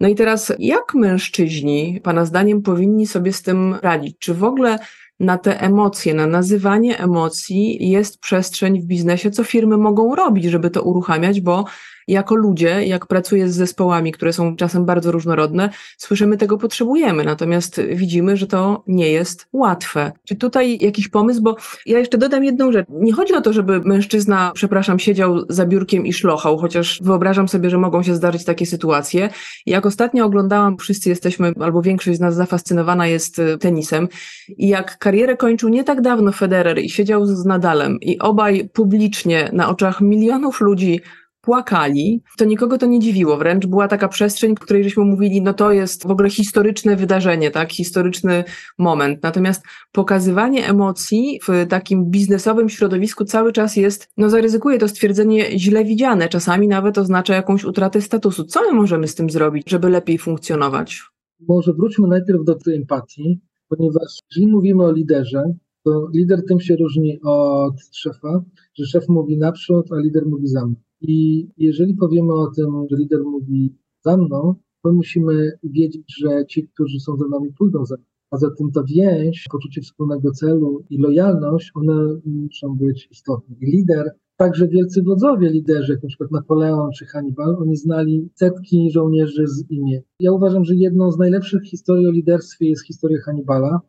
No 0.00 0.08
i 0.08 0.14
teraz, 0.14 0.52
jak 0.58 0.94
mężczyźni, 0.94 2.00
Pana 2.02 2.24
zdaniem, 2.24 2.62
powinni 2.62 3.06
sobie 3.06 3.32
z 3.32 3.42
tym 3.42 3.74
radzić? 3.82 4.16
Czy 4.18 4.34
w 4.34 4.44
ogóle 4.44 4.78
na 5.20 5.38
te 5.38 5.60
emocje, 5.60 6.14
na 6.14 6.26
nazywanie 6.26 6.98
emocji 6.98 7.90
jest 7.90 8.18
przestrzeń 8.18 8.80
w 8.80 8.84
biznesie, 8.84 9.30
co 9.30 9.44
firmy 9.44 9.76
mogą 9.76 10.14
robić, 10.14 10.44
żeby 10.44 10.70
to 10.70 10.82
uruchamiać, 10.82 11.40
bo 11.40 11.64
jako 12.08 12.34
ludzie, 12.34 12.86
jak 12.86 13.06
pracuję 13.06 13.48
z 13.48 13.54
zespołami, 13.54 14.12
które 14.12 14.32
są 14.32 14.56
czasem 14.56 14.84
bardzo 14.84 15.12
różnorodne, 15.12 15.70
słyszymy 15.98 16.36
tego 16.36 16.58
potrzebujemy, 16.58 17.24
natomiast 17.24 17.80
widzimy, 17.94 18.36
że 18.36 18.46
to 18.46 18.84
nie 18.86 19.08
jest 19.08 19.46
łatwe. 19.52 20.12
Czy 20.24 20.36
tutaj 20.36 20.78
jakiś 20.80 21.08
pomysł? 21.08 21.42
Bo 21.42 21.56
ja 21.86 21.98
jeszcze 21.98 22.18
dodam 22.18 22.44
jedną 22.44 22.72
rzecz. 22.72 22.86
Nie 22.88 23.12
chodzi 23.12 23.34
o 23.34 23.40
to, 23.40 23.52
żeby 23.52 23.80
mężczyzna, 23.80 24.50
przepraszam, 24.54 24.98
siedział 24.98 25.44
za 25.48 25.66
biurkiem 25.66 26.06
i 26.06 26.12
szlochał, 26.12 26.58
chociaż 26.58 27.00
wyobrażam 27.02 27.48
sobie, 27.48 27.70
że 27.70 27.78
mogą 27.78 28.02
się 28.02 28.14
zdarzyć 28.14 28.44
takie 28.44 28.66
sytuacje. 28.66 29.28
Jak 29.66 29.86
ostatnio 29.86 30.24
oglądałam, 30.24 30.76
wszyscy 30.78 31.08
jesteśmy, 31.08 31.52
albo 31.60 31.82
większość 31.82 32.18
z 32.18 32.20
nas 32.20 32.34
zafascynowana 32.34 33.06
jest 33.06 33.38
y, 33.38 33.58
tenisem 33.58 34.08
i 34.48 34.68
jak 34.68 34.98
karierę 34.98 35.36
kończył 35.36 35.68
nie 35.68 35.84
tak 35.84 36.00
dawno 36.00 36.32
Federer 36.32 36.78
i 36.78 36.90
siedział 36.90 37.26
z 37.26 37.44
Nadalem 37.44 38.00
i 38.00 38.18
obaj 38.18 38.68
publicznie 38.72 39.50
na 39.52 39.68
oczach 39.68 40.00
milionów 40.00 40.60
ludzi 40.60 41.00
płakali, 41.40 42.22
to 42.38 42.44
nikogo 42.44 42.78
to 42.78 42.86
nie 42.86 43.00
dziwiło. 43.00 43.36
Wręcz 43.36 43.66
była 43.66 43.88
taka 43.88 44.08
przestrzeń, 44.08 44.56
w 44.56 44.60
której 44.60 44.84
żeśmy 44.84 45.04
mówili, 45.04 45.42
no 45.42 45.54
to 45.54 45.72
jest 45.72 46.06
w 46.06 46.10
ogóle 46.10 46.30
historyczne 46.30 46.96
wydarzenie, 46.96 47.50
tak, 47.50 47.72
historyczny 47.72 48.44
moment. 48.78 49.22
Natomiast 49.22 49.62
pokazywanie 49.92 50.68
emocji 50.68 51.40
w 51.48 51.66
takim 51.68 52.10
biznesowym 52.10 52.68
środowisku 52.68 53.24
cały 53.24 53.52
czas 53.52 53.76
jest, 53.76 54.08
no 54.16 54.30
zaryzykuję 54.30 54.78
to 54.78 54.88
stwierdzenie, 54.88 55.58
źle 55.58 55.84
widziane. 55.84 56.28
Czasami 56.28 56.68
nawet 56.68 56.98
oznacza 56.98 57.34
jakąś 57.34 57.64
utratę 57.64 58.00
statusu. 58.00 58.44
Co 58.44 58.62
my 58.62 58.72
możemy 58.72 59.08
z 59.08 59.14
tym 59.14 59.30
zrobić, 59.30 59.70
żeby 59.70 59.90
lepiej 59.90 60.18
funkcjonować? 60.18 61.02
Może 61.48 61.72
wróćmy 61.72 62.08
najpierw 62.08 62.44
do 62.44 62.54
tej 62.54 62.76
empatii, 62.76 63.40
ponieważ 63.68 64.18
jeżeli 64.30 64.52
mówimy 64.52 64.84
o 64.84 64.92
liderze, 64.92 65.42
to 65.84 66.08
lider 66.14 66.44
tym 66.48 66.60
się 66.60 66.76
różni 66.76 67.20
od 67.22 67.74
szefa, 67.92 68.44
że 68.74 68.86
szef 68.86 69.08
mówi 69.08 69.38
naprzód, 69.38 69.92
a 69.92 69.96
lider 69.96 70.26
mówi 70.26 70.46
za 70.46 70.66
mną. 70.66 70.74
I 71.00 71.48
jeżeli 71.56 71.94
powiemy 71.94 72.34
o 72.34 72.50
tym, 72.56 72.86
że 72.90 72.96
lider 72.96 73.24
mówi 73.24 73.74
za 74.04 74.16
mną, 74.16 74.54
to 74.82 74.92
musimy 74.92 75.52
wiedzieć, 75.62 76.14
że 76.18 76.46
ci, 76.46 76.68
którzy 76.68 77.00
są 77.00 77.16
za 77.16 77.28
nami, 77.28 77.52
pójdą 77.58 77.86
za 77.86 77.94
nami. 77.94 78.06
A 78.30 78.36
zatem 78.36 78.70
ta 78.72 78.82
więź, 78.82 79.46
poczucie 79.50 79.80
wspólnego 79.80 80.30
celu 80.30 80.84
i 80.90 80.98
lojalność, 80.98 81.70
one 81.74 82.20
muszą 82.24 82.76
być 82.76 83.08
istotne. 83.10 83.56
I 83.60 83.66
lider, 83.66 84.10
także 84.36 84.68
wielcy 84.68 85.02
wodzowie 85.02 85.50
liderzy, 85.50 85.92
jak 85.92 86.02
na 86.02 86.08
przykład 86.08 86.30
Napoleon 86.30 86.90
czy 86.92 87.06
Hannibal, 87.06 87.56
oni 87.60 87.76
znali 87.76 88.28
setki 88.34 88.90
żołnierzy 88.90 89.46
z 89.46 89.70
imię. 89.70 90.02
Ja 90.20 90.32
uważam, 90.32 90.64
że 90.64 90.74
jedną 90.74 91.12
z 91.12 91.18
najlepszych 91.18 91.62
historii 91.62 92.06
o 92.06 92.10
liderstwie 92.10 92.68
jest 92.68 92.86
historia 92.86 93.18
Hannibala, 93.24 93.80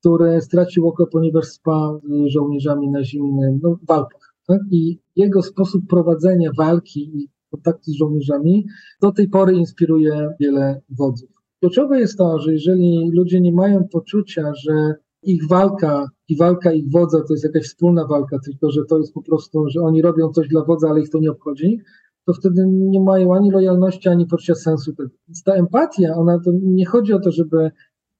który 0.00 0.40
stracił 0.40 0.88
oko, 0.88 1.06
ponieważ 1.06 1.44
spał 1.44 2.00
z 2.04 2.26
żołnierzami 2.26 2.88
na 2.88 3.04
zimnym 3.04 3.60
no, 3.62 3.78
walkach. 3.88 4.34
Tak? 4.46 4.60
I 4.70 4.98
jego 5.16 5.42
sposób 5.42 5.82
prowadzenia 5.88 6.50
walki 6.58 7.18
i 7.18 7.28
kontaktu 7.50 7.90
z 7.90 7.94
żołnierzami 7.94 8.66
do 9.02 9.12
tej 9.12 9.28
pory 9.28 9.54
inspiruje 9.56 10.28
wiele 10.40 10.80
wodzów. 10.90 11.30
Kluczowe 11.60 12.00
jest 12.00 12.18
to, 12.18 12.38
że 12.38 12.52
jeżeli 12.52 13.10
ludzie 13.12 13.40
nie 13.40 13.52
mają 13.52 13.88
poczucia, 13.92 14.52
że 14.54 14.94
ich 15.22 15.48
walka 15.48 16.08
i 16.28 16.36
walka 16.36 16.72
ich 16.72 16.90
wodza 16.90 17.18
to 17.28 17.34
jest 17.34 17.44
jakaś 17.44 17.62
wspólna 17.62 18.06
walka, 18.06 18.38
tylko 18.44 18.70
że 18.70 18.84
to 18.84 18.98
jest 18.98 19.12
po 19.14 19.22
prostu, 19.22 19.68
że 19.68 19.80
oni 19.80 20.02
robią 20.02 20.32
coś 20.32 20.48
dla 20.48 20.64
wodza, 20.64 20.88
ale 20.88 21.00
ich 21.00 21.10
to 21.10 21.18
nie 21.18 21.30
obchodzi, 21.30 21.80
to 22.26 22.32
wtedy 22.32 22.64
nie 22.68 23.00
mają 23.00 23.34
ani 23.34 23.50
lojalności, 23.50 24.08
ani 24.08 24.26
poczucia 24.26 24.54
sensu. 24.54 24.92
Więc 25.28 25.42
ta 25.42 25.54
empatia, 25.54 26.14
ona 26.16 26.40
to 26.40 26.50
nie 26.62 26.86
chodzi 26.86 27.12
o 27.12 27.20
to, 27.20 27.32
żeby 27.32 27.70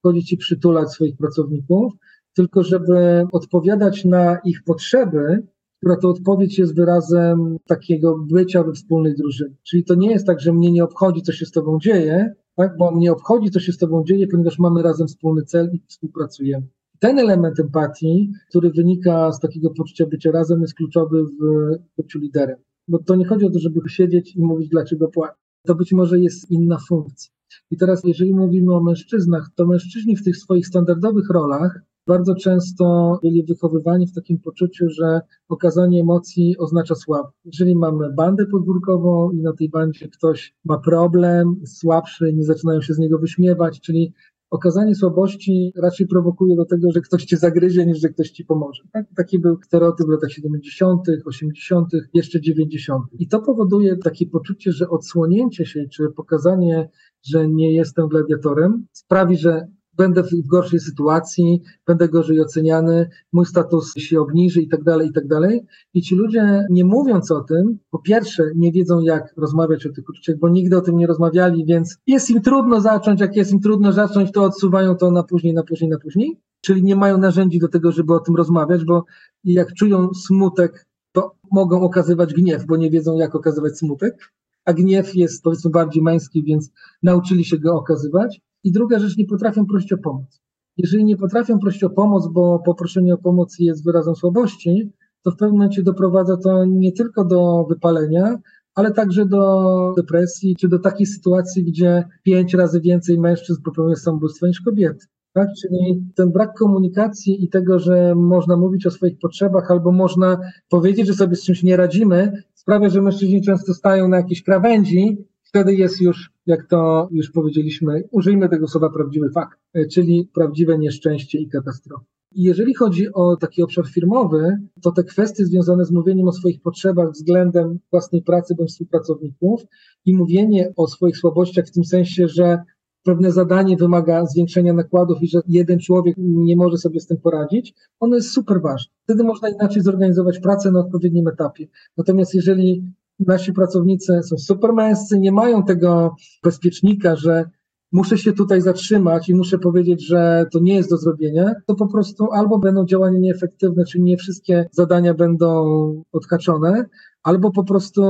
chodzić 0.02 0.32
i 0.32 0.36
przytulać 0.36 0.90
swoich 0.90 1.16
pracowników, 1.16 1.92
tylko 2.34 2.62
żeby 2.62 3.26
odpowiadać 3.32 4.04
na 4.04 4.38
ich 4.44 4.62
potrzeby 4.64 5.46
która 5.84 5.96
to 5.96 6.08
odpowiedź 6.08 6.58
jest 6.58 6.76
wyrazem 6.76 7.56
takiego 7.66 8.18
bycia 8.18 8.62
we 8.62 8.72
wspólnej 8.72 9.14
drużynie. 9.14 9.56
Czyli 9.62 9.84
to 9.84 9.94
nie 9.94 10.10
jest 10.10 10.26
tak, 10.26 10.40
że 10.40 10.52
mnie 10.52 10.72
nie 10.72 10.84
obchodzi, 10.84 11.22
co 11.22 11.32
się 11.32 11.46
z 11.46 11.50
tobą 11.50 11.78
dzieje, 11.78 12.34
tak? 12.56 12.76
bo 12.76 12.90
mnie 12.90 13.12
obchodzi, 13.12 13.50
co 13.50 13.60
się 13.60 13.72
z 13.72 13.78
tobą 13.78 14.04
dzieje, 14.04 14.26
ponieważ 14.26 14.58
mamy 14.58 14.82
razem 14.82 15.06
wspólny 15.06 15.42
cel 15.42 15.70
i 15.72 15.82
współpracujemy. 15.88 16.66
Ten 16.98 17.18
element 17.18 17.60
empatii, 17.60 18.32
który 18.48 18.70
wynika 18.70 19.32
z 19.32 19.40
takiego 19.40 19.70
poczucia 19.70 20.06
bycia 20.06 20.30
razem, 20.30 20.60
jest 20.60 20.74
kluczowy 20.74 21.24
w 21.24 21.70
byciu 21.96 22.18
liderem. 22.18 22.58
Bo 22.88 22.98
to 22.98 23.16
nie 23.16 23.26
chodzi 23.26 23.46
o 23.46 23.50
to, 23.50 23.58
żeby 23.58 23.80
siedzieć 23.88 24.36
i 24.36 24.42
mówić, 24.42 24.68
dlaczego 24.68 25.08
płacę. 25.08 25.34
To 25.66 25.74
być 25.74 25.92
może 25.92 26.20
jest 26.20 26.50
inna 26.50 26.78
funkcja. 26.88 27.32
I 27.70 27.76
teraz, 27.76 28.04
jeżeli 28.04 28.34
mówimy 28.34 28.74
o 28.74 28.82
mężczyznach, 28.82 29.50
to 29.54 29.66
mężczyźni 29.66 30.16
w 30.16 30.24
tych 30.24 30.36
swoich 30.36 30.66
standardowych 30.66 31.30
rolach 31.30 31.80
bardzo 32.06 32.34
często 32.34 33.18
byli 33.22 33.44
wychowywani 33.44 34.06
w 34.06 34.14
takim 34.14 34.38
poczuciu, 34.38 34.88
że 34.88 35.20
okazanie 35.48 36.00
emocji 36.00 36.58
oznacza 36.58 36.94
słabość. 36.94 37.36
Jeżeli 37.44 37.76
mamy 37.76 38.12
bandę 38.12 38.46
podwórkową 38.46 39.30
i 39.30 39.42
na 39.42 39.52
tej 39.52 39.68
bandzie 39.68 40.08
ktoś 40.08 40.54
ma 40.64 40.78
problem, 40.78 41.54
słabszy, 41.66 42.32
nie 42.32 42.44
zaczynają 42.44 42.80
się 42.80 42.94
z 42.94 42.98
niego 42.98 43.18
wyśmiewać, 43.18 43.80
czyli 43.80 44.12
okazanie 44.50 44.94
słabości 44.94 45.72
raczej 45.76 46.06
prowokuje 46.06 46.56
do 46.56 46.64
tego, 46.64 46.92
że 46.92 47.00
ktoś 47.00 47.24
cię 47.24 47.36
zagryzie, 47.36 47.86
niż 47.86 48.00
że 48.00 48.08
ktoś 48.08 48.30
ci 48.30 48.44
pomoże. 48.44 48.82
Tak? 48.92 49.06
Taki 49.16 49.38
był 49.38 49.58
stereotyp 49.62 50.06
w 50.06 50.10
latach 50.10 50.30
70., 50.30 51.00
80., 51.24 51.88
jeszcze 52.14 52.40
90. 52.40 53.04
I 53.18 53.28
to 53.28 53.40
powoduje 53.40 53.96
takie 53.96 54.26
poczucie, 54.26 54.72
że 54.72 54.88
odsłonięcie 54.88 55.66
się, 55.66 55.88
czy 55.88 56.08
pokazanie, 56.16 56.88
że 57.22 57.48
nie 57.48 57.72
jestem 57.72 58.08
gladiatorem, 58.08 58.86
sprawi, 58.92 59.36
że 59.36 59.68
będę 59.96 60.22
w 60.22 60.46
gorszej 60.46 60.80
sytuacji, 60.80 61.62
będę 61.86 62.08
gorzej 62.08 62.40
oceniany, 62.40 63.08
mój 63.32 63.46
status 63.46 63.94
się 63.94 64.20
obniży 64.20 64.62
i 64.62 64.68
tak 64.68 64.82
dalej, 64.82 65.08
i 65.08 65.12
tak 65.12 65.26
dalej. 65.26 65.66
I 65.94 66.02
ci 66.02 66.14
ludzie, 66.14 66.66
nie 66.70 66.84
mówiąc 66.84 67.30
o 67.30 67.40
tym, 67.40 67.78
po 67.90 67.98
pierwsze, 67.98 68.50
nie 68.56 68.72
wiedzą, 68.72 69.00
jak 69.00 69.34
rozmawiać 69.36 69.86
o 69.86 69.92
tych 69.92 70.08
uczuciach, 70.08 70.36
bo 70.36 70.48
nigdy 70.48 70.76
o 70.76 70.80
tym 70.80 70.96
nie 70.96 71.06
rozmawiali, 71.06 71.64
więc 71.66 71.96
jest 72.06 72.30
im 72.30 72.42
trudno 72.42 72.80
zacząć, 72.80 73.20
jak 73.20 73.36
jest 73.36 73.52
im 73.52 73.60
trudno 73.60 73.92
zacząć, 73.92 74.32
to 74.32 74.44
odsuwają 74.44 74.96
to 74.96 75.10
na 75.10 75.22
później, 75.22 75.54
na 75.54 75.62
później, 75.62 75.90
na 75.90 75.98
później. 75.98 76.40
Czyli 76.60 76.82
nie 76.82 76.96
mają 76.96 77.18
narzędzi 77.18 77.58
do 77.58 77.68
tego, 77.68 77.92
żeby 77.92 78.14
o 78.14 78.20
tym 78.20 78.36
rozmawiać, 78.36 78.84
bo 78.84 79.04
jak 79.44 79.72
czują 79.72 80.14
smutek, 80.14 80.86
to 81.12 81.34
mogą 81.52 81.82
okazywać 81.82 82.34
gniew, 82.34 82.66
bo 82.66 82.76
nie 82.76 82.90
wiedzą, 82.90 83.16
jak 83.18 83.34
okazywać 83.34 83.78
smutek. 83.78 84.32
A 84.64 84.72
gniew 84.72 85.14
jest 85.14 85.42
powiedzmy 85.42 85.70
bardziej 85.70 86.02
męski, 86.02 86.44
więc 86.44 86.70
nauczyli 87.02 87.44
się 87.44 87.58
go 87.58 87.74
okazywać. 87.74 88.40
I 88.64 88.72
druga 88.72 88.98
rzecz, 88.98 89.16
nie 89.16 89.26
potrafią 89.26 89.66
prosić 89.66 89.92
o 89.92 89.98
pomoc. 89.98 90.40
Jeżeli 90.76 91.04
nie 91.04 91.16
potrafią 91.16 91.58
prosić 91.58 91.84
o 91.84 91.90
pomoc, 91.90 92.28
bo 92.32 92.58
poproszenie 92.58 93.14
o 93.14 93.18
pomoc 93.18 93.56
jest 93.58 93.84
wyrazem 93.84 94.16
słabości, 94.16 94.92
to 95.22 95.30
w 95.30 95.36
pewnym 95.36 95.58
momencie 95.58 95.82
doprowadza 95.82 96.36
to 96.36 96.64
nie 96.64 96.92
tylko 96.92 97.24
do 97.24 97.66
wypalenia, 97.68 98.38
ale 98.74 98.92
także 98.92 99.26
do 99.26 99.92
depresji, 99.96 100.56
czy 100.56 100.68
do 100.68 100.78
takiej 100.78 101.06
sytuacji, 101.06 101.64
gdzie 101.64 102.04
pięć 102.22 102.54
razy 102.54 102.80
więcej 102.80 103.18
mężczyzn 103.18 103.62
popełnia 103.62 103.96
samobójstwo 103.96 104.46
niż 104.46 104.60
kobiety. 104.60 105.06
Tak? 105.32 105.48
Czyli 105.62 106.02
ten 106.14 106.32
brak 106.32 106.54
komunikacji 106.58 107.44
i 107.44 107.48
tego, 107.48 107.78
że 107.78 108.14
można 108.14 108.56
mówić 108.56 108.86
o 108.86 108.90
swoich 108.90 109.18
potrzebach, 109.18 109.70
albo 109.70 109.92
można 109.92 110.38
powiedzieć, 110.68 111.06
że 111.06 111.14
sobie 111.14 111.36
z 111.36 111.44
czymś 111.44 111.62
nie 111.62 111.76
radzimy, 111.76 112.42
sprawia, 112.54 112.88
że 112.88 113.02
mężczyźni 113.02 113.42
często 113.42 113.74
stają 113.74 114.08
na 114.08 114.16
jakiejś 114.16 114.42
krawędzi 114.42 115.24
wtedy 115.54 115.74
jest 115.74 116.00
już, 116.00 116.32
jak 116.46 116.66
to 116.66 117.08
już 117.12 117.30
powiedzieliśmy, 117.30 118.02
użyjmy 118.10 118.48
tego 118.48 118.68
słowa 118.68 118.90
prawdziwy 118.90 119.30
fakt, 119.30 119.58
e, 119.74 119.86
czyli 119.86 120.28
prawdziwe 120.34 120.78
nieszczęście 120.78 121.38
i 121.38 121.48
katastrofa. 121.48 122.04
Jeżeli 122.32 122.74
chodzi 122.74 123.12
o 123.12 123.36
taki 123.36 123.62
obszar 123.62 123.86
firmowy, 123.86 124.58
to 124.82 124.92
te 124.92 125.04
kwestie 125.04 125.44
związane 125.44 125.84
z 125.84 125.90
mówieniem 125.90 126.28
o 126.28 126.32
swoich 126.32 126.62
potrzebach 126.62 127.10
względem 127.10 127.78
własnej 127.90 128.22
pracy 128.22 128.54
bądź 128.54 128.70
współpracowników 128.70 129.62
i 130.04 130.14
mówienie 130.14 130.72
o 130.76 130.86
swoich 130.86 131.16
słabościach 131.16 131.66
w 131.66 131.70
tym 131.70 131.84
sensie, 131.84 132.28
że 132.28 132.58
pewne 133.02 133.32
zadanie 133.32 133.76
wymaga 133.76 134.26
zwiększenia 134.26 134.72
nakładów 134.72 135.22
i 135.22 135.28
że 135.28 135.40
jeden 135.48 135.78
człowiek 135.78 136.16
nie 136.18 136.56
może 136.56 136.76
sobie 136.76 137.00
z 137.00 137.06
tym 137.06 137.16
poradzić, 137.16 137.74
ono 138.00 138.16
jest 138.16 138.30
super 138.30 138.60
ważne. 138.62 138.92
Wtedy 139.04 139.24
można 139.24 139.48
inaczej 139.48 139.82
zorganizować 139.82 140.38
pracę 140.38 140.70
na 140.70 140.80
odpowiednim 140.80 141.28
etapie. 141.28 141.66
Natomiast 141.96 142.34
jeżeli 142.34 142.84
nasi 143.20 143.52
pracownicy 143.52 144.20
są 144.22 144.38
super 144.38 144.72
męscy, 144.72 145.18
nie 145.18 145.32
mają 145.32 145.62
tego 145.62 146.14
bezpiecznika, 146.42 147.16
że 147.16 147.44
muszę 147.92 148.18
się 148.18 148.32
tutaj 148.32 148.60
zatrzymać 148.60 149.28
i 149.28 149.34
muszę 149.34 149.58
powiedzieć, 149.58 150.06
że 150.06 150.46
to 150.52 150.60
nie 150.60 150.74
jest 150.74 150.90
do 150.90 150.96
zrobienia, 150.96 151.54
to 151.66 151.74
po 151.74 151.86
prostu 151.86 152.32
albo 152.32 152.58
będą 152.58 152.86
działania 152.86 153.18
nieefektywne, 153.18 153.84
czyli 153.84 154.04
nie 154.04 154.16
wszystkie 154.16 154.68
zadania 154.72 155.14
będą 155.14 155.64
odhaczone, 156.12 156.84
albo 157.24 157.50
po 157.50 157.64
prostu 157.64 158.02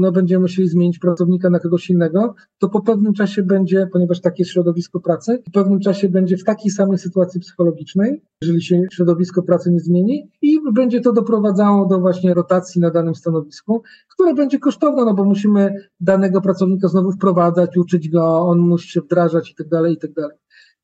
no, 0.00 0.12
będziemy 0.12 0.42
musieli 0.42 0.68
zmienić 0.68 0.98
pracownika 0.98 1.50
na 1.50 1.58
kogoś 1.58 1.90
innego, 1.90 2.34
to 2.58 2.68
po 2.68 2.80
pewnym 2.80 3.14
czasie 3.14 3.42
będzie, 3.42 3.88
ponieważ 3.92 4.20
takie 4.20 4.42
jest 4.42 4.52
środowisko 4.52 5.00
pracy, 5.00 5.42
po 5.44 5.50
pewnym 5.50 5.80
czasie 5.80 6.08
będzie 6.08 6.36
w 6.36 6.44
takiej 6.44 6.70
samej 6.70 6.98
sytuacji 6.98 7.40
psychologicznej, 7.40 8.22
jeżeli 8.42 8.62
się 8.62 8.82
środowisko 8.92 9.42
pracy 9.42 9.72
nie 9.72 9.80
zmieni 9.80 10.30
i 10.42 10.58
będzie 10.72 11.00
to 11.00 11.12
doprowadzało 11.12 11.86
do 11.86 12.00
właśnie 12.00 12.34
rotacji 12.34 12.80
na 12.80 12.90
danym 12.90 13.14
stanowisku, 13.14 13.82
które 14.08 14.34
będzie 14.34 14.58
kosztowne, 14.58 15.04
no 15.04 15.14
bo 15.14 15.24
musimy 15.24 15.74
danego 16.00 16.40
pracownika 16.40 16.88
znowu 16.88 17.12
wprowadzać, 17.12 17.76
uczyć 17.76 18.08
go, 18.08 18.40
on 18.40 18.58
musi 18.58 18.88
się 18.88 19.00
wdrażać 19.00 19.50
i 19.50 19.54
tak 19.54 19.68
dalej, 19.68 19.94
i 19.94 19.98
tak 19.98 20.12
dalej. 20.12 20.36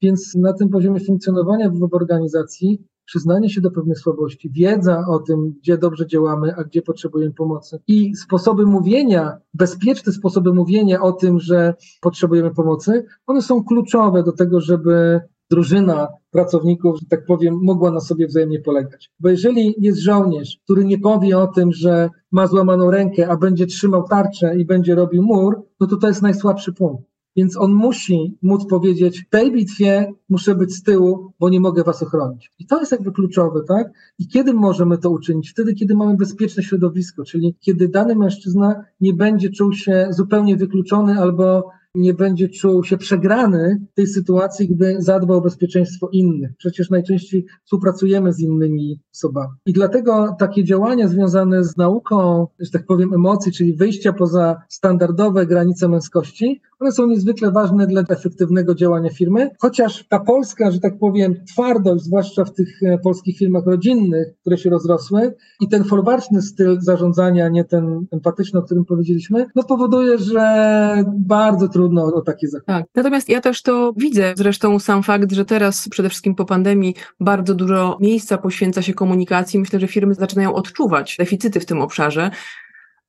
Więc 0.02 0.34
na 0.34 0.52
tym 0.52 0.68
poziomie 0.68 1.00
funkcjonowania 1.00 1.70
w 1.70 1.94
organizacji 1.94 2.86
przyznanie 3.06 3.50
się 3.50 3.60
do 3.60 3.70
pewnych 3.70 3.98
słabości, 3.98 4.50
wiedza 4.50 5.04
o 5.08 5.18
tym, 5.18 5.54
gdzie 5.60 5.78
dobrze 5.78 6.06
działamy, 6.06 6.54
a 6.56 6.64
gdzie 6.64 6.82
potrzebujemy 6.82 7.34
pomocy 7.34 7.78
i 7.86 8.16
sposoby 8.16 8.66
mówienia, 8.66 9.38
bezpieczne 9.54 10.12
sposoby 10.12 10.54
mówienia 10.54 11.02
o 11.02 11.12
tym, 11.12 11.40
że 11.40 11.74
potrzebujemy 12.00 12.50
pomocy, 12.50 13.04
one 13.26 13.42
są 13.42 13.64
kluczowe 13.64 14.22
do 14.22 14.32
tego, 14.32 14.60
żeby 14.60 15.20
drużyna 15.50 16.08
pracowników, 16.30 16.98
że 17.00 17.06
tak 17.10 17.26
powiem, 17.26 17.58
mogła 17.62 17.90
na 17.90 18.00
sobie 18.00 18.26
wzajemnie 18.26 18.60
polegać. 18.60 19.10
Bo 19.20 19.28
jeżeli 19.28 19.74
jest 19.78 19.98
żołnierz, 19.98 20.58
który 20.64 20.84
nie 20.84 20.98
powie 20.98 21.38
o 21.38 21.46
tym, 21.46 21.72
że 21.72 22.10
ma 22.32 22.46
złamaną 22.46 22.90
rękę, 22.90 23.28
a 23.28 23.36
będzie 23.36 23.66
trzymał 23.66 24.08
tarczę 24.08 24.56
i 24.56 24.64
będzie 24.64 24.94
robił 24.94 25.22
mur, 25.22 25.62
no 25.80 25.86
to 25.86 25.96
to 25.96 26.08
jest 26.08 26.22
najsłabszy 26.22 26.72
punkt. 26.72 27.15
Więc 27.36 27.56
on 27.56 27.72
musi 27.72 28.38
móc 28.42 28.66
powiedzieć, 28.66 29.20
w 29.20 29.28
tej 29.28 29.52
bitwie 29.52 30.12
muszę 30.28 30.54
być 30.54 30.74
z 30.74 30.82
tyłu, 30.82 31.32
bo 31.40 31.48
nie 31.48 31.60
mogę 31.60 31.84
was 31.84 32.02
ochronić. 32.02 32.52
I 32.58 32.66
to 32.66 32.80
jest 32.80 32.92
jakby 32.92 33.12
kluczowe, 33.12 33.60
tak? 33.68 33.92
I 34.18 34.28
kiedy 34.28 34.54
możemy 34.54 34.98
to 34.98 35.10
uczynić? 35.10 35.50
Wtedy, 35.50 35.74
kiedy 35.74 35.94
mamy 35.94 36.16
bezpieczne 36.16 36.62
środowisko, 36.62 37.24
czyli 37.24 37.56
kiedy 37.60 37.88
dany 37.88 38.16
mężczyzna 38.16 38.84
nie 39.00 39.14
będzie 39.14 39.50
czuł 39.50 39.72
się 39.72 40.08
zupełnie 40.10 40.56
wykluczony 40.56 41.20
albo 41.20 41.70
nie 41.96 42.14
będzie 42.14 42.48
czuł 42.48 42.84
się 42.84 42.98
przegrany 42.98 43.86
w 43.92 43.94
tej 43.94 44.06
sytuacji, 44.06 44.68
gdy 44.68 44.96
zadba 44.98 45.34
o 45.34 45.40
bezpieczeństwo 45.40 46.08
innych. 46.12 46.50
Przecież 46.58 46.90
najczęściej 46.90 47.46
współpracujemy 47.64 48.32
z 48.32 48.40
innymi 48.40 49.00
osobami. 49.14 49.52
I 49.66 49.72
dlatego 49.72 50.36
takie 50.38 50.64
działania 50.64 51.08
związane 51.08 51.64
z 51.64 51.76
nauką, 51.76 52.46
że 52.60 52.70
tak 52.70 52.86
powiem, 52.86 53.14
emocji, 53.14 53.52
czyli 53.52 53.74
wyjścia 53.74 54.12
poza 54.12 54.56
standardowe 54.68 55.46
granice 55.46 55.88
męskości, 55.88 56.60
one 56.80 56.92
są 56.92 57.06
niezwykle 57.06 57.50
ważne 57.50 57.86
dla 57.86 58.02
efektywnego 58.08 58.74
działania 58.74 59.10
firmy, 59.10 59.50
chociaż 59.58 60.04
ta 60.08 60.20
polska, 60.20 60.70
że 60.70 60.80
tak 60.80 60.98
powiem, 60.98 61.44
twardość, 61.44 62.04
zwłaszcza 62.04 62.44
w 62.44 62.52
tych 62.52 62.82
e, 62.82 62.98
polskich 62.98 63.38
firmach 63.38 63.66
rodzinnych, 63.66 64.28
które 64.40 64.58
się 64.58 64.70
rozrosły 64.70 65.34
i 65.60 65.68
ten 65.68 65.84
folwarczny 65.84 66.42
styl 66.42 66.80
zarządzania, 66.80 67.48
nie 67.48 67.64
ten 67.64 68.06
empatyczny, 68.12 68.60
o 68.60 68.62
którym 68.62 68.84
powiedzieliśmy, 68.84 69.46
no 69.54 69.62
powoduje, 69.62 70.18
że 70.18 71.04
bardzo 71.18 71.68
trudno 71.68 72.04
o 72.04 72.20
takie 72.20 72.48
zakupy. 72.48 72.72
Tak. 72.72 72.86
Natomiast 72.94 73.28
ja 73.28 73.40
też 73.40 73.62
to 73.62 73.92
widzę, 73.96 74.34
zresztą 74.36 74.78
sam 74.78 75.02
fakt, 75.02 75.32
że 75.32 75.44
teraz 75.44 75.88
przede 75.88 76.08
wszystkim 76.08 76.34
po 76.34 76.44
pandemii 76.44 76.94
bardzo 77.20 77.54
dużo 77.54 77.98
miejsca 78.00 78.38
poświęca 78.38 78.82
się 78.82 78.94
komunikacji. 78.94 79.60
Myślę, 79.60 79.80
że 79.80 79.88
firmy 79.88 80.14
zaczynają 80.14 80.54
odczuwać 80.54 81.16
deficyty 81.18 81.60
w 81.60 81.66
tym 81.66 81.80
obszarze 81.80 82.30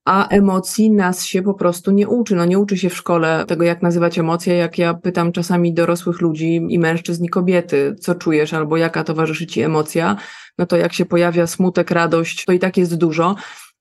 a 0.07 0.27
emocji 0.27 0.91
nas 0.91 1.25
się 1.25 1.41
po 1.41 1.53
prostu 1.53 1.91
nie 1.91 2.07
uczy. 2.07 2.35
No 2.35 2.45
nie 2.45 2.59
uczy 2.59 2.77
się 2.77 2.89
w 2.89 2.95
szkole 2.95 3.45
tego, 3.47 3.63
jak 3.63 3.81
nazywać 3.81 4.19
emocje, 4.19 4.55
jak 4.55 4.77
ja 4.77 4.93
pytam 4.93 5.31
czasami 5.31 5.73
dorosłych 5.73 6.21
ludzi 6.21 6.55
i 6.69 6.79
mężczyzn 6.79 7.25
i 7.25 7.29
kobiety, 7.29 7.95
co 7.99 8.15
czujesz 8.15 8.53
albo 8.53 8.77
jaka 8.77 9.03
towarzyszy 9.03 9.47
ci 9.47 9.61
emocja, 9.61 10.15
no 10.57 10.65
to 10.65 10.77
jak 10.77 10.93
się 10.93 11.05
pojawia 11.05 11.47
smutek, 11.47 11.91
radość, 11.91 12.45
to 12.45 12.53
i 12.53 12.59
tak 12.59 12.77
jest 12.77 12.95
dużo. 12.95 13.35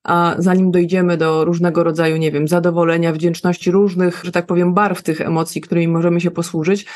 A 0.04 0.34
zanim 0.38 0.70
dojdziemy 0.70 1.16
do 1.16 1.44
różnego 1.44 1.84
rodzaju, 1.84 2.16
nie 2.16 2.32
wiem, 2.32 2.48
zadowolenia, 2.48 3.12
wdzięczności, 3.12 3.70
różnych, 3.70 4.20
że 4.24 4.32
tak 4.32 4.46
powiem, 4.46 4.74
barw 4.74 5.02
tych 5.02 5.20
emocji, 5.20 5.60
którymi 5.60 5.88
możemy 5.88 6.20
się 6.20 6.30
posłużyć, 6.30 6.86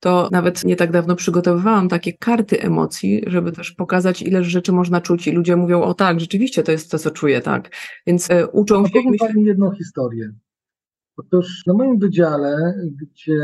to 0.00 0.28
nawet 0.32 0.64
nie 0.64 0.76
tak 0.76 0.92
dawno 0.92 1.16
przygotowywałam 1.16 1.88
takie 1.88 2.12
karty 2.12 2.60
emocji, 2.60 3.24
żeby 3.26 3.52
też 3.52 3.72
pokazać, 3.72 4.22
ile 4.22 4.44
rzeczy 4.44 4.72
można 4.72 5.00
czuć 5.00 5.26
i 5.26 5.32
ludzie 5.32 5.56
mówią, 5.56 5.82
o 5.82 5.94
tak, 5.94 6.20
rzeczywiście 6.20 6.62
to 6.62 6.72
jest 6.72 6.90
to, 6.90 6.98
co 6.98 7.10
czuję, 7.10 7.40
tak. 7.40 7.70
Więc 8.06 8.30
e, 8.30 8.48
uczą 8.48 8.86
się... 8.86 8.90
Opowiem 9.00 9.18
Pani 9.18 9.44
jedną 9.44 9.72
historię. 9.74 10.32
Otóż 11.16 11.66
na 11.66 11.74
moim 11.74 11.98
wydziale, 11.98 12.74
gdzie 13.00 13.40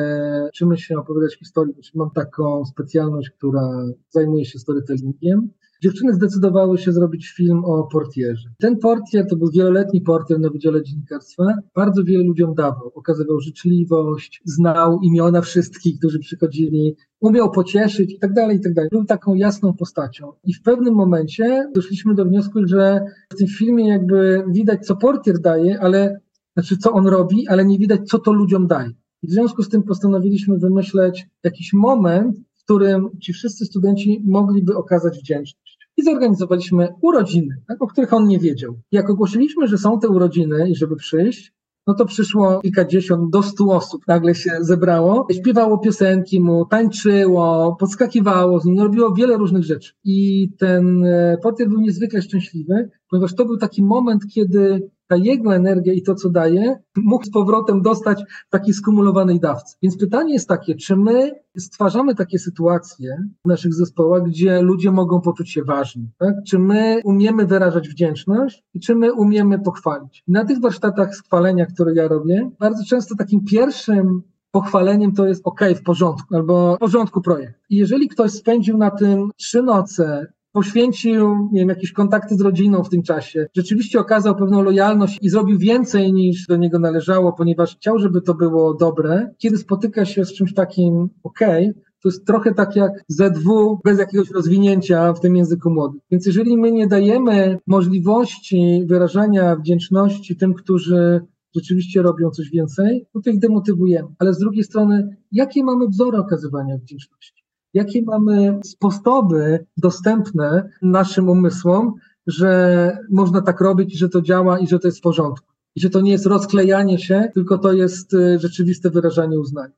uczymy 0.49 0.79
się 0.79 0.99
opowiadać 0.99 1.39
historię, 1.39 1.75
mam 1.95 2.11
taką 2.11 2.65
specjalność, 2.65 3.31
która 3.31 3.85
zajmuje 4.11 4.45
się 4.45 4.59
storytellingiem, 4.59 5.49
Dziewczyny 5.83 6.15
zdecydowały 6.15 6.79
się 6.79 6.93
zrobić 6.93 7.29
film 7.29 7.65
o 7.65 7.83
portierze. 7.83 8.49
Ten 8.59 8.79
portier 8.79 9.27
to 9.31 9.37
był 9.37 9.51
wieloletni 9.51 10.01
portier 10.01 10.41
na 10.41 10.51
Wydziale 10.51 10.83
Dziennikarstwa. 10.83 11.45
Bardzo 11.75 12.05
wiele 12.05 12.25
ludziom 12.25 12.55
dawał. 12.55 12.93
Okazywał 12.95 13.41
życzliwość, 13.41 14.43
znał 14.45 15.01
imiona 15.03 15.41
wszystkich, 15.41 15.99
którzy 15.99 16.19
przychodzili, 16.19 16.97
umiał 17.21 17.51
pocieszyć 17.51 18.13
i 18.13 18.19
tak 18.19 18.33
dalej, 18.33 18.57
i 18.57 18.61
tak 18.61 18.75
dalej. 18.75 18.91
Był 18.93 19.05
taką 19.05 19.35
jasną 19.35 19.75
postacią. 19.75 20.33
I 20.45 20.55
w 20.55 20.63
pewnym 20.63 20.95
momencie 20.95 21.71
doszliśmy 21.75 22.15
do 22.15 22.25
wniosku, 22.25 22.67
że 22.67 23.01
w 23.33 23.37
tym 23.37 23.49
filmie 23.49 23.89
jakby 23.89 24.45
widać, 24.49 24.87
co 24.87 24.97
portier 24.97 25.39
daje, 25.39 25.81
ale 25.81 26.21
znaczy 26.55 26.77
co 26.77 26.93
on 26.93 27.07
robi, 27.07 27.49
ale 27.49 27.65
nie 27.65 27.79
widać, 27.79 28.09
co 28.09 28.19
to 28.19 28.33
ludziom 28.33 28.67
daje. 28.67 28.91
I 29.23 29.29
w 29.29 29.31
związku 29.31 29.63
z 29.63 29.69
tym 29.69 29.83
postanowiliśmy 29.83 30.59
wymyśleć 30.59 31.29
jakiś 31.45 31.73
moment, 31.73 32.37
w 32.55 32.65
którym 32.65 33.09
ci 33.21 33.33
wszyscy 33.33 33.65
studenci 33.65 34.23
mogliby 34.27 34.77
okazać 34.77 35.19
wdzięczność 35.19 35.66
i 35.97 36.03
zorganizowaliśmy 36.03 36.89
urodziny, 37.01 37.57
tak, 37.69 37.83
o 37.83 37.87
których 37.87 38.13
on 38.13 38.29
nie 38.29 38.39
wiedział. 38.39 38.79
Jak 38.93 39.11
ogłosiliśmy, 39.11 39.67
że 39.67 39.79
są 39.79 40.01
te 40.01 40.09
urodziny 40.09 40.71
i 40.71 40.77
żeby 40.77 40.97
przyjść, 40.97 41.53
no 41.87 41.95
to 41.95 42.05
przyszło 42.05 42.61
kilkadziesiąt 42.61 43.31
do 43.31 43.43
stu 43.43 43.71
osób, 43.71 44.03
nagle 44.07 44.35
się 44.35 44.51
zebrało, 44.61 45.27
śpiewało 45.33 45.79
piosenki 45.79 46.41
mu, 46.41 46.67
tańczyło, 46.67 47.77
podskakiwało 47.81 48.61
z 48.61 48.65
nim, 48.65 48.81
robiło 48.81 49.15
wiele 49.15 49.37
różnych 49.37 49.65
rzeczy. 49.65 49.93
I 50.05 50.49
ten 50.59 51.05
e, 51.05 51.39
portier 51.43 51.69
był 51.69 51.81
niezwykle 51.81 52.23
szczęśliwy, 52.23 52.91
ponieważ 53.11 53.35
to 53.35 53.45
był 53.45 53.57
taki 53.57 53.83
moment, 53.83 54.23
kiedy 54.35 54.91
ta 55.09 55.17
jego 55.17 55.55
energia 55.55 55.93
i 55.93 56.03
to, 56.03 56.15
co 56.15 56.31
daje, 56.31 56.79
mógł 56.97 57.25
z 57.25 57.31
powrotem 57.31 57.83
dostać 57.83 58.23
takiej 58.51 58.75
skumulowanej 58.75 59.41
dawcy. 59.41 59.77
Więc 59.83 59.99
pytanie 59.99 60.33
jest 60.33 60.49
takie, 60.49 60.75
czy 60.75 60.97
my 60.97 61.33
stwarzamy 61.59 62.15
takie 62.15 62.39
sytuacje 62.39 63.17
w 63.45 63.49
naszych 63.49 63.75
zespołach, 63.75 64.23
gdzie 64.23 64.63
ludzie 64.63 64.91
mogą 64.91 65.21
poczuć 65.21 65.51
się 65.53 65.65
ważni? 65.65 66.11
Tak? 66.19 66.35
Czy 66.47 66.59
my 66.59 67.01
umiemy 67.05 67.47
wyrażać 67.47 67.89
wdzięczność 67.89 68.65
i 68.75 68.81
czy 68.81 68.95
my 68.95 69.13
umiemy 69.13 69.59
pochwalić? 69.59 70.25
Na 70.29 70.45
tych 70.45 70.61
warsztatach 70.61 71.15
schwalenia, 71.15 71.67
które 71.67 71.95
ja 71.95 72.09
robię, 72.09 72.51
bardzo 72.59 72.85
często 72.85 73.15
takim 73.17 73.45
pierwszym 73.45 74.23
pochwaleniem 74.51 75.13
to 75.13 75.27
jest 75.27 75.43
ok, 75.45 75.61
w 75.77 75.83
porządku, 75.83 76.37
albo 76.37 76.77
w 76.77 76.79
porządku 76.79 77.21
projekt. 77.21 77.55
I 77.71 77.77
jeżeli 77.77 78.09
ktoś 78.09 78.31
spędził 78.31 78.79
na 78.79 78.91
tym 78.91 79.31
trzy 79.37 79.63
noce, 79.63 80.27
poświęcił, 80.57 81.49
nie 81.53 81.61
wiem, 81.61 81.69
jakieś 81.69 81.93
kontakty 81.93 82.37
z 82.37 82.41
rodziną 82.41 82.85
w 82.85 82.89
tym 82.89 83.03
czasie, 83.03 83.47
rzeczywiście 83.57 84.01
okazał 84.01 84.37
pewną 84.37 84.63
lojalność 84.63 85.19
i 85.23 85.29
zrobił 85.29 85.59
więcej 85.59 86.13
niż 86.13 86.47
do 86.47 86.57
niego 86.57 86.79
należało, 86.79 87.33
ponieważ 87.33 87.77
chciał, 87.77 87.99
żeby 87.99 88.21
to 88.21 88.35
było 88.35 88.75
dobre. 88.75 89.35
Kiedy 89.39 89.59
spotyka 89.59 90.05
się 90.05 90.25
z 90.25 90.33
czymś 90.33 90.55
takim, 90.55 91.09
okej, 91.23 91.71
okay, 91.71 91.83
to 92.03 92.09
jest 92.09 92.27
trochę 92.27 92.55
tak 92.55 92.77
jak 92.77 92.93
ZW 93.09 93.81
bez 93.85 93.99
jakiegoś 93.99 94.31
rozwinięcia 94.31 95.13
w 95.13 95.21
tym 95.21 95.37
języku 95.37 95.71
młodym. 95.71 96.01
Więc 96.11 96.27
jeżeli 96.27 96.57
my 96.57 96.73
nie 96.73 96.87
dajemy 96.87 97.59
możliwości 97.67 98.85
wyrażania 98.87 99.57
wdzięczności 99.57 100.37
tym, 100.37 100.55
którzy 100.55 101.21
rzeczywiście 101.57 102.03
robią 102.03 102.31
coś 102.31 102.51
więcej, 102.51 103.07
to 103.25 103.31
ich 103.31 103.39
demotywujemy. 103.39 104.09
Ale 104.19 104.35
z 104.35 104.39
drugiej 104.39 104.65
strony, 104.65 105.17
jakie 105.33 105.65
mamy 105.65 105.89
wzory 105.89 106.19
okazywania 106.19 106.79
wdzięczności? 106.79 107.36
Jakie 107.77 108.03
mamy 108.03 108.61
sposoby 108.65 109.67
dostępne 109.77 110.71
naszym 110.83 111.29
umysłom, 111.29 111.95
że 112.27 112.99
można 113.11 113.41
tak 113.43 113.61
robić 113.61 113.99
że 113.99 114.09
to 114.09 114.23
działa 114.23 114.59
i 114.59 114.67
że 114.67 114.79
to 114.79 114.89
jest 114.89 114.99
w 114.99 115.01
porządku. 115.01 115.47
I 115.75 115.81
że 115.81 115.91
to 115.91 116.01
nie 116.01 116.13
jest 116.13 116.27
rozklejanie 116.27 116.99
się, 116.99 117.31
tylko 117.35 117.59
to 117.59 117.73
jest 117.73 118.15
y, 118.15 118.39
rzeczywiste 118.39 118.91
wyrażanie 118.91 119.39
uznania. 119.39 119.75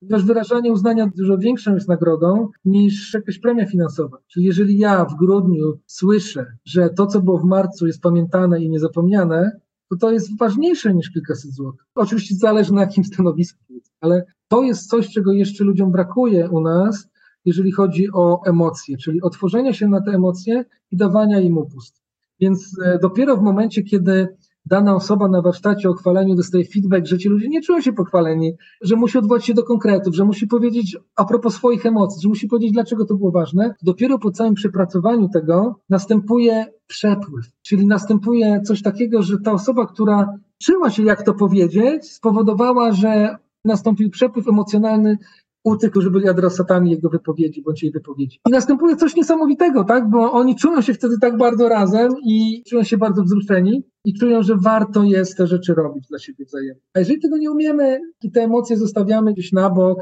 Ponieważ 0.00 0.24
wyrażanie 0.24 0.72
uznania 0.72 1.10
dużo 1.16 1.38
większą 1.38 1.74
jest 1.74 1.88
nagrodą 1.88 2.48
niż 2.64 3.14
jakaś 3.14 3.38
premia 3.38 3.66
finansowa. 3.66 4.18
Czyli 4.26 4.46
jeżeli 4.46 4.78
ja 4.78 5.04
w 5.04 5.16
grudniu 5.16 5.78
słyszę, 5.86 6.46
że 6.64 6.90
to, 6.90 7.06
co 7.06 7.20
było 7.20 7.38
w 7.38 7.44
marcu 7.44 7.86
jest 7.86 8.00
pamiętane 8.00 8.62
i 8.62 8.70
niezapomniane, 8.70 9.60
to 9.90 9.96
to 9.96 10.12
jest 10.12 10.38
ważniejsze 10.38 10.94
niż 10.94 11.10
kilkaset 11.10 11.52
złotych. 11.52 11.86
Oczywiście 11.94 12.34
zależy 12.34 12.72
na 12.72 12.80
jakim 12.80 13.04
stanowisku, 13.04 13.58
ale 14.00 14.24
to 14.48 14.62
jest 14.62 14.90
coś, 14.90 15.08
czego 15.08 15.32
jeszcze 15.32 15.64
ludziom 15.64 15.92
brakuje 15.92 16.50
u 16.50 16.60
nas, 16.60 17.08
jeżeli 17.46 17.72
chodzi 17.72 18.08
o 18.12 18.40
emocje, 18.46 18.96
czyli 18.96 19.22
otworzenia 19.22 19.72
się 19.72 19.88
na 19.88 20.00
te 20.00 20.10
emocje 20.10 20.64
i 20.90 20.96
dawania 20.96 21.40
im 21.40 21.58
upust. 21.58 22.02
Więc 22.40 22.76
e, 22.84 22.98
dopiero 23.02 23.36
w 23.36 23.42
momencie, 23.42 23.82
kiedy 23.82 24.28
dana 24.66 24.94
osoba 24.94 25.28
na 25.28 25.42
warsztacie 25.42 25.90
o 25.90 25.94
chwaleniu 25.94 26.34
dostaje 26.34 26.64
feedback, 26.64 27.06
że 27.06 27.18
ci 27.18 27.28
ludzie 27.28 27.48
nie 27.48 27.62
czują 27.62 27.80
się 27.80 27.92
pochwaleni, 27.92 28.56
że 28.80 28.96
musi 28.96 29.18
odwołać 29.18 29.44
się 29.44 29.54
do 29.54 29.62
konkretów, 29.62 30.14
że 30.14 30.24
musi 30.24 30.46
powiedzieć 30.46 30.96
a 31.16 31.24
propos 31.24 31.54
swoich 31.54 31.86
emocji, 31.86 32.22
że 32.22 32.28
musi 32.28 32.46
powiedzieć, 32.48 32.72
dlaczego 32.72 33.04
to 33.04 33.14
było 33.14 33.30
ważne. 33.30 33.74
Dopiero 33.82 34.18
po 34.18 34.30
całym 34.30 34.54
przepracowaniu 34.54 35.28
tego 35.28 35.80
następuje 35.88 36.66
przepływ, 36.86 37.46
czyli 37.62 37.86
następuje 37.86 38.60
coś 38.64 38.82
takiego, 38.82 39.22
że 39.22 39.38
ta 39.38 39.52
osoba, 39.52 39.86
która 39.86 40.38
czuła 40.62 40.90
się, 40.90 41.02
jak 41.02 41.22
to 41.22 41.34
powiedzieć, 41.34 42.12
spowodowała, 42.12 42.92
że 42.92 43.36
nastąpił 43.64 44.10
przepływ 44.10 44.48
emocjonalny 44.48 45.18
u 45.66 45.76
tych, 45.76 45.90
którzy 45.90 46.10
byli 46.10 46.28
adresatami 46.28 46.90
jego 46.90 47.08
wypowiedzi 47.08 47.62
bądź 47.62 47.82
jej 47.82 47.92
wypowiedzi. 47.92 48.40
I 48.46 48.50
następuje 48.50 48.96
coś 48.96 49.16
niesamowitego, 49.16 49.84
tak? 49.84 50.10
Bo 50.10 50.32
oni 50.32 50.56
czują 50.56 50.82
się 50.82 50.94
wtedy 50.94 51.18
tak 51.20 51.36
bardzo 51.36 51.68
razem 51.68 52.12
i 52.24 52.62
czują 52.66 52.82
się 52.82 52.98
bardzo 52.98 53.22
wzruszeni 53.22 53.82
i 54.04 54.14
czują, 54.14 54.42
że 54.42 54.56
warto 54.56 55.02
jest 55.02 55.36
te 55.36 55.46
rzeczy 55.46 55.74
robić 55.74 56.08
dla 56.08 56.18
siebie 56.18 56.44
wzajemnie. 56.44 56.80
A 56.94 56.98
jeżeli 56.98 57.20
tego 57.20 57.36
nie 57.36 57.50
umiemy 57.50 58.00
i 58.22 58.30
te 58.30 58.40
emocje 58.40 58.76
zostawiamy 58.76 59.32
gdzieś 59.32 59.52
na 59.52 59.70
bok, 59.70 59.98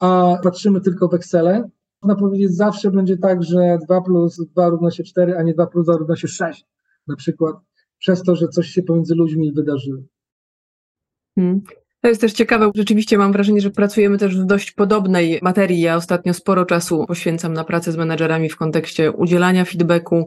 a 0.00 0.36
patrzymy 0.42 0.80
tylko 0.80 1.08
w 1.08 1.14
Excele, 1.14 1.70
można 2.02 2.20
powiedzieć, 2.20 2.56
zawsze 2.56 2.90
będzie 2.90 3.16
tak, 3.18 3.42
że 3.42 3.78
2 3.86 4.00
plus 4.00 4.40
2 4.46 4.68
równa 4.68 4.90
się 4.90 5.04
4, 5.04 5.36
a 5.36 5.42
nie 5.42 5.54
2 5.54 5.66
plus 5.66 5.86
2 5.86 5.96
równa 5.96 6.16
się 6.16 6.28
6 6.28 6.64
na 7.06 7.16
przykład, 7.16 7.56
przez 7.98 8.22
to, 8.22 8.36
że 8.36 8.48
coś 8.48 8.66
się 8.66 8.82
pomiędzy 8.82 9.14
ludźmi 9.14 9.52
wydarzyło. 9.52 10.02
Hmm. 11.38 11.62
To 12.06 12.10
jest 12.10 12.20
też 12.20 12.32
ciekawe. 12.32 12.70
Rzeczywiście 12.74 13.18
mam 13.18 13.32
wrażenie, 13.32 13.60
że 13.60 13.70
pracujemy 13.70 14.18
też 14.18 14.40
w 14.40 14.44
dość 14.44 14.72
podobnej 14.72 15.38
materii. 15.42 15.80
Ja 15.80 15.96
ostatnio 15.96 16.34
sporo 16.34 16.66
czasu 16.66 17.04
poświęcam 17.08 17.52
na 17.52 17.64
pracę 17.64 17.92
z 17.92 17.96
menedżerami 17.96 18.48
w 18.48 18.56
kontekście 18.56 19.12
udzielania 19.12 19.64
feedbacku, 19.64 20.26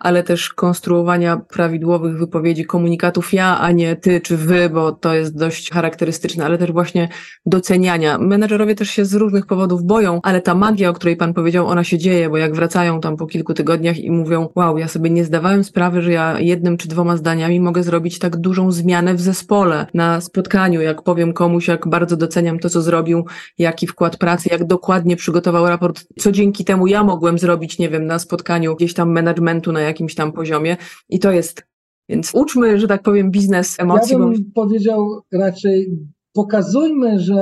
ale 0.00 0.22
też 0.22 0.48
konstruowania 0.48 1.36
prawidłowych 1.36 2.18
wypowiedzi, 2.18 2.64
komunikatów 2.64 3.32
ja, 3.32 3.58
a 3.58 3.70
nie 3.70 3.96
ty 3.96 4.20
czy 4.20 4.36
wy, 4.36 4.70
bo 4.70 4.92
to 4.92 5.14
jest 5.14 5.38
dość 5.38 5.70
charakterystyczne, 5.70 6.44
ale 6.44 6.58
też 6.58 6.72
właśnie 6.72 7.08
doceniania. 7.46 8.18
Menedżerowie 8.18 8.74
też 8.74 8.90
się 8.90 9.04
z 9.04 9.14
różnych 9.14 9.46
powodów 9.46 9.82
boją, 9.82 10.20
ale 10.22 10.40
ta 10.40 10.54
magia, 10.54 10.90
o 10.90 10.92
której 10.92 11.16
pan 11.16 11.34
powiedział, 11.34 11.66
ona 11.66 11.84
się 11.84 11.98
dzieje, 11.98 12.30
bo 12.30 12.36
jak 12.36 12.54
wracają 12.54 13.00
tam 13.00 13.16
po 13.16 13.26
kilku 13.26 13.54
tygodniach 13.54 13.98
i 13.98 14.10
mówią, 14.10 14.48
wow, 14.54 14.78
ja 14.78 14.88
sobie 14.88 15.10
nie 15.10 15.24
zdawałem 15.24 15.64
sprawy, 15.64 16.02
że 16.02 16.12
ja 16.12 16.40
jednym 16.40 16.76
czy 16.76 16.88
dwoma 16.88 17.16
zdaniami 17.16 17.60
mogę 17.60 17.82
zrobić 17.82 18.18
tak 18.18 18.36
dużą 18.36 18.72
zmianę 18.72 19.14
w 19.14 19.20
zespole, 19.20 19.86
na 19.94 20.20
spotkaniu, 20.20 20.80
jak 20.80 21.02
powiem 21.02 21.13
komuś, 21.34 21.68
jak 21.68 21.88
bardzo 21.88 22.16
doceniam 22.16 22.58
to, 22.58 22.70
co 22.70 22.82
zrobił, 22.82 23.24
jaki 23.58 23.86
wkład 23.86 24.16
pracy, 24.16 24.48
jak 24.52 24.66
dokładnie 24.66 25.16
przygotował 25.16 25.66
raport, 25.66 26.06
co 26.18 26.32
dzięki 26.32 26.64
temu 26.64 26.86
ja 26.86 27.04
mogłem 27.04 27.38
zrobić, 27.38 27.78
nie 27.78 27.88
wiem, 27.88 28.06
na 28.06 28.18
spotkaniu 28.18 28.76
gdzieś 28.76 28.94
tam 28.94 29.12
managementu 29.12 29.72
na 29.72 29.80
jakimś 29.80 30.14
tam 30.14 30.32
poziomie. 30.32 30.76
I 31.08 31.18
to 31.18 31.32
jest, 31.32 31.66
więc 32.08 32.34
uczmy, 32.34 32.80
że 32.80 32.88
tak 32.88 33.02
powiem, 33.02 33.30
biznes 33.30 33.80
emocji. 33.80 34.12
Ja 34.12 34.18
bym 34.18 34.32
bo... 34.32 34.62
powiedział 34.62 35.20
raczej 35.32 35.98
pokazujmy, 36.34 37.20
że 37.20 37.36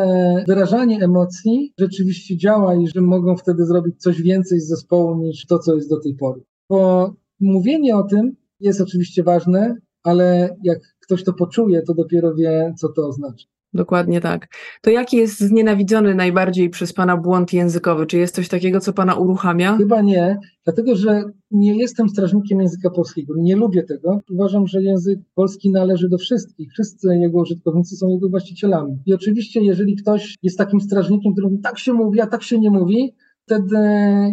wyrażanie 0.49 0.99
emocji 1.05 1.73
rzeczywiście 1.78 2.36
działa 2.36 2.74
i 2.74 2.89
że 2.89 3.01
mogą 3.01 3.36
wtedy 3.36 3.66
zrobić 3.66 4.03
coś 4.03 4.23
więcej 4.23 4.61
z 4.61 4.69
zespołu 4.69 5.16
niż 5.16 5.47
to, 5.47 5.59
co 5.59 5.74
jest 5.74 5.90
do 5.90 6.01
tej 6.01 6.15
pory. 6.15 6.40
Bo 6.70 7.12
mówienie 7.40 7.97
o 7.97 8.03
tym 8.03 8.36
jest 8.61 8.81
oczywiście 8.81 9.23
ważne, 9.23 9.77
ale 10.03 10.57
jak 10.62 10.78
ktoś 11.01 11.24
to 11.24 11.32
poczuje, 11.32 11.82
to 11.82 11.94
dopiero 11.94 12.35
wie, 12.35 12.74
co 12.78 12.89
to 12.89 13.09
oznacza. 13.09 13.47
Dokładnie 13.74 14.20
tak. 14.20 14.49
To 14.82 14.90
jaki 14.90 15.16
jest 15.16 15.40
znienawidzony 15.40 16.15
najbardziej 16.15 16.70
przez 16.70 16.93
Pana 16.93 17.16
błąd 17.16 17.53
językowy? 17.53 18.07
Czy 18.07 18.19
jest 18.19 18.35
coś 18.35 18.49
takiego, 18.49 18.81
co 18.81 18.93
Pana 18.93 19.15
uruchamia? 19.15 19.77
Chyba 19.77 20.03
nie, 20.03 20.39
dlatego 20.65 20.97
że 20.97 21.23
nie 21.51 21.78
jestem 21.78 22.09
strażnikiem 22.09 22.61
języka 22.61 22.90
polskiego. 22.90 23.35
Nie 23.36 23.57
lubię 23.57 23.82
tego. 23.82 24.20
Uważam, 24.31 24.66
że 24.66 24.82
język 24.82 25.19
polski 25.35 25.70
należy 25.70 26.09
do 26.09 26.19
wszystkich. 26.19 26.73
Wszyscy 26.73 27.09
jego 27.16 27.40
użytkownicy 27.40 27.97
są 27.97 28.09
jego 28.09 28.28
właścicielami. 28.28 28.99
I 29.07 29.15
oczywiście, 29.15 29.61
jeżeli 29.61 29.97
ktoś 29.97 30.35
jest 30.43 30.59
takim 30.59 30.81
strażnikiem, 30.81 31.32
który 31.32 31.49
mówi, 31.49 31.62
tak 31.62 31.78
się 31.78 31.93
mówi, 31.93 32.20
a 32.20 32.27
tak 32.27 32.43
się 32.43 32.59
nie 32.59 32.70
mówi, 32.70 33.15
wtedy 33.47 33.77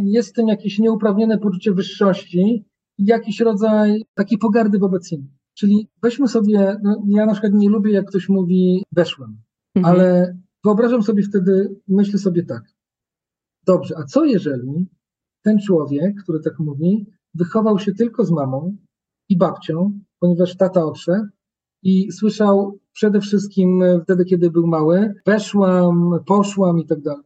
jest 0.03 0.29
w 0.29 0.33
tym 0.33 0.47
jakieś 0.47 0.79
nieuprawnione 0.79 1.37
poczucie 1.37 1.71
wyższości 1.71 2.65
i 2.97 3.05
jakiś 3.05 3.39
rodzaj 3.39 4.03
takiej 4.15 4.37
pogardy 4.37 4.79
wobec 4.79 5.11
innych. 5.11 5.38
Czyli 5.59 5.87
weźmy 6.01 6.27
sobie, 6.27 6.77
no 6.83 7.03
ja 7.07 7.25
na 7.25 7.31
przykład 7.31 7.53
nie 7.53 7.69
lubię, 7.69 7.91
jak 7.91 8.05
ktoś 8.05 8.29
mówi 8.29 8.83
weszłem, 8.91 9.37
mhm. 9.75 9.95
ale 9.95 10.37
wyobrażam 10.63 11.03
sobie 11.03 11.23
wtedy, 11.23 11.75
myślę 11.87 12.19
sobie 12.19 12.45
tak, 12.45 12.63
dobrze, 13.65 13.95
a 13.97 14.03
co 14.03 14.25
jeżeli 14.25 14.87
ten 15.43 15.59
człowiek, 15.59 16.23
który 16.23 16.39
tak 16.39 16.59
mówi, 16.59 17.05
wychował 17.33 17.79
się 17.79 17.93
tylko 17.93 18.25
z 18.25 18.31
mamą 18.31 18.75
i 19.29 19.37
babcią, 19.37 19.99
ponieważ 20.19 20.57
tata 20.57 20.85
odszedł 20.85 21.27
i 21.83 22.11
słyszał 22.11 22.79
przede 22.93 23.21
wszystkim 23.21 23.83
wtedy, 24.03 24.25
kiedy 24.25 24.51
był 24.51 24.67
mały, 24.67 25.13
weszłam, 25.25 26.19
poszłam 26.25 26.79
i 26.79 26.85
tak 26.85 27.01
dalej. 27.01 27.23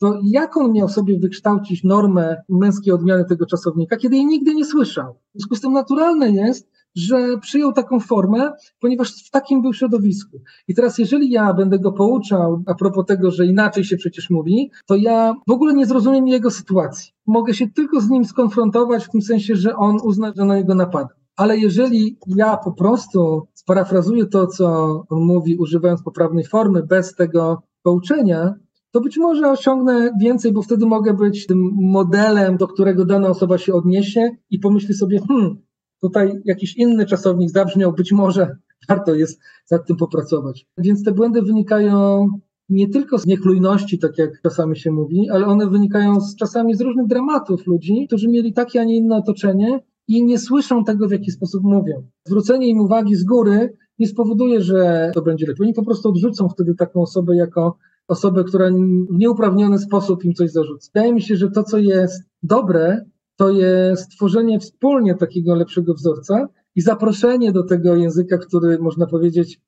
To 0.00 0.20
jak 0.24 0.56
on 0.56 0.72
miał 0.72 0.88
sobie 0.88 1.18
wykształcić 1.18 1.84
normę 1.84 2.36
męskiej 2.48 2.92
odmiany 2.92 3.24
tego 3.24 3.46
czasownika, 3.46 3.96
kiedy 3.96 4.16
jej 4.16 4.26
nigdy 4.26 4.54
nie 4.54 4.64
słyszał? 4.64 5.14
W 5.14 5.38
związku 5.38 5.54
z 5.54 5.60
tym 5.60 5.72
naturalne 5.72 6.30
jest, 6.30 6.74
że 6.94 7.38
przyjął 7.40 7.72
taką 7.72 8.00
formę, 8.00 8.52
ponieważ 8.80 9.24
w 9.26 9.30
takim 9.30 9.62
był 9.62 9.72
środowisku. 9.72 10.40
I 10.68 10.74
teraz, 10.74 10.98
jeżeli 10.98 11.30
ja 11.30 11.54
będę 11.54 11.78
go 11.78 11.92
pouczał 11.92 12.62
a 12.66 12.74
propos 12.74 13.06
tego, 13.06 13.30
że 13.30 13.46
inaczej 13.46 13.84
się 13.84 13.96
przecież 13.96 14.30
mówi, 14.30 14.70
to 14.86 14.96
ja 14.96 15.34
w 15.48 15.52
ogóle 15.52 15.74
nie 15.74 15.86
zrozumiem 15.86 16.28
jego 16.28 16.50
sytuacji. 16.50 17.12
Mogę 17.26 17.54
się 17.54 17.68
tylko 17.68 18.00
z 18.00 18.10
nim 18.10 18.24
skonfrontować 18.24 19.04
w 19.04 19.10
tym 19.10 19.22
sensie, 19.22 19.56
że 19.56 19.76
on 19.76 19.96
uzna, 20.04 20.32
że 20.36 20.44
na 20.44 20.56
niego 20.56 20.74
napada. 20.74 21.08
Ale 21.36 21.58
jeżeli 21.58 22.18
ja 22.26 22.56
po 22.56 22.72
prostu 22.72 23.48
sparafrazuję 23.54 24.26
to, 24.26 24.46
co 24.46 24.66
on 25.08 25.22
mówi, 25.22 25.56
używając 25.56 26.02
poprawnej 26.02 26.44
formy, 26.44 26.82
bez 26.82 27.14
tego 27.14 27.62
pouczenia, 27.82 28.54
to 28.90 29.00
być 29.00 29.18
może 29.18 29.50
osiągnę 29.50 30.10
więcej, 30.20 30.52
bo 30.52 30.62
wtedy 30.62 30.86
mogę 30.86 31.14
być 31.14 31.46
tym 31.46 31.70
modelem, 31.72 32.56
do 32.56 32.68
którego 32.68 33.04
dana 33.04 33.28
osoba 33.28 33.58
się 33.58 33.74
odniesie 33.74 34.30
i 34.50 34.58
pomyśli 34.58 34.94
sobie, 34.94 35.20
hmm, 35.28 35.56
tutaj 36.04 36.40
jakiś 36.44 36.76
inny 36.76 37.06
czasownik 37.06 37.50
zabrzmiał, 37.50 37.92
być 37.92 38.12
może 38.12 38.56
warto 38.88 39.14
jest 39.14 39.40
nad 39.70 39.86
tym 39.86 39.96
popracować. 39.96 40.66
Więc 40.78 41.04
te 41.04 41.12
błędy 41.12 41.42
wynikają 41.42 42.28
nie 42.68 42.88
tylko 42.88 43.18
z 43.18 43.26
niechlujności, 43.26 43.98
tak 43.98 44.18
jak 44.18 44.42
czasami 44.42 44.76
się 44.76 44.90
mówi, 44.90 45.30
ale 45.30 45.46
one 45.46 45.70
wynikają 45.70 46.20
z, 46.20 46.36
czasami 46.36 46.74
z 46.74 46.80
różnych 46.80 47.06
dramatów 47.06 47.66
ludzi, 47.66 48.06
którzy 48.06 48.28
mieli 48.28 48.52
takie, 48.52 48.80
a 48.80 48.84
nie 48.84 48.96
inne 48.96 49.16
otoczenie 49.16 49.80
i 50.08 50.24
nie 50.24 50.38
słyszą 50.38 50.84
tego, 50.84 51.08
w 51.08 51.12
jaki 51.12 51.30
sposób 51.30 51.62
mówią. 51.64 52.06
Zwrócenie 52.26 52.68
im 52.68 52.80
uwagi 52.80 53.16
z 53.16 53.24
góry 53.24 53.76
nie 53.98 54.06
spowoduje, 54.06 54.60
że 54.60 55.10
to 55.14 55.22
będzie 55.22 55.46
lepiej. 55.46 55.66
Oni 55.66 55.74
po 55.74 55.84
prostu 55.84 56.08
odrzucą 56.08 56.48
wtedy 56.48 56.74
taką 56.74 57.02
osobę 57.02 57.36
jako 57.36 57.76
osobę, 58.08 58.44
która 58.44 58.70
w 59.10 59.18
nieuprawniony 59.18 59.78
sposób 59.78 60.24
im 60.24 60.34
coś 60.34 60.50
zarzuca. 60.50 60.90
Wydaje 60.94 61.14
mi 61.14 61.22
się, 61.22 61.36
że 61.36 61.50
to, 61.50 61.62
co 61.62 61.78
jest 61.78 62.22
dobre, 62.42 63.04
to 63.36 63.50
jest 63.50 64.10
tworzenie 64.10 64.60
wspólnie 64.60 65.14
takiego 65.14 65.54
lepszego 65.54 65.94
wzorca 65.94 66.48
i 66.74 66.80
zaproszenie 66.80 67.52
do 67.52 67.62
tego 67.62 67.96
języka, 67.96 68.38
który 68.38 68.78
można 68.78 69.06
powiedzieć 69.06 69.60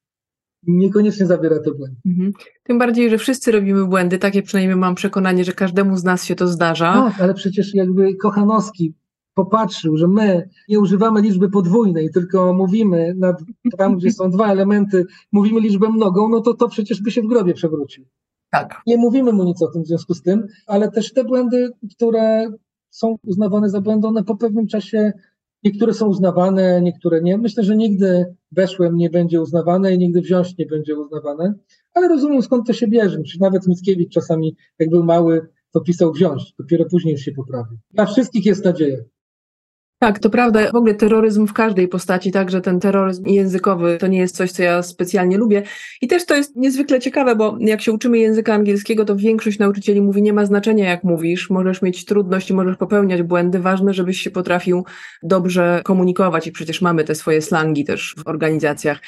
niekoniecznie 0.66 1.26
zawiera 1.26 1.59
te 1.59 1.70
błędy. 1.70 1.97
Mhm. 2.06 2.32
Tym 2.62 2.78
bardziej, 2.78 3.10
że 3.10 3.18
wszyscy 3.18 3.52
robimy 3.52 3.86
błędy, 3.86 4.18
takie 4.18 4.43
przynajmniej 4.43 4.76
mam 4.76 4.94
przekonanie, 4.94 5.44
że 5.44 5.52
każdemu 5.52 5.97
z 5.97 6.05
nas 6.05 6.24
się 6.24 6.34
to 6.34 6.48
zdarza. 6.48 6.93
Tak, 6.93 7.20
ale 7.20 7.34
przecież 7.34 7.74
jakby 7.74 8.14
Kochanowski 8.14 8.94
popatrzył, 9.34 9.97
że 9.97 10.09
my 10.09 10.48
nie 10.68 10.80
używamy 10.80 11.20
liczby 11.20 11.51
podwójnej, 11.51 12.10
tylko 12.10 12.55
mówimy 12.55 13.14
nad, 13.16 13.43
tam, 13.78 13.97
gdzie 13.97 14.12
są 14.12 14.30
dwa 14.30 14.52
elementy, 14.52 15.05
mówimy 15.32 15.60
liczbę 15.60 15.88
mnogą, 15.88 16.28
no 16.28 16.40
to 16.40 16.55
to 16.55 16.68
przecież 16.68 17.02
by 17.02 17.10
się 17.10 17.22
w 17.22 17.26
grobie 17.26 17.55
przewrócił. 17.55 18.05
Tak. 18.51 18.82
Nie 18.86 18.97
mówimy 18.97 19.32
mu 19.32 19.44
nic 19.44 19.62
o 19.62 19.66
tym 19.66 19.82
w 19.82 19.86
związku 19.86 20.14
z 20.14 20.22
tym, 20.22 20.47
ale 20.66 20.90
też 20.90 21.12
te 21.12 21.24
błędy, 21.24 21.70
które 21.94 22.51
są 22.97 23.16
uznawane 23.23 23.68
za 23.68 23.81
błędy, 23.81 24.09
one 24.09 24.24
po 24.24 24.36
pewnym 24.36 24.66
czasie 24.66 25.12
niektóre 25.64 25.94
są 25.94 26.06
uznawane, 26.06 26.81
niektóre 26.82 27.23
nie. 27.23 27.39
Myślę, 27.39 27.64
że 27.64 27.77
nigdy 27.77 28.35
weszłem 28.52 28.97
nie 28.97 29.10
będzie 29.10 29.40
uznawane 29.40 29.94
i 29.94 29.98
nigdy 29.98 30.20
wziąć 30.20 30.59
nie 30.59 30.66
będzie 30.66 30.97
uznawane, 30.98 31.55
ale 31.94 32.09
rozumiem 32.09 32.43
skąd 32.43 32.66
to 32.66 32.73
się 32.73 32.89
bierze. 32.89 33.23
Czyli 33.23 33.40
nawet 33.40 33.66
Mickiewicz 33.66 34.12
czasami, 34.12 34.56
jak 34.78 34.90
był 34.90 35.05
mały, 35.05 35.48
to 35.73 35.81
pisał 35.81 36.12
wziąć, 36.12 36.55
dopiero 36.59 36.85
później 36.90 37.12
już 37.12 37.20
się 37.20 37.32
poprawił. 37.32 37.78
Dla 37.90 38.06
wszystkich 38.06 38.47
jest 38.47 38.64
nadzieja. 38.64 38.98
Tak, 39.98 40.18
to 40.18 40.31
prawda. 40.31 40.70
W 40.70 40.74
ogóle 40.74 40.94
terroryzm 40.94 41.47
w 41.47 41.52
każdej 41.52 41.89
postaci, 41.89 42.32
także 42.32 42.60
ten 42.60 42.81
terroryzm 42.81 43.27
językowy 43.27 43.98
to 44.01 44.06
nie 44.06 44.18
jest 44.18 44.36
coś, 44.36 44.52
co 44.52 44.62
ja 44.62 44.82
specjalnie 44.82 45.39
lubię. 45.39 45.62
I 46.02 46.09
też 46.09 46.27
to 46.27 46.36
jest 46.36 46.56
niezwykle 46.56 47.01
ciekawe, 47.01 47.36
bo 47.36 47.56
jak 47.60 47.82
się 47.82 47.93
uczymy 47.93 48.18
języka 48.18 48.55
angielskiego, 48.55 49.05
to 49.05 49.16
większość 49.16 49.59
nauczycieli 49.59 50.02
mówi, 50.02 50.23
nie 50.23 50.32
ma 50.32 50.47
znaczenia 50.47 50.90
jak 50.90 51.05
mówisz, 51.05 51.51
możesz 51.51 51.82
mieć 51.82 52.05
trudności, 52.05 52.55
możesz 52.55 52.77
popełniać 52.77 53.23
błędy, 53.23 53.59
ważne, 53.59 53.94
żebyś 53.94 54.20
się 54.20 54.31
potrafił 54.31 54.85
dobrze 55.23 55.81
komunikować 55.85 56.47
i 56.47 56.52
przecież 56.52 56.81
mamy 56.81 57.05
te 57.05 57.14
swoje 57.14 57.43
slangi 57.43 57.85
też 57.85 58.14
w 58.18 58.28
organizacjach. 58.28 59.01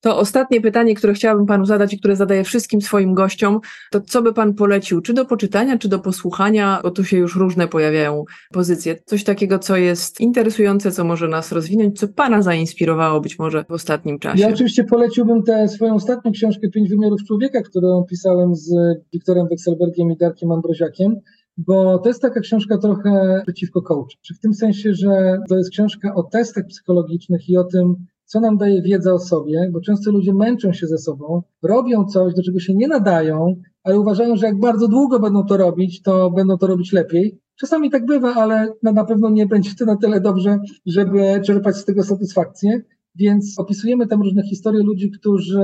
To 0.00 0.18
ostatnie 0.18 0.60
pytanie, 0.60 0.94
które 0.94 1.14
chciałabym 1.14 1.46
Panu 1.46 1.66
zadać 1.66 1.94
i 1.94 1.98
które 1.98 2.16
zadaję 2.16 2.44
wszystkim 2.44 2.80
swoim 2.80 3.14
gościom, 3.14 3.60
to 3.90 4.00
co 4.00 4.22
by 4.22 4.32
Pan 4.32 4.54
polecił, 4.54 5.00
czy 5.00 5.12
do 5.12 5.24
poczytania, 5.24 5.78
czy 5.78 5.88
do 5.88 5.98
posłuchania, 5.98 6.80
bo 6.82 6.90
tu 6.90 7.04
się 7.04 7.16
już 7.16 7.36
różne 7.36 7.68
pojawiają 7.68 8.24
pozycje. 8.52 8.96
Coś 9.04 9.24
takiego, 9.24 9.58
co 9.58 9.76
jest 9.76 10.20
interesujące, 10.20 10.92
co 10.92 11.04
może 11.04 11.28
nas 11.28 11.52
rozwinąć, 11.52 12.00
co 12.00 12.08
Pana 12.08 12.42
zainspirowało 12.42 13.20
być 13.20 13.38
może 13.38 13.64
w 13.68 13.72
ostatnim 13.72 14.18
czasie. 14.18 14.42
Ja 14.42 14.48
oczywiście 14.48 14.84
poleciłbym 14.84 15.42
tę 15.42 15.68
swoją 15.68 15.94
ostatnią 15.94 16.32
książkę 16.32 16.68
Pięć 16.68 16.88
wymiarów 16.88 17.24
człowieka, 17.24 17.62
którą 17.62 18.04
pisałem 18.10 18.56
z 18.56 18.70
Wiktorem 19.12 19.48
Wekselbergiem 19.48 20.10
i 20.10 20.16
Darkiem 20.16 20.52
Ambroziakiem 20.52 21.16
bo 21.58 21.98
to 21.98 22.08
jest 22.08 22.22
taka 22.22 22.40
książka 22.40 22.78
trochę 22.78 23.42
przeciwko 23.42 23.82
coach. 23.82 24.16
W 24.36 24.40
tym 24.40 24.54
sensie, 24.54 24.94
że 24.94 25.38
to 25.48 25.56
jest 25.56 25.70
książka 25.70 26.14
o 26.14 26.22
testach 26.22 26.66
psychologicznych 26.66 27.48
i 27.48 27.56
o 27.56 27.64
tym, 27.64 28.06
co 28.28 28.40
nam 28.40 28.56
daje 28.56 28.82
wiedza 28.82 29.12
o 29.12 29.18
sobie, 29.18 29.70
bo 29.72 29.80
często 29.80 30.10
ludzie 30.10 30.34
męczą 30.34 30.72
się 30.72 30.86
ze 30.86 30.98
sobą, 30.98 31.42
robią 31.62 32.04
coś, 32.04 32.34
do 32.34 32.42
czego 32.42 32.60
się 32.60 32.74
nie 32.74 32.88
nadają, 32.88 33.56
ale 33.82 34.00
uważają, 34.00 34.36
że 34.36 34.46
jak 34.46 34.60
bardzo 34.60 34.88
długo 34.88 35.20
będą 35.20 35.44
to 35.44 35.56
robić, 35.56 36.02
to 36.02 36.30
będą 36.30 36.58
to 36.58 36.66
robić 36.66 36.92
lepiej. 36.92 37.40
Czasami 37.60 37.90
tak 37.90 38.06
bywa, 38.06 38.34
ale 38.34 38.72
na 38.82 39.04
pewno 39.04 39.30
nie 39.30 39.46
będzie 39.46 39.74
to 39.74 39.84
na 39.84 39.96
tyle 39.96 40.20
dobrze, 40.20 40.58
żeby 40.86 41.40
czerpać 41.44 41.76
z 41.76 41.84
tego 41.84 42.02
satysfakcję. 42.02 42.80
Więc 43.14 43.58
opisujemy 43.58 44.06
tam 44.06 44.22
różne 44.22 44.42
historie 44.42 44.82
ludzi, 44.82 45.10
którzy 45.10 45.60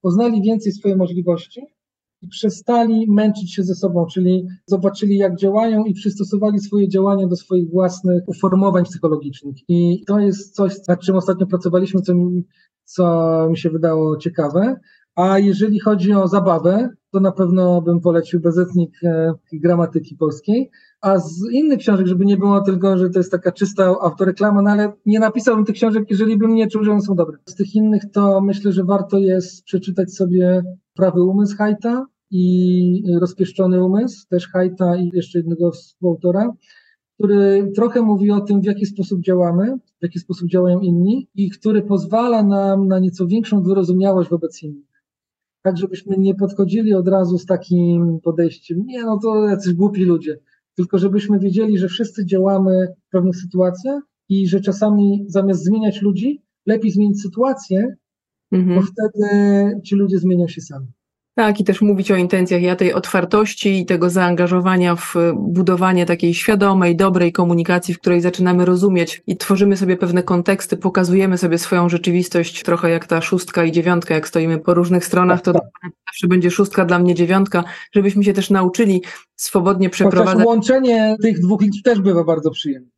poznali 0.00 0.42
więcej 0.42 0.72
swoje 0.72 0.96
możliwości, 0.96 1.60
i 2.22 2.28
przestali 2.28 3.06
męczyć 3.10 3.54
się 3.54 3.62
ze 3.62 3.74
sobą, 3.74 4.06
czyli 4.06 4.46
zobaczyli, 4.66 5.16
jak 5.16 5.36
działają 5.36 5.84
i 5.84 5.94
przystosowali 5.94 6.58
swoje 6.58 6.88
działania 6.88 7.26
do 7.26 7.36
swoich 7.36 7.70
własnych 7.70 8.28
uformowań 8.28 8.84
psychologicznych. 8.84 9.56
I 9.68 10.04
to 10.06 10.18
jest 10.18 10.54
coś, 10.54 10.74
nad 10.88 11.00
czym 11.00 11.16
ostatnio 11.16 11.46
pracowaliśmy, 11.46 12.00
co 12.00 12.14
mi, 12.14 12.44
co 12.84 13.46
mi 13.50 13.58
się 13.58 13.70
wydało 13.70 14.16
ciekawe. 14.16 14.76
A 15.16 15.38
jeżeli 15.38 15.80
chodzi 15.80 16.12
o 16.12 16.28
zabawę, 16.28 16.88
to 17.10 17.20
na 17.20 17.32
pewno 17.32 17.82
bym 17.82 18.00
polecił 18.00 18.40
bezetnik 18.40 19.04
e, 19.04 19.34
gramatyki 19.52 20.16
polskiej. 20.16 20.70
A 21.00 21.18
z 21.18 21.50
innych 21.52 21.78
książek, 21.78 22.06
żeby 22.06 22.26
nie 22.26 22.36
było 22.36 22.60
tylko, 22.60 22.98
że 22.98 23.10
to 23.10 23.18
jest 23.18 23.30
taka 23.30 23.52
czysta 23.52 23.84
autoreklama, 23.84 24.62
no 24.62 24.70
ale 24.70 24.92
nie 25.06 25.20
napisałbym 25.20 25.64
tych 25.64 25.74
książek, 25.74 26.10
jeżeli 26.10 26.38
bym 26.38 26.54
nie 26.54 26.68
czuł, 26.68 26.84
że 26.84 26.92
one 26.92 27.00
są 27.00 27.14
dobre. 27.14 27.38
Z 27.46 27.54
tych 27.54 27.74
innych 27.74 28.02
to 28.12 28.40
myślę, 28.40 28.72
że 28.72 28.84
warto 28.84 29.18
jest 29.18 29.64
przeczytać 29.64 30.14
sobie 30.14 30.62
Prawy 30.94 31.22
umysł 31.22 31.56
Hajta 31.56 32.06
i 32.30 33.02
Rozpieszczony 33.20 33.84
umysł, 33.84 34.28
też 34.28 34.48
Hajta 34.48 34.96
i 34.96 35.10
jeszcze 35.14 35.38
jednego 35.38 35.70
współautora, 35.70 36.52
który 37.14 37.72
trochę 37.74 38.02
mówi 38.02 38.30
o 38.30 38.40
tym, 38.40 38.60
w 38.60 38.64
jaki 38.64 38.86
sposób 38.86 39.20
działamy, 39.20 39.76
w 40.00 40.02
jaki 40.02 40.18
sposób 40.18 40.48
działają 40.48 40.80
inni 40.80 41.28
i 41.34 41.50
który 41.50 41.82
pozwala 41.82 42.42
nam 42.42 42.88
na 42.88 42.98
nieco 42.98 43.26
większą 43.26 43.62
wyrozumiałość 43.62 44.30
wobec 44.30 44.62
innych. 44.62 44.95
Tak, 45.66 45.76
żebyśmy 45.76 46.16
nie 46.18 46.34
podchodzili 46.34 46.94
od 46.94 47.08
razu 47.08 47.38
z 47.38 47.46
takim 47.46 48.20
podejściem, 48.20 48.86
nie 48.86 49.04
no 49.04 49.18
to 49.22 49.48
jacyś 49.48 49.72
głupi 49.72 50.04
ludzie, 50.04 50.38
tylko 50.74 50.98
żebyśmy 50.98 51.38
wiedzieli, 51.38 51.78
że 51.78 51.88
wszyscy 51.88 52.26
działamy 52.26 52.94
w 53.08 53.10
pewnych 53.10 53.36
sytuacjach 53.36 54.02
i 54.28 54.48
że 54.48 54.60
czasami 54.60 55.24
zamiast 55.28 55.64
zmieniać 55.64 56.02
ludzi, 56.02 56.42
lepiej 56.66 56.90
zmienić 56.90 57.22
sytuację, 57.22 57.96
mhm. 58.52 58.80
bo 58.80 58.86
wtedy 58.86 59.28
ci 59.84 59.94
ludzie 59.94 60.18
zmienią 60.18 60.48
się 60.48 60.60
sami. 60.60 60.86
Tak, 61.38 61.60
i 61.60 61.64
też 61.64 61.80
mówić 61.80 62.10
o 62.10 62.16
intencjach, 62.16 62.62
ja 62.62 62.76
tej 62.76 62.92
otwartości 62.92 63.80
i 63.80 63.86
tego 63.86 64.10
zaangażowania 64.10 64.96
w 64.96 65.14
budowanie 65.34 66.06
takiej 66.06 66.34
świadomej, 66.34 66.96
dobrej 66.96 67.32
komunikacji, 67.32 67.94
w 67.94 67.98
której 67.98 68.20
zaczynamy 68.20 68.64
rozumieć 68.64 69.22
i 69.26 69.36
tworzymy 69.36 69.76
sobie 69.76 69.96
pewne 69.96 70.22
konteksty, 70.22 70.76
pokazujemy 70.76 71.38
sobie 71.38 71.58
swoją 71.58 71.88
rzeczywistość, 71.88 72.62
trochę 72.62 72.90
jak 72.90 73.06
ta 73.06 73.20
szóstka 73.20 73.64
i 73.64 73.72
dziewiątka, 73.72 74.14
jak 74.14 74.28
stoimy 74.28 74.58
po 74.58 74.74
różnych 74.74 75.04
stronach, 75.04 75.42
to 75.42 75.52
zawsze 76.08 76.28
będzie 76.28 76.50
szóstka 76.50 76.84
dla 76.84 76.98
mnie 76.98 77.14
dziewiątka, 77.14 77.64
żebyśmy 77.92 78.24
się 78.24 78.32
też 78.32 78.50
nauczyli 78.50 79.02
swobodnie 79.36 79.90
przeprowadzać. 79.90 80.34
Chociaż 80.34 80.46
łączenie 80.46 81.16
tych 81.22 81.40
dwóch 81.40 81.62
liczb 81.62 81.84
też 81.84 82.00
bywa 82.00 82.24
bardzo 82.24 82.50
przyjemne. 82.50 82.95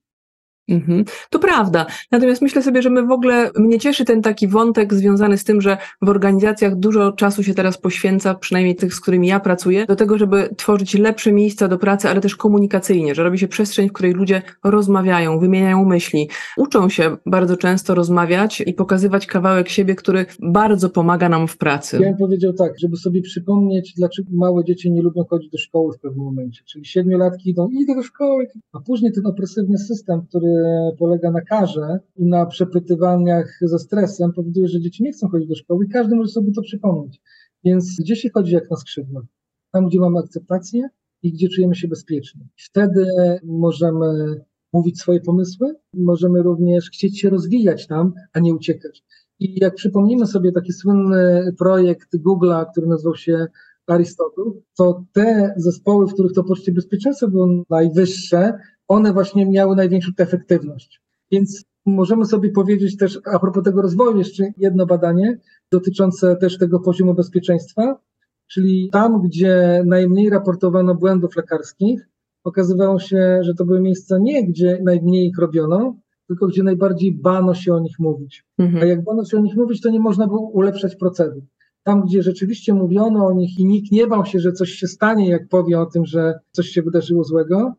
Mhm. 0.68 1.04
To 1.30 1.38
prawda. 1.38 1.86
Natomiast 2.10 2.42
myślę 2.42 2.62
sobie, 2.62 2.82
że 2.82 2.90
my 2.90 3.02
w 3.06 3.10
ogóle, 3.10 3.50
mnie 3.56 3.78
cieszy 3.78 4.04
ten 4.04 4.22
taki 4.22 4.48
wątek 4.48 4.94
związany 4.94 5.38
z 5.38 5.44
tym, 5.44 5.60
że 5.60 5.78
w 6.02 6.08
organizacjach 6.08 6.76
dużo 6.76 7.12
czasu 7.12 7.42
się 7.42 7.54
teraz 7.54 7.78
poświęca, 7.78 8.34
przynajmniej 8.34 8.76
tych, 8.76 8.94
z 8.94 9.00
którymi 9.00 9.28
ja 9.28 9.40
pracuję, 9.40 9.86
do 9.86 9.96
tego, 9.96 10.18
żeby 10.18 10.48
tworzyć 10.56 10.94
lepsze 10.94 11.32
miejsca 11.32 11.68
do 11.68 11.78
pracy, 11.78 12.08
ale 12.08 12.20
też 12.20 12.36
komunikacyjnie, 12.36 13.14
że 13.14 13.22
robi 13.22 13.38
się 13.38 13.48
przestrzeń, 13.48 13.88
w 13.88 13.92
której 13.92 14.12
ludzie 14.12 14.42
rozmawiają, 14.64 15.38
wymieniają 15.38 15.84
myśli, 15.84 16.28
uczą 16.56 16.88
się 16.88 17.16
bardzo 17.26 17.56
często 17.56 17.94
rozmawiać 17.94 18.62
i 18.66 18.74
pokazywać 18.74 19.26
kawałek 19.26 19.68
siebie, 19.68 19.94
który 19.94 20.26
bardzo 20.42 20.90
pomaga 20.90 21.28
nam 21.28 21.48
w 21.48 21.56
pracy. 21.56 21.98
Ja 22.02 22.08
bym 22.08 22.18
powiedział 22.18 22.52
tak, 22.52 22.72
żeby 22.78 22.96
sobie 22.96 23.22
przypomnieć, 23.22 23.94
dlaczego 23.96 24.28
małe 24.32 24.64
dzieci 24.64 24.92
nie 24.92 25.02
lubią 25.02 25.24
chodzić 25.30 25.50
do 25.50 25.58
szkoły 25.58 25.92
w 25.98 26.00
pewnym 26.00 26.24
momencie. 26.24 26.62
Czyli 26.66 26.84
siedmiolatki 26.84 27.50
idą, 27.50 27.68
idę 27.68 27.94
do 27.94 28.02
szkoły, 28.02 28.48
a 28.72 28.80
później 28.80 29.12
ten 29.12 29.26
opresywny 29.26 29.78
system, 29.78 30.22
który 30.28 30.57
polega 30.98 31.30
na 31.30 31.40
karze 31.40 31.98
i 32.16 32.26
na 32.26 32.46
przepytywaniach 32.46 33.58
ze 33.62 33.78
stresem, 33.78 34.32
powoduje, 34.32 34.68
że 34.68 34.80
dzieci 34.80 35.02
nie 35.02 35.12
chcą 35.12 35.28
chodzić 35.28 35.48
do 35.48 35.54
szkoły 35.54 35.84
i 35.84 35.88
każdy 35.88 36.16
może 36.16 36.30
sobie 36.30 36.52
to 36.52 36.62
przypomnieć. 36.62 37.20
Więc 37.64 37.96
gdzie 38.00 38.16
się 38.16 38.30
chodzi 38.30 38.54
jak 38.54 38.70
na 38.70 38.76
skrzydłach? 38.76 39.24
Tam, 39.72 39.88
gdzie 39.88 40.00
mamy 40.00 40.18
akceptację 40.18 40.88
i 41.22 41.32
gdzie 41.32 41.48
czujemy 41.48 41.74
się 41.74 41.88
bezpiecznie. 41.88 42.40
Wtedy 42.56 43.06
możemy 43.44 44.40
mówić 44.72 45.00
swoje 45.00 45.20
pomysły, 45.20 45.74
możemy 45.94 46.42
również 46.42 46.90
chcieć 46.90 47.20
się 47.20 47.30
rozwijać 47.30 47.86
tam, 47.86 48.12
a 48.32 48.40
nie 48.40 48.54
uciekać. 48.54 49.04
I 49.40 49.60
jak 49.60 49.74
przypomnimy 49.74 50.26
sobie 50.26 50.52
taki 50.52 50.72
słynny 50.72 51.52
projekt 51.58 52.08
Google'a, 52.16 52.66
który 52.72 52.86
nazywał 52.86 53.16
się 53.16 53.46
Aristotle, 53.86 54.44
to 54.76 55.04
te 55.12 55.54
zespoły, 55.56 56.06
w 56.06 56.12
których 56.12 56.32
to 56.32 56.44
poczucie 56.44 56.72
bezpieczeństwa 56.72 57.26
było 57.26 57.64
najwyższe, 57.70 58.52
one 58.88 59.12
właśnie 59.12 59.46
miały 59.46 59.76
największą 59.76 60.12
efektywność. 60.18 61.00
Więc 61.30 61.64
możemy 61.86 62.24
sobie 62.24 62.50
powiedzieć 62.50 62.96
też, 62.96 63.18
a 63.24 63.38
propos 63.38 63.64
tego 63.64 63.82
rozwoju, 63.82 64.18
jeszcze 64.18 64.52
jedno 64.56 64.86
badanie 64.86 65.38
dotyczące 65.72 66.36
też 66.36 66.58
tego 66.58 66.80
poziomu 66.80 67.14
bezpieczeństwa, 67.14 67.98
czyli 68.46 68.88
tam, 68.92 69.22
gdzie 69.22 69.82
najmniej 69.86 70.30
raportowano 70.30 70.94
błędów 70.94 71.36
lekarskich, 71.36 72.08
okazywało 72.44 72.98
się, 72.98 73.40
że 73.42 73.54
to 73.54 73.64
były 73.64 73.80
miejsca 73.80 74.18
nie, 74.18 74.46
gdzie 74.46 74.78
najmniej 74.84 75.26
ich 75.26 75.38
robiono, 75.38 75.96
tylko 76.26 76.46
gdzie 76.46 76.62
najbardziej 76.62 77.12
bano 77.12 77.54
się 77.54 77.74
o 77.74 77.80
nich 77.80 77.98
mówić. 77.98 78.44
Mhm. 78.58 78.82
A 78.82 78.86
jak 78.86 79.04
bano 79.04 79.24
się 79.24 79.36
o 79.36 79.40
nich 79.40 79.56
mówić, 79.56 79.80
to 79.80 79.90
nie 79.90 80.00
można 80.00 80.26
było 80.26 80.40
ulepszać 80.40 80.96
procedur. 80.96 81.42
Tam, 81.82 82.02
gdzie 82.02 82.22
rzeczywiście 82.22 82.74
mówiono 82.74 83.26
o 83.26 83.32
nich 83.32 83.58
i 83.58 83.66
nikt 83.66 83.92
nie 83.92 84.06
bał 84.06 84.26
się, 84.26 84.40
że 84.40 84.52
coś 84.52 84.70
się 84.70 84.86
stanie, 84.86 85.28
jak 85.28 85.48
powie 85.48 85.80
o 85.80 85.86
tym, 85.86 86.06
że 86.06 86.38
coś 86.52 86.68
się 86.68 86.82
wydarzyło 86.82 87.24
złego, 87.24 87.74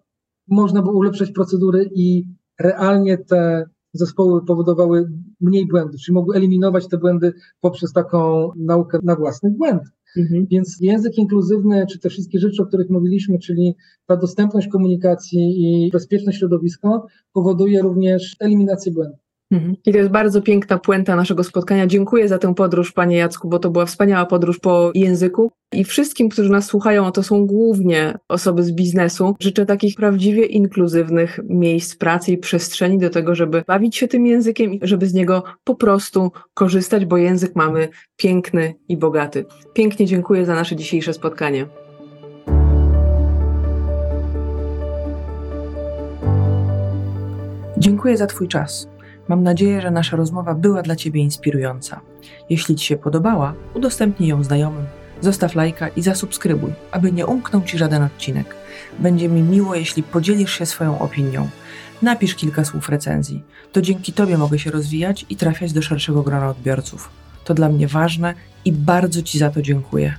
można 0.49 0.81
było 0.81 0.93
ulepszać 0.93 1.31
procedury 1.31 1.89
i 1.95 2.26
realnie 2.59 3.17
te 3.17 3.65
zespoły 3.93 4.45
powodowały 4.45 5.11
mniej 5.41 5.67
błędów, 5.67 6.01
czyli 6.01 6.13
mogły 6.13 6.35
eliminować 6.35 6.88
te 6.88 6.97
błędy 6.97 7.34
poprzez 7.61 7.93
taką 7.93 8.49
naukę 8.55 8.99
na 9.03 9.15
własnych 9.15 9.57
błędach. 9.57 9.91
Mhm. 10.17 10.47
Więc 10.51 10.77
język 10.81 11.17
inkluzywny, 11.17 11.85
czy 11.89 11.99
te 11.99 12.09
wszystkie 12.09 12.39
rzeczy, 12.39 12.63
o 12.63 12.65
których 12.65 12.89
mówiliśmy, 12.89 13.39
czyli 13.39 13.76
ta 14.05 14.15
dostępność 14.17 14.67
komunikacji 14.67 15.39
i 15.39 15.89
bezpieczne 15.91 16.34
środowisko, 16.34 17.07
powoduje 17.34 17.81
również 17.81 18.35
eliminację 18.39 18.91
błędów. 18.91 19.28
Mhm. 19.51 19.76
I 19.85 19.91
to 19.91 19.97
jest 19.97 20.09
bardzo 20.09 20.41
piękna 20.41 20.77
puenta 20.77 21.15
naszego 21.15 21.43
spotkania. 21.43 21.88
Dziękuję 21.88 22.27
za 22.27 22.38
tę 22.38 22.55
podróż, 22.55 22.91
Panie 22.91 23.17
Jacku, 23.17 23.49
bo 23.49 23.59
to 23.59 23.69
była 23.69 23.85
wspaniała 23.85 24.26
podróż 24.26 24.59
po 24.59 24.91
języku. 24.95 25.51
I 25.73 25.84
wszystkim, 25.84 26.30
którzy 26.30 26.49
nas 26.49 26.65
słuchają, 26.65 27.05
a 27.05 27.11
to 27.11 27.23
są 27.23 27.45
głównie 27.45 28.17
osoby 28.27 28.63
z 28.63 28.71
biznesu, 28.71 29.35
życzę 29.39 29.65
takich 29.65 29.95
prawdziwie 29.95 30.45
inkluzywnych 30.45 31.39
miejsc 31.43 31.95
pracy 31.95 32.31
i 32.31 32.38
przestrzeni 32.38 32.97
do 32.97 33.09
tego, 33.09 33.35
żeby 33.35 33.63
bawić 33.67 33.95
się 33.95 34.07
tym 34.07 34.26
językiem 34.26 34.73
i 34.73 34.80
żeby 34.81 35.07
z 35.07 35.13
niego 35.13 35.43
po 35.63 35.76
prostu 35.76 36.31
korzystać, 36.53 37.05
bo 37.05 37.17
język 37.17 37.55
mamy 37.55 37.89
piękny 38.17 38.73
i 38.89 38.97
bogaty. 38.97 39.45
Pięknie 39.73 40.05
dziękuję 40.05 40.45
za 40.45 40.55
nasze 40.55 40.76
dzisiejsze 40.76 41.13
spotkanie. 41.13 41.65
Dziękuję 47.77 48.17
za 48.17 48.27
Twój 48.27 48.47
czas. 48.47 48.98
Mam 49.30 49.43
nadzieję, 49.43 49.81
że 49.81 49.91
nasza 49.91 50.18
rozmowa 50.18 50.56
była 50.56 50.81
dla 50.81 50.95
Ciebie 50.95 51.22
inspirująca. 51.22 52.01
Jeśli 52.49 52.76
Ci 52.76 52.85
się 52.85 52.97
podobała, 52.97 53.53
udostępnij 53.73 54.30
ją 54.30 54.43
znajomym, 54.43 54.85
zostaw 55.22 55.56
lajka 55.56 55.88
i 55.88 56.01
zasubskrybuj, 56.01 56.72
aby 56.91 57.11
nie 57.11 57.26
umknął 57.26 57.61
Ci 57.61 57.77
żaden 57.77 58.03
odcinek. 58.03 58.56
Będzie 58.99 59.30
mi 59.30 59.41
miło, 59.41 59.76
jeśli 59.76 60.03
podzielisz 60.03 60.57
się 60.57 60.65
swoją 60.65 60.99
opinią. 60.99 61.49
Napisz 62.01 62.35
kilka 62.35 62.65
słów 62.65 62.89
recenzji. 62.89 63.43
To 63.72 63.81
dzięki 63.81 64.14
Tobie 64.14 64.38
mogę 64.38 64.60
się 64.60 64.72
rozwijać 64.72 65.26
i 65.30 65.35
trafiać 65.35 65.73
do 65.73 65.81
szerszego 65.81 66.23
grona 66.23 66.49
odbiorców. 66.49 67.10
To 67.43 67.53
dla 67.53 67.69
mnie 67.69 67.88
ważne 67.88 68.34
i 68.65 68.72
bardzo 68.72 69.22
Ci 69.22 69.39
za 69.39 69.49
to 69.49 69.61
dziękuję. 69.61 70.14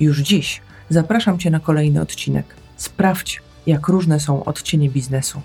Już 0.00 0.18
dziś 0.18 0.60
zapraszam 0.90 1.38
Cię 1.38 1.50
na 1.50 1.60
kolejny 1.60 2.00
odcinek. 2.00 2.46
Sprawdź, 2.76 3.42
jak 3.66 3.88
różne 3.88 4.20
są 4.20 4.44
odcienie 4.44 4.90
biznesu. 4.90 5.40